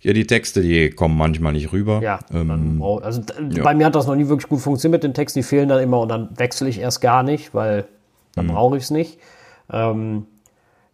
Ja, 0.00 0.12
die 0.12 0.26
Texte, 0.28 0.60
die 0.62 0.90
kommen 0.90 1.16
manchmal 1.18 1.52
nicht 1.52 1.72
rüber. 1.72 2.00
Ja, 2.00 2.20
Ähm, 2.32 2.46
dann 2.48 2.78
brau- 2.78 2.98
also 3.00 3.20
d- 3.20 3.60
bei 3.62 3.74
mir 3.74 3.86
hat 3.86 3.96
das 3.96 4.06
noch 4.06 4.14
nie 4.14 4.28
wirklich 4.28 4.48
gut 4.48 4.60
funktioniert 4.60 5.02
mit 5.02 5.02
den 5.02 5.12
Texten, 5.14 5.40
die 5.40 5.42
fehlen 5.42 5.68
dann 5.68 5.80
immer 5.82 5.98
und 5.98 6.08
dann 6.08 6.28
wechsle 6.38 6.68
ich 6.68 6.78
erst 6.80 7.00
gar 7.00 7.24
nicht, 7.24 7.52
weil 7.52 7.84
dann 8.36 8.46
Mhm. 8.46 8.50
brauche 8.52 8.76
ich 8.76 8.84
es 8.84 8.90
nicht. 8.92 9.18
Ähm, 9.72 10.26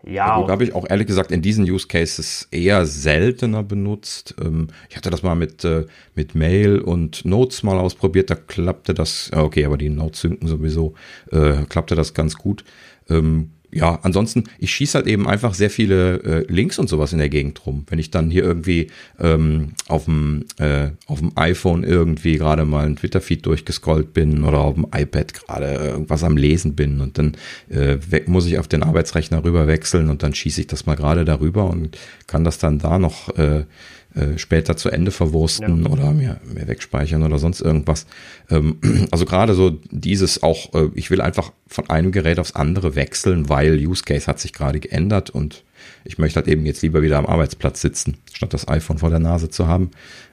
ja, 0.06 0.40
Gut, 0.40 0.50
habe 0.50 0.64
ich 0.64 0.74
auch 0.74 0.88
ehrlich 0.88 1.06
gesagt 1.06 1.32
in 1.32 1.42
diesen 1.42 1.64
Use 1.64 1.88
Cases 1.88 2.46
eher 2.50 2.84
seltener 2.86 3.62
benutzt. 3.62 4.34
Ähm, 4.40 4.68
ich 4.90 4.96
hatte 4.96 5.10
das 5.10 5.22
mal 5.22 5.34
mit, 5.34 5.64
äh, 5.64 5.86
mit 6.14 6.34
Mail 6.34 6.78
und 6.80 7.24
Notes 7.24 7.62
mal 7.62 7.78
ausprobiert, 7.78 8.30
da 8.30 8.34
klappte 8.34 8.94
das, 8.94 9.30
okay, 9.34 9.64
aber 9.64 9.78
die 9.78 9.88
Notes 9.88 10.20
synken 10.20 10.46
sowieso, 10.46 10.94
äh, 11.30 11.64
klappte 11.68 11.94
das 11.94 12.14
ganz 12.14 12.36
gut. 12.36 12.64
Ähm, 13.08 13.50
ja, 13.74 13.98
ansonsten, 14.02 14.44
ich 14.58 14.72
schieße 14.72 14.98
halt 14.98 15.06
eben 15.08 15.28
einfach 15.28 15.52
sehr 15.54 15.68
viele 15.68 16.22
äh, 16.22 16.52
Links 16.52 16.78
und 16.78 16.88
sowas 16.88 17.12
in 17.12 17.18
der 17.18 17.28
Gegend 17.28 17.66
rum. 17.66 17.84
Wenn 17.88 17.98
ich 17.98 18.10
dann 18.10 18.30
hier 18.30 18.44
irgendwie 18.44 18.86
ähm, 19.18 19.72
auf 19.88 20.04
dem 20.04 20.44
äh, 20.58 20.90
auf 21.06 21.20
iPhone 21.34 21.82
irgendwie 21.84 22.38
gerade 22.38 22.64
mal 22.64 22.86
ein 22.86 22.96
Twitter-Feed 22.96 23.44
durchgescrollt 23.44 24.12
bin 24.12 24.44
oder 24.44 24.58
auf 24.60 24.74
dem 24.74 24.86
iPad 24.94 25.34
gerade 25.34 25.74
irgendwas 25.74 26.22
am 26.22 26.36
Lesen 26.36 26.74
bin 26.76 27.00
und 27.00 27.18
dann 27.18 27.36
äh, 27.68 27.98
we- 28.08 28.22
muss 28.26 28.46
ich 28.46 28.58
auf 28.58 28.68
den 28.68 28.82
Arbeitsrechner 28.82 29.42
rüber 29.44 29.66
wechseln 29.66 30.08
und 30.08 30.22
dann 30.22 30.34
schieße 30.34 30.60
ich 30.62 30.66
das 30.68 30.86
mal 30.86 30.94
gerade 30.94 31.24
darüber 31.24 31.68
und 31.68 31.98
kann 32.26 32.44
das 32.44 32.58
dann 32.58 32.78
da 32.78 32.98
noch 32.98 33.36
äh, 33.36 33.64
äh, 34.14 34.38
später 34.38 34.76
zu 34.76 34.90
Ende 34.90 35.10
verwursten 35.10 35.86
oder 35.86 36.12
mir, 36.12 36.40
mir 36.44 36.68
wegspeichern 36.68 37.22
oder 37.22 37.38
sonst 37.38 37.60
irgendwas. 37.60 38.06
Ähm, 38.50 38.78
also 39.10 39.24
gerade 39.24 39.54
so 39.54 39.70
dieses 39.90 40.42
auch, 40.42 40.72
äh, 40.74 40.88
ich 40.94 41.10
will 41.10 41.20
einfach 41.20 41.52
von 41.66 41.90
einem 41.90 42.12
Gerät 42.12 42.38
aufs 42.38 42.54
andere 42.54 42.94
wechseln, 42.94 43.48
weil 43.48 43.84
Use 43.86 44.04
Case 44.04 44.26
hat 44.26 44.38
sich 44.38 44.52
gerade 44.52 44.80
geändert 44.80 45.30
und 45.30 45.64
ich 46.04 46.18
möchte 46.18 46.36
halt 46.36 46.48
eben 46.48 46.64
jetzt 46.66 46.82
lieber 46.82 47.02
wieder 47.02 47.18
am 47.18 47.26
Arbeitsplatz 47.26 47.80
sitzen, 47.80 48.18
statt 48.32 48.54
das 48.54 48.68
iPhone 48.68 48.98
vor 48.98 49.10
der 49.10 49.18
Nase 49.18 49.50
zu 49.50 49.66
haben. 49.66 49.90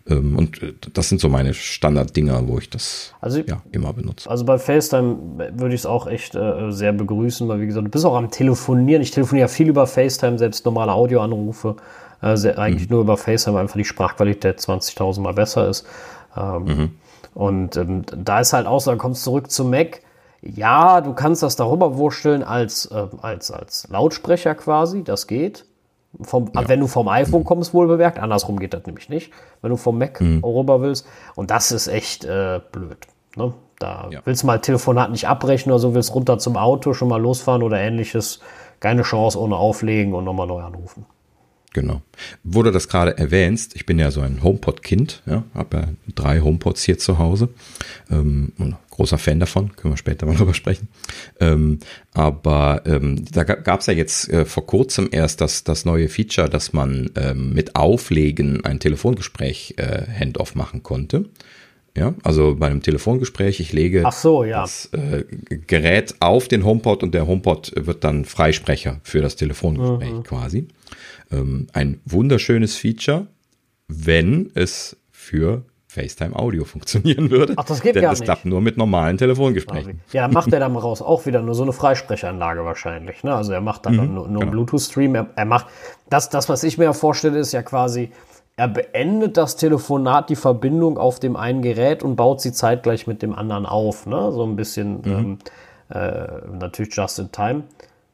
Ähm, 0.07 0.37
und 0.37 0.61
äh, 0.61 0.73
das 0.93 1.09
sind 1.09 1.19
so 1.19 1.29
meine 1.29 1.53
Standarddinger, 1.53 2.47
wo 2.47 2.57
ich 2.59 2.69
das 2.69 3.13
Also- 3.21 3.39
ja 3.41 3.61
immer 3.71 3.93
benutze. 3.93 4.29
also 4.29 4.45
bei 4.45 4.57
FaceTime 4.59 5.17
würde 5.53 5.73
ich 5.73 5.81
es 5.81 5.85
auch 5.85 6.07
echt 6.07 6.35
äh, 6.35 6.71
sehr 6.71 6.93
begrüßen, 6.93 7.47
weil 7.47 7.61
wie 7.61 7.67
gesagt, 7.67 7.85
du 7.85 7.91
bist 7.91 8.05
auch 8.05 8.15
am 8.15 8.29
Telefonieren. 8.31 9.01
Ich 9.01 9.11
telefoniere 9.11 9.45
ja 9.45 9.47
viel 9.47 9.69
über 9.69 9.87
FaceTime, 9.87 10.37
selbst 10.37 10.65
normale 10.65 10.91
Audioanrufe. 10.93 11.75
Äh, 12.21 12.37
sehr, 12.37 12.57
eigentlich 12.59 12.89
Mhm. 12.89 12.95
nur 12.95 13.01
über 13.03 13.17
FaceTime, 13.17 13.55
weil 13.55 13.61
einfach 13.63 13.77
die 13.77 13.85
Sprachqualität 13.85 14.59
20.000 14.59 15.21
Mal 15.23 15.33
besser 15.33 15.67
ist. 15.67 15.85
Ähm, 16.37 16.63
Mhm. 16.63 16.91
Und 17.33 17.77
ähm, 17.77 18.03
da 18.15 18.41
ist 18.41 18.51
halt 18.53 18.67
auch 18.67 18.79
so, 18.81 18.91
dann 18.91 18.97
kommst 18.99 19.25
du 19.25 19.31
zurück 19.31 19.49
zum 19.51 19.69
Mac. 19.69 20.01
Ja, 20.41 21.01
du 21.01 21.13
kannst 21.13 21.43
das 21.43 21.55
darüber 21.55 21.97
wursteln 21.97 22.43
als, 22.43 22.89
ähm, 22.93 23.19
als, 23.21 23.51
als 23.51 23.87
Lautsprecher 23.89 24.55
quasi, 24.55 25.03
das 25.03 25.27
geht. 25.27 25.65
Vom, 26.23 26.49
Wenn 26.53 26.81
du 26.81 26.87
vom 26.87 27.07
iPhone 27.07 27.45
kommst, 27.45 27.73
wohl 27.73 27.87
bemerkt. 27.87 28.19
Andersrum 28.19 28.59
geht 28.59 28.73
das 28.73 28.85
nämlich 28.85 29.07
nicht. 29.07 29.31
Wenn 29.61 29.69
du 29.69 29.77
vom 29.77 29.97
Mac 29.97 30.19
rüber 30.19 30.81
willst. 30.81 31.07
Und 31.35 31.51
das 31.51 31.71
ist 31.71 31.87
echt 31.87 32.25
äh, 32.25 32.59
blöd. 32.73 32.97
Ne? 33.37 33.53
Da 33.79 34.07
Ja. 34.09 34.19
willst 34.25 34.43
du 34.43 34.47
mal 34.47 34.59
Telefonat 34.59 35.09
nicht 35.11 35.29
abbrechen 35.29 35.71
oder 35.71 35.79
so, 35.79 35.93
willst 35.95 36.13
runter 36.13 36.37
zum 36.37 36.57
Auto, 36.57 36.93
schon 36.93 37.07
mal 37.07 37.21
losfahren 37.21 37.63
oder 37.63 37.79
ähnliches. 37.79 38.41
Keine 38.81 39.03
Chance 39.03 39.39
ohne 39.39 39.55
auflegen 39.55 40.13
und 40.13 40.25
nochmal 40.25 40.47
neu 40.47 40.61
anrufen. 40.61 41.05
Genau. 41.73 42.01
Wo 42.43 42.63
du 42.63 42.71
das 42.71 42.89
gerade 42.89 43.17
erwähnst, 43.17 43.75
ich 43.77 43.85
bin 43.85 43.97
ja 43.97 44.11
so 44.11 44.19
ein 44.19 44.43
HomePod-Kind, 44.43 45.23
ja, 45.25 45.45
habe 45.53 45.77
ja 45.77 45.87
drei 46.15 46.41
HomePods 46.41 46.83
hier 46.83 46.97
zu 46.97 47.17
Hause. 47.17 47.47
Ähm, 48.09 48.51
und 48.57 48.75
großer 48.89 49.17
Fan 49.17 49.39
davon, 49.39 49.73
können 49.77 49.93
wir 49.93 49.97
später 49.97 50.25
mal 50.25 50.35
drüber 50.37 50.53
sprechen. 50.53 50.89
Ähm, 51.39 51.79
aber 52.13 52.81
ähm, 52.85 53.23
da 53.31 53.45
gab 53.45 53.79
es 53.79 53.85
ja 53.85 53.93
jetzt 53.93 54.27
äh, 54.29 54.43
vor 54.43 54.65
kurzem 54.67 55.07
erst 55.11 55.39
das, 55.39 55.63
das 55.63 55.85
neue 55.85 56.09
Feature, 56.09 56.49
dass 56.49 56.73
man 56.73 57.09
ähm, 57.15 57.53
mit 57.53 57.77
Auflegen 57.77 58.65
ein 58.65 58.81
Telefongespräch 58.81 59.75
äh, 59.77 60.03
handoff 60.19 60.55
machen 60.55 60.83
konnte. 60.83 61.29
Ja, 61.95 62.13
also 62.23 62.55
bei 62.55 62.67
einem 62.67 62.81
Telefongespräch, 62.81 63.59
ich 63.59 63.73
lege 63.73 64.03
Ach 64.05 64.13
so, 64.13 64.45
ja. 64.45 64.61
das 64.61 64.85
äh, 64.93 65.23
Gerät 65.67 66.15
auf 66.21 66.47
den 66.47 66.63
HomePod 66.65 67.03
und 67.03 67.13
der 67.13 67.27
HomePod 67.27 67.73
wird 67.75 68.03
dann 68.05 68.23
Freisprecher 68.23 69.01
für 69.03 69.21
das 69.21 69.35
Telefongespräch 69.35 70.11
Mhm. 70.11 70.23
quasi. 70.23 70.67
Ähm, 71.31 71.67
ein 71.73 72.01
wunderschönes 72.05 72.75
Feature, 72.75 73.27
wenn 73.87 74.51
es 74.53 74.97
für 75.11 75.63
FaceTime 75.87 76.35
Audio 76.35 76.63
funktionieren 76.65 77.29
würde. 77.29 77.53
Ach, 77.57 77.65
das 77.65 77.81
geht 77.81 77.95
Denn 77.95 78.03
gar 78.03 78.11
nicht. 78.11 78.23
klappt 78.23 78.45
nur 78.45 78.61
mit 78.61 78.77
normalen 78.77 79.17
Telefongesprächen. 79.17 80.01
Ja, 80.11 80.23
dann 80.23 80.33
macht 80.33 80.51
er 80.53 80.59
dann 80.59 80.75
raus 80.75 81.01
auch 81.01 81.25
wieder 81.25 81.41
nur 81.41 81.53
so 81.53 81.63
eine 81.63 81.73
Freisprechanlage 81.73 82.63
wahrscheinlich. 82.63 83.23
Ne? 83.23 83.33
Also 83.33 83.51
er 83.51 83.61
macht 83.61 83.85
dann 83.85 83.95
nur, 83.95 84.05
nur 84.05 84.25
einen 84.25 84.39
genau. 84.39 84.51
Bluetooth-Stream. 84.51 85.15
Er, 85.15 85.27
er 85.35 85.45
macht 85.45 85.67
das, 86.09 86.29
das, 86.29 86.47
was 86.49 86.63
ich 86.63 86.77
mir 86.77 86.85
ja 86.85 86.93
vorstelle, 86.93 87.39
ist 87.39 87.51
ja 87.51 87.61
quasi, 87.61 88.11
er 88.55 88.67
beendet 88.67 89.37
das 89.37 89.57
Telefonat, 89.57 90.29
die 90.29 90.35
Verbindung 90.35 90.97
auf 90.97 91.19
dem 91.19 91.35
einen 91.35 91.61
Gerät 91.61 92.03
und 92.03 92.15
baut 92.15 92.41
sie 92.41 92.53
zeitgleich 92.53 93.07
mit 93.07 93.21
dem 93.21 93.33
anderen 93.33 93.65
auf. 93.65 94.05
Ne? 94.05 94.31
So 94.31 94.45
ein 94.45 94.55
bisschen 94.55 95.01
ähm, 95.05 95.37
äh, 95.89 96.27
natürlich 96.57 96.95
just 96.95 97.19
in 97.19 97.31
time. 97.31 97.63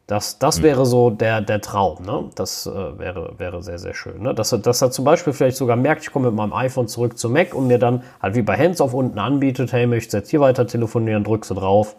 Das, 0.07 0.39
das 0.39 0.61
wäre 0.61 0.85
so 0.85 1.09
der, 1.09 1.41
der 1.41 1.59
Traum. 1.59 2.01
Ne? 2.03 2.29
Das 2.35 2.65
äh, 2.65 2.71
wäre, 2.97 3.33
wäre 3.37 3.61
sehr, 3.61 3.77
sehr 3.77 3.93
schön. 3.93 4.21
Ne? 4.21 4.33
Dass, 4.33 4.53
er, 4.53 4.59
dass 4.59 4.81
er 4.81 4.89
zum 4.89 5.03
Beispiel 5.03 5.33
vielleicht 5.33 5.57
sogar 5.57 5.75
merkt, 5.75 6.03
ich 6.03 6.11
komme 6.11 6.27
mit 6.27 6.35
meinem 6.35 6.53
iPhone 6.53 6.87
zurück 6.87 7.17
zum 7.17 7.33
Mac 7.33 7.53
und 7.53 7.67
mir 7.67 7.77
dann 7.77 8.03
halt 8.21 8.35
wie 8.35 8.41
bei 8.41 8.57
Hands 8.57 8.79
auf 8.79 8.93
unten 8.93 9.19
anbietet, 9.19 9.73
hey, 9.73 9.85
möchtest 9.85 10.13
du 10.13 10.17
jetzt 10.19 10.29
hier 10.29 10.39
weiter 10.39 10.65
telefonieren, 10.65 11.25
drückst 11.25 11.51
du 11.51 11.55
drauf. 11.55 11.97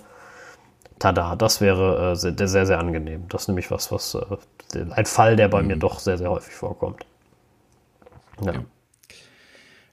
tada, 0.99 1.37
das 1.37 1.61
wäre 1.61 2.13
äh, 2.13 2.17
sehr, 2.17 2.49
sehr, 2.49 2.65
sehr 2.65 2.79
angenehm. 2.79 3.25
Das 3.29 3.43
ist 3.43 3.49
nämlich 3.49 3.71
was, 3.71 3.93
was 3.93 4.15
äh, 4.15 4.87
ein 4.91 5.05
Fall, 5.05 5.37
der 5.37 5.49
bei 5.49 5.61
mhm. 5.61 5.69
mir 5.69 5.77
doch 5.77 5.99
sehr, 5.99 6.17
sehr 6.17 6.31
häufig 6.31 6.55
vorkommt. 6.55 7.05
Ja. 8.43 8.53
ja. 8.53 8.61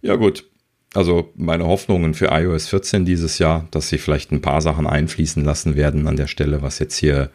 ja 0.01 0.15
gut. 0.15 0.45
Also 0.93 1.33
meine 1.35 1.67
Hoffnungen 1.67 2.13
für 2.13 2.27
iOS 2.27 2.69
14 2.69 3.03
dieses 3.03 3.39
Jahr, 3.39 3.67
dass 3.71 3.89
sie 3.89 3.97
vielleicht 3.97 4.31
ein 4.31 4.41
paar 4.41 4.61
Sachen 4.61 4.87
einfließen 4.87 5.43
lassen 5.43 5.75
werden 5.75 6.07
an 6.07 6.15
der 6.15 6.27
Stelle, 6.27 6.61
was 6.61 6.79
jetzt 6.79 6.95
hier 6.95 7.29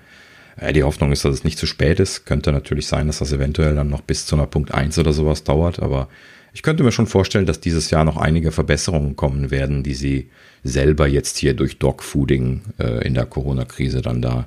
äh, 0.60 0.72
die 0.72 0.84
Hoffnung 0.84 1.12
ist, 1.12 1.24
dass 1.24 1.34
es 1.34 1.44
nicht 1.44 1.58
zu 1.58 1.66
spät 1.66 1.98
ist. 2.00 2.26
Könnte 2.26 2.52
natürlich 2.52 2.86
sein, 2.86 3.06
dass 3.06 3.18
das 3.18 3.32
eventuell 3.32 3.74
dann 3.74 3.90
noch 3.90 4.02
bis 4.02 4.26
zu 4.26 4.36
einer 4.36 4.46
Punkt 4.46 4.72
1 4.72 4.98
oder 4.98 5.12
sowas 5.12 5.44
dauert, 5.44 5.80
aber 5.80 6.08
ich 6.52 6.62
könnte 6.62 6.82
mir 6.82 6.92
schon 6.92 7.06
vorstellen, 7.06 7.46
dass 7.46 7.60
dieses 7.60 7.90
Jahr 7.90 8.04
noch 8.04 8.16
einige 8.16 8.50
Verbesserungen 8.50 9.16
kommen 9.16 9.50
werden, 9.50 9.82
die 9.82 9.94
sie 9.94 10.30
selber 10.64 11.06
jetzt 11.06 11.38
hier 11.38 11.54
durch 11.54 11.78
Dogfooding 11.78 12.62
äh, 12.78 13.06
in 13.06 13.14
der 13.14 13.26
Corona-Krise 13.26 14.02
dann 14.02 14.20
da 14.20 14.46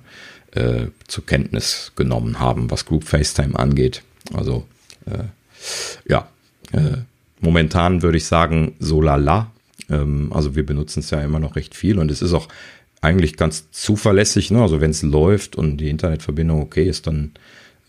äh, 0.52 0.88
zur 1.08 1.26
Kenntnis 1.26 1.94
genommen 1.96 2.40
haben, 2.40 2.70
was 2.70 2.86
Group 2.86 3.06
FaceTime 3.06 3.58
angeht. 3.58 4.04
Also 4.34 4.66
äh, 5.06 5.24
ja, 6.08 6.28
äh, 6.74 6.98
momentan 7.40 8.02
würde 8.02 8.18
ich 8.18 8.26
sagen, 8.26 8.76
so 8.80 9.02
lala. 9.02 9.52
Ähm, 9.90 10.32
also 10.34 10.56
wir 10.56 10.66
benutzen 10.66 11.00
es 11.00 11.10
ja 11.10 11.22
immer 11.22 11.40
noch 11.40 11.56
recht 11.56 11.74
viel 11.74 12.00
und 12.00 12.12
es 12.12 12.22
ist 12.22 12.34
auch 12.34 12.48
eigentlich 13.04 13.36
ganz 13.36 13.70
zuverlässig. 13.72 14.50
Ne? 14.52 14.62
Also 14.62 14.82
wenn 14.82 14.92
es 14.92 15.04
läuft 15.04 15.56
und 15.56 15.78
die 15.78 15.90
Internetverbindung 15.90 16.62
okay 16.62 16.88
ist, 16.88 17.06
dann 17.08 17.34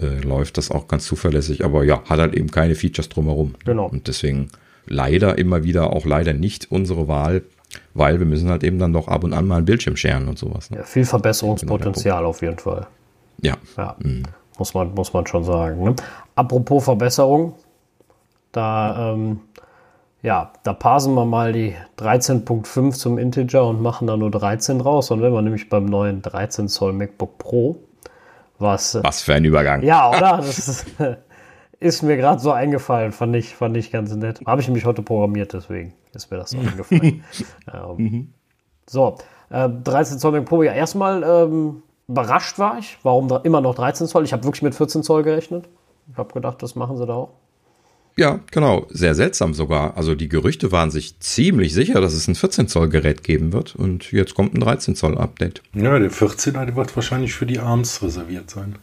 äh, 0.01 0.21
läuft 0.21 0.59
das 0.59 0.71
auch 0.71 0.89
ganz 0.89 1.07
zuverlässig. 1.07 1.65
Aber 1.65 1.85
ja, 1.85 2.03
hat 2.05 2.19
halt 2.19 2.35
eben 2.35 2.51
keine 2.51 2.75
Features 2.75 3.09
drumherum. 3.09 3.55
Genau. 3.65 3.87
Und 3.87 4.09
deswegen 4.09 4.49
leider 4.87 5.39
immer 5.39 5.63
wieder 5.63 5.93
auch 5.93 6.05
leider 6.05 6.33
nicht 6.33 6.71
unsere 6.71 7.07
Wahl, 7.07 7.43
weil 7.95 8.19
wir 8.19 8.27
müssen 8.27 8.51
halt 8.51 8.65
eben 8.65 8.79
dann 8.79 8.93
doch 8.93 9.09
ab 9.09 9.25
und 9.25 9.33
an 9.33 9.47
mal 9.47 9.57
einen 9.57 9.67
Bildschirm 9.67 9.97
scheren 9.97 10.29
und 10.29 10.39
sowas. 10.39 10.71
Ne? 10.71 10.79
Ja, 10.79 10.83
viel 10.83 11.05
Verbesserungspotenzial 11.05 12.25
auf 12.25 12.43
jeden 12.43 12.59
Fall. 12.59 12.87
Ja. 13.41 13.57
ja 13.77 13.97
mhm. 14.01 14.25
Muss, 14.59 14.75
man, 14.75 14.95
muss 14.95 15.13
man 15.13 15.27
schon 15.27 15.45
sagen. 15.45 15.83
Ne? 15.83 15.95
Apropos 16.35 16.85
Verbesserung, 16.85 17.55
da 18.53 19.15
ähm, 19.15 19.41
ja, 20.25 20.53
da 20.63 20.73
parsen 20.73 21.13
wir 21.13 21.27
mal 21.27 21.53
die 21.53 21.75
13.5 21.99 22.93
zum 22.93 23.19
Integer 23.19 23.67
und 23.67 23.83
machen 23.83 24.07
da 24.07 24.17
nur 24.17 24.31
13 24.31 24.81
raus. 24.81 25.11
Und 25.11 25.21
wenn 25.21 25.35
wir 25.35 25.43
nämlich 25.43 25.69
beim 25.69 25.85
neuen 25.85 26.23
13 26.23 26.69
Zoll 26.69 26.95
MacBook 26.95 27.37
Pro, 27.37 27.77
was. 28.59 28.99
Was 29.03 29.21
für 29.21 29.35
ein 29.35 29.45
Übergang. 29.45 29.83
Ja, 29.83 30.09
oder? 30.09 30.39
Das 30.43 30.67
ist, 30.67 30.87
ist 31.79 32.03
mir 32.03 32.17
gerade 32.17 32.41
so 32.41 32.53
eingefallen, 32.53 33.13
fand 33.13 33.37
ich, 33.37 33.55
fand 33.55 33.77
ich 33.77 33.93
ganz 33.93 34.15
nett. 34.15 34.41
Habe 34.47 34.63
ich 34.63 34.67
nämlich 34.67 34.87
heute 34.87 35.03
programmiert, 35.03 35.53
deswegen 35.53 35.93
ist 36.15 36.31
mir 36.31 36.39
das 36.39 36.51
so 36.51 36.59
eingefallen. 36.71 37.23
ähm, 37.71 37.97
mhm. 37.99 38.33
So, 38.89 39.19
äh, 39.51 39.69
13 39.69 40.19
Zoll 40.19 40.33
MacBook 40.33 40.49
Pro. 40.49 40.63
Ja, 40.63 40.73
erstmal 40.73 41.23
ähm, 41.23 41.83
überrascht 42.09 42.59
war 42.59 42.79
ich, 42.79 42.97
warum 43.03 43.31
immer 43.43 43.61
noch 43.61 43.75
13 43.75 44.07
Zoll. 44.07 44.25
Ich 44.25 44.33
habe 44.33 44.43
wirklich 44.45 44.63
mit 44.63 44.75
14 44.75 45.03
Zoll 45.03 45.23
gerechnet. 45.23 45.69
Ich 46.11 46.17
habe 46.17 46.33
gedacht, 46.33 46.63
das 46.63 46.77
machen 46.77 46.97
sie 46.97 47.05
da 47.05 47.13
auch. 47.13 47.44
Ja, 48.17 48.41
genau. 48.51 48.87
Sehr 48.91 49.15
seltsam 49.15 49.55
sogar. 49.55 49.97
Also 49.97 50.15
die 50.15 50.29
Gerüchte 50.29 50.71
waren 50.71 50.91
sich 50.91 51.19
ziemlich 51.19 51.75
sicher, 51.75 52.01
dass 52.01 52.13
es 52.13 52.29
ein 52.29 52.35
14 52.35 52.69
Zoll 52.69 52.89
Gerät 52.89 53.25
geben 53.25 53.53
wird 53.53 53.75
und 53.75 54.13
jetzt 54.13 54.35
kommt 54.35 54.55
ein 54.55 54.61
13 54.61 54.95
Zoll 54.95 55.19
Update. 55.19 55.63
Ja, 55.75 55.99
der 55.99 56.13
14er 56.13 56.77
wird 56.77 56.95
wahrscheinlich 56.95 57.35
für 57.35 57.47
die 57.47 57.59
ARMS 57.59 58.03
reserviert 58.03 58.51
sein. 58.51 58.77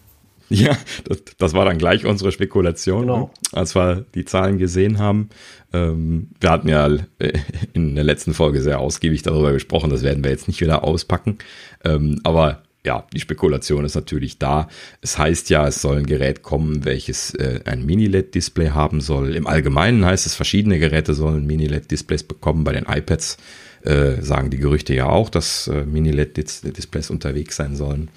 Ja, 0.49 0.77
das, 1.05 1.23
das 1.37 1.53
war 1.53 1.63
dann 1.63 1.77
gleich 1.77 2.05
unsere 2.05 2.33
Spekulation, 2.33 3.01
genau. 3.03 3.19
ne? 3.19 3.29
als 3.53 3.73
wir 3.73 4.05
die 4.13 4.25
Zahlen 4.25 4.57
gesehen 4.57 4.99
haben. 4.99 5.29
Ähm, 5.71 6.27
wir 6.41 6.49
hatten 6.49 6.67
ja 6.67 6.89
äh, 7.19 7.31
in 7.71 7.95
der 7.95 8.03
letzten 8.03 8.33
Folge 8.33 8.61
sehr 8.61 8.79
ausgiebig 8.79 9.21
darüber 9.21 9.53
gesprochen, 9.53 9.89
das 9.89 10.03
werden 10.03 10.25
wir 10.25 10.31
jetzt 10.31 10.49
nicht 10.49 10.59
wieder 10.59 10.83
auspacken. 10.83 11.37
Ähm, 11.85 12.19
aber 12.25 12.63
ja, 12.83 13.05
die 13.13 13.19
Spekulation 13.19 13.85
ist 13.85 13.95
natürlich 13.95 14.39
da. 14.39 14.67
Es 15.01 15.17
heißt 15.17 15.49
ja, 15.49 15.67
es 15.67 15.81
soll 15.81 15.97
ein 15.97 16.05
Gerät 16.05 16.41
kommen, 16.41 16.83
welches 16.83 17.33
äh, 17.35 17.59
ein 17.65 17.85
Mini-LED-Display 17.85 18.69
haben 18.69 19.01
soll. 19.01 19.35
Im 19.35 19.45
Allgemeinen 19.45 20.03
heißt 20.03 20.25
es, 20.25 20.33
verschiedene 20.33 20.79
Geräte 20.79 21.13
sollen 21.13 21.45
Mini-LED-Displays 21.45 22.23
bekommen. 22.23 22.63
Bei 22.63 22.73
den 22.73 22.85
iPads 22.85 23.37
äh, 23.83 24.21
sagen 24.21 24.49
die 24.49 24.57
Gerüchte 24.57 24.95
ja 24.95 25.07
auch, 25.07 25.29
dass 25.29 25.67
äh, 25.67 25.85
Mini-LED-Displays 25.85 27.11
unterwegs 27.11 27.55
sein 27.55 27.75
sollen. 27.75 28.09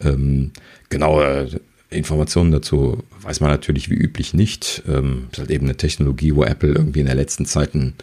Ähm, 0.00 0.52
genaue 0.90 1.48
Informationen 1.88 2.52
dazu 2.52 3.02
weiß 3.20 3.40
man 3.40 3.50
natürlich 3.50 3.90
wie 3.90 3.94
üblich 3.94 4.34
nicht. 4.34 4.82
Ähm, 4.88 5.28
ist 5.32 5.38
halt 5.38 5.50
eben 5.50 5.66
eine 5.66 5.76
Technologie, 5.76 6.34
wo 6.34 6.44
Apple 6.44 6.72
irgendwie 6.72 7.00
in 7.00 7.06
der 7.06 7.14
letzten 7.14 7.46
Zeit 7.46 7.74
ein, 7.74 7.94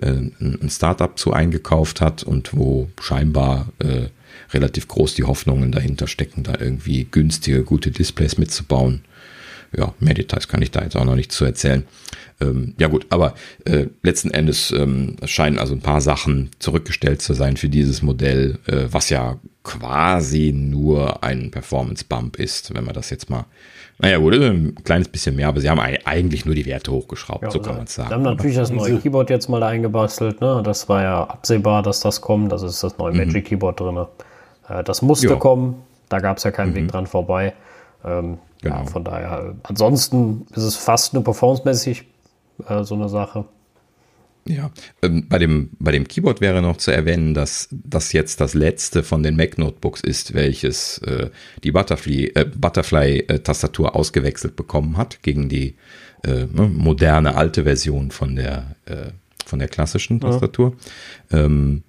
äh, 0.00 0.08
ein 0.08 0.68
Startup 0.70 1.18
zu 1.18 1.32
eingekauft 1.32 2.00
hat 2.00 2.22
und 2.22 2.54
wo 2.54 2.90
scheinbar 3.00 3.68
äh, 3.78 4.08
relativ 4.54 4.88
groß 4.88 5.14
die 5.14 5.24
Hoffnungen 5.24 5.72
dahinter 5.72 6.06
stecken, 6.06 6.42
da 6.42 6.54
irgendwie 6.58 7.04
günstige, 7.04 7.64
gute 7.64 7.90
Displays 7.90 8.38
mitzubauen. 8.38 9.02
Ja, 9.76 9.92
mehr 9.98 10.14
Details 10.14 10.46
kann 10.46 10.62
ich 10.62 10.70
da 10.70 10.82
jetzt 10.82 10.96
auch 10.96 11.04
noch 11.04 11.16
nicht 11.16 11.32
zu 11.32 11.44
erzählen. 11.44 11.84
Ähm, 12.40 12.74
ja 12.78 12.86
gut, 12.86 13.06
aber 13.10 13.34
äh, 13.64 13.86
letzten 14.02 14.30
Endes 14.30 14.70
ähm, 14.70 15.16
scheinen 15.24 15.58
also 15.58 15.74
ein 15.74 15.80
paar 15.80 16.00
Sachen 16.00 16.50
zurückgestellt 16.60 17.22
zu 17.22 17.34
sein 17.34 17.56
für 17.56 17.68
dieses 17.68 18.00
Modell, 18.00 18.58
äh, 18.66 18.84
was 18.90 19.10
ja 19.10 19.38
quasi 19.64 20.52
nur 20.54 21.24
ein 21.24 21.50
Performance-Bump 21.50 22.38
ist, 22.38 22.72
wenn 22.74 22.84
man 22.84 22.94
das 22.94 23.10
jetzt 23.10 23.30
mal 23.30 23.46
naja, 23.98 24.18
gut, 24.18 24.34
ein 24.34 24.74
kleines 24.82 25.08
bisschen 25.08 25.36
mehr, 25.36 25.46
aber 25.46 25.60
sie 25.60 25.70
haben 25.70 25.78
eigentlich 25.78 26.44
nur 26.44 26.54
die 26.54 26.66
Werte 26.66 26.90
hochgeschraubt, 26.90 27.44
ja, 27.44 27.50
so 27.50 27.60
kann 27.60 27.76
man 27.76 27.84
es 27.84 27.94
sagen. 27.94 28.08
Sie 28.08 28.14
haben 28.14 28.22
natürlich 28.22 28.56
das 28.56 28.70
neue 28.70 28.98
Keyboard 28.98 29.30
jetzt 29.30 29.48
mal 29.48 29.62
eingebastelt, 29.62 30.40
ne? 30.40 30.62
Das 30.64 30.88
war 30.88 31.02
ja 31.02 31.24
absehbar, 31.24 31.82
dass 31.82 32.00
das 32.00 32.20
kommt. 32.20 32.50
Das 32.50 32.62
ist 32.62 32.82
das 32.82 32.98
neue 32.98 33.12
mhm. 33.12 33.18
Magic 33.18 33.44
Keyboard 33.46 33.78
drin. 33.78 34.04
Äh, 34.68 34.84
das 34.84 35.02
musste 35.02 35.28
ja. 35.28 35.36
kommen. 35.36 35.82
Da 36.08 36.20
gab 36.20 36.38
es 36.38 36.44
ja 36.44 36.50
keinen 36.50 36.70
mhm. 36.70 36.76
Weg 36.76 36.88
dran 36.88 37.06
vorbei. 37.06 37.54
Ähm, 38.04 38.38
genau. 38.60 38.76
Ja, 38.76 38.84
von 38.84 39.04
daher. 39.04 39.50
Äh, 39.50 39.54
ansonsten 39.62 40.46
ist 40.54 40.62
es 40.64 40.76
fast 40.76 41.14
nur 41.14 41.24
performancemäßig 41.24 42.04
äh, 42.68 42.84
so 42.84 42.94
eine 42.94 43.08
Sache. 43.08 43.46
Ja, 44.46 44.70
ähm, 45.02 45.26
bei, 45.28 45.38
dem, 45.38 45.70
bei 45.78 45.90
dem 45.90 46.06
Keyboard 46.06 46.42
wäre 46.42 46.60
noch 46.60 46.76
zu 46.76 46.90
erwähnen, 46.90 47.32
dass 47.32 47.68
das 47.70 48.12
jetzt 48.12 48.42
das 48.42 48.52
letzte 48.52 49.02
von 49.02 49.22
den 49.22 49.36
Mac 49.36 49.56
Notebooks 49.56 50.02
ist, 50.02 50.34
welches 50.34 50.98
äh, 50.98 51.30
die 51.62 51.72
Butterfly-Tastatur 51.72 52.44
äh, 52.44 52.58
Butterfly, 52.58 53.88
ausgewechselt 53.88 54.54
bekommen 54.54 54.98
hat 54.98 55.22
gegen 55.22 55.48
die 55.48 55.76
äh, 56.24 56.46
ne, 56.52 56.70
moderne 56.72 57.36
alte 57.36 57.64
Version 57.64 58.10
von 58.10 58.36
der, 58.36 58.76
äh, 58.84 59.12
von 59.46 59.60
der 59.60 59.68
klassischen 59.68 60.20
Tastatur. 60.20 60.74
Ja. 61.32 61.44
Ähm, 61.44 61.82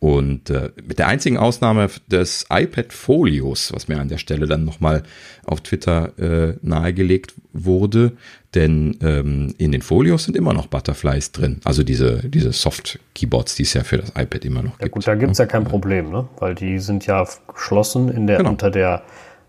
und 0.00 0.50
äh, 0.50 0.70
mit 0.86 1.00
der 1.00 1.08
einzigen 1.08 1.38
Ausnahme 1.38 1.88
des 2.06 2.46
iPad 2.50 2.92
Folios, 2.92 3.72
was 3.72 3.88
mir 3.88 3.98
an 3.98 4.08
der 4.08 4.18
Stelle 4.18 4.46
dann 4.46 4.64
nochmal 4.64 5.02
auf 5.44 5.60
Twitter 5.60 6.12
äh, 6.18 6.56
nahegelegt 6.62 7.34
wurde, 7.52 8.12
denn 8.54 8.96
ähm, 9.02 9.54
in 9.58 9.72
den 9.72 9.82
Folios 9.82 10.24
sind 10.24 10.36
immer 10.36 10.52
noch 10.52 10.68
Butterflies 10.68 11.32
drin. 11.32 11.60
Also 11.64 11.82
diese, 11.82 12.28
diese 12.28 12.52
Soft-Keyboards, 12.52 13.56
die 13.56 13.64
es 13.64 13.74
ja 13.74 13.82
für 13.82 13.98
das 13.98 14.10
iPad 14.10 14.44
immer 14.44 14.62
noch 14.62 14.78
ja, 14.78 14.84
gibt. 14.84 14.92
Gut, 14.92 15.06
da 15.06 15.16
gibt 15.16 15.32
es 15.32 15.38
ja 15.38 15.46
kein 15.46 15.64
Problem, 15.64 16.10
ne? 16.10 16.28
weil 16.38 16.54
die 16.54 16.78
sind 16.78 17.04
ja 17.06 17.26
geschlossen 17.52 18.08
in 18.08 18.28
der, 18.28 18.38
genau. 18.38 18.50
unter 18.50 18.70
der 18.70 19.02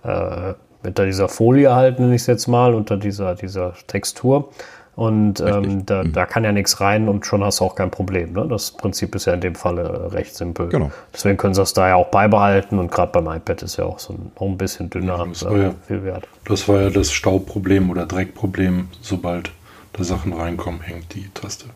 äh, 0.04 0.54
unter 0.82 1.06
dieser 1.06 1.28
Folie 1.28 1.74
halt, 1.76 2.00
nenne 2.00 2.16
ich 2.16 2.22
es 2.22 2.28
jetzt 2.28 2.48
mal, 2.48 2.74
unter 2.74 2.98
dieser, 2.98 3.36
dieser 3.36 3.74
Textur. 3.88 4.52
Und 5.00 5.40
ähm, 5.40 5.86
da, 5.86 6.04
mhm. 6.04 6.12
da, 6.12 6.26
kann 6.26 6.44
ja 6.44 6.52
nichts 6.52 6.82
rein 6.82 7.08
und 7.08 7.26
schon 7.26 7.42
hast 7.42 7.62
du 7.62 7.64
auch 7.64 7.76
kein 7.76 7.90
Problem. 7.90 8.34
Ne? 8.34 8.46
Das 8.50 8.72
Prinzip 8.72 9.16
ist 9.16 9.28
ja 9.28 9.34
in 9.34 9.40
dem 9.40 9.56
Falle 9.56 10.12
recht 10.12 10.36
simpel. 10.36 10.68
Genau. 10.68 10.92
Deswegen 11.14 11.38
können 11.38 11.54
sie 11.54 11.62
das 11.62 11.72
da 11.72 11.88
ja 11.88 11.96
auch 11.96 12.12
beibehalten 12.12 12.78
und 12.78 12.92
gerade 12.92 13.14
beim 13.14 13.34
iPad 13.34 13.64
ist 13.64 13.78
ja 13.78 13.86
auch 13.86 13.98
so 13.98 14.12
ein, 14.12 14.34
noch 14.38 14.46
ein 14.46 14.58
bisschen 14.58 14.90
dünner 14.90 15.26
das, 15.26 15.46
war 15.46 15.58
ja, 15.58 15.74
viel 15.88 16.04
wert. 16.04 16.28
das 16.44 16.68
war 16.68 16.82
ja 16.82 16.90
das 16.90 17.14
Staubproblem 17.14 17.90
oder 17.90 18.06
Dreckproblem, 18.08 18.90
sobald 19.00 19.52
da 19.94 20.04
Sachen 20.04 20.34
reinkommen, 20.34 20.82
hängt 20.82 21.16
die 21.16 21.30
Taste. 21.34 21.68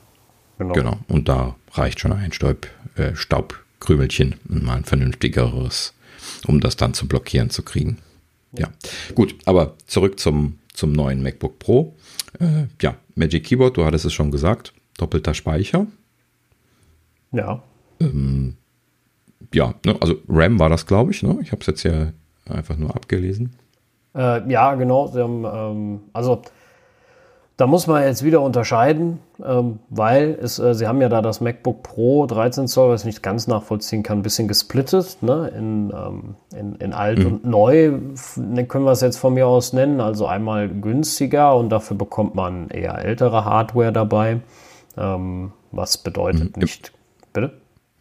Genau. 0.57 0.74
genau. 0.74 0.97
Und 1.07 1.30
da 1.30 1.55
reicht 1.71 2.01
schon 2.01 2.11
ein 2.11 2.34
Staub, 2.34 2.67
äh, 2.97 3.15
Staubkrümelchen 3.15 4.36
und 4.49 4.65
mal 4.65 4.76
ein 4.76 4.84
vernünftigeres, 4.84 5.93
um 6.45 6.59
das 6.59 6.76
dann 6.76 6.93
zu 6.93 7.07
blockieren 7.07 7.49
zu 7.49 7.63
kriegen. 7.63 7.99
Ja. 8.51 8.67
ja. 8.67 8.74
Gut, 9.15 9.34
aber 9.45 9.76
zurück 9.88 10.19
zum, 10.19 10.59
zum 10.74 10.91
neuen 10.91 11.24
MacBook 11.24 11.57
Pro. 11.57 11.95
Äh, 12.39 12.67
ja, 12.81 12.95
Magic 13.15 13.45
Keyboard, 13.45 13.77
du 13.77 13.86
hattest 13.86 14.05
es 14.05 14.13
schon 14.13 14.31
gesagt, 14.31 14.73
doppelter 14.97 15.34
Speicher. 15.34 15.88
Ja. 17.31 17.63
Ähm, 17.99 18.55
ja, 19.53 19.75
ne, 19.86 19.95
also 19.99 20.15
RAM 20.27 20.59
war 20.59 20.69
das, 20.69 20.86
glaube 20.86 21.11
ich. 21.11 21.23
Ne? 21.23 21.38
Ich 21.41 21.51
habe 21.51 21.61
es 21.61 21.67
jetzt 21.67 21.81
hier 21.81 22.13
einfach 22.47 22.77
nur 22.77 22.95
abgelesen. 22.95 23.55
Äh, 24.15 24.49
ja, 24.51 24.75
genau. 24.75 25.07
Sie 25.07 25.21
haben, 25.21 25.45
ähm, 25.45 25.99
also 26.13 26.41
da 27.56 27.68
muss 27.68 27.86
man 27.86 28.01
jetzt 28.04 28.24
wieder 28.24 28.41
unterscheiden, 28.41 29.20
ähm, 29.43 29.80
weil 29.89 30.38
es, 30.41 30.58
äh, 30.58 30.74
sie 30.74 30.88
haben 30.88 31.01
ja 31.01 31.10
da 31.10 31.22
das 31.22 31.39
MacBook 31.39 31.84
Pro 31.84 32.26
13 32.26 32.68
Zoll, 32.68 32.89
was 32.89 33.01
ich 33.01 33.06
nicht 33.06 33.24
ganz 33.24 33.45
nachvollziehen 33.45 34.01
kann, 34.01 34.20
ein 34.20 34.22
bisschen 34.24 34.47
gesplittet 34.47 35.18
ne? 35.22 35.51
in, 35.56 35.93
ähm, 35.95 36.36
in, 36.58 36.76
in 36.76 36.93
alt 36.93 37.20
mhm. 37.20 37.26
und 37.28 37.45
neu, 37.45 37.91
ne, 38.38 38.66
können 38.66 38.86
wir 38.86 38.91
es 38.91 39.01
jetzt 39.01 39.18
von 39.18 39.36
mir 39.36 39.45
aus 39.47 39.72
nennen. 39.72 40.01
Also 40.01 40.26
einmal 40.26 40.68
günstiger 40.68 41.56
und 41.56 41.70
dafür 41.70 41.95
bekommt 41.95 42.34
man 42.34 42.70
eher 42.70 42.97
ältere 42.97 43.45
Hardware 43.45 43.91
dabei, 43.91 44.39
ähm, 44.97 45.51
was 45.72 45.99
bedeutet 45.99 46.58
mhm. 46.58 46.62
nicht. 46.62 46.91
Bitte? 47.34 47.51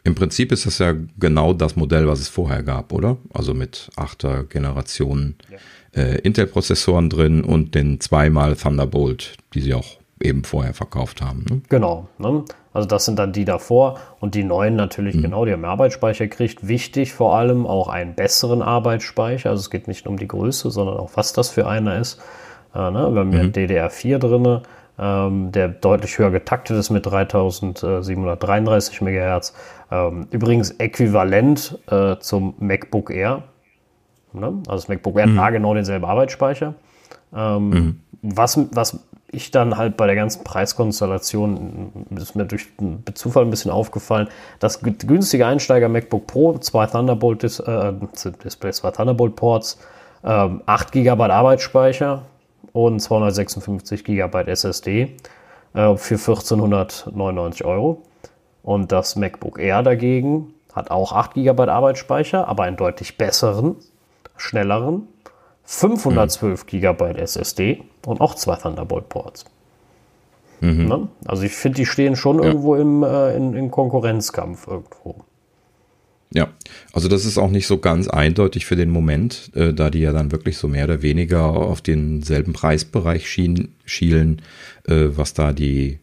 Im 0.04 0.14
Prinzip 0.14 0.50
ist 0.50 0.66
das 0.66 0.78
ja 0.78 0.94
genau 1.18 1.52
das 1.52 1.76
Modell, 1.76 2.08
was 2.08 2.20
es 2.20 2.28
vorher 2.28 2.62
gab, 2.62 2.92
oder? 2.92 3.18
Also 3.32 3.54
mit 3.54 3.90
achter 3.96 4.44
Generation 4.44 5.36
ja. 5.50 5.58
Äh, 5.94 6.18
Intel-Prozessoren 6.20 7.10
drin 7.10 7.44
und 7.44 7.74
den 7.74 8.00
zweimal 8.00 8.56
Thunderbolt, 8.56 9.36
die 9.54 9.60
sie 9.60 9.74
auch 9.74 9.98
eben 10.20 10.44
vorher 10.44 10.74
verkauft 10.74 11.20
haben. 11.20 11.44
Ne? 11.48 11.60
Genau. 11.68 12.08
Ne? 12.18 12.44
Also 12.72 12.88
das 12.88 13.04
sind 13.04 13.18
dann 13.18 13.32
die 13.32 13.44
davor 13.44 13.98
und 14.20 14.34
die 14.34 14.44
neuen 14.44 14.76
natürlich 14.76 15.16
mhm. 15.16 15.22
genau, 15.22 15.44
die 15.44 15.52
haben 15.52 15.64
Arbeitsspeicher 15.64 16.26
gekriegt. 16.26 16.66
Wichtig 16.66 17.12
vor 17.12 17.36
allem 17.36 17.66
auch 17.66 17.88
einen 17.88 18.14
besseren 18.14 18.62
Arbeitsspeicher. 18.62 19.50
Also 19.50 19.60
es 19.60 19.70
geht 19.70 19.88
nicht 19.88 20.04
nur 20.04 20.12
um 20.12 20.18
die 20.18 20.28
Größe, 20.28 20.70
sondern 20.70 20.96
auch 20.96 21.10
was 21.14 21.32
das 21.32 21.50
für 21.50 21.66
einer 21.66 21.98
ist. 21.98 22.20
Äh, 22.74 22.90
ne? 22.90 23.12
Wir 23.12 23.20
haben 23.20 23.28
mhm. 23.28 23.34
ja 23.34 23.42
DDR4 23.42 24.18
drin, 24.18 24.60
ähm, 24.98 25.52
der 25.52 25.68
deutlich 25.68 26.18
höher 26.18 26.30
getaktet 26.30 26.78
ist 26.78 26.90
mit 26.90 27.04
3733 27.04 29.02
MHz. 29.02 29.54
Ähm, 29.90 30.28
übrigens 30.30 30.70
äquivalent 30.70 31.78
äh, 31.90 32.16
zum 32.20 32.54
MacBook 32.58 33.10
Air. 33.10 33.42
Ne? 34.34 34.62
Also 34.66 34.82
das 34.82 34.88
MacBook 34.88 35.18
Air 35.18 35.26
mhm. 35.26 35.40
hat 35.40 35.52
genau 35.52 35.74
denselben 35.74 36.04
Arbeitsspeicher. 36.04 36.74
Ähm, 37.34 37.70
mhm. 37.70 38.00
was, 38.22 38.58
was 38.72 38.98
ich 39.32 39.50
dann 39.50 39.78
halt 39.78 39.96
bei 39.96 40.06
der 40.06 40.14
ganzen 40.14 40.44
Preiskonstellation, 40.44 42.06
ist 42.14 42.36
mir 42.36 42.44
durch 42.44 42.68
Zufall 43.14 43.44
ein 43.44 43.50
bisschen 43.50 43.70
aufgefallen, 43.70 44.28
das 44.60 44.80
günstige 44.80 45.46
Einsteiger 45.46 45.88
MacBook 45.88 46.26
Pro, 46.26 46.58
zwei 46.58 46.86
Thunderbolt 46.86 47.42
Dis 47.42 47.58
äh, 47.58 47.94
Displays, 48.44 48.76
zwei 48.76 48.90
Thunderbolt 48.90 49.34
Ports, 49.34 49.78
äh, 50.22 50.48
8 50.66 50.92
GB 50.92 51.10
Arbeitsspeicher 51.10 52.22
und 52.72 53.00
256 53.00 54.04
GB 54.04 54.42
SSD 54.42 55.16
äh, 55.74 55.96
für 55.96 56.14
1499 56.14 57.64
Euro. 57.64 58.02
Und 58.62 58.92
das 58.92 59.16
MacBook 59.16 59.58
Air 59.58 59.82
dagegen 59.82 60.54
hat 60.74 60.90
auch 60.90 61.12
8 61.12 61.34
GB 61.34 61.62
Arbeitsspeicher, 61.68 62.46
aber 62.48 62.64
einen 62.64 62.76
deutlich 62.76 63.16
besseren, 63.16 63.76
schnelleren 64.42 65.08
512 65.64 66.64
mhm. 66.64 66.68
GB 66.68 67.04
SSD 67.20 67.82
und 68.04 68.20
auch 68.20 68.34
zwei 68.34 68.56
Thunderbolt-Ports. 68.56 69.44
Mhm. 70.60 70.86
Ne? 70.86 71.08
Also 71.24 71.42
ich 71.44 71.52
finde, 71.52 71.76
die 71.76 71.86
stehen 71.86 72.16
schon 72.16 72.38
ja. 72.38 72.44
irgendwo 72.44 72.76
im, 72.76 73.02
äh, 73.02 73.36
in, 73.36 73.54
in 73.54 73.70
Konkurrenzkampf 73.70 74.66
irgendwo. 74.66 75.24
Ja, 76.34 76.48
also 76.92 77.08
das 77.08 77.26
ist 77.26 77.36
auch 77.36 77.50
nicht 77.50 77.66
so 77.66 77.78
ganz 77.78 78.08
eindeutig 78.08 78.64
für 78.64 78.76
den 78.76 78.90
Moment, 78.90 79.50
äh, 79.54 79.74
da 79.74 79.90
die 79.90 80.00
ja 80.00 80.12
dann 80.12 80.32
wirklich 80.32 80.56
so 80.56 80.66
mehr 80.66 80.84
oder 80.84 81.02
weniger 81.02 81.44
auf 81.44 81.82
denselben 81.82 82.54
Preisbereich 82.54 83.28
schien, 83.28 83.74
schielen, 83.84 84.40
äh, 84.88 85.08
was 85.10 85.34
da 85.34 85.52
die 85.52 85.98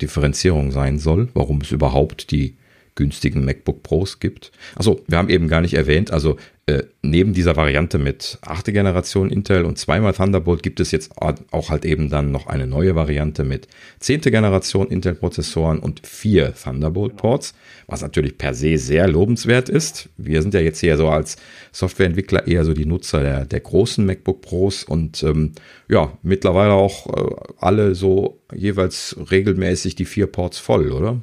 Differenzierung 0.00 0.70
sein 0.70 0.98
soll, 0.98 1.28
warum 1.34 1.60
es 1.62 1.72
überhaupt 1.72 2.30
die 2.30 2.56
günstigen 2.94 3.44
MacBook 3.44 3.82
Pros 3.82 4.20
gibt. 4.20 4.52
Also 4.76 5.00
wir 5.08 5.18
haben 5.18 5.30
eben 5.30 5.48
gar 5.48 5.60
nicht 5.62 5.74
erwähnt, 5.74 6.12
also 6.12 6.36
äh, 6.66 6.84
neben 7.02 7.32
dieser 7.32 7.56
Variante 7.56 7.98
mit 7.98 8.38
8. 8.42 8.66
Generation 8.66 9.30
Intel 9.30 9.64
und 9.64 9.78
zweimal 9.78 10.12
Thunderbolt 10.12 10.62
gibt 10.62 10.78
es 10.78 10.92
jetzt 10.92 11.10
auch 11.18 11.70
halt 11.70 11.84
eben 11.84 12.08
dann 12.08 12.30
noch 12.30 12.46
eine 12.46 12.68
neue 12.68 12.94
Variante 12.94 13.42
mit 13.42 13.66
10. 13.98 14.20
Generation 14.20 14.86
Intel 14.86 15.16
Prozessoren 15.16 15.80
und 15.80 16.06
vier 16.06 16.54
Thunderbolt 16.54 17.16
Ports, 17.16 17.54
was 17.88 18.02
natürlich 18.02 18.38
per 18.38 18.54
se 18.54 18.78
sehr 18.78 19.08
lobenswert 19.08 19.68
ist. 19.68 20.08
Wir 20.16 20.40
sind 20.40 20.54
ja 20.54 20.60
jetzt 20.60 20.78
hier 20.78 20.96
so 20.96 21.08
als 21.08 21.36
Softwareentwickler 21.72 22.46
eher 22.46 22.64
so 22.64 22.74
die 22.74 22.86
Nutzer 22.86 23.22
der, 23.22 23.44
der 23.44 23.60
großen 23.60 24.06
MacBook 24.06 24.42
Pros 24.42 24.84
und 24.84 25.20
ähm, 25.24 25.52
ja, 25.88 26.16
mittlerweile 26.22 26.74
auch 26.74 27.08
äh, 27.08 27.34
alle 27.58 27.96
so 27.96 28.38
jeweils 28.54 29.16
regelmäßig 29.32 29.96
die 29.96 30.04
vier 30.04 30.28
Ports 30.28 30.60
voll, 30.60 30.92
oder? 30.92 31.20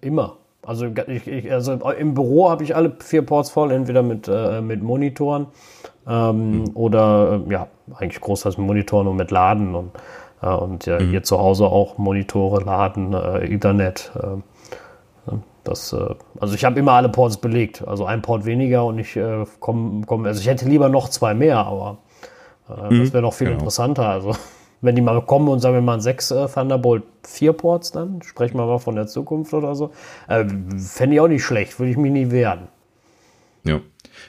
Immer. 0.00 0.39
Also, 0.62 0.86
ich, 1.06 1.26
ich, 1.26 1.52
also 1.52 1.72
im 1.72 2.14
Büro 2.14 2.50
habe 2.50 2.64
ich 2.64 2.76
alle 2.76 2.94
vier 3.00 3.22
Ports 3.22 3.50
voll, 3.50 3.72
entweder 3.72 4.02
mit, 4.02 4.28
äh, 4.28 4.60
mit 4.60 4.82
Monitoren 4.82 5.46
ähm, 6.06 6.58
mhm. 6.58 6.70
oder 6.74 7.40
äh, 7.46 7.52
ja, 7.52 7.66
eigentlich 7.94 8.20
großteils 8.20 8.58
mit 8.58 8.66
Monitoren 8.66 9.06
und 9.06 9.16
mit 9.16 9.30
Laden 9.30 9.74
und, 9.74 9.92
äh, 10.42 10.48
und 10.48 10.84
ja, 10.86 11.00
mhm. 11.00 11.10
hier 11.10 11.22
zu 11.22 11.38
Hause 11.38 11.66
auch 11.66 11.96
Monitore, 11.96 12.62
Laden, 12.62 13.14
äh, 13.14 13.54
Ethernet. 13.54 14.12
Äh, 14.16 15.32
das, 15.64 15.92
äh, 15.92 16.14
also 16.40 16.54
ich 16.54 16.64
habe 16.64 16.78
immer 16.78 16.92
alle 16.92 17.08
Ports 17.08 17.38
belegt, 17.38 17.86
also 17.86 18.04
ein 18.04 18.22
Port 18.22 18.44
weniger 18.44 18.84
und 18.84 18.98
ich 18.98 19.18
komme, 19.60 20.02
komm, 20.06 20.24
also 20.24 20.40
ich 20.40 20.46
hätte 20.46 20.66
lieber 20.66 20.88
noch 20.88 21.08
zwei 21.08 21.34
mehr, 21.34 21.58
aber 21.58 21.98
mhm. 22.68 23.00
das 23.00 23.12
wäre 23.12 23.22
noch 23.22 23.34
viel 23.34 23.48
genau. 23.48 23.58
interessanter. 23.58 24.08
Also 24.08 24.34
wenn 24.80 24.96
die 24.96 25.02
mal 25.02 25.20
kommen 25.22 25.48
und 25.48 25.60
sagen 25.60 25.74
wir 25.74 25.82
mal 25.82 26.00
sechs 26.00 26.30
äh, 26.30 26.46
Thunderbolt 26.46 27.02
4 27.26 27.52
Ports, 27.52 27.92
dann 27.92 28.22
sprechen 28.22 28.56
wir 28.56 28.66
mal 28.66 28.78
von 28.78 28.96
der 28.96 29.06
Zukunft 29.06 29.52
oder 29.52 29.74
so. 29.74 29.92
Äh, 30.28 30.44
Fände 30.78 31.16
ich 31.16 31.20
auch 31.20 31.28
nicht 31.28 31.44
schlecht, 31.44 31.78
würde 31.78 31.90
ich 31.90 31.96
mich 31.96 32.12
nie 32.12 32.30
wehren. 32.30 32.68
Ja. 33.64 33.80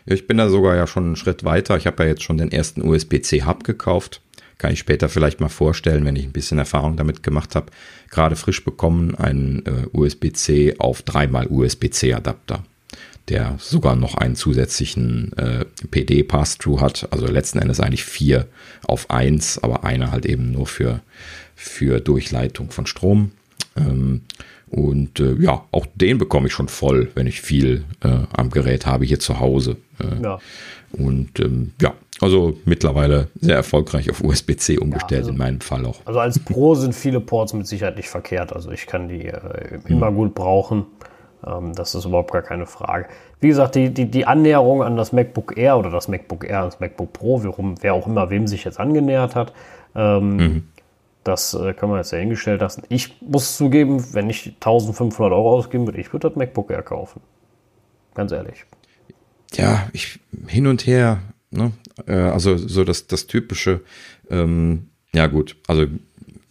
ich 0.06 0.28
bin 0.28 0.38
da 0.38 0.50
sogar 0.50 0.76
ja 0.76 0.88
schon 0.88 1.06
einen 1.06 1.16
Schritt 1.16 1.46
weiter. 1.46 1.78
Ich 1.78 1.88
habe 1.88 2.04
ja 2.04 2.10
jetzt 2.10 2.24
schon 2.24 2.38
den 2.38 2.52
ersten 2.52 2.82
USB-C-Hub 2.82 3.64
gekauft. 3.64 4.22
Kann 4.58 4.74
ich 4.74 4.80
später 4.80 5.10
vielleicht 5.10 5.40
mal 5.40 5.50
vorstellen, 5.50 6.06
wenn 6.06 6.16
ich 6.16 6.26
ein 6.26 6.34
bisschen 6.34 6.60
Erfahrung 6.60 6.98
damit 6.98 7.24
gemacht 7.24 7.56
habe. 7.56 7.68
Gerade 8.10 8.36
frisch 8.36 8.64
bekommen 8.64 9.16
einen 9.16 9.66
äh, 9.66 9.98
USB-C 9.98 10.76
auf 10.80 11.02
dreimal 11.02 11.48
USB-C-Adapter 11.48 12.64
der 13.32 13.56
sogar 13.60 13.96
noch 13.96 14.16
einen 14.16 14.36
zusätzlichen 14.36 15.32
äh, 15.38 15.66
PD-Pass-Through 15.90 16.82
hat. 16.82 17.08
Also 17.12 17.28
letzten 17.28 17.60
Endes 17.60 17.80
eigentlich 17.80 18.04
vier 18.04 18.48
auf 18.86 19.10
eins, 19.10 19.58
aber 19.58 19.86
einer 19.86 20.12
halt 20.12 20.26
eben 20.26 20.52
nur 20.52 20.68
für, 20.68 21.00
für 21.56 22.02
Durchleitung 22.02 22.72
von 22.72 22.86
Strom. 22.86 23.32
Ähm, 23.78 24.24
und 24.68 25.20
äh, 25.22 25.36
ja, 25.40 25.64
auch 25.72 25.86
den 25.96 26.18
bekomme 26.18 26.48
ich 26.48 26.54
schon 26.54 26.68
voll, 26.68 27.10
wenn 27.16 27.26
ich 27.26 27.42
viel 27.42 27.86
äh, 28.04 28.20
am 28.34 28.50
Gerät 28.52 28.86
habe 28.86 29.06
hier 29.06 29.20
zu 29.20 29.40
Hause. 29.40 29.78
Äh, 30.00 30.24
ja. 30.24 30.40
Und 30.92 31.40
ähm, 31.40 31.72
ja, 31.82 31.94
also 32.20 32.58
mittlerweile 32.66 33.30
sehr 33.40 33.56
erfolgreich 33.56 34.10
auf 34.10 34.22
USB-C 34.22 34.78
umgestellt, 34.78 35.12
ja, 35.12 35.18
also, 35.20 35.32
in 35.32 35.38
meinem 35.38 35.62
Fall 35.62 35.86
auch. 35.86 36.00
Also 36.04 36.20
als 36.20 36.38
Pro 36.38 36.76
sind 36.76 36.94
viele 36.94 37.22
Ports 37.22 37.54
mit 37.54 37.66
Sicherheit 37.66 37.96
nicht 37.96 38.10
verkehrt. 38.10 38.52
Also 38.54 38.72
ich 38.72 38.88
kann 38.88 39.08
die 39.08 39.28
äh, 39.28 39.80
immer 39.88 40.08
hm. 40.08 40.16
gut 40.16 40.36
brauchen. 40.36 40.86
Ähm, 41.46 41.74
das 41.74 41.96
ist 41.96 42.06
überhaupt 42.06 42.32
gar 42.32 42.42
keine 42.42 42.66
Frage. 42.66 43.08
Wie 43.40 43.48
gesagt, 43.48 43.76
die, 43.76 43.94
die, 43.94 44.10
die 44.10 44.26
Annäherung 44.26 44.84
an 44.84 44.98
das 44.98 45.12
MacBook 45.12 45.58
Air 45.58 45.78
oder 45.78 45.90
das 45.90 46.08
MacBook 46.08 46.46
Air 46.46 46.60
ans 46.60 46.80
MacBook 46.80 47.14
Pro, 47.14 47.44
warum, 47.44 47.76
wer 47.82 47.94
auch 47.94 48.08
immer 48.08 48.30
wem 48.30 48.48
sich 48.48 48.64
jetzt 48.64 48.80
angenähert 48.80 49.36
hat, 49.36 49.54
ähm, 49.96 50.36
mhm. 50.38 50.64
das 51.24 51.54
äh, 51.54 51.74
können 51.74 51.92
wir 51.92 51.98
jetzt 51.98 52.12
ja 52.12 52.20
hingestellt 52.20 52.62
lassen. 52.62 52.84
Ich 52.90 53.22
muss 53.22 53.58
zugeben, 53.58 54.14
wenn 54.14 54.30
ich 54.30 54.48
1500 54.48 55.34
Euro 55.34 55.54
ausgeben 55.54 55.88
würde, 55.88 56.00
ich 56.00 56.14
würde 56.14 56.30
das 56.30 56.38
MacBook 56.38 56.70
Air 56.70 56.84
kaufen. 56.84 57.22
Ganz 58.14 58.32
ehrlich. 58.32 58.66
Ja, 59.54 59.90
ich 59.94 60.20
hin 60.48 60.68
und 60.68 60.86
her. 60.86 61.20
Ne? 61.50 61.72
Äh, 62.08 62.14
also 62.14 62.58
so 62.58 62.84
das, 62.84 63.08
das 63.08 63.28
typische, 63.28 63.82
ähm, 64.30 64.90
ja 65.14 65.28
gut, 65.28 65.58
also 65.68 65.86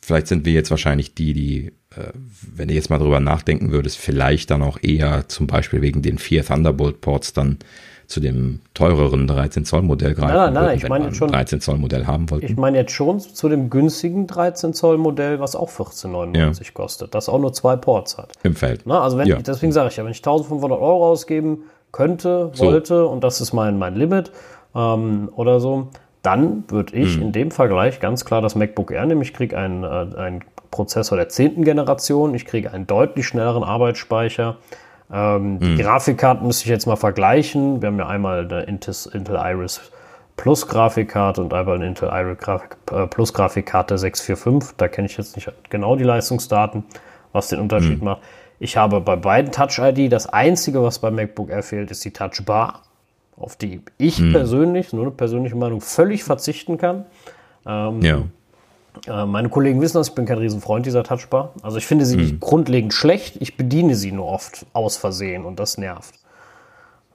vielleicht 0.03 0.27
sind 0.27 0.45
wir 0.45 0.53
jetzt 0.53 0.71
wahrscheinlich 0.71 1.15
die, 1.15 1.33
die 1.33 1.73
wenn 2.55 2.69
du 2.69 2.75
jetzt 2.75 2.91
mal 2.91 2.99
drüber 2.99 3.21
nachdenken 3.21 3.73
würdest, 3.73 3.99
vielleicht 3.99 4.51
dann 4.51 4.63
auch 4.63 4.79
eher 4.81 5.29
zum 5.29 5.47
Beispiel 5.47 5.83
wegen 5.83 6.03
den 6.03 6.19
vier 6.19 6.45
Thunderbolt-Ports 6.45 7.33
dann 7.33 7.59
zu 8.07 8.19
dem 8.19 8.61
teureren 8.75 9.29
13 9.29 9.65
Zoll 9.65 9.83
Modell 9.83 10.15
greifen 10.15 10.35
nein, 10.35 10.53
nein, 10.53 10.65
nein, 10.65 10.77
ich 10.77 10.89
meine 10.89 11.15
schon 11.15 11.31
13 11.31 11.61
Zoll 11.61 11.79
Modell 11.79 12.07
haben 12.09 12.29
wollten. 12.29 12.45
Ich 12.45 12.57
meine 12.57 12.79
jetzt 12.79 12.91
schon 12.91 13.21
zu 13.21 13.49
dem 13.49 13.71
günstigen 13.71 14.27
13 14.27 14.75
Zoll 14.75 14.99
Modell, 14.99 15.39
was 15.39 15.55
auch 15.55 15.71
14,99 15.71 16.37
ja. 16.37 16.71
kostet, 16.75 17.15
das 17.15 17.29
auch 17.29 17.39
nur 17.39 17.53
zwei 17.53 17.77
Ports 17.77 18.19
hat. 18.19 18.33
Im 18.43 18.57
Feld. 18.57 18.83
Na, 18.85 19.01
also 19.01 19.17
wenn, 19.17 19.29
ja. 19.29 19.37
deswegen 19.37 19.71
sage 19.71 19.91
ich 19.91 19.97
ja, 19.97 20.05
wenn 20.05 20.11
ich 20.11 20.19
1500 20.19 20.81
Euro 20.81 21.09
ausgeben 21.09 21.65
könnte, 21.93 22.51
wollte 22.57 22.97
so. 22.97 23.09
und 23.09 23.23
das 23.23 23.41
ist 23.41 23.53
mein, 23.53 23.79
mein 23.79 23.95
Limit 23.95 24.33
ähm, 24.75 25.29
oder 25.37 25.61
so, 25.61 25.89
dann 26.23 26.65
würde 26.69 26.97
ich 26.97 27.15
hm. 27.15 27.23
in 27.23 27.33
dem 27.33 27.51
Vergleich 27.53 28.01
ganz 28.01 28.25
klar 28.25 28.43
das 28.43 28.57
MacBook 28.57 28.91
Air 28.91 29.07
nehmen. 29.07 29.23
Ich 29.23 29.33
kriege 29.33 29.57
ein, 29.57 29.85
äh, 29.85 29.87
ein 29.87 30.41
Prozessor 30.71 31.17
der 31.17 31.29
zehnten 31.29 31.65
Generation. 31.65 32.35
Ich 32.35 32.45
kriege 32.45 32.73
einen 32.73 32.87
deutlich 32.87 33.27
schnelleren 33.27 33.65
Arbeitsspeicher. 33.65 34.57
Ähm, 35.13 35.59
die 35.59 35.67
mhm. 35.67 35.79
Grafikkarten 35.79 36.47
müsste 36.47 36.65
ich 36.65 36.71
jetzt 36.71 36.87
mal 36.87 36.97
vergleichen. 36.97 37.83
Wir 37.83 37.89
haben 37.89 37.99
ja 37.99 38.07
einmal 38.07 38.45
eine 38.45 38.63
Intel 38.63 39.37
Iris 39.37 39.81
Plus 40.37 40.67
Grafikkarte 40.69 41.43
und 41.43 41.53
einmal 41.53 41.77
eine 41.77 41.87
Intel 41.87 42.09
Iris 42.13 42.39
Grafik, 42.39 42.77
äh, 42.93 43.07
Plus 43.07 43.35
Grafikkarte 43.35 43.99
645. 43.99 44.77
Da 44.77 44.89
kenne 44.89 45.07
ich 45.07 45.17
jetzt 45.17 45.37
nicht 45.37 45.53
genau 45.69 45.97
die 45.97 46.05
Leistungsdaten, 46.05 46.85
was 47.33 47.49
den 47.49 47.59
Unterschied 47.59 47.99
mhm. 47.99 48.05
macht. 48.05 48.23
Ich 48.59 48.77
habe 48.77 49.01
bei 49.01 49.17
beiden 49.17 49.53
Touch 49.53 49.79
ID 49.79 50.13
das 50.13 50.27
einzige, 50.27 50.83
was 50.83 50.99
beim 50.99 51.17
MacBook 51.17 51.51
Air 51.51 51.63
fehlt, 51.63 51.91
ist 51.91 52.05
die 52.05 52.13
Touch 52.13 52.45
Bar, 52.45 52.83
auf 53.37 53.57
die 53.57 53.81
ich 53.99 54.21
mhm. 54.21 54.33
persönlich, 54.33 54.93
nur 54.93 55.03
eine 55.03 55.11
persönliche 55.11 55.57
Meinung, 55.57 55.81
völlig 55.81 56.25
verzichten 56.25 56.79
kann. 56.79 57.07
Ähm, 57.67 58.01
ja. 58.03 58.23
Äh, 59.07 59.27
meine 59.27 59.49
Kollegen 59.49 59.81
wissen 59.81 59.97
das, 59.97 60.09
ich 60.09 60.15
bin 60.15 60.27
kein 60.27 60.39
Riesenfreund 60.39 60.87
dieser 60.87 61.03
Touchbar. 61.03 61.53
Also 61.63 61.79
ich 61.79 61.87
finde 61.87 62.07
sie 62.07 62.17
mhm. 62.17 62.23
nicht 62.23 62.41
grundlegend 62.41 62.93
schlecht, 62.93 63.37
ich 63.41 63.57
bediene 63.57 63.95
sie 63.95 64.13
nur 64.13 64.27
oft 64.27 64.67
aus 64.73 64.97
Versehen 64.97 65.45
und 65.45 65.59
das 65.59 65.79
nervt. 65.79 66.20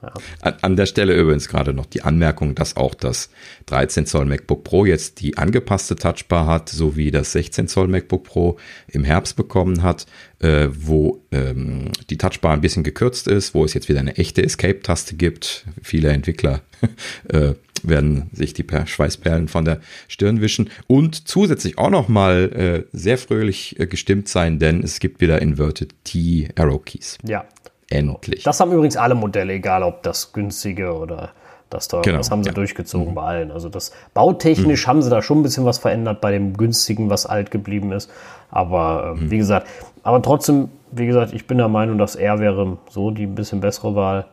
Ja. 0.02 0.12
An, 0.60 0.76
der 0.76 0.86
Stelle 0.86 1.14
übrigens 1.14 1.48
gerade 1.48 1.72
noch 1.72 1.86
die 1.86 2.02
Anmerkung, 2.02 2.54
dass 2.54 2.76
auch 2.76 2.94
das 2.94 3.30
13 3.66 4.04
Zoll 4.04 4.26
MacBook 4.26 4.62
Pro 4.62 4.84
jetzt 4.84 5.20
die 5.20 5.38
angepasste 5.38 5.96
Touchbar 5.96 6.46
hat, 6.46 6.68
so 6.68 6.96
wie 6.96 7.10
das 7.10 7.32
16 7.32 7.66
Zoll 7.66 7.88
MacBook 7.88 8.24
Pro 8.24 8.58
im 8.88 9.04
Herbst 9.04 9.36
bekommen 9.36 9.82
hat, 9.82 10.06
äh, 10.40 10.68
wo 10.70 11.22
ähm, 11.32 11.92
die 12.10 12.18
Touchbar 12.18 12.52
ein 12.52 12.60
bisschen 12.60 12.84
gekürzt 12.84 13.26
ist, 13.26 13.54
wo 13.54 13.64
es 13.64 13.72
jetzt 13.72 13.88
wieder 13.88 14.00
eine 14.00 14.16
echte 14.18 14.42
Escape-Taste 14.42 15.16
gibt. 15.16 15.64
Viele 15.82 16.10
Entwickler 16.10 16.60
äh, 17.28 17.54
werden 17.82 18.30
sich 18.32 18.52
die 18.52 18.64
Schweißperlen 18.84 19.48
von 19.48 19.64
der 19.64 19.80
Stirn 20.08 20.40
wischen 20.40 20.70
und 20.86 21.28
zusätzlich 21.28 21.78
auch 21.78 21.90
noch 21.90 22.08
mal 22.08 22.86
äh, 22.92 22.96
sehr 22.96 23.18
fröhlich 23.18 23.78
äh, 23.78 23.86
gestimmt 23.86 24.28
sein, 24.28 24.58
denn 24.58 24.82
es 24.82 24.98
gibt 24.98 25.20
wieder 25.20 25.40
Inverted 25.40 25.94
T 26.04 26.48
Arrow 26.56 26.84
Keys. 26.84 27.18
Ja, 27.26 27.46
Endlich. 27.90 28.42
Das 28.42 28.60
haben 28.60 28.72
übrigens 28.72 28.96
alle 28.96 29.14
Modelle, 29.14 29.52
egal 29.54 29.82
ob 29.82 30.02
das 30.02 30.32
günstige 30.32 30.92
oder 30.96 31.30
das 31.70 31.88
teure. 31.88 32.02
Genau, 32.02 32.18
das 32.18 32.30
haben 32.30 32.42
sie 32.42 32.50
ja. 32.50 32.54
durchgezogen 32.54 33.10
mhm. 33.10 33.14
bei 33.14 33.22
allen. 33.22 33.50
Also 33.50 33.68
das 33.68 33.92
bautechnisch 34.14 34.86
mhm. 34.86 34.90
haben 34.90 35.02
sie 35.02 35.10
da 35.10 35.22
schon 35.22 35.40
ein 35.40 35.42
bisschen 35.42 35.64
was 35.64 35.78
verändert 35.78 36.20
bei 36.20 36.32
dem 36.32 36.56
günstigen, 36.56 37.10
was 37.10 37.26
alt 37.26 37.50
geblieben 37.50 37.92
ist. 37.92 38.10
Aber 38.50 39.14
äh, 39.16 39.20
mhm. 39.20 39.30
wie 39.30 39.38
gesagt, 39.38 39.66
aber 40.02 40.22
trotzdem, 40.22 40.68
wie 40.92 41.06
gesagt, 41.06 41.32
ich 41.32 41.46
bin 41.46 41.58
der 41.58 41.68
Meinung, 41.68 41.98
dass 41.98 42.16
er 42.16 42.38
wäre 42.38 42.78
so 42.88 43.10
die 43.10 43.24
ein 43.24 43.34
bisschen 43.34 43.60
bessere 43.60 43.94
Wahl 43.94 44.26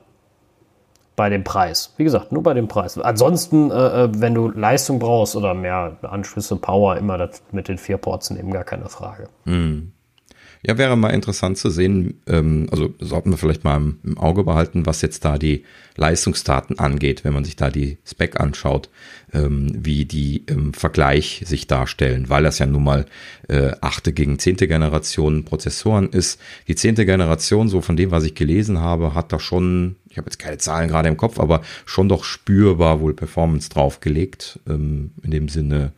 bei 1.16 1.30
dem 1.30 1.43
Preis. 1.43 1.93
Wie 1.97 2.04
gesagt, 2.04 2.32
nur 2.32 2.41
bei 2.41 2.54
dem 2.54 2.68
Preis. 2.68 2.97
Ansonsten, 2.97 3.70
äh, 3.70 4.04
äh 4.04 4.10
wenn 4.14 4.34
du 4.34 4.49
Leistung 4.49 4.99
brauchst 4.99 5.36
oder 5.36 5.54
mehr 5.54 5.97
Anschlüsse, 6.01 6.56
Power, 6.56 6.97
immer 6.97 7.18
das 7.18 7.43
mit 7.51 7.68
den 7.68 7.78
vier 7.78 7.97
Ports 7.97 8.32
eben 8.32 8.51
gar 8.51 8.64
keine 8.64 8.89
Frage. 8.89 9.30
Mhm. 9.45 9.92
Ja, 10.66 10.78
wäre 10.78 10.95
mal 10.95 11.09
interessant 11.09 11.57
zu 11.57 11.70
sehen, 11.70 12.22
ähm, 12.26 12.68
also 12.72 12.93
sollten 12.99 13.32
wir 13.32 13.38
vielleicht 13.38 13.66
mal 13.66 13.76
im, 13.76 13.99
im, 14.05 14.18
Auge 14.18 14.45
behalten, 14.45 14.86
was 14.86 15.01
jetzt 15.01 15.26
da 15.26 15.38
die 15.38 15.66
Leistungsdaten 15.97 16.80
angeht, 16.80 17.26
wenn 17.26 17.34
man 17.34 17.43
sich 17.43 17.57
da 17.57 17.70
die 17.70 17.97
Spec 18.05 18.39
anschaut, 18.39 18.89
ähm, 19.34 19.74
wie 19.76 20.05
die 20.05 20.43
im 20.45 20.74
Vergleich 20.74 21.43
sich 21.45 21.68
darstellen, 21.68 22.30
weil 22.30 22.43
das 22.43 22.59
ja 22.59 22.66
nun 22.66 22.86
mal 22.86 23.05
äh, 23.49 23.72
achte 23.82 24.14
gegen 24.14 24.39
zehnte 24.39 24.70
Generation 24.70 25.43
Prozessoren 25.43 26.09
ist. 26.09 26.39
Die 26.70 26.76
zehnte 26.76 27.05
Generation, 27.05 27.68
so 27.68 27.82
von 27.82 27.97
dem, 27.97 28.11
was 28.11 28.24
ich 28.24 28.34
gelesen 28.34 28.80
habe, 28.80 29.14
hat 29.14 29.34
da 29.34 29.39
schon, 29.39 29.97
ich 30.09 30.18
habe 30.18 30.28
jetzt 30.28 30.39
keine 30.39 30.59
Zahlen 30.59 30.88
gerade 30.88 31.09
im 31.09 31.18
Kopf, 31.18 31.41
aber 31.41 31.61
schon 31.86 32.07
doch 32.07 32.24
spürbar 32.24 33.01
wohl 33.01 33.14
Performance 33.14 33.70
draufgelegt. 33.70 34.61
Ähm, 34.70 35.11
in 35.24 35.32
dem 35.32 35.49
Sinne, 35.49 35.91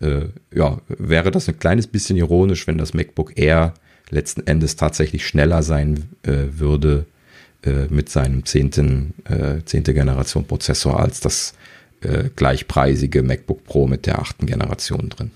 äh, 0.00 0.26
ja, 0.54 0.80
wäre 0.86 1.32
das 1.32 1.48
ein 1.48 1.58
kleines 1.58 1.88
bisschen 1.88 2.16
ironisch, 2.16 2.68
wenn 2.68 2.78
das 2.78 2.94
MacBook 2.94 3.36
Air 3.36 3.74
letzten 4.12 4.46
Endes 4.46 4.76
tatsächlich 4.76 5.26
schneller 5.26 5.62
sein 5.62 6.10
äh, 6.22 6.58
würde 6.58 7.06
äh, 7.64 7.86
mit 7.88 8.08
seinem 8.08 8.44
zehnten, 8.44 9.14
äh, 9.24 9.64
zehnte 9.64 9.94
Generation 9.94 10.46
Prozessor 10.46 11.00
als 11.00 11.20
das 11.20 11.54
äh, 12.02 12.30
gleichpreisige 12.36 13.22
MacBook 13.22 13.64
Pro 13.64 13.86
mit 13.86 14.06
der 14.06 14.20
achten 14.20 14.46
Generation 14.46 15.08
drin. 15.08 15.30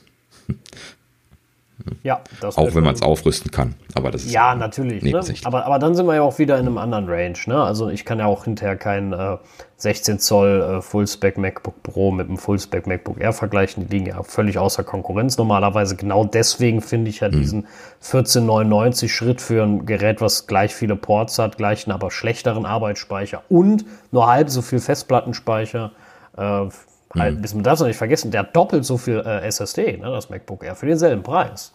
Ja, 2.02 2.20
auch 2.42 2.74
wenn 2.74 2.84
man 2.84 2.94
es 2.94 3.02
aufrüsten 3.02 3.50
kann. 3.50 3.74
Aber 3.94 4.10
das 4.10 4.24
ist 4.24 4.32
ja 4.32 4.54
natürlich. 4.54 5.02
Ne? 5.02 5.20
Aber, 5.44 5.64
aber 5.64 5.78
dann 5.78 5.94
sind 5.94 6.06
wir 6.06 6.16
ja 6.16 6.22
auch 6.22 6.38
wieder 6.38 6.58
in 6.58 6.66
einem 6.66 6.78
anderen 6.78 7.08
Range. 7.08 7.38
Ne? 7.46 7.62
Also 7.62 7.88
ich 7.88 8.04
kann 8.04 8.18
ja 8.18 8.26
auch 8.26 8.44
hinterher 8.44 8.76
kein 8.76 9.12
äh, 9.12 9.36
16 9.76 10.18
Zoll 10.18 10.78
äh, 10.78 10.82
Fullspec 10.82 11.38
MacBook 11.38 11.82
Pro 11.82 12.10
mit 12.10 12.28
einem 12.28 12.38
Fullspec 12.38 12.86
MacBook 12.86 13.20
Air 13.20 13.32
vergleichen. 13.32 13.88
Die 13.88 13.96
liegen 13.96 14.06
ja 14.06 14.22
völlig 14.22 14.58
außer 14.58 14.84
Konkurrenz 14.84 15.38
normalerweise. 15.38 15.96
Genau 15.96 16.24
deswegen 16.24 16.80
finde 16.80 17.10
ich 17.10 17.20
ja 17.20 17.28
hm. 17.28 17.38
diesen 17.38 17.66
1499 18.00 19.12
Schritt 19.12 19.40
für 19.40 19.62
ein 19.62 19.86
Gerät, 19.86 20.20
was 20.20 20.46
gleich 20.46 20.74
viele 20.74 20.96
Ports 20.96 21.38
hat, 21.38 21.56
gleichen 21.56 21.92
aber 21.92 22.10
schlechteren 22.10 22.66
Arbeitsspeicher 22.66 23.42
und 23.48 23.84
nur 24.10 24.26
halb 24.26 24.50
so 24.50 24.62
viel 24.62 24.80
Festplattenspeicher. 24.80 25.92
Äh, 26.36 26.66
Halt, 27.14 27.36
mhm. 27.36 27.56
Man 27.58 27.62
darf 27.62 27.80
es 27.80 27.86
nicht 27.86 27.96
vergessen, 27.96 28.30
der 28.30 28.40
hat 28.40 28.56
doppelt 28.56 28.84
so 28.84 28.98
viel 28.98 29.22
äh, 29.24 29.46
SSD, 29.46 29.96
ne, 29.98 30.10
das 30.10 30.28
MacBook 30.28 30.64
Air, 30.64 30.74
für 30.74 30.86
denselben 30.86 31.22
Preis. 31.22 31.72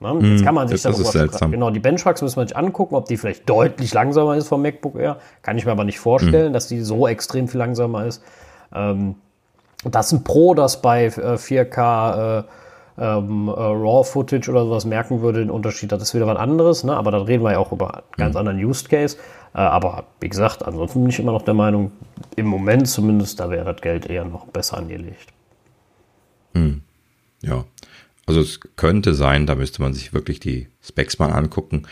Ne? 0.00 0.14
Mhm. 0.14 0.32
Jetzt 0.32 0.44
kann 0.44 0.54
man 0.54 0.68
sich 0.68 0.82
das 0.82 0.98
ist 0.98 1.12
seltsam. 1.12 1.50
genau, 1.50 1.70
die 1.70 1.80
Benchmarks 1.80 2.22
müssen 2.22 2.36
wir 2.36 2.46
sich 2.46 2.56
angucken, 2.56 2.94
ob 2.94 3.06
die 3.06 3.16
vielleicht 3.16 3.48
deutlich 3.48 3.92
langsamer 3.92 4.36
ist 4.36 4.48
vom 4.48 4.62
MacBook 4.62 4.96
Air. 4.96 5.18
Kann 5.42 5.58
ich 5.58 5.66
mir 5.66 5.72
aber 5.72 5.84
nicht 5.84 5.98
vorstellen, 5.98 6.48
mhm. 6.48 6.52
dass 6.52 6.68
die 6.68 6.80
so 6.80 7.06
extrem 7.06 7.48
viel 7.48 7.58
langsamer 7.58 8.06
ist. 8.06 8.22
Ähm, 8.74 9.16
das 9.84 10.12
ein 10.12 10.24
Pro, 10.24 10.54
das 10.54 10.82
bei 10.82 11.06
äh, 11.06 11.10
4K 11.10 12.40
äh, 12.40 12.42
ähm, 12.98 13.48
äh, 13.48 13.52
RAW-Footage 13.52 14.50
oder 14.50 14.64
sowas 14.64 14.84
merken 14.84 15.22
würde, 15.22 15.40
den 15.40 15.50
Unterschied, 15.50 15.90
das 15.90 16.02
ist 16.02 16.14
wieder 16.14 16.26
was 16.26 16.36
anderes, 16.36 16.84
ne? 16.84 16.94
aber 16.94 17.10
da 17.10 17.18
reden 17.18 17.42
wir 17.42 17.52
ja 17.52 17.58
auch 17.58 17.72
über 17.72 17.94
einen 17.94 18.02
ganz 18.16 18.34
mhm. 18.34 18.38
anderen 18.40 18.58
Use 18.58 18.86
Case. 18.88 19.16
Äh, 19.54 19.58
aber 19.58 20.04
wie 20.20 20.28
gesagt, 20.28 20.64
ansonsten 20.64 21.00
bin 21.00 21.10
ich 21.10 21.18
immer 21.18 21.32
noch 21.32 21.42
der 21.42 21.54
Meinung, 21.54 21.92
im 22.36 22.46
Moment 22.46 22.88
zumindest, 22.88 23.40
da 23.40 23.50
wäre 23.50 23.72
das 23.72 23.80
Geld 23.80 24.06
eher 24.06 24.24
noch 24.24 24.46
besser 24.46 24.76
angelegt. 24.76 25.32
Mhm. 26.52 26.82
Ja, 27.42 27.64
also 28.30 28.42
es 28.42 28.60
könnte 28.76 29.12
sein, 29.14 29.46
da 29.46 29.56
müsste 29.56 29.82
man 29.82 29.92
sich 29.92 30.14
wirklich 30.14 30.38
die 30.38 30.68
Specs 30.80 31.18
mal 31.18 31.30
angucken. 31.30 31.82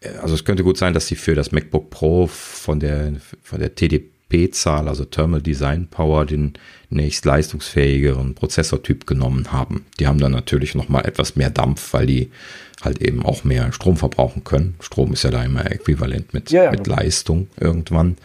Äh, 0.00 0.10
also 0.18 0.34
es 0.34 0.44
könnte 0.44 0.62
gut 0.62 0.76
sein, 0.76 0.92
dass 0.92 1.06
sie 1.06 1.16
für 1.16 1.34
das 1.34 1.52
MacBook 1.52 1.88
Pro 1.88 2.26
von 2.26 2.80
der, 2.80 3.14
von 3.42 3.60
der 3.60 3.74
TDP-Zahl, 3.74 4.88
also 4.88 5.06
Thermal 5.06 5.40
Design 5.40 5.88
Power, 5.88 6.26
den 6.26 6.52
nächst 6.90 7.24
leistungsfähigeren 7.24 8.34
Prozessortyp 8.34 9.06
genommen 9.06 9.52
haben. 9.52 9.86
Die 9.98 10.06
haben 10.06 10.20
dann 10.20 10.32
natürlich 10.32 10.74
nochmal 10.74 11.06
etwas 11.06 11.34
mehr 11.34 11.48
Dampf, 11.48 11.94
weil 11.94 12.04
die 12.04 12.30
halt 12.82 13.00
eben 13.00 13.24
auch 13.24 13.44
mehr 13.44 13.72
Strom 13.72 13.96
verbrauchen 13.96 14.44
können. 14.44 14.74
Strom 14.80 15.14
ist 15.14 15.22
ja 15.22 15.30
da 15.30 15.42
immer 15.42 15.64
äquivalent 15.64 16.34
mit, 16.34 16.50
ja, 16.50 16.64
ja, 16.64 16.70
mit 16.72 16.84
genau. 16.84 16.96
Leistung 16.96 17.48
irgendwann. 17.58 18.18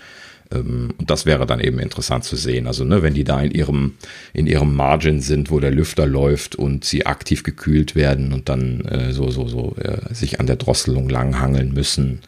Ähm, 0.52 0.94
und 0.98 1.10
das 1.10 1.26
wäre 1.26 1.46
dann 1.46 1.60
eben 1.60 1.80
interessant 1.80 2.24
zu 2.24 2.36
sehen. 2.36 2.68
Also, 2.68 2.84
ne, 2.84 3.02
wenn 3.02 3.14
die 3.14 3.24
da 3.24 3.42
in 3.42 3.52
ihrem, 3.52 3.96
in 4.34 4.48
ihrem 4.48 4.76
Margin 4.76 5.22
sind, 5.22 5.52
wo 5.52 5.60
der 5.60 5.72
Lüfter 5.72 6.06
läuft 6.06 6.56
und 6.56 6.84
sie 6.86 7.06
aktiv 7.06 7.44
gekühlt 7.44 7.96
werden 7.96 8.34
und 8.34 8.50
dann 8.50 8.82
äh, 8.86 9.14
so, 9.14 9.30
so, 9.30 9.48
so 9.48 9.76
äh, 9.78 10.14
sich 10.14 10.40
an 10.40 10.48
der 10.48 10.56
Drosselung 10.56 11.10
langhangeln 11.10 11.74
müssen 11.74 12.22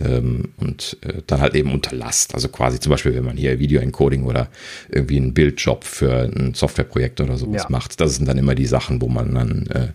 ähm, 0.00 0.50
und 0.58 0.96
äh, 1.02 1.22
dann 1.26 1.40
halt 1.40 1.54
eben 1.54 1.72
unter 1.72 1.94
Last. 1.94 2.34
Also 2.34 2.48
quasi 2.48 2.80
zum 2.80 2.90
Beispiel, 2.90 3.14
wenn 3.14 3.24
man 3.24 3.36
hier 3.36 3.58
Video-Encoding 3.58 4.24
oder 4.24 4.48
irgendwie 4.88 5.16
einen 5.16 5.34
Bildjob 5.34 5.84
für 5.84 6.22
ein 6.22 6.54
Softwareprojekt 6.54 7.20
oder 7.20 7.36
sowas 7.36 7.62
ja. 7.62 7.66
macht. 7.70 8.00
Das 8.00 8.16
sind 8.16 8.26
dann 8.26 8.38
immer 8.38 8.54
die 8.54 8.66
Sachen, 8.66 9.00
wo 9.00 9.08
man 9.08 9.34
dann 9.34 9.66
äh, 9.66 9.88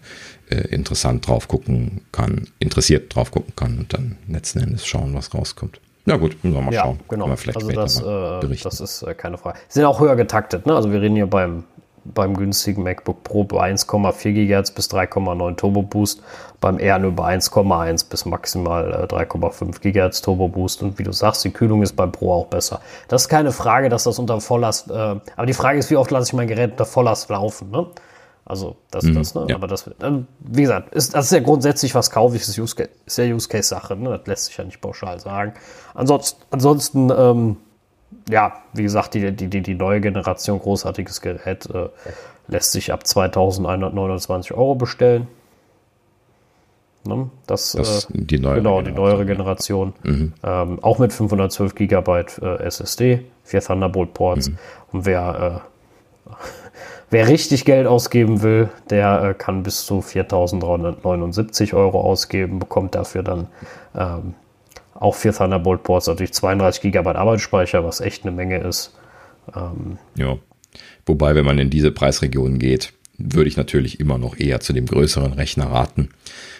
äh, 0.53 0.67
interessant 0.69 1.27
drauf 1.27 1.47
gucken 1.47 2.01
kann, 2.11 2.47
interessiert 2.59 3.13
drauf 3.15 3.31
gucken 3.31 3.53
kann 3.55 3.79
und 3.79 3.93
dann 3.93 4.17
letzten 4.27 4.59
Endes 4.59 4.85
schauen, 4.85 5.13
was 5.13 5.33
rauskommt. 5.33 5.79
Na 6.05 6.17
gut, 6.17 6.43
müssen 6.43 6.55
wir 6.55 6.61
mal 6.61 6.73
ja, 6.73 6.81
schauen. 6.81 6.99
Genau. 7.07 7.27
also 7.27 7.71
das, 7.71 8.01
äh, 8.01 8.63
das 8.63 8.81
ist 8.81 9.03
äh, 9.03 9.13
keine 9.13 9.37
Frage. 9.37 9.57
Sie 9.69 9.79
sind 9.79 9.85
auch 9.85 10.01
höher 10.01 10.15
getaktet. 10.15 10.65
Ne? 10.65 10.75
Also 10.75 10.91
wir 10.91 11.01
reden 11.01 11.15
hier 11.15 11.27
beim, 11.27 11.63
beim 12.03 12.35
günstigen 12.35 12.83
MacBook 12.83 13.23
Pro 13.23 13.45
bei 13.45 13.71
1,4 13.71 14.33
GHz 14.33 14.71
bis 14.71 14.89
3,9 14.89 15.55
Turbo 15.55 15.81
Boost, 15.81 16.21
beim 16.59 16.77
Air 16.77 16.99
nur 16.99 17.13
bei 17.13 17.33
1,1 17.37 18.09
bis 18.09 18.25
maximal 18.25 19.07
äh, 19.09 19.13
3,5 19.13 19.79
GHz 19.79 20.21
Turbo 20.21 20.49
Boost. 20.49 20.83
Und 20.83 20.99
wie 20.99 21.03
du 21.03 21.13
sagst, 21.13 21.45
die 21.45 21.51
Kühlung 21.51 21.81
ist 21.81 21.95
beim 21.95 22.11
Pro 22.11 22.33
auch 22.33 22.47
besser. 22.47 22.81
Das 23.07 23.23
ist 23.23 23.29
keine 23.29 23.53
Frage, 23.53 23.87
dass 23.87 24.03
das 24.03 24.19
unter 24.19 24.41
Volllast, 24.41 24.91
äh, 24.91 24.93
aber 24.93 25.45
die 25.45 25.53
Frage 25.53 25.79
ist, 25.79 25.89
wie 25.89 25.95
oft 25.95 26.11
lasse 26.11 26.31
ich 26.31 26.33
mein 26.33 26.49
Gerät 26.49 26.71
unter 26.71 26.85
Volllast 26.85 27.29
laufen? 27.29 27.71
Ne? 27.71 27.87
Also 28.45 28.75
das, 28.91 29.05
mhm, 29.05 29.15
das, 29.15 29.35
ne? 29.35 29.45
Ja. 29.49 29.55
Aber 29.55 29.67
das, 29.67 29.89
wie 30.39 30.61
gesagt, 30.61 30.93
ist, 30.93 31.13
das 31.15 31.25
ist 31.25 31.31
ja 31.31 31.39
grundsätzlich, 31.39 31.95
was 31.95 32.11
kaufe 32.11 32.35
ich, 32.35 32.43
Use 32.59 32.75
Case, 32.75 32.89
ist 33.05 33.17
ja 33.17 33.25
Use 33.25 33.47
Case 33.47 33.69
Sache, 33.69 33.95
ne? 33.95 34.09
Das 34.17 34.27
lässt 34.27 34.45
sich 34.45 34.57
ja 34.57 34.63
nicht 34.63 34.81
pauschal 34.81 35.19
sagen. 35.19 35.53
Ansonsten, 35.93 36.41
ansonsten 36.51 37.09
ähm, 37.15 37.57
ja, 38.29 38.53
wie 38.73 38.83
gesagt, 38.83 39.13
die, 39.13 39.31
die, 39.31 39.47
die, 39.47 39.61
die 39.61 39.75
neue 39.75 40.01
Generation, 40.01 40.59
großartiges 40.59 41.21
Gerät, 41.21 41.67
äh, 41.73 41.89
lässt 42.47 42.71
sich 42.71 42.91
ab 42.91 43.05
2129 43.05 44.53
Euro 44.53 44.75
bestellen. 44.75 45.27
Ne? 47.05 47.29
Das, 47.47 47.73
das 47.73 48.05
äh, 48.05 48.07
die 48.13 48.39
neue 48.39 48.55
genau, 48.55 48.77
Generation. 48.77 48.85
die 48.85 49.01
neuere 49.01 49.25
Generation. 49.25 49.93
Mhm. 50.03 50.33
Ähm, 50.43 50.79
auch 50.81 50.99
mit 50.99 51.11
512 51.11 51.75
GB 51.75 52.25
äh, 52.41 52.63
SSD, 52.63 53.25
vier 53.43 53.61
Thunderbolt 53.61 54.13
Ports. 54.13 54.49
Mhm. 54.49 54.57
Und 54.91 55.05
wer 55.05 55.63
äh, 55.65 55.72
Wer 57.13 57.27
richtig 57.27 57.63
Geld 57.63 57.85
ausgeben 57.85 58.41
will, 58.41 58.71
der 58.89 59.21
äh, 59.21 59.33
kann 59.35 59.61
bis 59.61 59.85
zu 59.85 59.99
4.379 59.99 61.75
Euro 61.75 62.01
ausgeben, 62.01 62.57
bekommt 62.57 62.95
dafür 62.95 63.21
dann 63.21 63.49
ähm, 63.95 64.33
auch 64.95 65.13
vier 65.13 65.31
Thunderbolt 65.31 65.83
Ports, 65.83 66.07
natürlich 66.07 66.33
32 66.33 66.91
GB 66.91 67.07
Arbeitsspeicher, 67.11 67.85
was 67.85 68.01
echt 68.01 68.23
eine 68.23 68.31
Menge 68.31 68.57
ist. 68.57 68.97
Ähm, 69.55 69.99
ja, 70.15 70.37
wobei, 71.05 71.35
wenn 71.35 71.45
man 71.45 71.59
in 71.59 71.69
diese 71.69 71.91
Preisregion 71.91 72.57
geht, 72.57 72.93
würde 73.23 73.47
ich 73.47 73.57
natürlich 73.57 73.99
immer 73.99 74.17
noch 74.17 74.37
eher 74.37 74.59
zu 74.59 74.73
dem 74.73 74.85
größeren 74.85 75.33
Rechner 75.33 75.65
raten. 75.65 76.09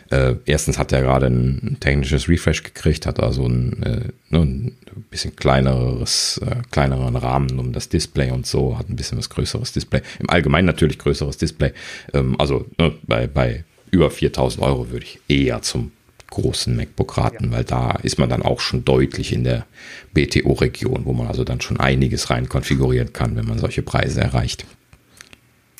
Äh, 0.09 0.35
erstens 0.45 0.77
hat 0.77 0.91
er 0.91 1.01
gerade 1.01 1.27
ein 1.27 1.77
technisches 1.79 2.29
Refresh 2.29 2.63
gekriegt, 2.63 3.05
hat 3.05 3.19
also 3.19 3.47
ein, 3.47 3.83
äh, 3.83 4.09
ne, 4.29 4.39
ein 4.39 4.75
bisschen 5.09 5.35
kleineres, 5.35 6.39
äh, 6.45 6.57
kleineren 6.71 7.15
Rahmen 7.15 7.59
um 7.59 7.73
das 7.73 7.89
Display 7.89 8.31
und 8.31 8.45
so, 8.45 8.77
hat 8.77 8.89
ein 8.89 8.95
bisschen 8.95 9.17
was 9.17 9.29
größeres 9.29 9.71
Display. 9.71 10.01
Im 10.19 10.29
Allgemeinen 10.29 10.65
natürlich 10.65 10.99
größeres 10.99 11.37
Display. 11.37 11.73
Ähm, 12.13 12.39
also 12.39 12.65
ne, 12.77 12.93
bei, 13.03 13.27
bei 13.27 13.63
über 13.91 14.09
4000 14.09 14.63
Euro 14.63 14.89
würde 14.91 15.05
ich 15.05 15.19
eher 15.27 15.61
zum 15.61 15.91
großen 16.29 16.75
MacBook 16.75 17.17
raten, 17.17 17.45
ja. 17.45 17.51
weil 17.51 17.63
da 17.63 17.91
ist 18.01 18.17
man 18.17 18.29
dann 18.29 18.41
auch 18.41 18.59
schon 18.59 18.83
deutlich 18.83 19.33
in 19.33 19.43
der 19.43 19.65
BTO-Region, 20.13 21.05
wo 21.05 21.13
man 21.13 21.27
also 21.27 21.43
dann 21.43 21.61
schon 21.61 21.79
einiges 21.79 22.29
rein 22.29 22.49
konfigurieren 22.49 23.13
kann, 23.13 23.35
wenn 23.35 23.45
man 23.45 23.59
solche 23.59 23.83
Preise 23.83 24.21
erreicht. 24.21 24.65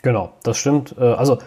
Genau, 0.03 0.34
das 0.43 0.57
stimmt. 0.57 0.95
Äh, 0.99 1.05
also 1.05 1.39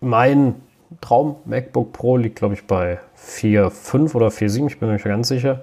mein 0.00 0.54
Traum 1.02 1.36
MacBook 1.44 1.92
Pro 1.92 2.16
liegt, 2.16 2.36
glaube 2.36 2.54
ich, 2.54 2.66
bei 2.66 2.98
4,5 3.18 4.14
oder 4.14 4.28
4,7, 4.28 4.68
ich 4.68 4.78
bin 4.78 4.88
mir 4.88 4.94
nicht 4.94 5.04
ganz 5.04 5.28
sicher. 5.28 5.60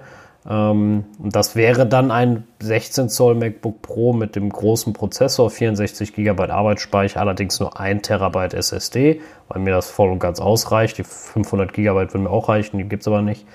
Ähm, 0.48 1.04
das 1.18 1.56
wäre 1.56 1.86
dann 1.86 2.10
ein 2.10 2.44
16 2.60 3.08
Zoll 3.08 3.36
MacBook 3.36 3.80
Pro 3.80 4.12
mit 4.12 4.36
dem 4.36 4.50
großen 4.50 4.92
Prozessor, 4.92 5.50
64 5.50 6.14
GB 6.14 6.50
Arbeitsspeicher, 6.50 7.20
allerdings 7.20 7.58
nur 7.58 7.80
1 7.80 8.02
Terabyte 8.02 8.54
SSD, 8.54 9.22
weil 9.48 9.62
mir 9.62 9.72
das 9.72 9.88
voll 9.88 10.10
und 10.10 10.18
ganz 10.18 10.38
ausreicht. 10.38 10.98
Die 10.98 11.04
500 11.04 11.72
GB 11.72 11.94
würden 11.94 12.24
mir 12.24 12.30
auch 12.30 12.50
reichen, 12.50 12.76
die 12.76 12.84
gibt 12.84 13.02
es 13.02 13.08
aber 13.08 13.22
nicht 13.22 13.46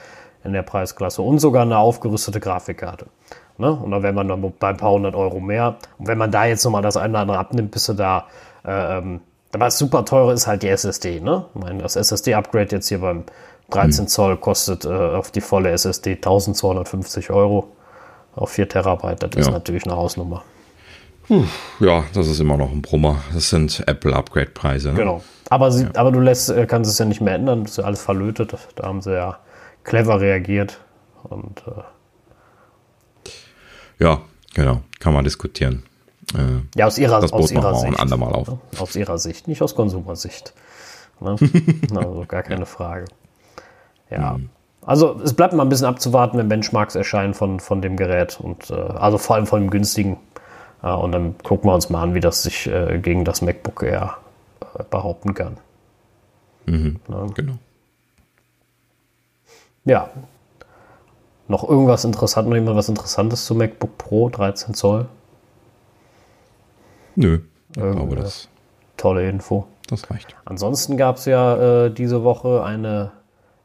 in 0.44 0.53
der 0.53 0.64
Preisklasse. 0.64 1.22
Und 1.22 1.40
sogar 1.40 1.64
eine 1.64 1.78
aufgerüstete 1.78 2.40
Grafikkarte. 2.40 3.07
Ne? 3.57 3.72
Und 3.72 3.91
dann 3.91 4.02
wäre 4.02 4.14
man 4.14 4.28
dann 4.28 4.53
bei 4.57 4.69
ein 4.69 4.78
paar 4.78 4.91
hundert 4.91 5.15
Euro 5.15 5.40
mehr. 5.40 5.78
Und 5.98 6.07
wenn 6.07 6.18
man 6.18 6.32
da 6.32 6.45
jetzt 6.45 6.64
nochmal 6.64 6.82
das 6.82 6.98
eine 6.98 7.11
oder 7.11 7.19
andere 7.19 7.38
abnimmt, 7.38 7.72
bist 7.72 7.90
du 7.90 7.94
da. 7.94 8.26
Äh, 8.68 8.98
ähm, 8.98 9.22
aber 9.53 9.65
das 9.65 9.77
super 9.80 10.06
teure 10.06 10.34
ist 10.34 10.45
halt 10.45 10.61
die 10.61 10.68
SSD. 10.68 11.22
Ne? 11.22 11.45
Ich 11.56 11.61
meine, 11.61 11.81
das 11.81 11.95
SSD-Upgrade 11.95 12.76
jetzt 12.76 12.89
hier 12.89 12.99
beim 12.99 13.23
13 13.72 14.03
hm. 14.03 14.07
Zoll 14.07 14.38
kostet 14.38 14.85
äh, 14.85 14.89
auf 14.89 15.31
die 15.31 15.41
volle 15.41 15.72
SSD 15.72 16.15
1250 16.15 17.31
Euro 17.31 17.72
auf 18.35 18.52
4 18.52 18.69
Terabyte. 18.69 19.23
Das 19.23 19.34
ja. 19.34 19.41
ist 19.41 19.52
natürlich 19.52 19.85
eine 19.85 19.95
Hausnummer. 19.95 20.44
Ja, 21.80 22.06
das 22.14 22.27
ist 22.27 22.39
immer 22.39 22.56
noch 22.57 22.72
ein 22.72 22.81
Brummer. 22.81 23.18
Das 23.34 23.49
sind 23.49 23.84
Apple-Upgrade-Preise. 23.85 24.89
Ne? 24.89 24.95
Genau. 24.95 25.23
Aber, 25.49 25.72
sie, 25.72 25.84
ja. 25.84 25.89
aber 25.95 26.11
du 26.11 26.19
lässt, 26.19 26.49
äh, 26.49 26.65
kannst 26.65 26.89
es 26.89 26.98
ja 26.98 27.06
nicht 27.06 27.22
mehr 27.22 27.35
ändern. 27.35 27.64
Das 27.64 27.72
ist 27.72 27.77
ja 27.77 27.84
alles 27.84 28.02
verlötet. 28.02 28.53
Da 28.76 28.88
haben 28.88 29.02
sie 29.02 29.14
ja 29.14 29.39
clever 29.84 30.22
reagiert. 30.22 30.80
Und, 31.23 31.64
äh 31.68 31.81
ja, 34.03 34.22
genau. 34.53 34.81
Kann 34.99 35.14
man 35.14 35.23
diskutieren. 35.23 35.84
Äh, 36.34 36.62
ja, 36.76 36.88
aus 36.88 36.98
ihrer, 36.98 37.22
das 37.22 37.32
aus 37.32 37.52
ihrer 37.52 37.76
Sicht. 37.76 37.94
Ein 37.94 37.99
andermal 37.99 38.34
auf. 38.34 38.52
Aus 38.80 38.95
ihrer 38.95 39.18
Sicht, 39.18 39.48
nicht 39.48 39.62
aus 39.62 39.76
Konsumersicht. 39.76 40.54
Ne? 41.20 41.36
also 41.95 42.26
gar 42.28 42.44
keine 42.44 42.66
Frage. 42.66 43.06
Ja. 44.10 44.34
Mhm. 44.34 44.49
Also 44.86 45.20
es 45.22 45.34
bleibt 45.34 45.54
mal 45.54 45.64
ein 45.64 45.70
bisschen 45.70 45.88
abzuwarten, 45.88 46.38
wenn 46.38 46.48
Benchmarks 46.48 46.95
erscheinen 46.95 47.34
von, 47.34 47.60
von 47.60 47.82
dem 47.82 47.98
Gerät 47.98 48.40
und 48.40 48.70
äh, 48.70 48.74
also 48.74 49.18
vor 49.18 49.36
allem 49.36 49.45
von 49.45 49.62
dem 49.62 49.70
günstigen. 49.70 50.18
Äh, 50.82 50.91
und 50.91 51.12
dann 51.12 51.38
gucken 51.40 51.70
wir 51.70 51.76
uns 51.76 51.90
mal 51.90 52.02
an, 52.02 52.14
wie 52.14 52.20
das 52.20 52.44
sich 52.44 52.68
äh, 52.68 52.98
gegen 52.99 53.26
das 53.26 53.41
MacBook 53.41 53.84
Air 53.84 54.18
äh, 54.62 54.84
behaupten 54.90 55.34
kann. 55.34 55.58
Mhm. 56.66 56.99
Ja. 57.10 57.26
Genau. 57.34 57.54
Ja. 59.84 60.10
Noch 61.49 61.68
irgendwas 61.68 62.04
interessant, 62.04 62.49
noch 62.49 62.56
jemand 62.56 62.78
was 62.78 62.90
Interessantes 62.90 63.45
zu 63.45 63.56
MacBook 63.56 63.98
Pro 63.98 64.30
13 64.30 64.74
Zoll? 64.74 65.08
Nö, 67.18 67.39
ich 67.76 67.81
glaube 67.81 68.15
das. 68.15 68.48
Tolle 68.95 69.27
Info. 69.27 69.65
Das 69.89 70.10
reicht. 70.11 70.35
Ansonsten 70.45 70.98
gab 70.98 71.18
es 71.18 71.26
ja 71.26 71.85
äh, 71.85 71.91
diese 71.91 72.23
Woche 72.23 72.64
eine 72.64 73.11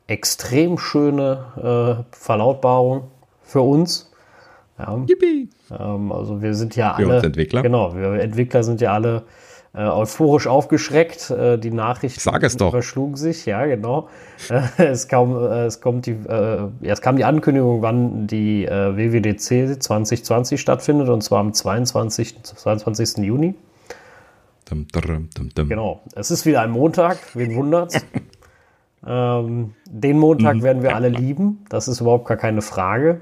extrem 0.07 0.79
schöne 0.79 2.05
äh, 2.11 2.17
Verlautbarung 2.17 3.05
für 3.43 3.61
uns. 3.61 4.11
Ja. 4.79 4.97
Yippie. 5.07 5.51
Ähm, 5.71 6.13
also 6.13 6.41
wir 6.41 6.55
sind 6.55 6.77
ja 6.77 6.93
alle. 6.93 7.09
Wir 7.09 7.25
Entwickler. 7.25 7.63
Genau, 7.63 7.95
wir 7.95 8.15
Entwickler 8.15 8.65
sind 8.65 8.81
ja 8.81 8.95
alle 8.95 9.25
äh, 9.75 9.85
euphorisch 9.85 10.47
aufgeschreckt. 10.47 11.31
Äh, 11.31 11.59
die 11.59 11.71
Nachrichten 11.71 12.21
Sag 12.21 12.43
es 12.43 12.57
doch. 12.57 12.73
überschlugen 12.73 13.17
sich, 13.17 13.47
ja, 13.47 13.65
genau. 13.67 14.09
es, 14.77 15.09
kam, 15.09 15.37
äh, 15.37 15.65
es, 15.67 15.81
kommt 15.81 16.07
die, 16.07 16.13
äh, 16.13 16.69
ja, 16.81 16.93
es 16.93 17.01
kam 17.01 17.17
die 17.17 17.25
Ankündigung, 17.25 17.83
wann 17.83 18.27
die 18.27 18.65
äh, 18.65 18.97
WWDC 18.97 19.83
2020 19.83 20.61
stattfindet, 20.61 21.09
und 21.09 21.23
zwar 21.23 21.41
am 21.41 21.53
22. 21.53 22.43
22. 22.43 23.19
Juni. 23.19 23.55
Dum, 24.69 24.87
dum, 24.93 25.29
dum, 25.55 25.69
genau. 25.69 26.01
Es 26.15 26.31
ist 26.31 26.47
wieder 26.47 26.63
ein 26.63 26.71
Montag, 26.71 27.19
wen 27.35 27.55
wundert's? 27.55 28.01
Ähm, 29.05 29.75
den 29.91 30.19
Montag 30.19 30.59
mhm. 30.59 30.63
werden 30.63 30.83
wir 30.83 30.95
alle 30.95 31.09
lieben, 31.09 31.65
das 31.69 31.89
ist 31.89 32.01
überhaupt 32.01 32.27
gar 32.27 32.37
keine 32.37 32.63
Frage. 32.63 33.21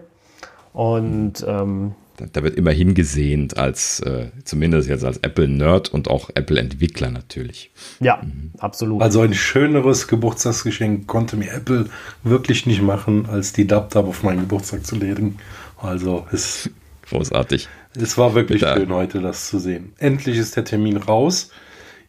Und 0.73 1.45
ähm, 1.49 1.95
da, 2.33 2.43
wird 2.43 2.57
immer 2.57 2.71
hingesehnt 2.71 3.57
als, 3.57 4.01
äh, 4.01 4.29
zumindest 4.45 4.89
jetzt 4.89 5.05
als 5.05 5.19
Apple-Nerd 5.19 5.89
und 5.89 6.09
auch 6.09 6.31
Apple-Entwickler 6.35 7.11
natürlich. 7.11 7.71
Ja, 8.01 8.21
mhm. 8.23 8.53
absolut. 8.59 9.03
Also 9.03 9.21
ein 9.21 9.35
schöneres 9.35 10.09
Geburtstagsgeschenk 10.09 11.07
konnte 11.07 11.37
mir 11.37 11.53
Apple 11.53 11.87
wirklich 12.23 12.67
nicht 12.67 12.83
machen, 12.83 13.27
als 13.27 13.53
die 13.53 13.67
DubDub 13.67 14.09
auf 14.09 14.23
meinen 14.23 14.41
Geburtstag 14.41 14.87
zu 14.87 14.97
legen. 14.97 15.37
Also 15.77 16.27
es 16.33 16.71
großartig. 17.09 17.69
Es 17.95 18.17
war 18.17 18.35
wirklich 18.35 18.61
Bitte. 18.61 18.75
schön 18.77 18.93
heute, 18.93 19.21
das 19.21 19.49
zu 19.49 19.59
sehen. 19.59 19.93
Endlich 19.99 20.39
ist 20.39 20.57
der 20.57 20.65
Termin 20.65 20.97
raus. 20.97 21.51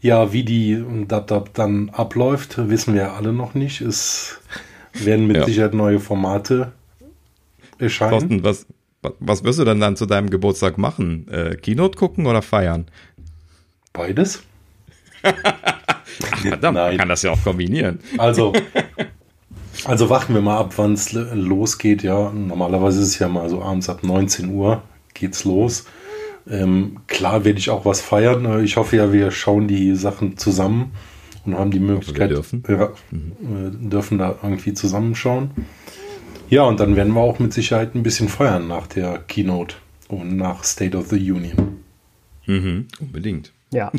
Ja, 0.02 0.34
wie 0.34 0.44
die 0.44 0.84
DubDub 1.08 1.54
dann 1.54 1.90
abläuft, 1.90 2.70
wissen 2.70 2.94
wir 2.94 3.14
alle 3.14 3.34
noch 3.34 3.54
nicht. 3.54 3.82
Es 3.82 4.40
werden 4.94 5.28
mit 5.28 5.38
ja. 5.38 5.46
Sicherheit 5.46 5.74
neue 5.74 6.00
Formate 6.00 6.72
erscheinen. 7.78 8.12
Thorsten, 8.12 8.44
was, 8.44 8.66
was 9.20 9.44
wirst 9.44 9.60
du 9.60 9.66
denn 9.66 9.80
dann 9.80 9.96
zu 9.96 10.06
deinem 10.06 10.30
Geburtstag 10.30 10.78
machen? 10.78 11.28
Äh, 11.30 11.56
Keynote 11.56 11.98
gucken 11.98 12.28
oder 12.28 12.42
feiern? 12.42 12.86
Beides. 13.94 14.44
Ach, 15.24 16.38
verdammt, 16.38 16.76
Nein. 16.76 16.92
man 16.92 16.98
kann 16.98 17.10
das 17.10 17.24
ja 17.24 17.32
auch 17.32 17.44
kombinieren. 17.44 18.00
Also, 18.18 18.54
also 19.86 20.10
warten 20.10 20.34
wir 20.34 20.42
mal 20.42 20.58
ab, 20.58 20.74
wann 20.78 20.94
es 20.94 21.14
losgeht. 21.14 22.04
Ja, 22.04 22.32
normalerweise 22.32 23.02
ist 23.02 23.08
es 23.08 23.20
ja 23.20 23.28
mal 23.28 23.50
so 23.50 23.62
abends 23.62 23.90
ab 23.90 24.04
19 24.04 24.50
Uhr 24.50 24.84
geht's 25.14 25.46
los. 25.46 25.86
Ähm, 26.50 26.98
klar 27.08 27.46
werde 27.46 27.60
ich 27.60 27.70
auch 27.70 27.86
was 27.86 28.02
feiern. 28.02 28.46
Äh, 28.46 28.62
ich 28.62 28.78
hoffe 28.78 28.98
ja, 28.98 29.14
wir 29.14 29.32
schauen 29.32 29.68
die 29.68 29.96
Sachen 29.96 30.38
zusammen 30.38 30.92
und 31.46 31.58
haben 31.58 31.72
die 31.72 31.80
Möglichkeit, 31.80 32.30
wir 32.30 32.36
dürfen. 32.36 32.64
Ja, 32.68 32.90
mhm. 33.12 33.90
dürfen 33.90 34.18
da 34.18 34.36
irgendwie 34.42 34.74
zusammenschauen. 34.74 35.52
Ja, 36.52 36.64
und 36.64 36.82
dann 36.82 36.98
werden 36.98 37.14
wir 37.14 37.22
auch 37.22 37.40
mit 37.40 37.54
Sicherheit 37.54 37.96
ein 37.96 38.04
bisschen 38.04 38.28
feiern 38.28 38.68
nach 38.68 38.86
der 38.86 39.20
Keynote 39.20 39.78
und 40.10 40.36
nach 40.36 40.66
State 40.66 40.98
of 40.98 41.08
the 41.08 41.32
Union. 41.32 41.78
Mhm, 42.46 42.88
unbedingt. 43.00 43.54
Ja. 43.72 43.90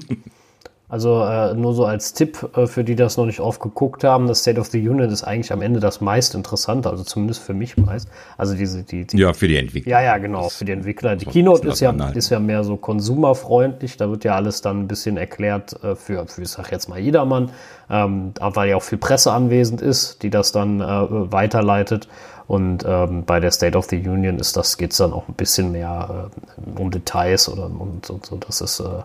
Also 0.91 1.25
äh, 1.25 1.55
nur 1.55 1.73
so 1.73 1.87
als 1.87 2.13
Tipp 2.13 2.51
äh, 2.55 2.67
für 2.67 2.85
die, 2.85 2.93
die 2.93 2.97
das 2.97 3.17
noch 3.17 3.25
nicht 3.25 3.41
aufgeguckt 3.41 4.05
haben, 4.05 4.27
das 4.27 4.41
State 4.41 4.61
of 4.61 4.67
the 4.67 4.87
Union 4.87 5.09
ist 5.09 5.25
eigentlich 5.25 5.51
am 5.51 5.63
Ende 5.63 5.81
das 5.81 6.03
meist 6.03 6.35
interessante, 6.35 6.91
also 6.91 7.03
zumindest 7.03 7.43
für 7.43 7.55
mich 7.55 7.79
meist. 7.79 8.11
Also 8.37 8.55
diese, 8.55 8.83
die, 8.83 9.07
die 9.07 9.17
Ja, 9.17 9.33
für 9.33 9.49
die 9.49 9.57
Entwickler. 9.57 9.91
Ja, 9.91 10.03
ja, 10.03 10.19
genau, 10.19 10.51
für 10.51 10.67
die 10.67 10.73
Entwickler. 10.73 11.17
Die 11.17 11.25
Keynote 11.25 11.67
ist 11.67 11.81
ja, 11.81 11.93
ist 12.11 12.29
ja 12.29 12.39
mehr 12.39 12.65
so 12.65 12.77
konsumerfreundlich, 12.77 13.97
da 13.97 14.11
wird 14.11 14.25
ja 14.25 14.35
alles 14.35 14.61
dann 14.61 14.81
ein 14.81 14.89
bisschen 14.89 15.17
erklärt 15.17 15.83
äh, 15.83 15.97
für, 15.97 16.27
für, 16.27 16.43
ich 16.43 16.51
sag 16.51 16.71
jetzt 16.71 16.91
mal 16.91 16.99
jedermann, 16.99 17.51
ähm, 17.89 18.35
weil 18.39 18.69
ja 18.69 18.77
auch 18.77 18.83
viel 18.83 18.99
Presse 18.99 19.33
anwesend 19.33 19.81
ist, 19.81 20.23
die 20.23 20.29
das 20.29 20.53
dann 20.53 20.83
äh, 20.83 21.33
weiterleitet. 21.33 22.09
Und 22.53 22.85
ähm, 22.87 23.25
bei 23.25 23.41
der 23.41 23.51
State 23.51 23.79
of 23.79 23.87
the 23.89 23.97
Union 23.97 24.39
ist 24.39 24.59
das, 24.59 24.77
geht 24.77 24.91
es 24.91 24.99
dann 24.99 25.15
auch 25.15 25.27
ein 25.27 25.33
bisschen 25.33 25.73
mehr 25.73 26.29
äh, 26.77 26.79
um 26.79 26.91
Details 26.91 27.49
oder 27.49 27.65
und, 27.65 28.11
und 28.11 28.27
so. 28.27 28.37
Das 28.37 28.61
ist 28.61 28.79
äh, 28.79 29.03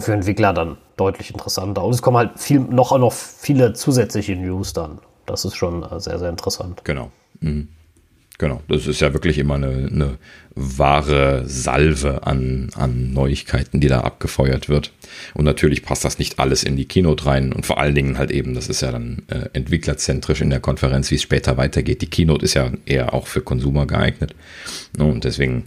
für 0.00 0.12
Entwickler 0.12 0.52
dann 0.52 0.76
deutlich 0.96 1.30
interessanter. 1.30 1.84
Und 1.84 1.94
es 1.94 2.02
kommen 2.02 2.16
halt 2.16 2.40
viel, 2.40 2.58
noch, 2.58 2.98
noch 2.98 3.12
viele 3.12 3.74
zusätzliche 3.74 4.34
News 4.34 4.72
dann. 4.72 4.98
Das 5.24 5.44
ist 5.44 5.54
schon 5.54 5.84
äh, 5.84 6.00
sehr, 6.00 6.18
sehr 6.18 6.30
interessant. 6.30 6.84
Genau. 6.84 7.12
Mhm. 7.38 7.68
Genau. 8.42 8.60
Das 8.66 8.88
ist 8.88 9.00
ja 9.00 9.12
wirklich 9.12 9.38
immer 9.38 9.54
eine, 9.54 9.88
eine 9.88 10.18
wahre 10.56 11.44
Salve 11.46 12.26
an, 12.26 12.70
an 12.74 13.12
Neuigkeiten, 13.12 13.78
die 13.78 13.86
da 13.86 14.00
abgefeuert 14.00 14.68
wird. 14.68 14.90
Und 15.34 15.44
natürlich 15.44 15.84
passt 15.84 16.04
das 16.04 16.18
nicht 16.18 16.40
alles 16.40 16.64
in 16.64 16.74
die 16.74 16.86
Keynote 16.86 17.24
rein. 17.24 17.52
Und 17.52 17.66
vor 17.66 17.78
allen 17.78 17.94
Dingen 17.94 18.18
halt 18.18 18.32
eben, 18.32 18.56
das 18.56 18.68
ist 18.68 18.82
ja 18.82 18.90
dann 18.90 19.22
äh, 19.28 19.48
entwicklerzentrisch 19.52 20.40
in 20.40 20.50
der 20.50 20.58
Konferenz, 20.58 21.12
wie 21.12 21.14
es 21.14 21.22
später 21.22 21.56
weitergeht. 21.56 22.02
Die 22.02 22.10
Keynote 22.10 22.44
ist 22.44 22.54
ja 22.54 22.72
eher 22.84 23.14
auch 23.14 23.28
für 23.28 23.42
Konsumer 23.42 23.86
geeignet. 23.86 24.34
Und 24.98 25.22
deswegen 25.22 25.62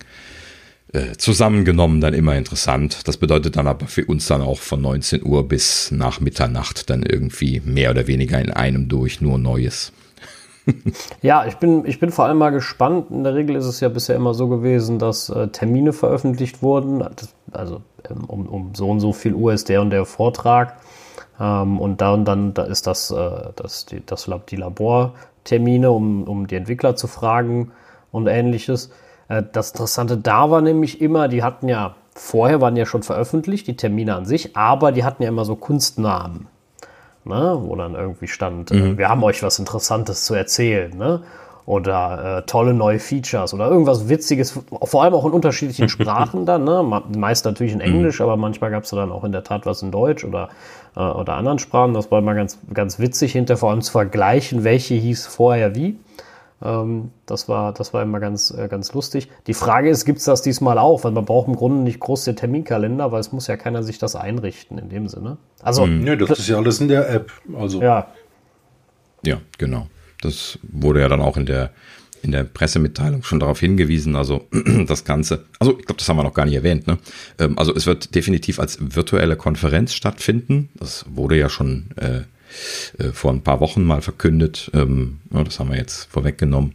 äh, 0.91 1.15
zusammengenommen 1.15 2.02
dann 2.02 2.14
immer 2.14 2.35
interessant. 2.35 3.07
Das 3.07 3.15
bedeutet 3.15 3.56
dann 3.56 3.68
aber 3.68 3.88
für 3.88 4.03
uns 4.03 4.26
dann 4.26 4.41
auch 4.41 4.60
von 4.60 4.81
19 4.81 5.23
Uhr 5.23 5.47
bis 5.47 5.91
nach 5.91 6.19
Mitternacht 6.19 6.89
dann 6.89 7.03
irgendwie 7.03 7.61
mehr 7.64 7.91
oder 7.91 8.07
weniger 8.07 8.41
in 8.41 8.52
einem 8.52 8.89
durch 8.89 9.22
nur 9.22 9.38
Neues. 9.38 9.93
ja, 11.21 11.45
ich 11.45 11.57
bin, 11.57 11.85
ich 11.85 11.99
bin 11.99 12.11
vor 12.11 12.25
allem 12.25 12.37
mal 12.37 12.51
gespannt. 12.51 13.11
In 13.11 13.23
der 13.23 13.35
Regel 13.35 13.55
ist 13.55 13.65
es 13.65 13.79
ja 13.79 13.89
bisher 13.89 14.15
immer 14.15 14.33
so 14.33 14.47
gewesen, 14.47 14.99
dass 14.99 15.29
äh, 15.29 15.47
Termine 15.49 15.93
veröffentlicht 15.93 16.61
wurden, 16.61 17.03
also 17.51 17.81
ähm, 18.09 18.25
um, 18.25 18.47
um, 18.47 18.75
so 18.75 18.89
und 18.89 18.99
so 18.99 19.13
viel 19.13 19.33
Uhr 19.33 19.53
ist 19.53 19.69
der 19.69 19.81
und 19.81 19.89
der 19.89 20.05
Vortrag. 20.05 20.77
Ähm, 21.39 21.79
und 21.79 22.01
da 22.01 22.13
und 22.13 22.25
dann 22.25 22.53
da 22.53 22.63
ist 22.63 22.87
das, 22.87 23.11
äh, 23.11 23.51
das, 23.55 23.85
die, 23.85 24.05
das, 24.05 24.29
die 24.49 24.55
Labortermine, 24.55 25.91
um, 25.91 26.23
um 26.23 26.47
die 26.47 26.55
Entwickler 26.55 26.95
zu 26.95 27.07
fragen 27.07 27.71
und 28.11 28.27
ähnliches. 28.27 28.91
Äh, 29.27 29.43
das 29.51 29.71
Interessante 29.71 30.17
da 30.17 30.49
war 30.49 30.61
nämlich 30.61 31.01
immer, 31.01 31.27
die 31.27 31.43
hatten 31.43 31.67
ja, 31.67 31.95
vorher 32.13 32.61
waren 32.61 32.75
ja 32.75 32.85
schon 32.85 33.03
veröffentlicht, 33.03 33.67
die 33.67 33.75
Termine 33.75 34.15
an 34.15 34.25
sich, 34.25 34.55
aber 34.55 34.91
die 34.91 35.03
hatten 35.03 35.23
ja 35.23 35.29
immer 35.29 35.45
so 35.45 35.55
Kunstnamen. 35.55 36.47
Ne? 37.26 37.57
wo 37.61 37.76
dann 37.76 37.95
irgendwie 37.95 38.27
stand, 38.27 38.72
äh, 38.72 38.76
mhm. 38.76 38.97
wir 38.97 39.10
haben 39.10 39.23
euch 39.23 39.43
was 39.43 39.60
Interessantes 39.60 40.26
zu 40.26 40.34
erzählen, 40.34 40.95
ne? 40.95 41.22
oder 41.65 42.38
äh, 42.38 42.41
tolle 42.45 42.73
neue 42.73 42.99
Features 42.99 43.53
oder 43.53 43.69
irgendwas 43.69 44.07
Witziges, 44.07 44.60
vor 44.84 45.03
allem 45.03 45.15
auch 45.15 45.26
in 45.26 45.31
unterschiedlichen 45.31 45.89
Sprachen 45.89 46.45
dann, 46.45 46.64
ne? 46.64 47.03
meist 47.15 47.45
natürlich 47.45 47.73
in 47.73 47.81
Englisch, 47.81 48.19
mhm. 48.19 48.26
aber 48.26 48.38
manchmal 48.38 48.72
gab 48.72 48.84
es 48.84 48.91
dann 48.91 49.11
auch 49.11 49.23
in 49.23 49.31
der 49.31 49.43
Tat 49.43 49.65
was 49.65 49.81
in 49.81 49.91
Deutsch 49.91 50.23
oder, 50.23 50.49
äh, 50.95 50.99
oder 50.99 51.34
anderen 51.34 51.60
Sprachen. 51.60 51.93
Das 51.93 52.11
war 52.11 52.19
immer 52.19 52.35
ganz, 52.35 52.60
ganz 52.73 52.99
witzig 52.99 53.31
hinter, 53.31 53.57
vor 53.57 53.72
allem 53.72 53.81
zu 53.81 53.91
vergleichen, 53.91 54.64
welche 54.64 54.93
hieß 54.93 55.26
vorher 55.26 55.76
wie. 55.76 55.97
Ähm, 56.61 57.11
das, 57.26 57.49
war, 57.49 57.73
das 57.73 57.94
war 57.94 58.02
immer 58.02 58.19
ganz, 58.19 58.52
äh, 58.52 58.68
ganz 58.68 58.94
lustig. 58.94 59.30
Die 59.48 59.53
Frage 59.53 59.90
ist, 59.90 60.06
gibt 60.06 60.19
es 60.19 60.26
das 60.26 60.41
diesmal 60.41 60.77
auch? 60.77 61.03
Weil 61.03 61.11
man 61.11 61.26
braucht 61.26 61.48
im 61.48 61.56
Grunde 61.56 61.84
nicht 61.84 61.99
groß 61.99 62.26
den 62.26 62.36
Terminkalender, 62.36 63.11
weil 63.11 63.19
es 63.19 63.32
muss 63.32 63.48
ja 63.48 63.57
keiner 63.57 63.84
sich 63.84 63.98
das 63.98 64.15
einrichten 64.15 64.77
in 64.77 64.90
dem 64.90 65.07
Sinne. 65.07 65.38
Also, 65.61 65.86
mhm. 65.86 66.03
Nee, 66.03 66.15
das 66.15 66.40
ist 66.40 66.48
ja 66.48 66.57
alles 66.57 66.80
in 66.80 66.88
der 66.88 67.10
App. 67.10 67.32
Also. 67.57 67.82
Ja. 67.82 68.07
Ja, 69.23 69.41
genau. 69.57 69.88
Das 70.22 70.60
wurde 70.64 71.02
ja 71.02 71.10
dann 71.10 71.22
auch 71.22 71.36
in 71.36 71.45
der, 71.45 71.72
in 72.22 72.32
der 72.32 72.44
Pressemitteilung 72.44 73.23
schon 73.23 73.40
darauf 73.40 73.60
hingewiesen. 73.60 74.15
Also 74.15 74.48
das 74.88 75.03
Ganze, 75.03 75.45
also 75.60 75.77
ich 75.77 75.86
glaube, 75.86 75.99
das 75.99 76.07
haben 76.07 76.18
wir 76.18 76.23
noch 76.23 76.34
gar 76.34 76.45
nicht 76.45 76.56
erwähnt. 76.56 76.88
Ne? 76.88 76.98
Ähm, 77.40 77.57
also 77.57 77.76
es 77.76 77.86
wird 77.86 78.15
definitiv 78.15 78.60
als 78.60 78.77
virtuelle 78.80 79.36
Konferenz 79.36 79.94
stattfinden. 79.94 80.69
Das 80.76 81.06
wurde 81.10 81.38
ja 81.38 81.49
schon 81.49 81.90
äh, 81.98 82.22
äh, 82.98 83.11
vor 83.11 83.32
ein 83.32 83.44
paar 83.44 83.60
Wochen 83.60 83.84
mal 83.84 84.02
verkündet. 84.02 84.72
Ähm, 84.73 85.19
ja, 85.34 85.44
das 85.44 85.60
haben 85.60 85.69
wir 85.69 85.77
jetzt 85.77 86.06
vorweggenommen. 86.11 86.73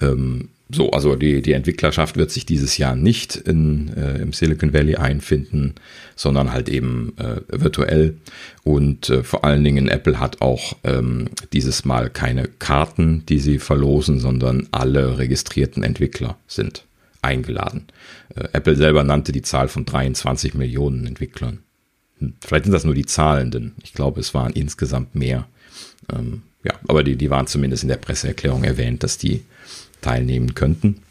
Ähm, 0.00 0.48
so, 0.68 0.90
also 0.90 1.14
die, 1.14 1.42
die 1.42 1.52
Entwicklerschaft 1.52 2.16
wird 2.16 2.32
sich 2.32 2.44
dieses 2.44 2.76
Jahr 2.76 2.96
nicht 2.96 3.36
in, 3.36 3.94
äh, 3.96 4.18
im 4.18 4.32
Silicon 4.32 4.72
Valley 4.72 4.96
einfinden, 4.96 5.76
sondern 6.16 6.52
halt 6.52 6.68
eben 6.68 7.12
äh, 7.18 7.40
virtuell. 7.48 8.16
Und 8.64 9.08
äh, 9.10 9.22
vor 9.22 9.44
allen 9.44 9.62
Dingen 9.62 9.86
Apple 9.88 10.18
hat 10.18 10.42
auch 10.42 10.76
ähm, 10.82 11.28
dieses 11.52 11.84
Mal 11.84 12.10
keine 12.10 12.48
Karten, 12.48 13.24
die 13.26 13.38
sie 13.38 13.60
verlosen, 13.60 14.18
sondern 14.18 14.66
alle 14.72 15.18
registrierten 15.18 15.84
Entwickler 15.84 16.36
sind 16.48 16.84
eingeladen. 17.22 17.86
Äh, 18.34 18.48
Apple 18.52 18.74
selber 18.74 19.04
nannte 19.04 19.30
die 19.30 19.42
Zahl 19.42 19.68
von 19.68 19.84
23 19.84 20.54
Millionen 20.54 21.06
Entwicklern. 21.06 21.60
Hm, 22.18 22.34
vielleicht 22.44 22.64
sind 22.64 22.72
das 22.72 22.84
nur 22.84 22.94
die 22.94 23.06
Zahlenden. 23.06 23.74
Ich 23.82 23.92
glaube, 23.92 24.20
es 24.20 24.34
waren 24.34 24.52
insgesamt 24.52 25.14
mehr. 25.14 25.46
Ähm, 26.12 26.42
ja, 26.64 26.72
aber 26.88 27.02
die, 27.04 27.16
die 27.16 27.30
waren 27.30 27.46
zumindest 27.46 27.82
in 27.82 27.88
der 27.88 27.96
Presseerklärung 27.96 28.64
erwähnt, 28.64 29.02
dass 29.02 29.18
die 29.18 29.42
teilnehmen 30.00 30.54
könnten. 30.54 31.02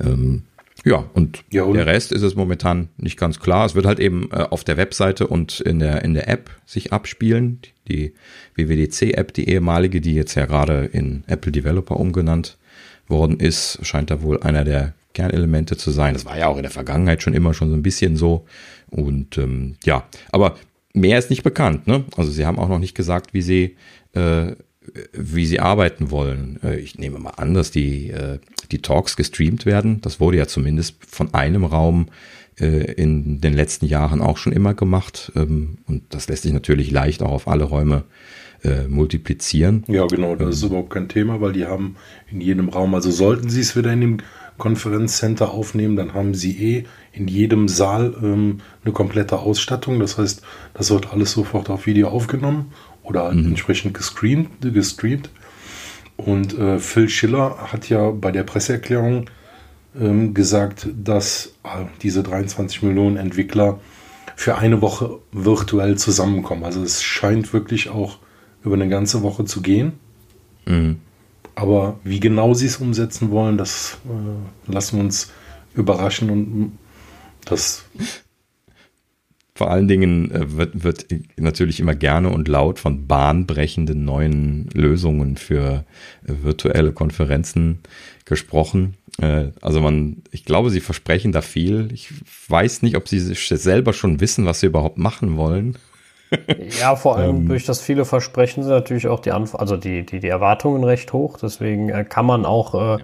Ähm, 0.00 0.42
ja, 0.84 1.04
und, 1.12 1.44
ja, 1.50 1.64
und, 1.64 1.74
der 1.74 1.86
Rest 1.86 2.12
ist 2.12 2.22
es 2.22 2.34
momentan 2.34 2.88
nicht 2.96 3.18
ganz 3.18 3.40
klar. 3.40 3.66
Es 3.66 3.74
wird 3.74 3.84
halt 3.84 3.98
eben 3.98 4.30
äh, 4.32 4.46
auf 4.48 4.64
der 4.64 4.76
Webseite 4.76 5.26
und 5.26 5.60
in 5.60 5.80
der, 5.80 6.04
in 6.04 6.14
der 6.14 6.28
App 6.28 6.50
sich 6.66 6.92
abspielen. 6.92 7.60
Die 7.88 8.14
WWDC-App, 8.54 9.34
die 9.34 9.48
ehemalige, 9.48 10.00
die 10.00 10.14
jetzt 10.14 10.34
ja 10.34 10.46
gerade 10.46 10.84
in 10.84 11.24
Apple 11.26 11.52
Developer 11.52 11.96
umgenannt 11.98 12.56
worden 13.08 13.40
ist, 13.40 13.78
scheint 13.82 14.10
da 14.10 14.22
wohl 14.22 14.40
einer 14.42 14.64
der 14.64 14.94
Kernelemente 15.14 15.76
zu 15.76 15.90
sein. 15.90 16.14
Das 16.14 16.26
war 16.26 16.38
ja 16.38 16.46
auch 16.46 16.56
in 16.56 16.62
der 16.62 16.70
Vergangenheit 16.70 17.22
schon 17.22 17.34
immer 17.34 17.54
schon 17.54 17.70
so 17.70 17.76
ein 17.76 17.82
bisschen 17.82 18.16
so. 18.16 18.46
Und 18.90 19.38
ähm, 19.38 19.76
ja, 19.84 20.06
aber 20.30 20.56
mehr 20.94 21.18
ist 21.18 21.30
nicht 21.30 21.42
bekannt. 21.42 21.86
Ne? 21.86 22.04
Also 22.16 22.30
sie 22.30 22.46
haben 22.46 22.58
auch 22.58 22.68
noch 22.68 22.78
nicht 22.78 22.94
gesagt, 22.94 23.34
wie 23.34 23.42
sie 23.42 23.76
äh, 24.14 24.52
wie 25.12 25.46
sie 25.46 25.60
arbeiten 25.60 26.10
wollen. 26.10 26.58
Äh, 26.62 26.78
ich 26.78 26.98
nehme 26.98 27.18
mal 27.18 27.34
an, 27.36 27.54
dass 27.54 27.70
die, 27.70 28.10
äh, 28.10 28.38
die 28.70 28.82
Talks 28.82 29.16
gestreamt 29.16 29.66
werden. 29.66 30.00
Das 30.00 30.20
wurde 30.20 30.38
ja 30.38 30.46
zumindest 30.46 30.96
von 31.06 31.34
einem 31.34 31.64
Raum 31.64 32.06
äh, 32.58 32.92
in 32.92 33.40
den 33.40 33.54
letzten 33.54 33.86
Jahren 33.86 34.20
auch 34.20 34.36
schon 34.36 34.52
immer 34.52 34.74
gemacht. 34.74 35.32
Ähm, 35.34 35.78
und 35.86 36.02
das 36.10 36.28
lässt 36.28 36.42
sich 36.42 36.52
natürlich 36.52 36.90
leicht 36.90 37.22
auch 37.22 37.32
auf 37.32 37.48
alle 37.48 37.64
Räume 37.64 38.04
multiplizieren. 38.88 39.84
Ja, 39.86 40.04
genau, 40.08 40.34
das 40.34 40.56
ist 40.56 40.62
ähm. 40.62 40.70
überhaupt 40.70 40.90
kein 40.90 41.08
Thema, 41.08 41.40
weil 41.40 41.52
die 41.52 41.66
haben 41.66 41.94
in 42.28 42.40
jedem 42.40 42.68
Raum, 42.68 42.92
also 42.92 43.08
sollten 43.12 43.50
sie 43.50 43.60
es 43.60 43.76
wieder 43.76 43.92
in 43.92 44.00
dem 44.00 44.16
Konferenzcenter 44.58 45.52
aufnehmen, 45.52 45.96
dann 45.96 46.14
haben 46.14 46.34
sie 46.34 46.58
eh 46.58 46.84
in 47.12 47.28
jedem 47.28 47.68
Saal 47.68 48.14
ähm, 48.22 48.60
eine 48.84 48.92
komplette 48.92 49.38
Ausstattung. 49.38 50.00
Das 50.00 50.18
heißt, 50.18 50.42
das 50.74 50.90
wird 50.90 51.12
alles 51.12 51.32
sofort 51.32 51.70
auf 51.70 51.86
Video 51.86 52.08
aufgenommen 52.08 52.72
oder 53.02 53.32
mhm. 53.32 53.46
entsprechend 53.46 53.94
gestreamt. 53.94 54.50
gestreamt. 54.60 55.30
Und 56.16 56.58
äh, 56.58 56.78
Phil 56.78 57.08
Schiller 57.08 57.72
hat 57.72 57.88
ja 57.88 58.10
bei 58.10 58.32
der 58.32 58.42
Presseerklärung 58.42 59.30
ähm, 59.98 60.34
gesagt, 60.34 60.88
dass 61.02 61.54
äh, 61.62 61.84
diese 62.02 62.22
23 62.22 62.82
Millionen 62.82 63.16
Entwickler 63.16 63.78
für 64.36 64.58
eine 64.58 64.82
Woche 64.82 65.18
virtuell 65.32 65.96
zusammenkommen. 65.96 66.64
Also 66.64 66.82
es 66.82 67.02
scheint 67.02 67.52
wirklich 67.52 67.88
auch 67.88 68.18
über 68.62 68.74
eine 68.74 68.88
ganze 68.88 69.22
Woche 69.22 69.44
zu 69.44 69.62
gehen. 69.62 69.92
Mhm. 70.66 71.00
Aber 71.58 71.98
wie 72.04 72.20
genau 72.20 72.54
sie 72.54 72.66
es 72.66 72.76
umsetzen 72.76 73.32
wollen, 73.32 73.58
das 73.58 73.98
äh, 74.04 74.72
lassen 74.72 74.96
wir 74.96 75.04
uns 75.04 75.32
überraschen 75.74 76.30
und 76.30 76.78
das 77.44 77.84
vor 79.56 79.72
allen 79.72 79.88
Dingen 79.88 80.30
äh, 80.30 80.56
wird, 80.56 80.84
wird 80.84 81.06
natürlich 81.36 81.80
immer 81.80 81.96
gerne 81.96 82.30
und 82.30 82.46
laut 82.46 82.78
von 82.78 83.08
bahnbrechenden 83.08 84.04
neuen 84.04 84.68
Lösungen 84.72 85.36
für 85.36 85.84
äh, 86.24 86.32
virtuelle 86.44 86.92
Konferenzen 86.92 87.80
gesprochen. 88.24 88.94
Äh, 89.20 89.48
also 89.60 89.80
man, 89.80 90.22
ich 90.30 90.44
glaube, 90.44 90.70
sie 90.70 90.80
versprechen 90.80 91.32
da 91.32 91.42
viel. 91.42 91.88
Ich 91.92 92.12
weiß 92.46 92.82
nicht, 92.82 92.96
ob 92.96 93.08
sie 93.08 93.18
selber 93.18 93.92
schon 93.94 94.20
wissen, 94.20 94.46
was 94.46 94.60
sie 94.60 94.66
überhaupt 94.66 94.98
machen 94.98 95.36
wollen. 95.36 95.76
Ja, 96.80 96.96
vor 96.96 97.16
allem 97.16 97.36
ähm, 97.36 97.48
durch 97.48 97.64
das 97.64 97.80
viele 97.80 98.04
Versprechen 98.04 98.62
sind 98.62 98.72
natürlich 98.72 99.08
auch 99.08 99.20
die, 99.20 99.32
Anf 99.32 99.54
also 99.54 99.76
die, 99.76 100.04
die, 100.04 100.20
die 100.20 100.28
Erwartungen 100.28 100.84
recht 100.84 101.12
hoch. 101.12 101.38
Deswegen 101.40 102.08
kann 102.08 102.26
man 102.26 102.44
auch 102.44 103.00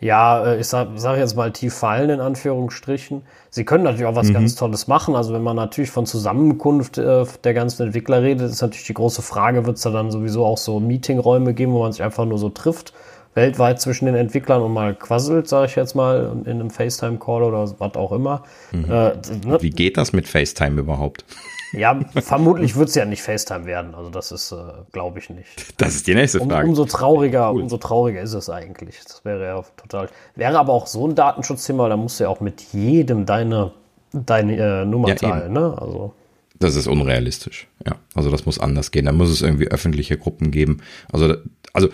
ja, 0.00 0.44
äh, 0.44 0.60
ich 0.60 0.66
sag, 0.66 0.88
sag 0.96 1.18
jetzt 1.18 1.36
mal 1.36 1.52
tief 1.52 1.74
fallen 1.74 2.10
in 2.10 2.20
Anführungsstrichen. 2.20 3.22
Sie 3.50 3.64
können 3.64 3.84
natürlich 3.84 4.06
auch 4.06 4.14
was 4.14 4.28
mhm. 4.28 4.34
ganz 4.34 4.54
Tolles 4.54 4.86
machen. 4.86 5.16
Also 5.16 5.32
wenn 5.34 5.42
man 5.42 5.56
natürlich 5.56 5.90
von 5.90 6.06
Zusammenkunft 6.06 6.98
äh, 6.98 7.24
der 7.44 7.54
ganzen 7.54 7.84
Entwickler 7.84 8.22
redet, 8.22 8.50
ist 8.50 8.62
natürlich 8.62 8.86
die 8.86 8.94
große 8.94 9.22
Frage, 9.22 9.66
wird 9.66 9.76
es 9.76 9.82
da 9.82 9.90
dann 9.90 10.10
sowieso 10.10 10.44
auch 10.44 10.58
so 10.58 10.78
Meetingräume 10.78 11.54
geben, 11.54 11.72
wo 11.72 11.80
man 11.80 11.92
sich 11.92 12.02
einfach 12.02 12.24
nur 12.24 12.38
so 12.38 12.48
trifft, 12.48 12.92
weltweit 13.34 13.80
zwischen 13.80 14.06
den 14.06 14.14
Entwicklern 14.14 14.62
und 14.62 14.72
mal 14.72 14.94
quasselt, 14.94 15.48
sage 15.48 15.66
ich 15.66 15.76
jetzt 15.76 15.94
mal, 15.94 16.42
in 16.44 16.60
einem 16.60 16.70
FaceTime-Call 16.70 17.42
oder 17.42 17.68
was 17.78 17.94
auch 17.94 18.12
immer. 18.12 18.44
Mhm. 18.70 18.84
Äh, 18.84 18.88
ne? 18.88 19.58
Wie 19.60 19.70
geht 19.70 19.96
das 19.96 20.12
mit 20.12 20.28
FaceTime 20.28 20.80
überhaupt? 20.80 21.24
Ja, 21.72 21.98
vermutlich 22.22 22.76
wird 22.76 22.88
es 22.88 22.94
ja 22.94 23.04
nicht 23.04 23.22
FaceTime 23.22 23.66
werden. 23.66 23.94
Also 23.94 24.10
das 24.10 24.32
ist, 24.32 24.52
äh, 24.52 24.56
glaube 24.92 25.18
ich 25.18 25.30
nicht. 25.30 25.48
Das 25.76 25.94
ist 25.94 26.06
die 26.06 26.14
nächste 26.14 26.38
Frage. 26.38 26.64
Um, 26.64 26.70
umso 26.70 26.84
trauriger, 26.84 27.52
cool. 27.52 27.62
umso 27.62 27.76
trauriger 27.76 28.22
ist 28.22 28.34
es 28.34 28.48
eigentlich. 28.48 28.96
Das 29.04 29.24
wäre 29.24 29.44
ja 29.44 29.62
total. 29.76 30.08
Wäre 30.34 30.58
aber 30.58 30.72
auch 30.72 30.86
so 30.86 31.06
ein 31.06 31.14
Datenschutzthema, 31.14 31.88
da 31.88 31.96
musst 31.96 32.20
du 32.20 32.24
ja 32.24 32.30
auch 32.30 32.40
mit 32.40 32.60
jedem 32.72 33.26
deine, 33.26 33.72
deine 34.12 34.56
äh, 34.56 34.84
Nummer 34.84 35.08
ja, 35.08 35.14
teilen. 35.14 35.52
Ne? 35.52 35.76
Also. 35.78 36.14
Das 36.58 36.74
ist 36.74 36.86
unrealistisch. 36.86 37.68
Ja, 37.86 37.96
also 38.14 38.30
das 38.30 38.46
muss 38.46 38.58
anders 38.58 38.90
gehen. 38.90 39.04
Da 39.04 39.12
muss 39.12 39.30
es 39.30 39.42
irgendwie 39.42 39.68
öffentliche 39.68 40.16
Gruppen 40.18 40.50
geben. 40.50 40.78
Also, 41.12 41.36
also 41.72 41.88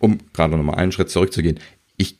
um 0.00 0.18
gerade 0.32 0.56
nochmal 0.56 0.76
einen 0.76 0.92
Schritt 0.92 1.10
zurückzugehen, 1.10 1.60
ich 1.96 2.18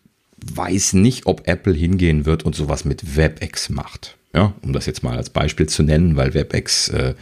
weiß 0.54 0.94
nicht, 0.94 1.26
ob 1.26 1.46
Apple 1.48 1.74
hingehen 1.74 2.26
wird 2.26 2.44
und 2.44 2.54
sowas 2.54 2.84
mit 2.84 3.16
WebEx 3.16 3.70
macht. 3.70 4.16
Ja, 4.36 4.52
um 4.62 4.72
das 4.74 4.84
jetzt 4.84 5.02
mal 5.02 5.16
als 5.16 5.30
Beispiel 5.30 5.66
zu 5.66 5.82
nennen, 5.82 6.16
weil 6.16 6.34
WebEx 6.34 6.90
äh, 6.90 7.14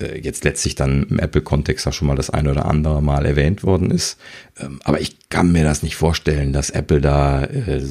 äh, 0.00 0.18
jetzt 0.18 0.44
letztlich 0.44 0.74
dann 0.74 1.04
im 1.04 1.18
Apple-Kontext 1.18 1.86
auch 1.86 1.92
schon 1.92 2.08
mal 2.08 2.16
das 2.16 2.30
ein 2.30 2.48
oder 2.48 2.64
andere 2.64 3.02
Mal 3.02 3.26
erwähnt 3.26 3.62
worden 3.62 3.90
ist. 3.90 4.18
Ähm, 4.58 4.80
aber 4.82 5.00
ich 5.00 5.28
kann 5.28 5.52
mir 5.52 5.62
das 5.62 5.82
nicht 5.82 5.94
vorstellen, 5.96 6.52
dass 6.52 6.70
Apple 6.70 7.00
da 7.00 7.44
äh, 7.44 7.82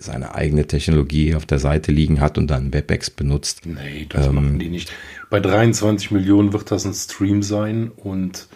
seine 0.00 0.34
eigene 0.34 0.66
Technologie 0.66 1.34
auf 1.34 1.44
der 1.44 1.58
Seite 1.58 1.92
liegen 1.92 2.20
hat 2.20 2.38
und 2.38 2.50
dann 2.50 2.72
WebEx 2.72 3.10
benutzt. 3.10 3.66
Nee, 3.66 4.06
das 4.08 4.26
ähm, 4.26 4.34
machen 4.34 4.58
die 4.58 4.70
nicht. 4.70 4.92
Bei 5.30 5.40
23 5.40 6.10
Millionen 6.10 6.52
wird 6.52 6.70
das 6.70 6.84
ein 6.84 6.94
Stream 6.94 7.42
sein 7.42 7.90
und 7.94 8.48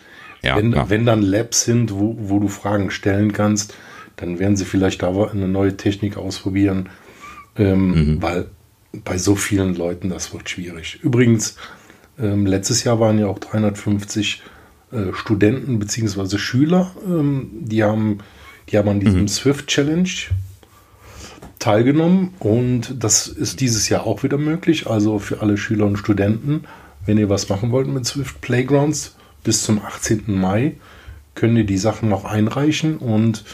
ja, 0.43 0.57
wenn, 0.57 0.75
wenn 0.89 1.07
dann 1.07 1.23
Labs 1.23 1.65
sind, 1.65 1.93
wo, 1.93 2.17
wo 2.19 2.41
du 2.41 2.49
Fragen 2.49 2.91
stellen 2.91 3.33
kannst, 3.33 3.75
dann 4.17 4.39
werden 4.39 4.57
sie 4.57 4.65
vielleicht 4.65 5.03
da 5.03 5.13
eine 5.27 5.49
neue 5.49 5.77
Technik 5.77 6.17
ausprobieren, 6.17 6.89
ähm, 7.57 7.89
mhm. 7.91 8.23
weil 8.23 8.47
bei 9.05 9.19
so 9.19 9.35
vielen 9.35 9.75
Leuten, 9.75 10.09
das 10.09 10.33
wird 10.33 10.49
schwierig. 10.49 10.99
Übrigens, 11.03 11.57
ähm, 12.19 12.47
letztes 12.47 12.85
Jahr 12.85 13.01
waren 13.01 13.19
ja 13.19 13.27
auch 13.27 13.39
350 13.39 14.43
äh, 14.93 15.13
Studenten 15.13 15.79
bzw. 15.79 16.39
Schüler, 16.39 16.93
ähm, 17.07 17.51
die, 17.53 17.83
haben, 17.83 18.19
die 18.71 18.79
haben 18.79 18.89
an 18.89 19.01
diesem 19.01 19.23
mhm. 19.23 19.29
Swift 19.29 19.67
Challenge 19.67 20.09
teilgenommen 21.59 22.35
und 22.39 23.03
das 23.03 23.27
ist 23.27 23.61
dieses 23.61 23.89
Jahr 23.89 24.07
auch 24.07 24.23
wieder 24.23 24.39
möglich. 24.39 24.87
Also 24.87 25.19
für 25.19 25.41
alle 25.41 25.57
Schüler 25.57 25.87
und 25.87 25.97
Studenten, 25.97 26.65
wenn 27.05 27.19
ihr 27.19 27.29
was 27.29 27.49
machen 27.49 27.73
wollt 27.73 27.89
mit 27.89 28.07
Swift 28.07 28.41
Playgrounds, 28.41 29.17
bis 29.43 29.63
zum 29.63 29.81
18. 29.81 30.25
Mai 30.27 30.75
könnt 31.35 31.57
ihr 31.57 31.65
die 31.65 31.79
Sachen 31.79 32.09
noch 32.09 32.25
einreichen 32.25 32.97
und 32.97 33.45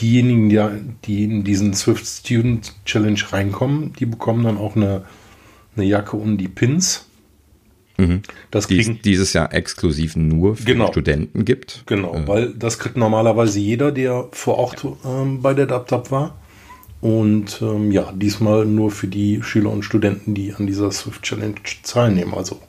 diejenigen, 0.00 0.48
die, 0.48 0.60
die 1.04 1.24
in 1.24 1.44
diesen 1.44 1.74
Swift 1.74 2.06
Student 2.06 2.74
Challenge 2.84 3.20
reinkommen, 3.30 3.92
die 3.98 4.06
bekommen 4.06 4.44
dann 4.44 4.58
auch 4.58 4.76
eine, 4.76 5.04
eine 5.76 5.84
Jacke 5.86 6.16
und 6.16 6.38
die 6.38 6.48
Pins. 6.48 7.06
Mhm. 7.98 8.20
Das 8.50 8.68
kriegen, 8.68 9.00
dieses 9.02 9.32
Jahr 9.32 9.54
exklusiv 9.54 10.16
nur 10.16 10.56
für 10.56 10.64
Genau. 10.64 10.88
Studenten 10.88 11.44
gibt. 11.44 11.84
genau, 11.86 12.14
Äh, 12.14 12.28
weil 12.28 12.52
das 12.54 12.78
kriegt 12.78 12.96
normalerweise 12.96 13.58
jeder, 13.58 13.90
der 13.90 14.28
vor 14.32 14.58
Ort 14.58 14.86
ähm, 15.04 15.40
bei 15.40 15.54
der 15.54 15.66
DubDub 15.66 16.10
war. 16.10 16.36
Und 17.00 17.60
ähm, 17.62 17.92
ja, 17.92 18.12
diesmal 18.12 18.64
nur 18.66 18.90
für 18.90 19.06
die 19.06 19.42
Schüler 19.42 19.70
und 19.70 19.82
Studenten, 19.82 20.34
die 20.34 20.52
an 20.54 20.66
dieser 20.66 20.90
Swift 20.90 21.22
Challenge 21.22 21.54
teilnehmen. 21.84 22.34
Also. 22.34 22.60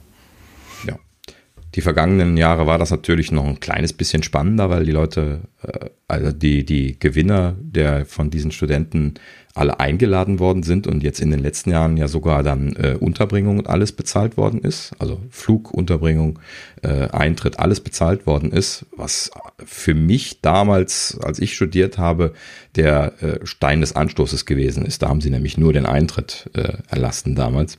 Die 1.77 1.81
vergangenen 1.81 2.37
Jahre 2.37 2.65
war 2.65 2.79
das 2.79 2.89
natürlich 2.89 3.31
noch 3.31 3.45
ein 3.45 3.59
kleines 3.59 3.93
bisschen 3.93 4.23
spannender, 4.23 4.71
weil 4.71 4.83
die 4.83 4.91
Leute, 4.91 5.41
äh, 5.61 5.91
also 6.07 6.31
die, 6.31 6.65
die 6.65 6.97
Gewinner 6.97 7.55
der 7.61 8.07
von 8.07 8.31
diesen 8.31 8.49
Studenten 8.49 9.13
alle 9.53 9.79
eingeladen 9.79 10.39
worden 10.39 10.63
sind 10.63 10.87
und 10.87 11.03
jetzt 11.03 11.19
in 11.19 11.29
den 11.29 11.39
letzten 11.39 11.69
Jahren 11.69 11.95
ja 11.95 12.07
sogar 12.07 12.41
dann 12.41 12.75
äh, 12.77 12.97
Unterbringung 12.99 13.59
und 13.59 13.67
alles 13.67 13.91
bezahlt 13.91 14.37
worden 14.37 14.59
ist. 14.61 14.93
Also 14.97 15.21
Flug, 15.29 15.71
Unterbringung, 15.71 16.39
äh, 16.81 17.09
Eintritt, 17.09 17.59
alles 17.59 17.79
bezahlt 17.79 18.25
worden 18.25 18.51
ist, 18.51 18.87
was 18.95 19.29
für 19.63 19.93
mich 19.93 20.41
damals, 20.41 21.19
als 21.21 21.37
ich 21.37 21.53
studiert 21.53 21.99
habe, 21.99 22.33
der 22.75 23.21
äh, 23.21 23.45
Stein 23.45 23.81
des 23.81 23.95
Anstoßes 23.95 24.47
gewesen 24.47 24.83
ist. 24.83 25.03
Da 25.03 25.09
haben 25.09 25.21
sie 25.21 25.29
nämlich 25.29 25.59
nur 25.59 25.73
den 25.73 25.85
Eintritt 25.85 26.49
äh, 26.55 26.73
erlassen 26.89 27.35
damals. 27.35 27.77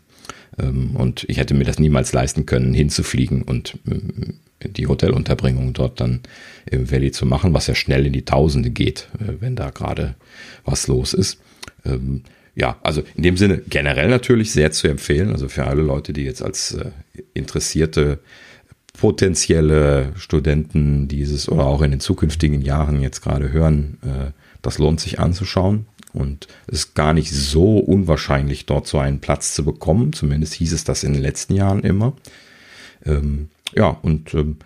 Ähm, 0.61 0.97
Und 0.97 1.25
ich 1.29 1.39
hätte 1.39 1.55
mir 1.55 1.65
das 1.65 1.79
niemals 1.79 2.13
leisten 2.13 2.47
können, 2.47 2.75
hinzufliegen 2.75 3.43
und 3.43 3.79
ähm, 3.91 4.35
die 4.63 4.87
Hotelunterbringung 4.87 5.73
dort 5.73 6.01
dann 6.01 6.21
im 6.71 6.91
Valley 6.91 7.13
zu 7.13 7.27
machen, 7.27 7.55
was 7.55 7.67
ja 7.69 7.75
schnell 7.75 8.07
in 8.07 8.13
die 8.13 8.25
Tausende 8.25 8.71
geht, 8.71 9.09
äh, 9.21 9.35
wenn 9.41 9.57
da 9.57 9.71
gerade 9.71 10.15
was 10.65 10.87
los 10.89 11.15
ist. 11.15 11.39
Ähm, 11.85 12.23
Ja, 12.57 12.77
also 12.83 13.03
in 13.15 13.23
dem 13.23 13.37
Sinne 13.37 13.63
generell 13.69 14.09
natürlich 14.09 14.51
sehr 14.51 14.73
zu 14.73 14.89
empfehlen. 14.89 15.31
Also 15.31 15.49
für 15.49 15.65
alle 15.69 15.83
Leute, 15.83 16.13
die 16.13 16.25
jetzt 16.25 16.43
als 16.43 16.75
äh, 16.75 16.91
interessierte 17.33 18.19
potenzielle 18.99 20.13
Studenten 20.17 21.07
dieses 21.07 21.49
oder 21.49 21.67
auch 21.67 21.83
in 21.83 21.93
den 21.93 22.01
zukünftigen 22.01 22.61
Jahren 22.63 23.01
jetzt 23.01 23.21
gerade 23.21 23.53
hören, 23.53 23.99
äh, 24.03 24.33
das 24.61 24.79
lohnt 24.79 24.99
sich 24.99 25.21
anzuschauen. 25.21 25.87
Und 26.13 26.49
es 26.67 26.81
ist 26.81 26.95
gar 26.95 27.13
nicht 27.13 27.33
so 27.33 27.79
unwahrscheinlich, 27.79 28.67
dort 28.67 28.87
so 28.87 28.99
einen 28.99 29.21
Platz 29.21 29.55
zu 29.55 29.65
bekommen. 29.65 30.13
Zumindest 30.13 30.55
hieß 30.55 30.73
es 30.73 30.85
das 30.85 31.05
in 31.05 31.13
den 31.13 31.23
letzten 31.23 31.55
Jahren 31.55 31.81
immer. 31.81 32.15
Ähm, 33.05 33.49
ja, 33.75 33.89
und 34.03 34.35
ähm, 34.35 34.57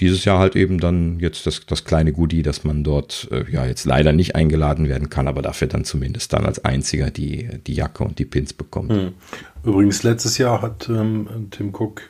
dieses 0.00 0.24
Jahr 0.24 0.38
halt 0.38 0.54
eben 0.54 0.78
dann 0.78 1.18
jetzt 1.18 1.46
das, 1.46 1.66
das 1.66 1.84
kleine 1.84 2.12
Goodie, 2.12 2.42
dass 2.42 2.62
man 2.62 2.84
dort 2.84 3.28
äh, 3.32 3.50
ja 3.50 3.66
jetzt 3.66 3.84
leider 3.84 4.12
nicht 4.12 4.36
eingeladen 4.36 4.88
werden 4.88 5.10
kann, 5.10 5.26
aber 5.26 5.42
dafür 5.42 5.66
dann 5.68 5.84
zumindest 5.84 6.32
dann 6.32 6.46
als 6.46 6.64
einziger 6.64 7.10
die, 7.10 7.48
die 7.66 7.74
Jacke 7.74 8.04
und 8.04 8.18
die 8.18 8.24
Pins 8.24 8.52
bekommt. 8.52 8.92
Übrigens, 9.64 10.02
letztes 10.04 10.38
Jahr 10.38 10.62
hat 10.62 10.88
ähm, 10.88 11.48
Tim 11.50 11.74
Cook 11.74 12.02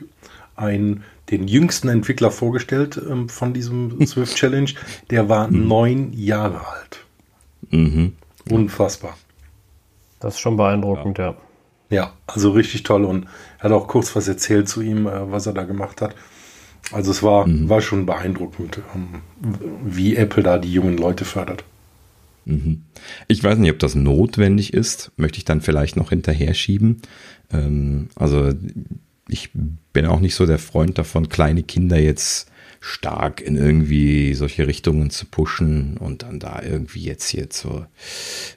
einen, 0.55 1.03
den 1.31 1.47
jüngsten 1.47 1.89
Entwickler 1.89 2.31
vorgestellt 2.31 3.01
ähm, 3.09 3.27
von 3.27 3.53
diesem 3.53 3.99
Swift 4.05 4.35
Challenge. 4.35 4.69
Der 5.09 5.29
war 5.29 5.49
neun 5.49 6.13
Jahre 6.13 6.67
alt. 6.67 7.05
Mhm. 7.71 8.13
Unfassbar. 8.49 9.17
Das 10.19 10.35
ist 10.35 10.39
schon 10.39 10.57
beeindruckend, 10.57 11.17
ja. 11.17 11.35
Ja, 11.89 12.13
also 12.27 12.51
richtig 12.51 12.83
toll. 12.83 13.03
Und 13.03 13.25
er 13.57 13.65
hat 13.65 13.71
auch 13.71 13.87
kurz 13.87 14.15
was 14.15 14.27
erzählt 14.27 14.69
zu 14.69 14.81
ihm, 14.81 15.07
äh, 15.07 15.31
was 15.31 15.47
er 15.47 15.53
da 15.53 15.63
gemacht 15.63 16.01
hat. 16.01 16.15
Also 16.91 17.11
es 17.11 17.23
war, 17.23 17.45
war 17.47 17.81
schon 17.81 18.05
beeindruckend, 18.05 18.79
ähm, 18.95 19.21
wie 19.83 20.15
Apple 20.15 20.43
da 20.43 20.57
die 20.57 20.71
jungen 20.71 20.97
Leute 20.97 21.25
fördert. 21.25 21.63
Ich 23.27 23.43
weiß 23.43 23.57
nicht, 23.59 23.71
ob 23.71 23.79
das 23.79 23.95
notwendig 23.95 24.73
ist, 24.73 25.11
möchte 25.17 25.37
ich 25.37 25.45
dann 25.45 25.61
vielleicht 25.61 25.97
noch 25.97 26.09
hinterher 26.09 26.53
schieben. 26.53 27.01
Ähm, 27.51 28.09
also 28.15 28.51
ich 29.27 29.51
bin 29.93 30.05
auch 30.07 30.19
nicht 30.19 30.35
so 30.35 30.45
der 30.45 30.57
Freund 30.57 30.97
davon, 30.97 31.29
kleine 31.29 31.63
Kinder 31.63 31.99
jetzt 31.99 32.48
stark 32.79 33.41
in 33.41 33.57
irgendwie 33.57 34.33
solche 34.33 34.67
Richtungen 34.67 35.09
zu 35.09 35.25
pushen 35.25 35.97
und 35.97 36.23
dann 36.23 36.39
da 36.39 36.61
irgendwie 36.63 37.03
jetzt 37.03 37.27
hier 37.29 37.49
zur 37.49 37.87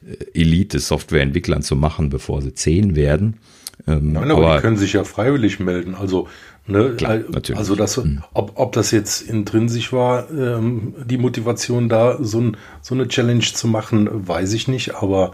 äh, 0.07 0.41
Elite-Softwareentwicklern 0.41 1.63
zu 1.63 1.77
machen, 1.77 2.09
bevor 2.09 2.43
sie 2.43 2.55
zehn 2.55 2.95
werden. 2.95 3.39
Ähm, 3.87 4.13
Nein, 4.13 4.31
aber, 4.31 4.57
die 4.57 4.63
können 4.63 4.77
sich 4.77 4.93
ja 4.93 5.05
freiwillig 5.05 5.59
melden. 5.59 5.95
Also, 5.95 6.29
ne, 6.67 6.95
Klar, 6.97 7.21
also 7.55 7.75
das, 7.75 8.01
ob, 8.33 8.53
ob 8.55 8.73
das 8.73 8.91
jetzt 8.93 9.23
intrinsisch 9.23 9.93
war, 9.93 10.31
ähm, 10.31 10.95
die 11.05 11.19
Motivation 11.19 11.89
da, 11.89 12.19
so, 12.23 12.41
ein, 12.41 12.57
so 12.81 12.95
eine 12.95 13.09
Challenge 13.09 13.41
zu 13.43 13.67
machen, 13.67 14.09
weiß 14.13 14.53
ich 14.53 14.69
nicht, 14.69 14.95
aber 14.95 15.33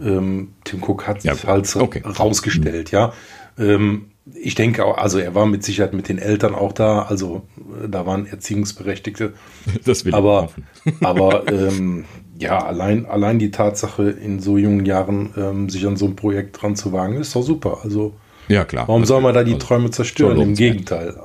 ähm, 0.00 0.54
Tim 0.64 0.82
Cook 0.82 1.06
hat 1.06 1.22
Ja, 1.24 1.34
sich 1.34 1.46
halt 1.46 1.76
okay. 1.76 2.02
rausgestellt, 2.04 2.90
ja. 2.92 3.12
Ähm, 3.58 4.06
ich 4.34 4.54
denke 4.54 4.84
auch, 4.84 4.98
also 4.98 5.18
er 5.18 5.34
war 5.34 5.46
mit 5.46 5.64
Sicherheit 5.64 5.94
mit 5.94 6.08
den 6.08 6.18
Eltern 6.18 6.54
auch 6.54 6.72
da, 6.72 7.02
also 7.02 7.42
äh, 7.82 7.88
da 7.88 8.06
waren 8.06 8.26
Erziehungsberechtigte. 8.26 9.32
das 9.84 10.04
will 10.04 10.10
ich 10.10 10.16
Aber, 10.16 10.50
aber 11.00 11.48
ähm, 11.52 12.04
ja, 12.38 12.58
allein, 12.64 13.06
allein 13.06 13.38
die 13.38 13.50
Tatsache, 13.50 14.10
in 14.10 14.40
so 14.40 14.56
jungen 14.58 14.84
Jahren 14.86 15.30
ähm, 15.36 15.68
sich 15.68 15.86
an 15.86 15.96
so 15.96 16.06
ein 16.06 16.16
Projekt 16.16 16.60
dran 16.60 16.76
zu 16.76 16.92
wagen, 16.92 17.16
ist 17.16 17.34
doch 17.36 17.42
super. 17.42 17.80
Also 17.82 18.14
Ja, 18.48 18.64
klar. 18.64 18.88
warum 18.88 19.04
soll 19.04 19.20
man 19.20 19.34
da 19.34 19.44
die 19.44 19.54
Also, 19.54 19.66
Träume 19.66 19.90
zerstören? 19.90 20.40
Im. 20.40 20.54
Gegenteil, 20.54 21.16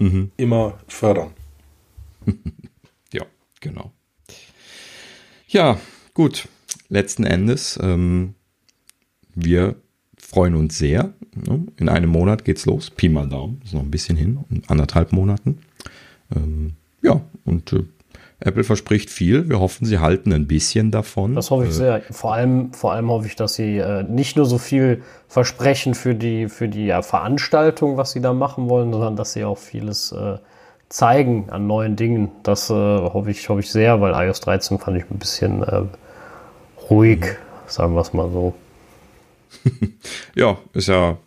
äh, 0.00 0.26
immer 0.36 0.74
fördern. 0.88 1.30
Ja, 3.12 3.22
genau. 3.60 3.92
Ja, 5.48 5.78
gut. 6.14 6.48
Letzten 6.88 7.24
Endes, 7.24 7.78
ähm, 7.80 8.34
wir 9.34 9.76
freuen 10.36 10.54
uns 10.54 10.76
sehr. 10.76 11.14
In 11.78 11.88
einem 11.88 12.10
Monat 12.10 12.44
geht's 12.44 12.66
los. 12.66 12.90
Pi 12.90 13.08
mal 13.08 13.26
Daumen, 13.26 13.62
ist 13.64 13.72
noch 13.72 13.80
ein 13.80 13.90
bisschen 13.90 14.18
hin, 14.18 14.44
in 14.50 14.62
anderthalb 14.68 15.12
Monaten. 15.12 15.60
Ähm, 16.34 16.74
ja, 17.00 17.22
und 17.46 17.72
äh, 17.72 17.84
Apple 18.40 18.62
verspricht 18.62 19.08
viel. 19.08 19.48
Wir 19.48 19.60
hoffen, 19.60 19.86
sie 19.86 19.98
halten 19.98 20.34
ein 20.34 20.46
bisschen 20.46 20.90
davon. 20.90 21.34
Das 21.36 21.50
hoffe 21.50 21.64
ich 21.64 21.70
Äh, 21.70 21.72
sehr. 21.72 22.02
Vor 22.10 22.34
allem, 22.34 22.74
vor 22.74 22.92
allem 22.92 23.08
hoffe 23.08 23.26
ich, 23.26 23.36
dass 23.36 23.54
sie 23.54 23.78
äh, 23.78 24.02
nicht 24.02 24.36
nur 24.36 24.44
so 24.44 24.58
viel 24.58 25.02
versprechen 25.26 25.94
für 25.94 26.14
die, 26.14 26.50
für 26.50 26.68
die 26.68 26.84
ja, 26.84 27.00
Veranstaltung, 27.00 27.96
was 27.96 28.12
sie 28.12 28.20
da 28.20 28.34
machen 28.34 28.68
wollen, 28.68 28.92
sondern 28.92 29.16
dass 29.16 29.32
sie 29.32 29.42
auch 29.42 29.56
vieles 29.56 30.12
äh, 30.12 30.36
zeigen 30.90 31.48
an 31.48 31.66
neuen 31.66 31.96
Dingen. 31.96 32.28
Das 32.42 32.68
äh, 32.68 32.74
hoffe 32.74 33.30
ich, 33.30 33.48
hoffe 33.48 33.60
ich 33.60 33.70
sehr, 33.70 34.02
weil 34.02 34.12
iOS 34.12 34.42
13 34.42 34.80
fand 34.80 34.98
ich 34.98 35.10
ein 35.10 35.18
bisschen 35.18 35.62
äh, 35.62 35.84
ruhig, 36.90 37.24
sagen 37.68 37.94
wir 37.94 38.02
es 38.02 38.12
mal 38.12 38.30
so. 38.30 38.52
Ja, 40.34 40.58
ist 40.74 40.88
ja 40.88 41.18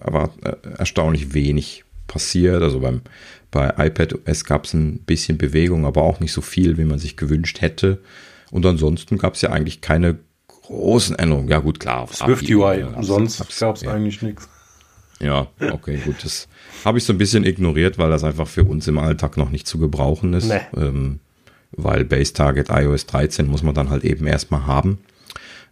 aber 0.00 0.30
äh, 0.44 0.54
erstaunlich 0.78 1.34
wenig 1.34 1.84
passiert. 2.06 2.62
Also 2.62 2.80
beim, 2.80 3.02
bei 3.50 3.72
iPadOS 3.78 4.44
gab 4.44 4.64
es 4.64 4.74
ein 4.74 4.98
bisschen 5.00 5.38
Bewegung, 5.38 5.86
aber 5.86 6.02
auch 6.02 6.20
nicht 6.20 6.32
so 6.32 6.40
viel, 6.40 6.76
wie 6.78 6.84
man 6.84 6.98
sich 6.98 7.16
gewünscht 7.16 7.60
hätte. 7.60 8.02
Und 8.50 8.64
ansonsten 8.66 9.18
gab 9.18 9.34
es 9.34 9.42
ja 9.42 9.50
eigentlich 9.50 9.80
keine 9.80 10.18
großen 10.46 11.16
Änderungen. 11.18 11.48
Ja, 11.48 11.58
gut, 11.58 11.80
klar. 11.80 12.08
Swift 12.12 12.48
UI, 12.50 12.84
sonst 13.00 13.40
hab's- 13.40 13.58
gab 13.60 13.76
es 13.76 13.82
ja. 13.82 13.92
eigentlich 13.92 14.22
nichts. 14.22 14.48
Ja, 15.20 15.48
okay, 15.72 15.98
gut. 16.04 16.16
Das 16.22 16.46
habe 16.84 16.98
ich 16.98 17.04
so 17.04 17.12
ein 17.12 17.18
bisschen 17.18 17.44
ignoriert, 17.44 17.98
weil 17.98 18.10
das 18.10 18.22
einfach 18.22 18.46
für 18.46 18.64
uns 18.64 18.86
im 18.86 18.98
Alltag 18.98 19.36
noch 19.36 19.50
nicht 19.50 19.66
zu 19.66 19.78
gebrauchen 19.78 20.32
ist. 20.34 20.46
Nee. 20.48 20.60
Ähm, 20.76 21.18
weil 21.72 22.04
Base 22.04 22.32
Target 22.32 22.68
iOS 22.70 23.06
13 23.06 23.46
muss 23.46 23.62
man 23.62 23.74
dann 23.74 23.90
halt 23.90 24.04
eben 24.04 24.26
erstmal 24.26 24.66
haben. 24.66 24.98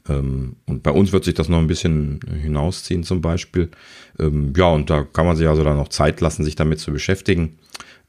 Ähm, 0.09 0.57
und 0.67 0.83
bei 0.83 0.91
uns 0.91 1.13
wird 1.13 1.25
sich 1.25 1.35
das 1.35 1.49
noch 1.49 1.59
ein 1.59 1.67
bisschen 1.67 2.21
hinausziehen 2.43 3.03
zum 3.03 3.21
Beispiel. 3.21 3.71
Ähm, 4.19 4.53
ja, 4.57 4.67
und 4.71 4.91
da 4.91 5.05
kann 5.05 5.27
man 5.27 5.37
sich 5.37 5.49
also 5.49 5.65
dann 5.65 5.77
noch 5.77 5.89
Zeit 5.89 6.21
lassen, 6.21 6.45
sich 6.45 6.57
damit 6.57 6.81
zu 6.81 6.93
beschäftigen. 6.93 7.59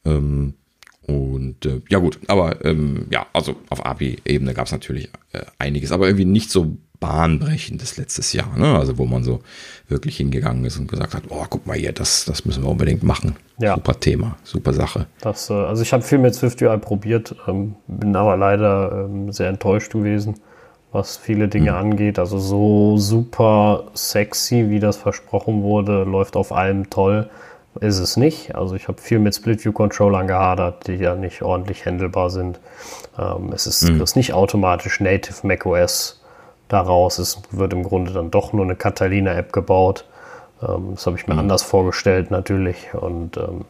Ähm, 0.06 0.54
und 1.08 1.66
äh, 1.66 1.82
ja 1.90 2.00
gut, 2.00 2.20
aber 2.28 2.58
ja, 3.10 3.28
also 3.32 3.56
auf 3.70 3.86
API-Ebene 3.86 4.54
gab 4.54 4.66
es 4.66 4.74
natürlich 4.74 5.10
äh, 5.32 5.46
einiges, 5.58 5.94
aber 5.94 6.08
irgendwie 6.08 6.26
nicht 6.26 6.52
so 6.52 6.78
bahnbrechendes 7.00 7.98
letztes 7.98 8.34
Jahr, 8.34 8.58
ne? 8.58 8.78
Also 8.78 8.98
wo 8.98 9.06
man 9.06 9.24
so 9.24 9.42
wirklich 9.88 10.18
hingegangen 10.18 10.66
ist 10.66 10.78
und 10.78 10.90
gesagt 10.90 11.14
hat, 11.14 11.24
oh, 11.30 11.46
guck 11.50 11.66
mal 11.68 11.78
hier, 11.78 11.92
das, 11.92 12.26
das 12.26 12.46
müssen 12.46 12.64
wir 12.64 12.70
unbedingt 12.70 13.04
machen. 13.04 13.36
Ja. 13.60 13.76
Super 13.76 14.00
Thema, 14.00 14.38
super 14.44 14.74
Sache. 14.74 15.08
Das, 15.22 15.50
äh, 15.50 15.54
also 15.54 15.82
ich 15.82 15.94
habe 15.94 16.04
viel 16.04 16.18
mit 16.18 16.36
Swift 16.36 16.62
UI 16.62 16.78
probiert, 16.78 17.36
bin 17.88 18.16
aber 18.16 18.36
leider 18.36 19.10
sehr 19.30 19.50
enttäuscht 19.50 19.94
gewesen, 19.94 20.36
was 20.92 21.18
viele 21.18 21.48
Dinge 21.48 21.76
angeht. 21.76 22.20
Also 22.20 22.40
so 22.40 22.98
super 22.98 23.86
sexy, 23.94 24.70
wie 24.70 24.80
das 24.80 24.98
versprochen 24.98 25.64
wurde, 25.64 26.04
läuft 26.04 26.36
auf 26.36 26.52
allem 26.52 26.90
toll, 26.90 27.30
ist 27.80 28.00
es 28.00 28.18
nicht. 28.18 28.56
Also 28.56 28.76
ich 28.76 28.88
habe 28.88 29.00
viel 29.00 29.20
mit 29.20 29.36
Split-View-Controllern 29.36 30.28
gehadert, 30.28 30.88
die 30.88 30.96
ja 30.96 31.16
nicht 31.16 31.42
ordentlich 31.42 31.86
handelbar 31.86 32.30
sind. 32.30 32.60
Ähm, 33.20 33.52
es 33.54 33.68
ist, 33.68 33.88
ist 33.90 34.16
nicht 34.16 34.34
automatisch 34.34 35.00
Native 35.00 35.46
macOS 35.46 36.22
daraus. 36.68 37.20
Es 37.20 37.42
wird 37.52 37.74
im 37.74 37.84
Grunde 37.84 38.12
dann 38.12 38.32
doch 38.32 38.54
nur 38.54 38.66
eine 38.66 38.76
Catalina-App 38.76 39.54
gebaut. 39.54 40.06
Ähm, 40.62 40.92
das 40.96 41.06
habe 41.06 41.18
ich 41.18 41.28
mir 41.28 41.38
anders 41.38 41.64
vorgestellt 41.64 42.32
natürlich. 42.32 42.94
Und 42.94 43.38
ähm, 43.38 43.66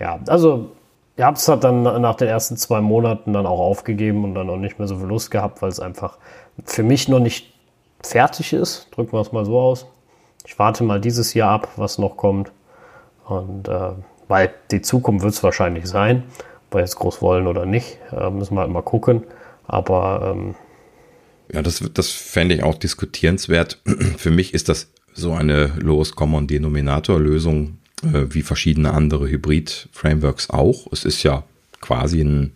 ja, 0.00 0.18
also 0.26 0.70
ihr 1.16 1.26
habt 1.26 1.38
es 1.38 1.48
halt 1.48 1.64
dann 1.64 1.82
nach 1.82 2.16
den 2.16 2.28
ersten 2.28 2.56
zwei 2.56 2.80
Monaten 2.80 3.32
dann 3.32 3.46
auch 3.46 3.60
aufgegeben 3.60 4.24
und 4.24 4.34
dann 4.34 4.50
auch 4.50 4.56
nicht 4.56 4.78
mehr 4.78 4.88
so 4.88 4.96
viel 4.96 5.06
Lust 5.06 5.30
gehabt, 5.30 5.62
weil 5.62 5.68
es 5.68 5.80
einfach 5.80 6.18
für 6.64 6.82
mich 6.82 7.08
noch 7.08 7.20
nicht 7.20 7.52
fertig 8.02 8.52
ist. 8.52 8.88
Drücken 8.92 9.12
wir 9.12 9.20
es 9.20 9.32
mal 9.32 9.44
so 9.44 9.58
aus. 9.58 9.86
Ich 10.46 10.58
warte 10.58 10.84
mal 10.84 11.00
dieses 11.00 11.34
Jahr 11.34 11.50
ab, 11.50 11.68
was 11.76 11.98
noch 11.98 12.16
kommt. 12.16 12.52
Und 13.24 13.68
äh, 13.68 13.92
weil 14.28 14.52
die 14.70 14.82
Zukunft 14.82 15.24
wird 15.24 15.34
es 15.34 15.42
wahrscheinlich 15.42 15.86
sein. 15.86 16.24
Ob 16.66 16.76
wir 16.76 16.80
jetzt 16.80 16.96
groß 16.96 17.22
wollen 17.22 17.46
oder 17.46 17.66
nicht, 17.66 17.98
äh, 18.12 18.30
müssen 18.30 18.54
wir 18.54 18.60
halt 18.60 18.70
mal 18.70 18.82
gucken. 18.82 19.24
Aber 19.66 20.34
ähm, 20.34 20.54
ja, 21.52 21.62
das, 21.62 21.82
das 21.92 22.10
fände 22.10 22.54
ich 22.54 22.62
auch 22.62 22.74
diskutierenswert. 22.74 23.80
Für 24.16 24.30
mich 24.30 24.54
ist 24.54 24.68
das 24.68 24.88
so 25.14 25.32
eine 25.32 25.72
Lowest 25.78 26.16
Common 26.16 26.46
Denominator 26.46 27.18
Lösung 27.18 27.78
äh, 28.02 28.26
wie 28.28 28.42
verschiedene 28.42 28.92
andere 28.92 29.28
Hybrid-Frameworks 29.28 30.50
auch. 30.50 30.86
Es 30.92 31.04
ist 31.04 31.22
ja 31.22 31.44
quasi 31.80 32.20
ein 32.20 32.52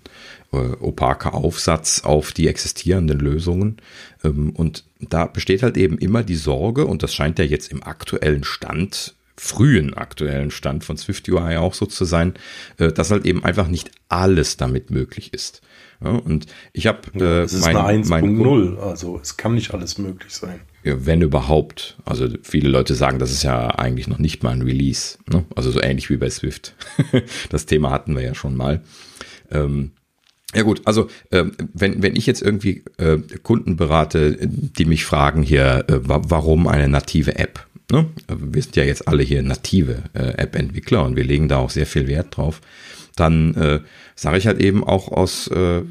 äh, 0.52 0.56
opaker 0.56 1.34
Aufsatz 1.34 2.02
auf 2.04 2.32
die 2.32 2.48
existierenden 2.48 3.18
Lösungen. 3.18 3.78
Ähm, 4.24 4.50
und 4.50 4.84
da 5.00 5.26
besteht 5.26 5.62
halt 5.62 5.76
eben 5.76 5.98
immer 5.98 6.22
die 6.22 6.36
Sorge, 6.36 6.86
und 6.86 7.02
das 7.02 7.14
scheint 7.14 7.38
ja 7.38 7.44
jetzt 7.44 7.70
im 7.70 7.82
aktuellen 7.82 8.44
Stand 8.44 9.14
frühen 9.38 9.94
aktuellen 9.94 10.50
Stand 10.50 10.84
von 10.84 10.96
SwiftUI 10.96 11.56
auch 11.56 11.74
so 11.74 11.86
zu 11.86 12.04
sein, 12.04 12.34
äh, 12.78 12.92
dass 12.92 13.10
halt 13.10 13.24
eben 13.24 13.44
einfach 13.44 13.68
nicht 13.68 13.92
alles 14.08 14.56
damit 14.56 14.90
möglich 14.90 15.32
ist. 15.32 15.62
Ja, 16.02 16.10
und 16.10 16.46
ich 16.72 16.86
habe 16.86 16.98
äh, 17.14 17.42
es 17.42 17.52
ist 17.52 17.64
mein, 17.64 17.76
eine 17.76 18.04
1.0, 18.04 18.78
also 18.78 19.18
es 19.20 19.36
kann 19.36 19.54
nicht 19.54 19.74
alles 19.74 19.98
möglich 19.98 20.34
sein. 20.34 20.60
Ja, 20.84 21.06
wenn 21.06 21.22
überhaupt. 21.22 21.98
Also 22.04 22.28
viele 22.42 22.68
Leute 22.68 22.94
sagen, 22.94 23.18
das 23.18 23.30
ist 23.30 23.42
ja 23.42 23.68
eigentlich 23.70 24.06
noch 24.06 24.18
nicht 24.18 24.42
mal 24.42 24.52
ein 24.52 24.62
Release. 24.62 25.18
Ne? 25.28 25.44
Also 25.54 25.70
so 25.70 25.80
ähnlich 25.80 26.08
wie 26.08 26.16
bei 26.16 26.30
Swift. 26.30 26.74
das 27.50 27.66
Thema 27.66 27.90
hatten 27.90 28.14
wir 28.14 28.22
ja 28.22 28.34
schon 28.34 28.56
mal. 28.56 28.82
Ähm, 29.50 29.92
ja 30.54 30.62
gut, 30.62 30.82
also 30.84 31.08
äh, 31.30 31.44
wenn, 31.74 32.02
wenn 32.02 32.16
ich 32.16 32.26
jetzt 32.26 32.42
irgendwie 32.42 32.82
äh, 32.96 33.18
Kunden 33.42 33.76
berate, 33.76 34.38
die 34.40 34.84
mich 34.84 35.04
fragen 35.04 35.42
hier, 35.42 35.84
äh, 35.88 36.00
warum 36.02 36.66
eine 36.66 36.88
native 36.88 37.38
App? 37.38 37.66
Ne? 37.90 38.06
Wir 38.28 38.62
sind 38.62 38.76
ja 38.76 38.84
jetzt 38.84 39.08
alle 39.08 39.22
hier 39.22 39.42
native 39.42 40.02
äh, 40.14 40.32
App-Entwickler 40.36 41.04
und 41.04 41.16
wir 41.16 41.24
legen 41.24 41.48
da 41.48 41.58
auch 41.58 41.70
sehr 41.70 41.86
viel 41.86 42.06
Wert 42.06 42.36
drauf. 42.36 42.60
Dann 43.16 43.54
äh, 43.54 43.80
sage 44.14 44.38
ich 44.38 44.46
halt 44.46 44.60
eben 44.60 44.84
auch 44.84 45.08
aus 45.08 45.48
äh, 45.48 45.82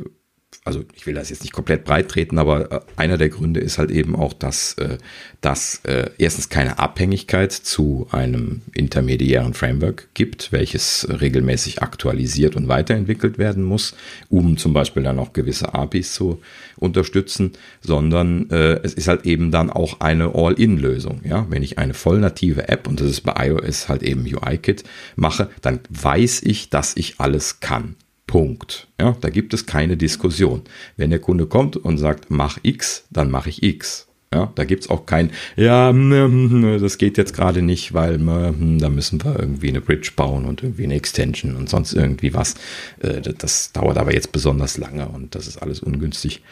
also 0.67 0.83
ich 0.93 1.07
will 1.07 1.15
das 1.15 1.29
jetzt 1.29 1.41
nicht 1.41 1.53
komplett 1.53 1.85
breit 1.85 2.09
treten, 2.09 2.37
aber 2.37 2.71
äh, 2.71 2.79
einer 2.97 3.17
der 3.17 3.29
Gründe 3.29 3.61
ist 3.61 3.77
halt 3.77 3.89
eben 3.89 4.15
auch, 4.15 4.33
dass, 4.33 4.73
äh, 4.73 4.97
dass 5.41 5.81
äh, 5.85 6.09
erstens 6.17 6.49
keine 6.49 6.77
Abhängigkeit 6.77 7.51
zu 7.53 8.07
einem 8.11 8.61
intermediären 8.73 9.53
Framework 9.53 10.09
gibt, 10.13 10.51
welches 10.51 11.07
regelmäßig 11.09 11.81
aktualisiert 11.81 12.55
und 12.55 12.67
weiterentwickelt 12.67 13.37
werden 13.37 13.63
muss, 13.63 13.95
um 14.29 14.57
zum 14.57 14.73
Beispiel 14.73 15.03
dann 15.03 15.19
auch 15.19 15.33
gewisse 15.33 15.73
APIs 15.73 16.13
zu 16.13 16.41
unterstützen, 16.75 17.53
sondern 17.81 18.49
es 18.51 18.93
ist 18.93 19.07
halt 19.07 19.25
eben 19.25 19.51
dann 19.51 19.69
auch 19.69 19.99
eine 19.99 20.35
All-in-Lösung. 20.35 21.21
Ja? 21.23 21.47
Wenn 21.49 21.63
ich 21.63 21.79
eine 21.79 21.93
voll 21.93 22.19
native 22.19 22.67
App, 22.67 22.87
und 22.87 22.99
das 22.99 23.09
ist 23.09 23.21
bei 23.21 23.47
iOS 23.47 23.89
halt 23.89 24.03
eben 24.03 24.21
UI-Kit, 24.21 24.83
mache, 25.15 25.49
dann 25.61 25.79
weiß 25.89 26.43
ich, 26.43 26.69
dass 26.69 26.95
ich 26.95 27.19
alles 27.19 27.59
kann. 27.61 27.95
Punkt. 28.27 28.87
Ja, 28.99 29.15
da 29.19 29.29
gibt 29.29 29.53
es 29.53 29.65
keine 29.65 29.97
Diskussion. 29.97 30.63
Wenn 30.97 31.09
der 31.09 31.19
Kunde 31.19 31.47
kommt 31.47 31.77
und 31.77 31.97
sagt, 31.97 32.29
mach 32.29 32.59
X, 32.61 33.05
dann 33.09 33.31
mache 33.31 33.49
ich 33.49 33.63
X. 33.63 34.07
Ja, 34.33 34.51
da 34.55 34.65
gibt 34.65 34.83
es 34.83 34.89
auch 34.89 35.05
kein, 35.05 35.31
ja, 35.55 35.89
hm, 35.89 36.11
hm, 36.11 36.49
hm, 36.51 36.81
das 36.81 36.97
geht 36.97 37.17
jetzt 37.17 37.33
gerade 37.33 37.61
nicht, 37.61 37.93
weil 37.93 38.17
da 38.17 38.89
müssen 38.89 39.23
wir 39.23 39.39
irgendwie 39.39 39.69
eine 39.69 39.79
Bridge 39.79 40.11
bauen 40.17 40.43
und 40.43 40.63
irgendwie 40.63 40.83
eine 40.83 40.95
Extension 40.95 41.55
und 41.55 41.69
sonst 41.69 41.93
irgendwie 41.93 42.33
was. 42.33 42.55
Äh, 42.99 43.21
das 43.21 43.71
dauert 43.71 43.97
aber 43.97 44.13
jetzt 44.13 44.33
besonders 44.33 44.77
lange 44.77 45.07
und 45.07 45.33
das 45.33 45.47
ist 45.47 45.57
alles 45.57 45.79
ungünstig. 45.79 46.43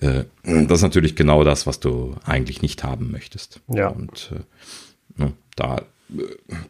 Äh, 0.00 0.24
das 0.42 0.78
ist 0.78 0.82
natürlich 0.82 1.16
genau 1.16 1.44
das, 1.44 1.66
was 1.66 1.80
du 1.80 2.16
eigentlich 2.24 2.62
nicht 2.62 2.82
haben 2.82 3.10
möchtest. 3.10 3.60
Ja. 3.68 3.88
Und 3.88 4.32
äh, 4.34 5.22
ne, 5.22 5.34
da 5.54 5.82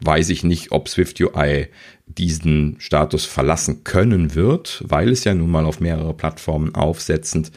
weiß 0.01 0.29
ich 0.29 0.43
nicht, 0.43 0.71
ob 0.71 0.89
Swift 0.89 1.19
UI 1.21 1.67
diesen 2.05 2.75
Status 2.79 3.25
verlassen 3.25 3.83
können 3.83 4.35
wird, 4.35 4.83
weil 4.87 5.09
es 5.09 5.23
ja 5.23 5.33
nun 5.33 5.51
mal 5.51 5.65
auf 5.65 5.79
mehrere 5.79 6.13
Plattformen 6.13 6.75
aufsetzend 6.75 7.51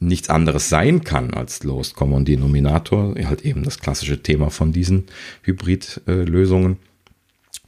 nichts 0.00 0.30
anderes 0.30 0.68
sein 0.68 1.04
kann 1.04 1.34
als 1.34 1.64
Lowest 1.64 1.94
Common 1.94 2.24
Denominator, 2.24 3.14
halt 3.24 3.44
eben 3.44 3.64
das 3.64 3.80
klassische 3.80 4.22
Thema 4.22 4.50
von 4.50 4.72
diesen 4.72 5.06
Hybrid-Lösungen. 5.42 6.78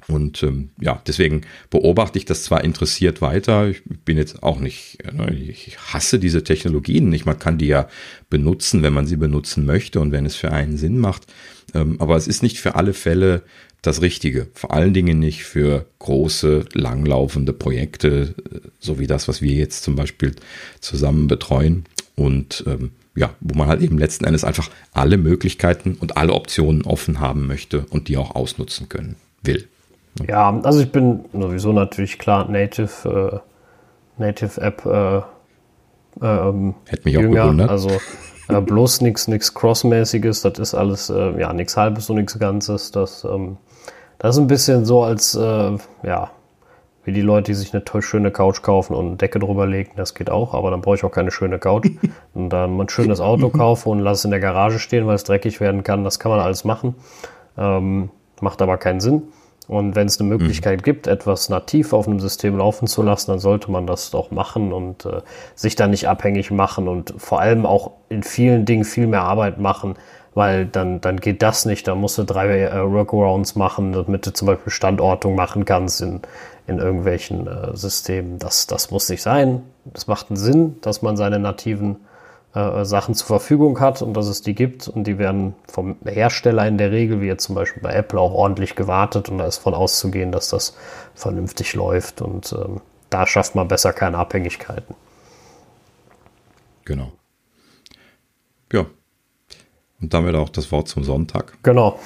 Und 0.09 0.43
ähm, 0.43 0.71
ja, 0.81 1.01
deswegen 1.07 1.43
beobachte 1.71 2.19
ich 2.19 2.25
das 2.25 2.45
zwar 2.45 2.65
interessiert 2.65 3.21
weiter. 3.21 3.69
Ich 3.69 3.83
bin 3.85 4.17
jetzt 4.17 4.43
auch 4.43 4.61
nicht, 4.61 4.99
ne, 5.13 5.35
ich 5.35 5.79
hasse 5.79 6.19
diese 6.19 6.45
Technologien 6.45 7.09
nicht. 7.09 7.27
Man 7.27 7.39
kann 7.39 7.59
die 7.59 7.67
ja 7.67 7.89
benutzen, 8.29 8.83
wenn 8.83 8.93
man 8.93 9.07
sie 9.07 9.17
benutzen 9.17 9.67
möchte 9.67 10.01
und 10.01 10.13
wenn 10.13 10.27
es 10.27 10.37
für 10.37 10.53
einen 10.53 10.77
Sinn 10.77 10.99
macht. 10.99 11.27
Ähm, 11.75 12.01
aber 12.01 12.17
es 12.17 12.29
ist 12.29 12.43
nicht 12.43 12.59
für 12.59 12.75
alle 12.75 12.93
Fälle 12.93 13.43
das 13.83 14.03
Richtige. 14.03 14.49
Vor 14.55 14.73
allen 14.73 14.95
Dingen 14.95 15.19
nicht 15.19 15.45
für 15.45 15.87
große, 15.99 16.67
langlaufende 16.75 17.53
Projekte, 17.53 18.35
äh, 18.53 18.61
so 18.79 18.99
wie 18.99 19.07
das, 19.07 19.29
was 19.29 19.43
wir 19.43 19.55
jetzt 19.55 19.83
zum 19.83 19.97
Beispiel 19.97 20.35
zusammen 20.81 21.27
betreuen. 21.27 21.85
Und 22.17 22.65
ähm, 22.67 22.91
ja, 23.17 23.35
wo 23.41 23.55
man 23.57 23.69
halt 23.69 23.83
eben 23.83 23.99
letzten 23.99 24.25
Endes 24.25 24.45
einfach 24.45 24.71
alle 24.93 25.17
Möglichkeiten 25.17 25.95
und 25.95 26.17
alle 26.17 26.33
Optionen 26.33 26.83
offen 26.83 27.21
haben 27.21 27.47
möchte 27.47 27.87
und 27.91 28.09
die 28.09 28.17
auch 28.17 28.35
ausnutzen 28.35 28.89
können 28.89 29.17
will. 29.43 29.69
Ja, 30.29 30.59
also 30.63 30.81
ich 30.81 30.93
bin 30.93 31.25
sowieso 31.33 31.73
natürlich 31.73 32.19
klar 32.19 32.49
Native, 32.49 33.43
äh, 34.19 34.23
Native 34.23 34.61
App. 34.61 34.87
Äh, 34.87 35.23
ähm, 36.23 36.75
Hätte 36.89 37.03
mich 37.05 37.15
Jünger. 37.15 37.41
auch 37.41 37.45
gewundert. 37.45 37.71
Also 37.71 37.91
äh, 38.49 38.61
bloß 38.61 39.01
nichts 39.01 39.29
nichts 39.29 39.55
Crossmäßiges, 39.55 40.43
das 40.43 40.59
ist 40.59 40.75
alles, 40.75 41.11
äh, 41.11 41.41
ja, 41.41 41.53
nichts 41.53 41.77
Halbes 41.77 42.11
und 42.11 42.17
nichts 42.17 42.39
Ganzes. 42.39 42.91
Das, 42.91 43.25
ähm, 43.25 43.57
das 44.19 44.37
ist 44.37 44.43
ein 44.43 44.49
bisschen 44.49 44.85
so, 44.85 45.03
als, 45.03 45.35
äh, 45.35 45.77
ja, 46.03 46.31
wie 47.05 47.13
die 47.13 47.23
Leute, 47.23 47.53
die 47.53 47.55
sich 47.55 47.73
eine 47.73 47.85
toll 47.85 48.03
schöne 48.03 48.31
Couch 48.31 48.61
kaufen 48.63 48.95
und 48.95 49.07
eine 49.07 49.17
Decke 49.17 49.39
drüber 49.39 49.67
legen, 49.67 49.93
das 49.97 50.15
geht 50.15 50.31
auch, 50.31 50.53
aber 50.53 50.71
dann 50.71 50.83
brauche 50.83 50.97
ich 50.97 51.05
auch 51.05 51.13
keine 51.13 51.31
schöne 51.31 51.59
Couch. 51.59 51.89
und 52.35 52.51
dann 52.51 52.79
ein 52.79 52.89
schönes 52.89 53.21
Auto 53.21 53.49
kaufe 53.49 53.89
und 53.89 54.01
lasse 54.01 54.21
es 54.21 54.25
in 54.25 54.31
der 54.31 54.41
Garage 54.41 54.79
stehen, 54.79 55.07
weil 55.07 55.15
es 55.15 55.25
dreckig 55.25 55.61
werden 55.61 55.83
kann, 55.83 56.05
das 56.05 56.19
kann 56.19 56.31
man 56.31 56.41
alles 56.41 56.65
machen. 56.65 56.95
Ähm, 57.57 58.11
macht 58.41 58.61
aber 58.63 58.77
keinen 58.77 59.01
Sinn. 59.01 59.23
Und 59.71 59.95
wenn 59.95 60.09
es 60.09 60.19
eine 60.19 60.29
Möglichkeit 60.29 60.81
mhm. 60.81 60.83
gibt, 60.83 61.07
etwas 61.07 61.49
nativ 61.49 61.93
auf 61.93 62.09
einem 62.09 62.19
System 62.19 62.59
laufen 62.59 62.89
zu 62.89 63.03
lassen, 63.03 63.31
dann 63.31 63.39
sollte 63.39 63.71
man 63.71 63.87
das 63.87 64.11
doch 64.11 64.33
machen 64.33 64.73
und 64.73 65.07
äh, 65.07 65.21
sich 65.55 65.77
da 65.77 65.87
nicht 65.87 66.09
abhängig 66.09 66.51
machen 66.51 66.89
und 66.89 67.15
vor 67.19 67.41
allem 67.41 67.65
auch 67.65 67.93
in 68.09 68.25
vielen 68.25 68.65
Dingen 68.65 68.83
viel 68.83 69.07
mehr 69.07 69.23
Arbeit 69.23 69.59
machen, 69.61 69.95
weil 70.35 70.67
dann, 70.67 71.01
dann 71.01 71.19
geht 71.19 71.41
das 71.41 71.67
nicht. 71.67 71.87
Da 71.87 71.95
musst 71.95 72.19
du 72.19 72.25
drei 72.25 72.63
äh, 72.63 72.83
Workarounds 72.83 73.55
machen, 73.55 73.93
damit 73.93 74.27
du 74.27 74.33
zum 74.33 74.47
Beispiel 74.47 74.73
Standortung 74.73 75.37
machen 75.37 75.65
kannst 75.65 76.03
in, 76.03 76.21
in 76.67 76.79
irgendwelchen 76.79 77.47
äh, 77.47 77.77
Systemen. 77.77 78.41
Das, 78.41 78.67
das 78.67 78.91
muss 78.91 79.09
nicht 79.09 79.23
sein. 79.23 79.63
Das 79.85 80.09
macht 80.09 80.31
einen 80.31 80.37
Sinn, 80.37 80.79
dass 80.81 81.01
man 81.01 81.17
seine 81.17 81.39
nativen 81.39 81.99
äh, 82.55 82.85
Sachen 82.85 83.15
zur 83.15 83.27
Verfügung 83.27 83.79
hat 83.81 84.03
und 84.03 84.15
dass 84.15 84.27
es 84.27 84.43
die 84.43 84.55
gibt 84.55 84.89
und 84.89 85.05
die 85.05 85.19
werden 85.19 85.55
vom 85.69 85.97
Hersteller 86.05 86.67
in 86.67 86.79
der 86.79 86.91
Regel, 86.91 87.21
wie 87.21 87.27
jetzt 87.27 87.45
zum 87.45 87.55
Beispiel 87.55 87.83
bei 87.83 87.93
Apple, 87.93 88.19
auch 88.19 88.33
ordentlich 88.33 88.75
gewartet 88.75 89.29
und 89.29 89.39
da 89.39 89.47
ist 89.47 89.59
von 89.59 89.75
auszugehen, 89.75 90.33
dass 90.33 90.49
das 90.49 90.77
vernünftig 91.15 91.75
läuft 91.75 92.23
und 92.23 92.53
ähm, 92.53 92.81
da 93.09 93.27
schafft 93.27 93.55
man 93.55 93.69
besser 93.69 93.93
keine 93.93 94.19
Abhängigkeiten. 94.19 94.95
Genau. 96.85 97.13
Ja. 98.73 98.87
Und 100.01 100.15
damit 100.15 100.35
auch 100.35 100.49
das 100.49 100.73
Wort 100.73 100.89
zum 100.89 101.05
Sonntag. 101.05 101.59
Genau. 101.63 101.99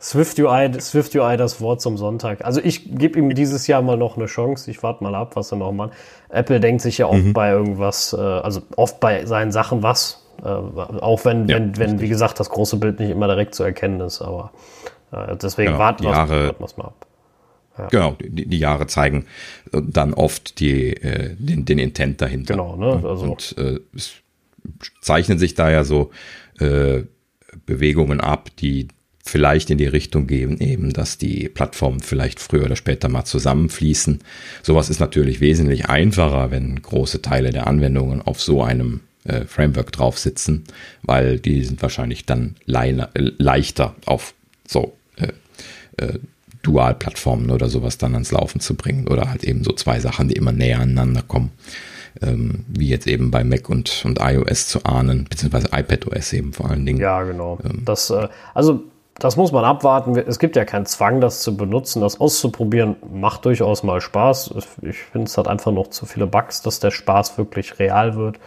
Swift 0.00 0.38
UI, 0.38 0.80
Swift 0.80 1.14
UI 1.14 1.36
das 1.36 1.60
Wort 1.60 1.82
zum 1.82 1.98
Sonntag. 1.98 2.42
Also 2.44 2.60
ich 2.62 2.96
gebe 2.96 3.18
ihm 3.18 3.34
dieses 3.34 3.66
Jahr 3.66 3.82
mal 3.82 3.98
noch 3.98 4.16
eine 4.16 4.26
Chance. 4.26 4.70
Ich 4.70 4.82
warte 4.82 5.04
mal 5.04 5.14
ab, 5.14 5.36
was 5.36 5.52
er 5.52 5.58
noch 5.58 5.72
macht. 5.72 5.92
Apple 6.30 6.58
denkt 6.58 6.80
sich 6.80 6.98
ja 6.98 7.06
oft 7.06 7.22
mhm. 7.22 7.32
bei 7.34 7.50
irgendwas, 7.50 8.14
äh, 8.14 8.20
also 8.20 8.62
oft 8.76 8.98
bei 8.98 9.26
seinen 9.26 9.52
Sachen 9.52 9.82
was. 9.82 10.24
Äh, 10.42 10.46
auch 10.48 11.26
wenn, 11.26 11.48
ja, 11.48 11.56
wenn, 11.56 11.76
wenn, 11.76 12.00
wie 12.00 12.08
gesagt, 12.08 12.40
das 12.40 12.48
große 12.48 12.78
Bild 12.78 12.98
nicht 12.98 13.10
immer 13.10 13.26
direkt 13.26 13.54
zu 13.54 13.62
erkennen 13.62 14.00
ist. 14.00 14.22
Aber 14.22 14.52
äh, 15.12 15.36
deswegen 15.36 15.72
genau, 15.72 15.78
warten 15.78 16.04
wir 16.04 16.54
es 16.64 16.76
mal 16.78 16.84
ab. 16.84 17.06
Ja. 17.76 17.86
Genau, 17.88 18.16
die, 18.20 18.46
die, 18.46 18.58
Jahre 18.58 18.86
zeigen 18.86 19.26
dann 19.70 20.14
oft 20.14 20.60
die, 20.60 20.94
äh, 20.94 21.34
den, 21.38 21.66
den 21.66 21.78
Intent 21.78 22.22
dahinter. 22.22 22.54
Genau, 22.54 22.76
ne? 22.76 23.02
Also. 23.06 23.26
Und 23.26 23.54
äh, 23.58 23.80
es 23.94 24.14
zeichnen 25.02 25.38
sich 25.38 25.54
da 25.54 25.70
ja 25.70 25.84
so 25.84 26.10
äh, 26.58 27.02
Bewegungen 27.66 28.20
ab, 28.20 28.48
die 28.58 28.88
vielleicht 29.24 29.70
in 29.70 29.78
die 29.78 29.86
Richtung 29.86 30.26
gehen, 30.26 30.58
eben, 30.60 30.92
dass 30.92 31.18
die 31.18 31.48
Plattformen 31.48 32.00
vielleicht 32.00 32.40
früher 32.40 32.64
oder 32.64 32.76
später 32.76 33.08
mal 33.08 33.24
zusammenfließen. 33.24 34.20
Sowas 34.62 34.88
ist 34.88 35.00
natürlich 35.00 35.40
wesentlich 35.40 35.86
einfacher, 35.86 36.50
wenn 36.50 36.80
große 36.80 37.22
Teile 37.22 37.50
der 37.50 37.66
Anwendungen 37.66 38.22
auf 38.22 38.40
so 38.40 38.62
einem 38.62 39.00
äh, 39.24 39.44
Framework 39.44 39.92
drauf 39.92 40.18
sitzen, 40.18 40.64
weil 41.02 41.38
die 41.38 41.62
sind 41.64 41.82
wahrscheinlich 41.82 42.24
dann 42.24 42.56
le 42.64 43.08
leichter 43.14 43.94
auf 44.06 44.34
so 44.66 44.96
äh, 45.16 45.28
äh, 46.02 46.18
Dual-Plattformen 46.62 47.50
oder 47.50 47.68
sowas 47.68 47.98
dann 47.98 48.14
ans 48.14 48.32
Laufen 48.32 48.60
zu 48.60 48.74
bringen 48.74 49.08
oder 49.08 49.30
halt 49.30 49.44
eben 49.44 49.64
so 49.64 49.72
zwei 49.72 50.00
Sachen, 50.00 50.28
die 50.28 50.36
immer 50.36 50.52
näher 50.52 50.80
aneinander 50.80 51.22
kommen. 51.22 51.52
Ähm, 52.22 52.64
wie 52.66 52.88
jetzt 52.88 53.06
eben 53.06 53.30
bei 53.30 53.44
Mac 53.44 53.68
und, 53.68 54.02
und 54.04 54.18
iOS 54.20 54.66
zu 54.66 54.84
ahnen, 54.84 55.26
beziehungsweise 55.30 55.68
iPadOS 55.72 56.32
eben 56.32 56.52
vor 56.52 56.68
allen 56.68 56.84
Dingen. 56.84 56.98
Ja, 56.98 57.22
genau. 57.22 57.58
Ähm, 57.64 57.82
das, 57.84 58.10
äh, 58.10 58.26
also 58.52 58.84
das 59.20 59.36
muss 59.36 59.52
man 59.52 59.64
abwarten. 59.64 60.16
Es 60.16 60.38
gibt 60.38 60.56
ja 60.56 60.64
keinen 60.64 60.86
Zwang, 60.86 61.20
das 61.20 61.42
zu 61.42 61.56
benutzen. 61.56 62.00
Das 62.00 62.20
auszuprobieren 62.20 62.96
macht 63.12 63.44
durchaus 63.44 63.82
mal 63.82 64.00
Spaß. 64.00 64.54
Ich 64.82 64.96
finde, 64.96 65.26
es 65.26 65.38
hat 65.38 65.46
einfach 65.46 65.72
noch 65.72 65.88
zu 65.88 66.06
viele 66.06 66.26
Bugs, 66.26 66.62
dass 66.62 66.80
der 66.80 66.90
Spaß 66.90 67.38
wirklich 67.38 67.78
real 67.78 68.16
wird. 68.16 68.38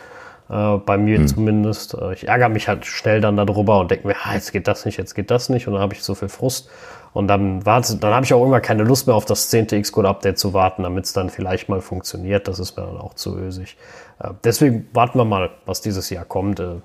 Äh, 0.49 0.77
bei 0.77 0.97
mir 0.97 1.19
hm. 1.19 1.27
zumindest. 1.27 1.93
Äh, 1.93 2.13
ich 2.13 2.27
ärgere 2.27 2.49
mich 2.49 2.67
halt 2.67 2.85
schnell 2.85 3.21
dann 3.21 3.37
darüber 3.37 3.79
und 3.79 3.91
denke 3.91 4.07
mir, 4.07 4.15
ah, 4.23 4.33
jetzt 4.33 4.51
geht 4.51 4.67
das 4.67 4.85
nicht, 4.85 4.97
jetzt 4.97 5.13
geht 5.13 5.31
das 5.31 5.49
nicht. 5.49 5.67
Und 5.67 5.73
dann 5.73 5.81
habe 5.81 5.93
ich 5.93 6.03
so 6.03 6.15
viel 6.15 6.29
Frust. 6.29 6.69
Und 7.13 7.27
dann 7.27 7.65
warte, 7.65 7.95
dann 7.97 8.13
habe 8.13 8.25
ich 8.25 8.33
auch 8.33 8.43
immer 8.43 8.59
keine 8.59 8.83
Lust 8.83 9.05
mehr 9.05 9.15
auf 9.15 9.25
das 9.25 9.49
10. 9.49 9.67
Xcode-Update 9.67 10.39
zu 10.39 10.53
warten, 10.53 10.83
damit 10.83 11.05
es 11.05 11.13
dann 11.13 11.29
vielleicht 11.29 11.69
mal 11.69 11.81
funktioniert. 11.81 12.47
Das 12.47 12.57
ist 12.59 12.75
mir 12.75 12.83
dann 12.83 12.97
auch 12.97 13.13
zu 13.13 13.37
ösig. 13.37 13.77
Äh, 14.19 14.31
deswegen 14.43 14.87
warten 14.93 15.17
wir 15.17 15.25
mal, 15.25 15.51
was 15.65 15.81
dieses 15.81 16.09
Jahr 16.09 16.25
kommt. 16.25 16.59
Äh, 16.59 16.81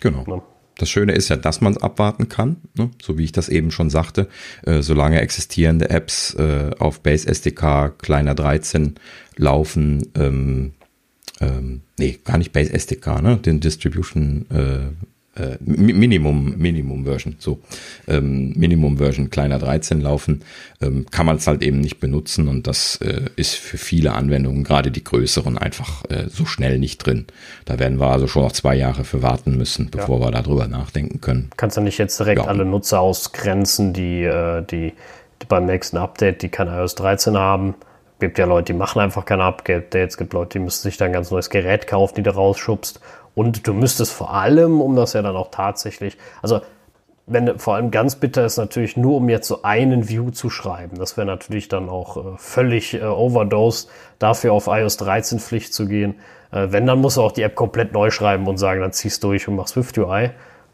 genau. 0.00 0.24
Ne? 0.26 0.42
Das 0.80 0.88
Schöne 0.88 1.12
ist 1.12 1.28
ja, 1.28 1.36
dass 1.36 1.60
man 1.60 1.74
es 1.74 1.82
abwarten 1.82 2.30
kann, 2.30 2.56
ne? 2.74 2.90
so 3.02 3.18
wie 3.18 3.24
ich 3.24 3.32
das 3.32 3.50
eben 3.50 3.70
schon 3.70 3.90
sagte, 3.90 4.28
äh, 4.64 4.80
solange 4.80 5.20
existierende 5.20 5.90
Apps 5.90 6.32
äh, 6.36 6.70
auf 6.78 7.02
Base 7.02 7.28
SDK 7.28 7.98
kleiner 7.98 8.34
13 8.34 8.94
laufen, 9.36 10.08
ähm, 10.14 10.72
ähm, 11.42 11.82
nee, 11.98 12.18
gar 12.24 12.38
nicht 12.38 12.52
Base 12.52 12.72
SDK, 12.72 13.20
ne? 13.20 13.36
Den 13.36 13.60
Distribution 13.60 14.46
äh, 14.50 14.88
äh, 15.36 15.56
Minimum, 15.60 16.56
Minimum 16.58 17.04
Version, 17.04 17.36
so 17.38 17.60
ähm, 18.08 18.52
Minimum 18.56 18.98
Version 18.98 19.30
kleiner 19.30 19.58
13 19.58 20.00
laufen, 20.00 20.42
ähm, 20.80 21.06
kann 21.10 21.26
man 21.26 21.36
es 21.36 21.46
halt 21.46 21.62
eben 21.62 21.80
nicht 21.80 22.00
benutzen 22.00 22.48
und 22.48 22.66
das 22.66 22.96
äh, 22.96 23.30
ist 23.36 23.54
für 23.54 23.78
viele 23.78 24.12
Anwendungen, 24.12 24.64
gerade 24.64 24.90
die 24.90 25.04
größeren, 25.04 25.56
einfach 25.56 26.04
äh, 26.10 26.28
so 26.28 26.46
schnell 26.46 26.78
nicht 26.78 26.98
drin. 26.98 27.26
Da 27.64 27.78
werden 27.78 28.00
wir 28.00 28.08
also 28.08 28.26
schon 28.26 28.42
noch 28.42 28.52
zwei 28.52 28.74
Jahre 28.74 29.04
für 29.04 29.22
warten 29.22 29.56
müssen, 29.56 29.90
bevor 29.90 30.18
ja. 30.18 30.26
wir 30.26 30.30
darüber 30.32 30.66
nachdenken 30.66 31.20
können. 31.20 31.50
Kannst 31.56 31.76
du 31.76 31.80
nicht 31.80 31.98
jetzt 31.98 32.18
direkt 32.18 32.42
ja. 32.42 32.48
alle 32.48 32.64
Nutzer 32.64 33.00
ausgrenzen, 33.00 33.92
die, 33.92 34.24
äh, 34.24 34.62
die, 34.62 34.92
die 35.42 35.46
beim 35.46 35.66
nächsten 35.66 35.96
Update, 35.96 36.42
die 36.42 36.48
kein 36.48 36.68
iOS 36.68 36.96
13 36.96 37.36
haben? 37.36 37.74
gibt 38.20 38.38
ja 38.38 38.44
Leute, 38.44 38.72
die 38.72 38.78
machen 38.78 39.00
einfach 39.00 39.24
keine 39.24 39.44
Updates, 39.44 40.12
es 40.12 40.16
gibt 40.18 40.34
Leute, 40.34 40.58
die 40.58 40.64
müssen 40.64 40.82
sich 40.82 40.96
dann 40.96 41.06
ein 41.06 41.12
ganz 41.14 41.30
neues 41.30 41.50
Gerät 41.50 41.86
kaufen, 41.86 42.16
die 42.16 42.22
du 42.22 42.30
rausschubst. 42.30 43.00
Und 43.34 43.66
du 43.66 43.72
müsstest 43.72 44.12
vor 44.12 44.34
allem, 44.34 44.80
um 44.80 44.96
das 44.96 45.12
ja 45.12 45.22
dann 45.22 45.36
auch 45.36 45.50
tatsächlich, 45.50 46.16
also 46.42 46.60
wenn 47.30 47.58
vor 47.58 47.76
allem 47.76 47.90
ganz 47.90 48.16
bitter 48.16 48.44
ist 48.44 48.56
natürlich 48.56 48.96
nur, 48.96 49.16
um 49.16 49.28
jetzt 49.28 49.46
so 49.46 49.62
einen 49.62 50.08
View 50.08 50.30
zu 50.30 50.50
schreiben. 50.50 50.98
Das 50.98 51.16
wäre 51.16 51.26
natürlich 51.26 51.68
dann 51.68 51.88
auch 51.88 52.16
äh, 52.16 52.36
völlig 52.38 52.94
äh, 52.94 53.02
overdosed, 53.02 53.88
dafür 54.18 54.52
auf 54.52 54.66
iOS 54.66 54.96
13 54.96 55.38
Pflicht 55.38 55.72
zu 55.72 55.86
gehen. 55.86 56.16
Äh, 56.50 56.68
wenn, 56.70 56.86
dann 56.86 57.00
musst 57.00 57.16
du 57.16 57.22
auch 57.22 57.32
die 57.32 57.42
App 57.42 57.54
komplett 57.54 57.92
neu 57.92 58.10
schreiben 58.10 58.46
und 58.48 58.58
sagen, 58.58 58.80
dann 58.80 58.92
ziehst 58.92 59.22
durch 59.22 59.46
und 59.46 59.56
machst 59.56 59.74
Swift 59.74 59.96
UI. 59.96 60.30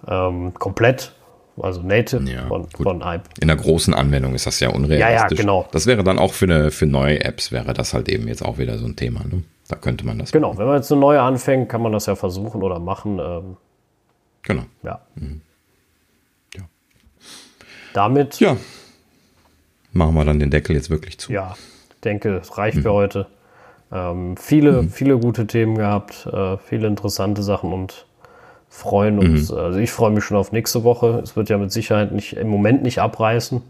Ähm, 0.08 0.54
komplett, 0.54 1.12
also 1.60 1.82
native 1.82 2.22
ja, 2.30 2.46
von, 2.46 2.68
von 2.70 3.02
iP. 3.02 3.22
In 3.40 3.48
der 3.48 3.56
großen 3.56 3.92
Anwendung 3.92 4.34
ist 4.34 4.46
das 4.46 4.58
ja 4.60 4.70
unrealistisch. 4.70 5.10
Ja, 5.10 5.28
ja, 5.28 5.28
genau. 5.28 5.68
Das 5.72 5.86
wäre 5.86 6.04
dann 6.04 6.18
auch 6.18 6.32
für, 6.32 6.46
eine, 6.46 6.70
für 6.70 6.86
neue 6.86 7.22
Apps, 7.22 7.52
wäre 7.52 7.74
das 7.74 7.92
halt 7.92 8.08
eben 8.08 8.28
jetzt 8.28 8.42
auch 8.42 8.56
wieder 8.56 8.78
so 8.78 8.86
ein 8.86 8.96
Thema. 8.96 9.24
Ne? 9.24 9.42
Da 9.68 9.76
könnte 9.76 10.06
man 10.06 10.18
das. 10.18 10.32
Genau, 10.32 10.48
machen. 10.48 10.58
wenn 10.58 10.66
man 10.66 10.76
jetzt 10.76 10.92
eine 10.92 11.00
neue 11.00 11.20
anfängt, 11.20 11.68
kann 11.68 11.82
man 11.82 11.92
das 11.92 12.06
ja 12.06 12.14
versuchen 12.14 12.62
oder 12.62 12.78
machen. 12.78 13.18
Ähm, 13.18 13.56
genau. 14.42 14.62
Ja. 14.82 15.00
Mhm. 15.16 15.40
ja. 16.54 16.62
Damit. 17.92 18.38
Ja. 18.40 18.56
Machen 19.92 20.14
wir 20.14 20.24
dann 20.24 20.38
den 20.38 20.50
Deckel 20.50 20.76
jetzt 20.76 20.90
wirklich 20.90 21.18
zu. 21.18 21.32
Ja, 21.32 21.56
ich 21.94 22.00
denke, 22.02 22.36
es 22.36 22.56
reicht 22.58 22.78
mhm. 22.78 22.82
für 22.82 22.92
heute. 22.92 23.26
Ähm, 23.90 24.36
viele, 24.36 24.82
mhm. 24.82 24.90
viele 24.90 25.18
gute 25.18 25.46
Themen 25.46 25.76
gehabt, 25.76 26.26
äh, 26.26 26.58
viele 26.58 26.86
interessante 26.86 27.42
Sachen 27.42 27.72
und 27.72 28.06
freuen 28.68 29.18
uns. 29.18 29.50
Mhm. 29.50 29.58
Also 29.58 29.78
ich 29.78 29.90
freue 29.90 30.10
mich 30.10 30.24
schon 30.24 30.36
auf 30.36 30.52
nächste 30.52 30.84
Woche. 30.84 31.20
Es 31.22 31.36
wird 31.36 31.48
ja 31.48 31.58
mit 31.58 31.72
Sicherheit 31.72 32.12
nicht 32.12 32.34
im 32.36 32.48
Moment 32.48 32.82
nicht 32.82 32.98
abreißen 32.98 33.62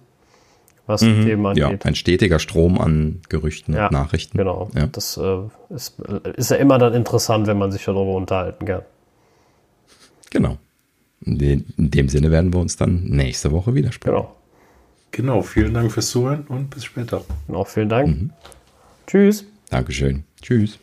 was 0.87 1.03
mhm, 1.03 1.17
die 1.17 1.25
Themen 1.27 1.47
angeht. 1.47 1.63
Ja, 1.63 1.89
ein 1.89 1.95
stetiger 1.95 2.39
Strom 2.39 2.81
an 2.81 3.21
Gerüchten 3.29 3.75
ja, 3.75 3.87
und 3.87 3.93
Nachrichten. 3.93 4.39
Genau. 4.39 4.71
Ja. 4.75 4.87
Das 4.87 5.17
äh, 5.17 5.39
ist, 5.75 6.01
ist 6.37 6.51
ja 6.51 6.57
immer 6.57 6.79
dann 6.79 6.95
interessant, 6.95 7.47
wenn 7.47 7.59
man 7.59 7.73
sich 7.73 7.85
darüber 7.85 8.15
unterhalten 8.15 8.65
kann. 8.65 8.83
Genau. 10.31 10.59
In, 11.25 11.39
de, 11.39 11.63
in 11.77 11.91
dem 11.91 12.09
Sinne 12.09 12.31
werden 12.31 12.53
wir 12.53 12.61
uns 12.61 12.77
dann 12.77 13.05
nächste 13.05 13.51
Woche 13.53 13.75
wieder 13.75 13.93
sprechen. 13.93 14.17
Genau. 14.17 14.37
Genau, 15.13 15.41
vielen 15.41 15.73
Dank 15.73 15.93
fürs 15.93 16.11
Zuhören 16.11 16.45
und 16.49 16.69
bis 16.69 16.85
später. 16.85 17.25
Auch 17.49 17.69
vielen 17.69 17.89
Dank. 17.89 18.09
Mhm. 18.09 18.31
Tschüss. 19.07 19.47
Dankeschön. 19.71 20.25
Tschüss. 20.43 20.79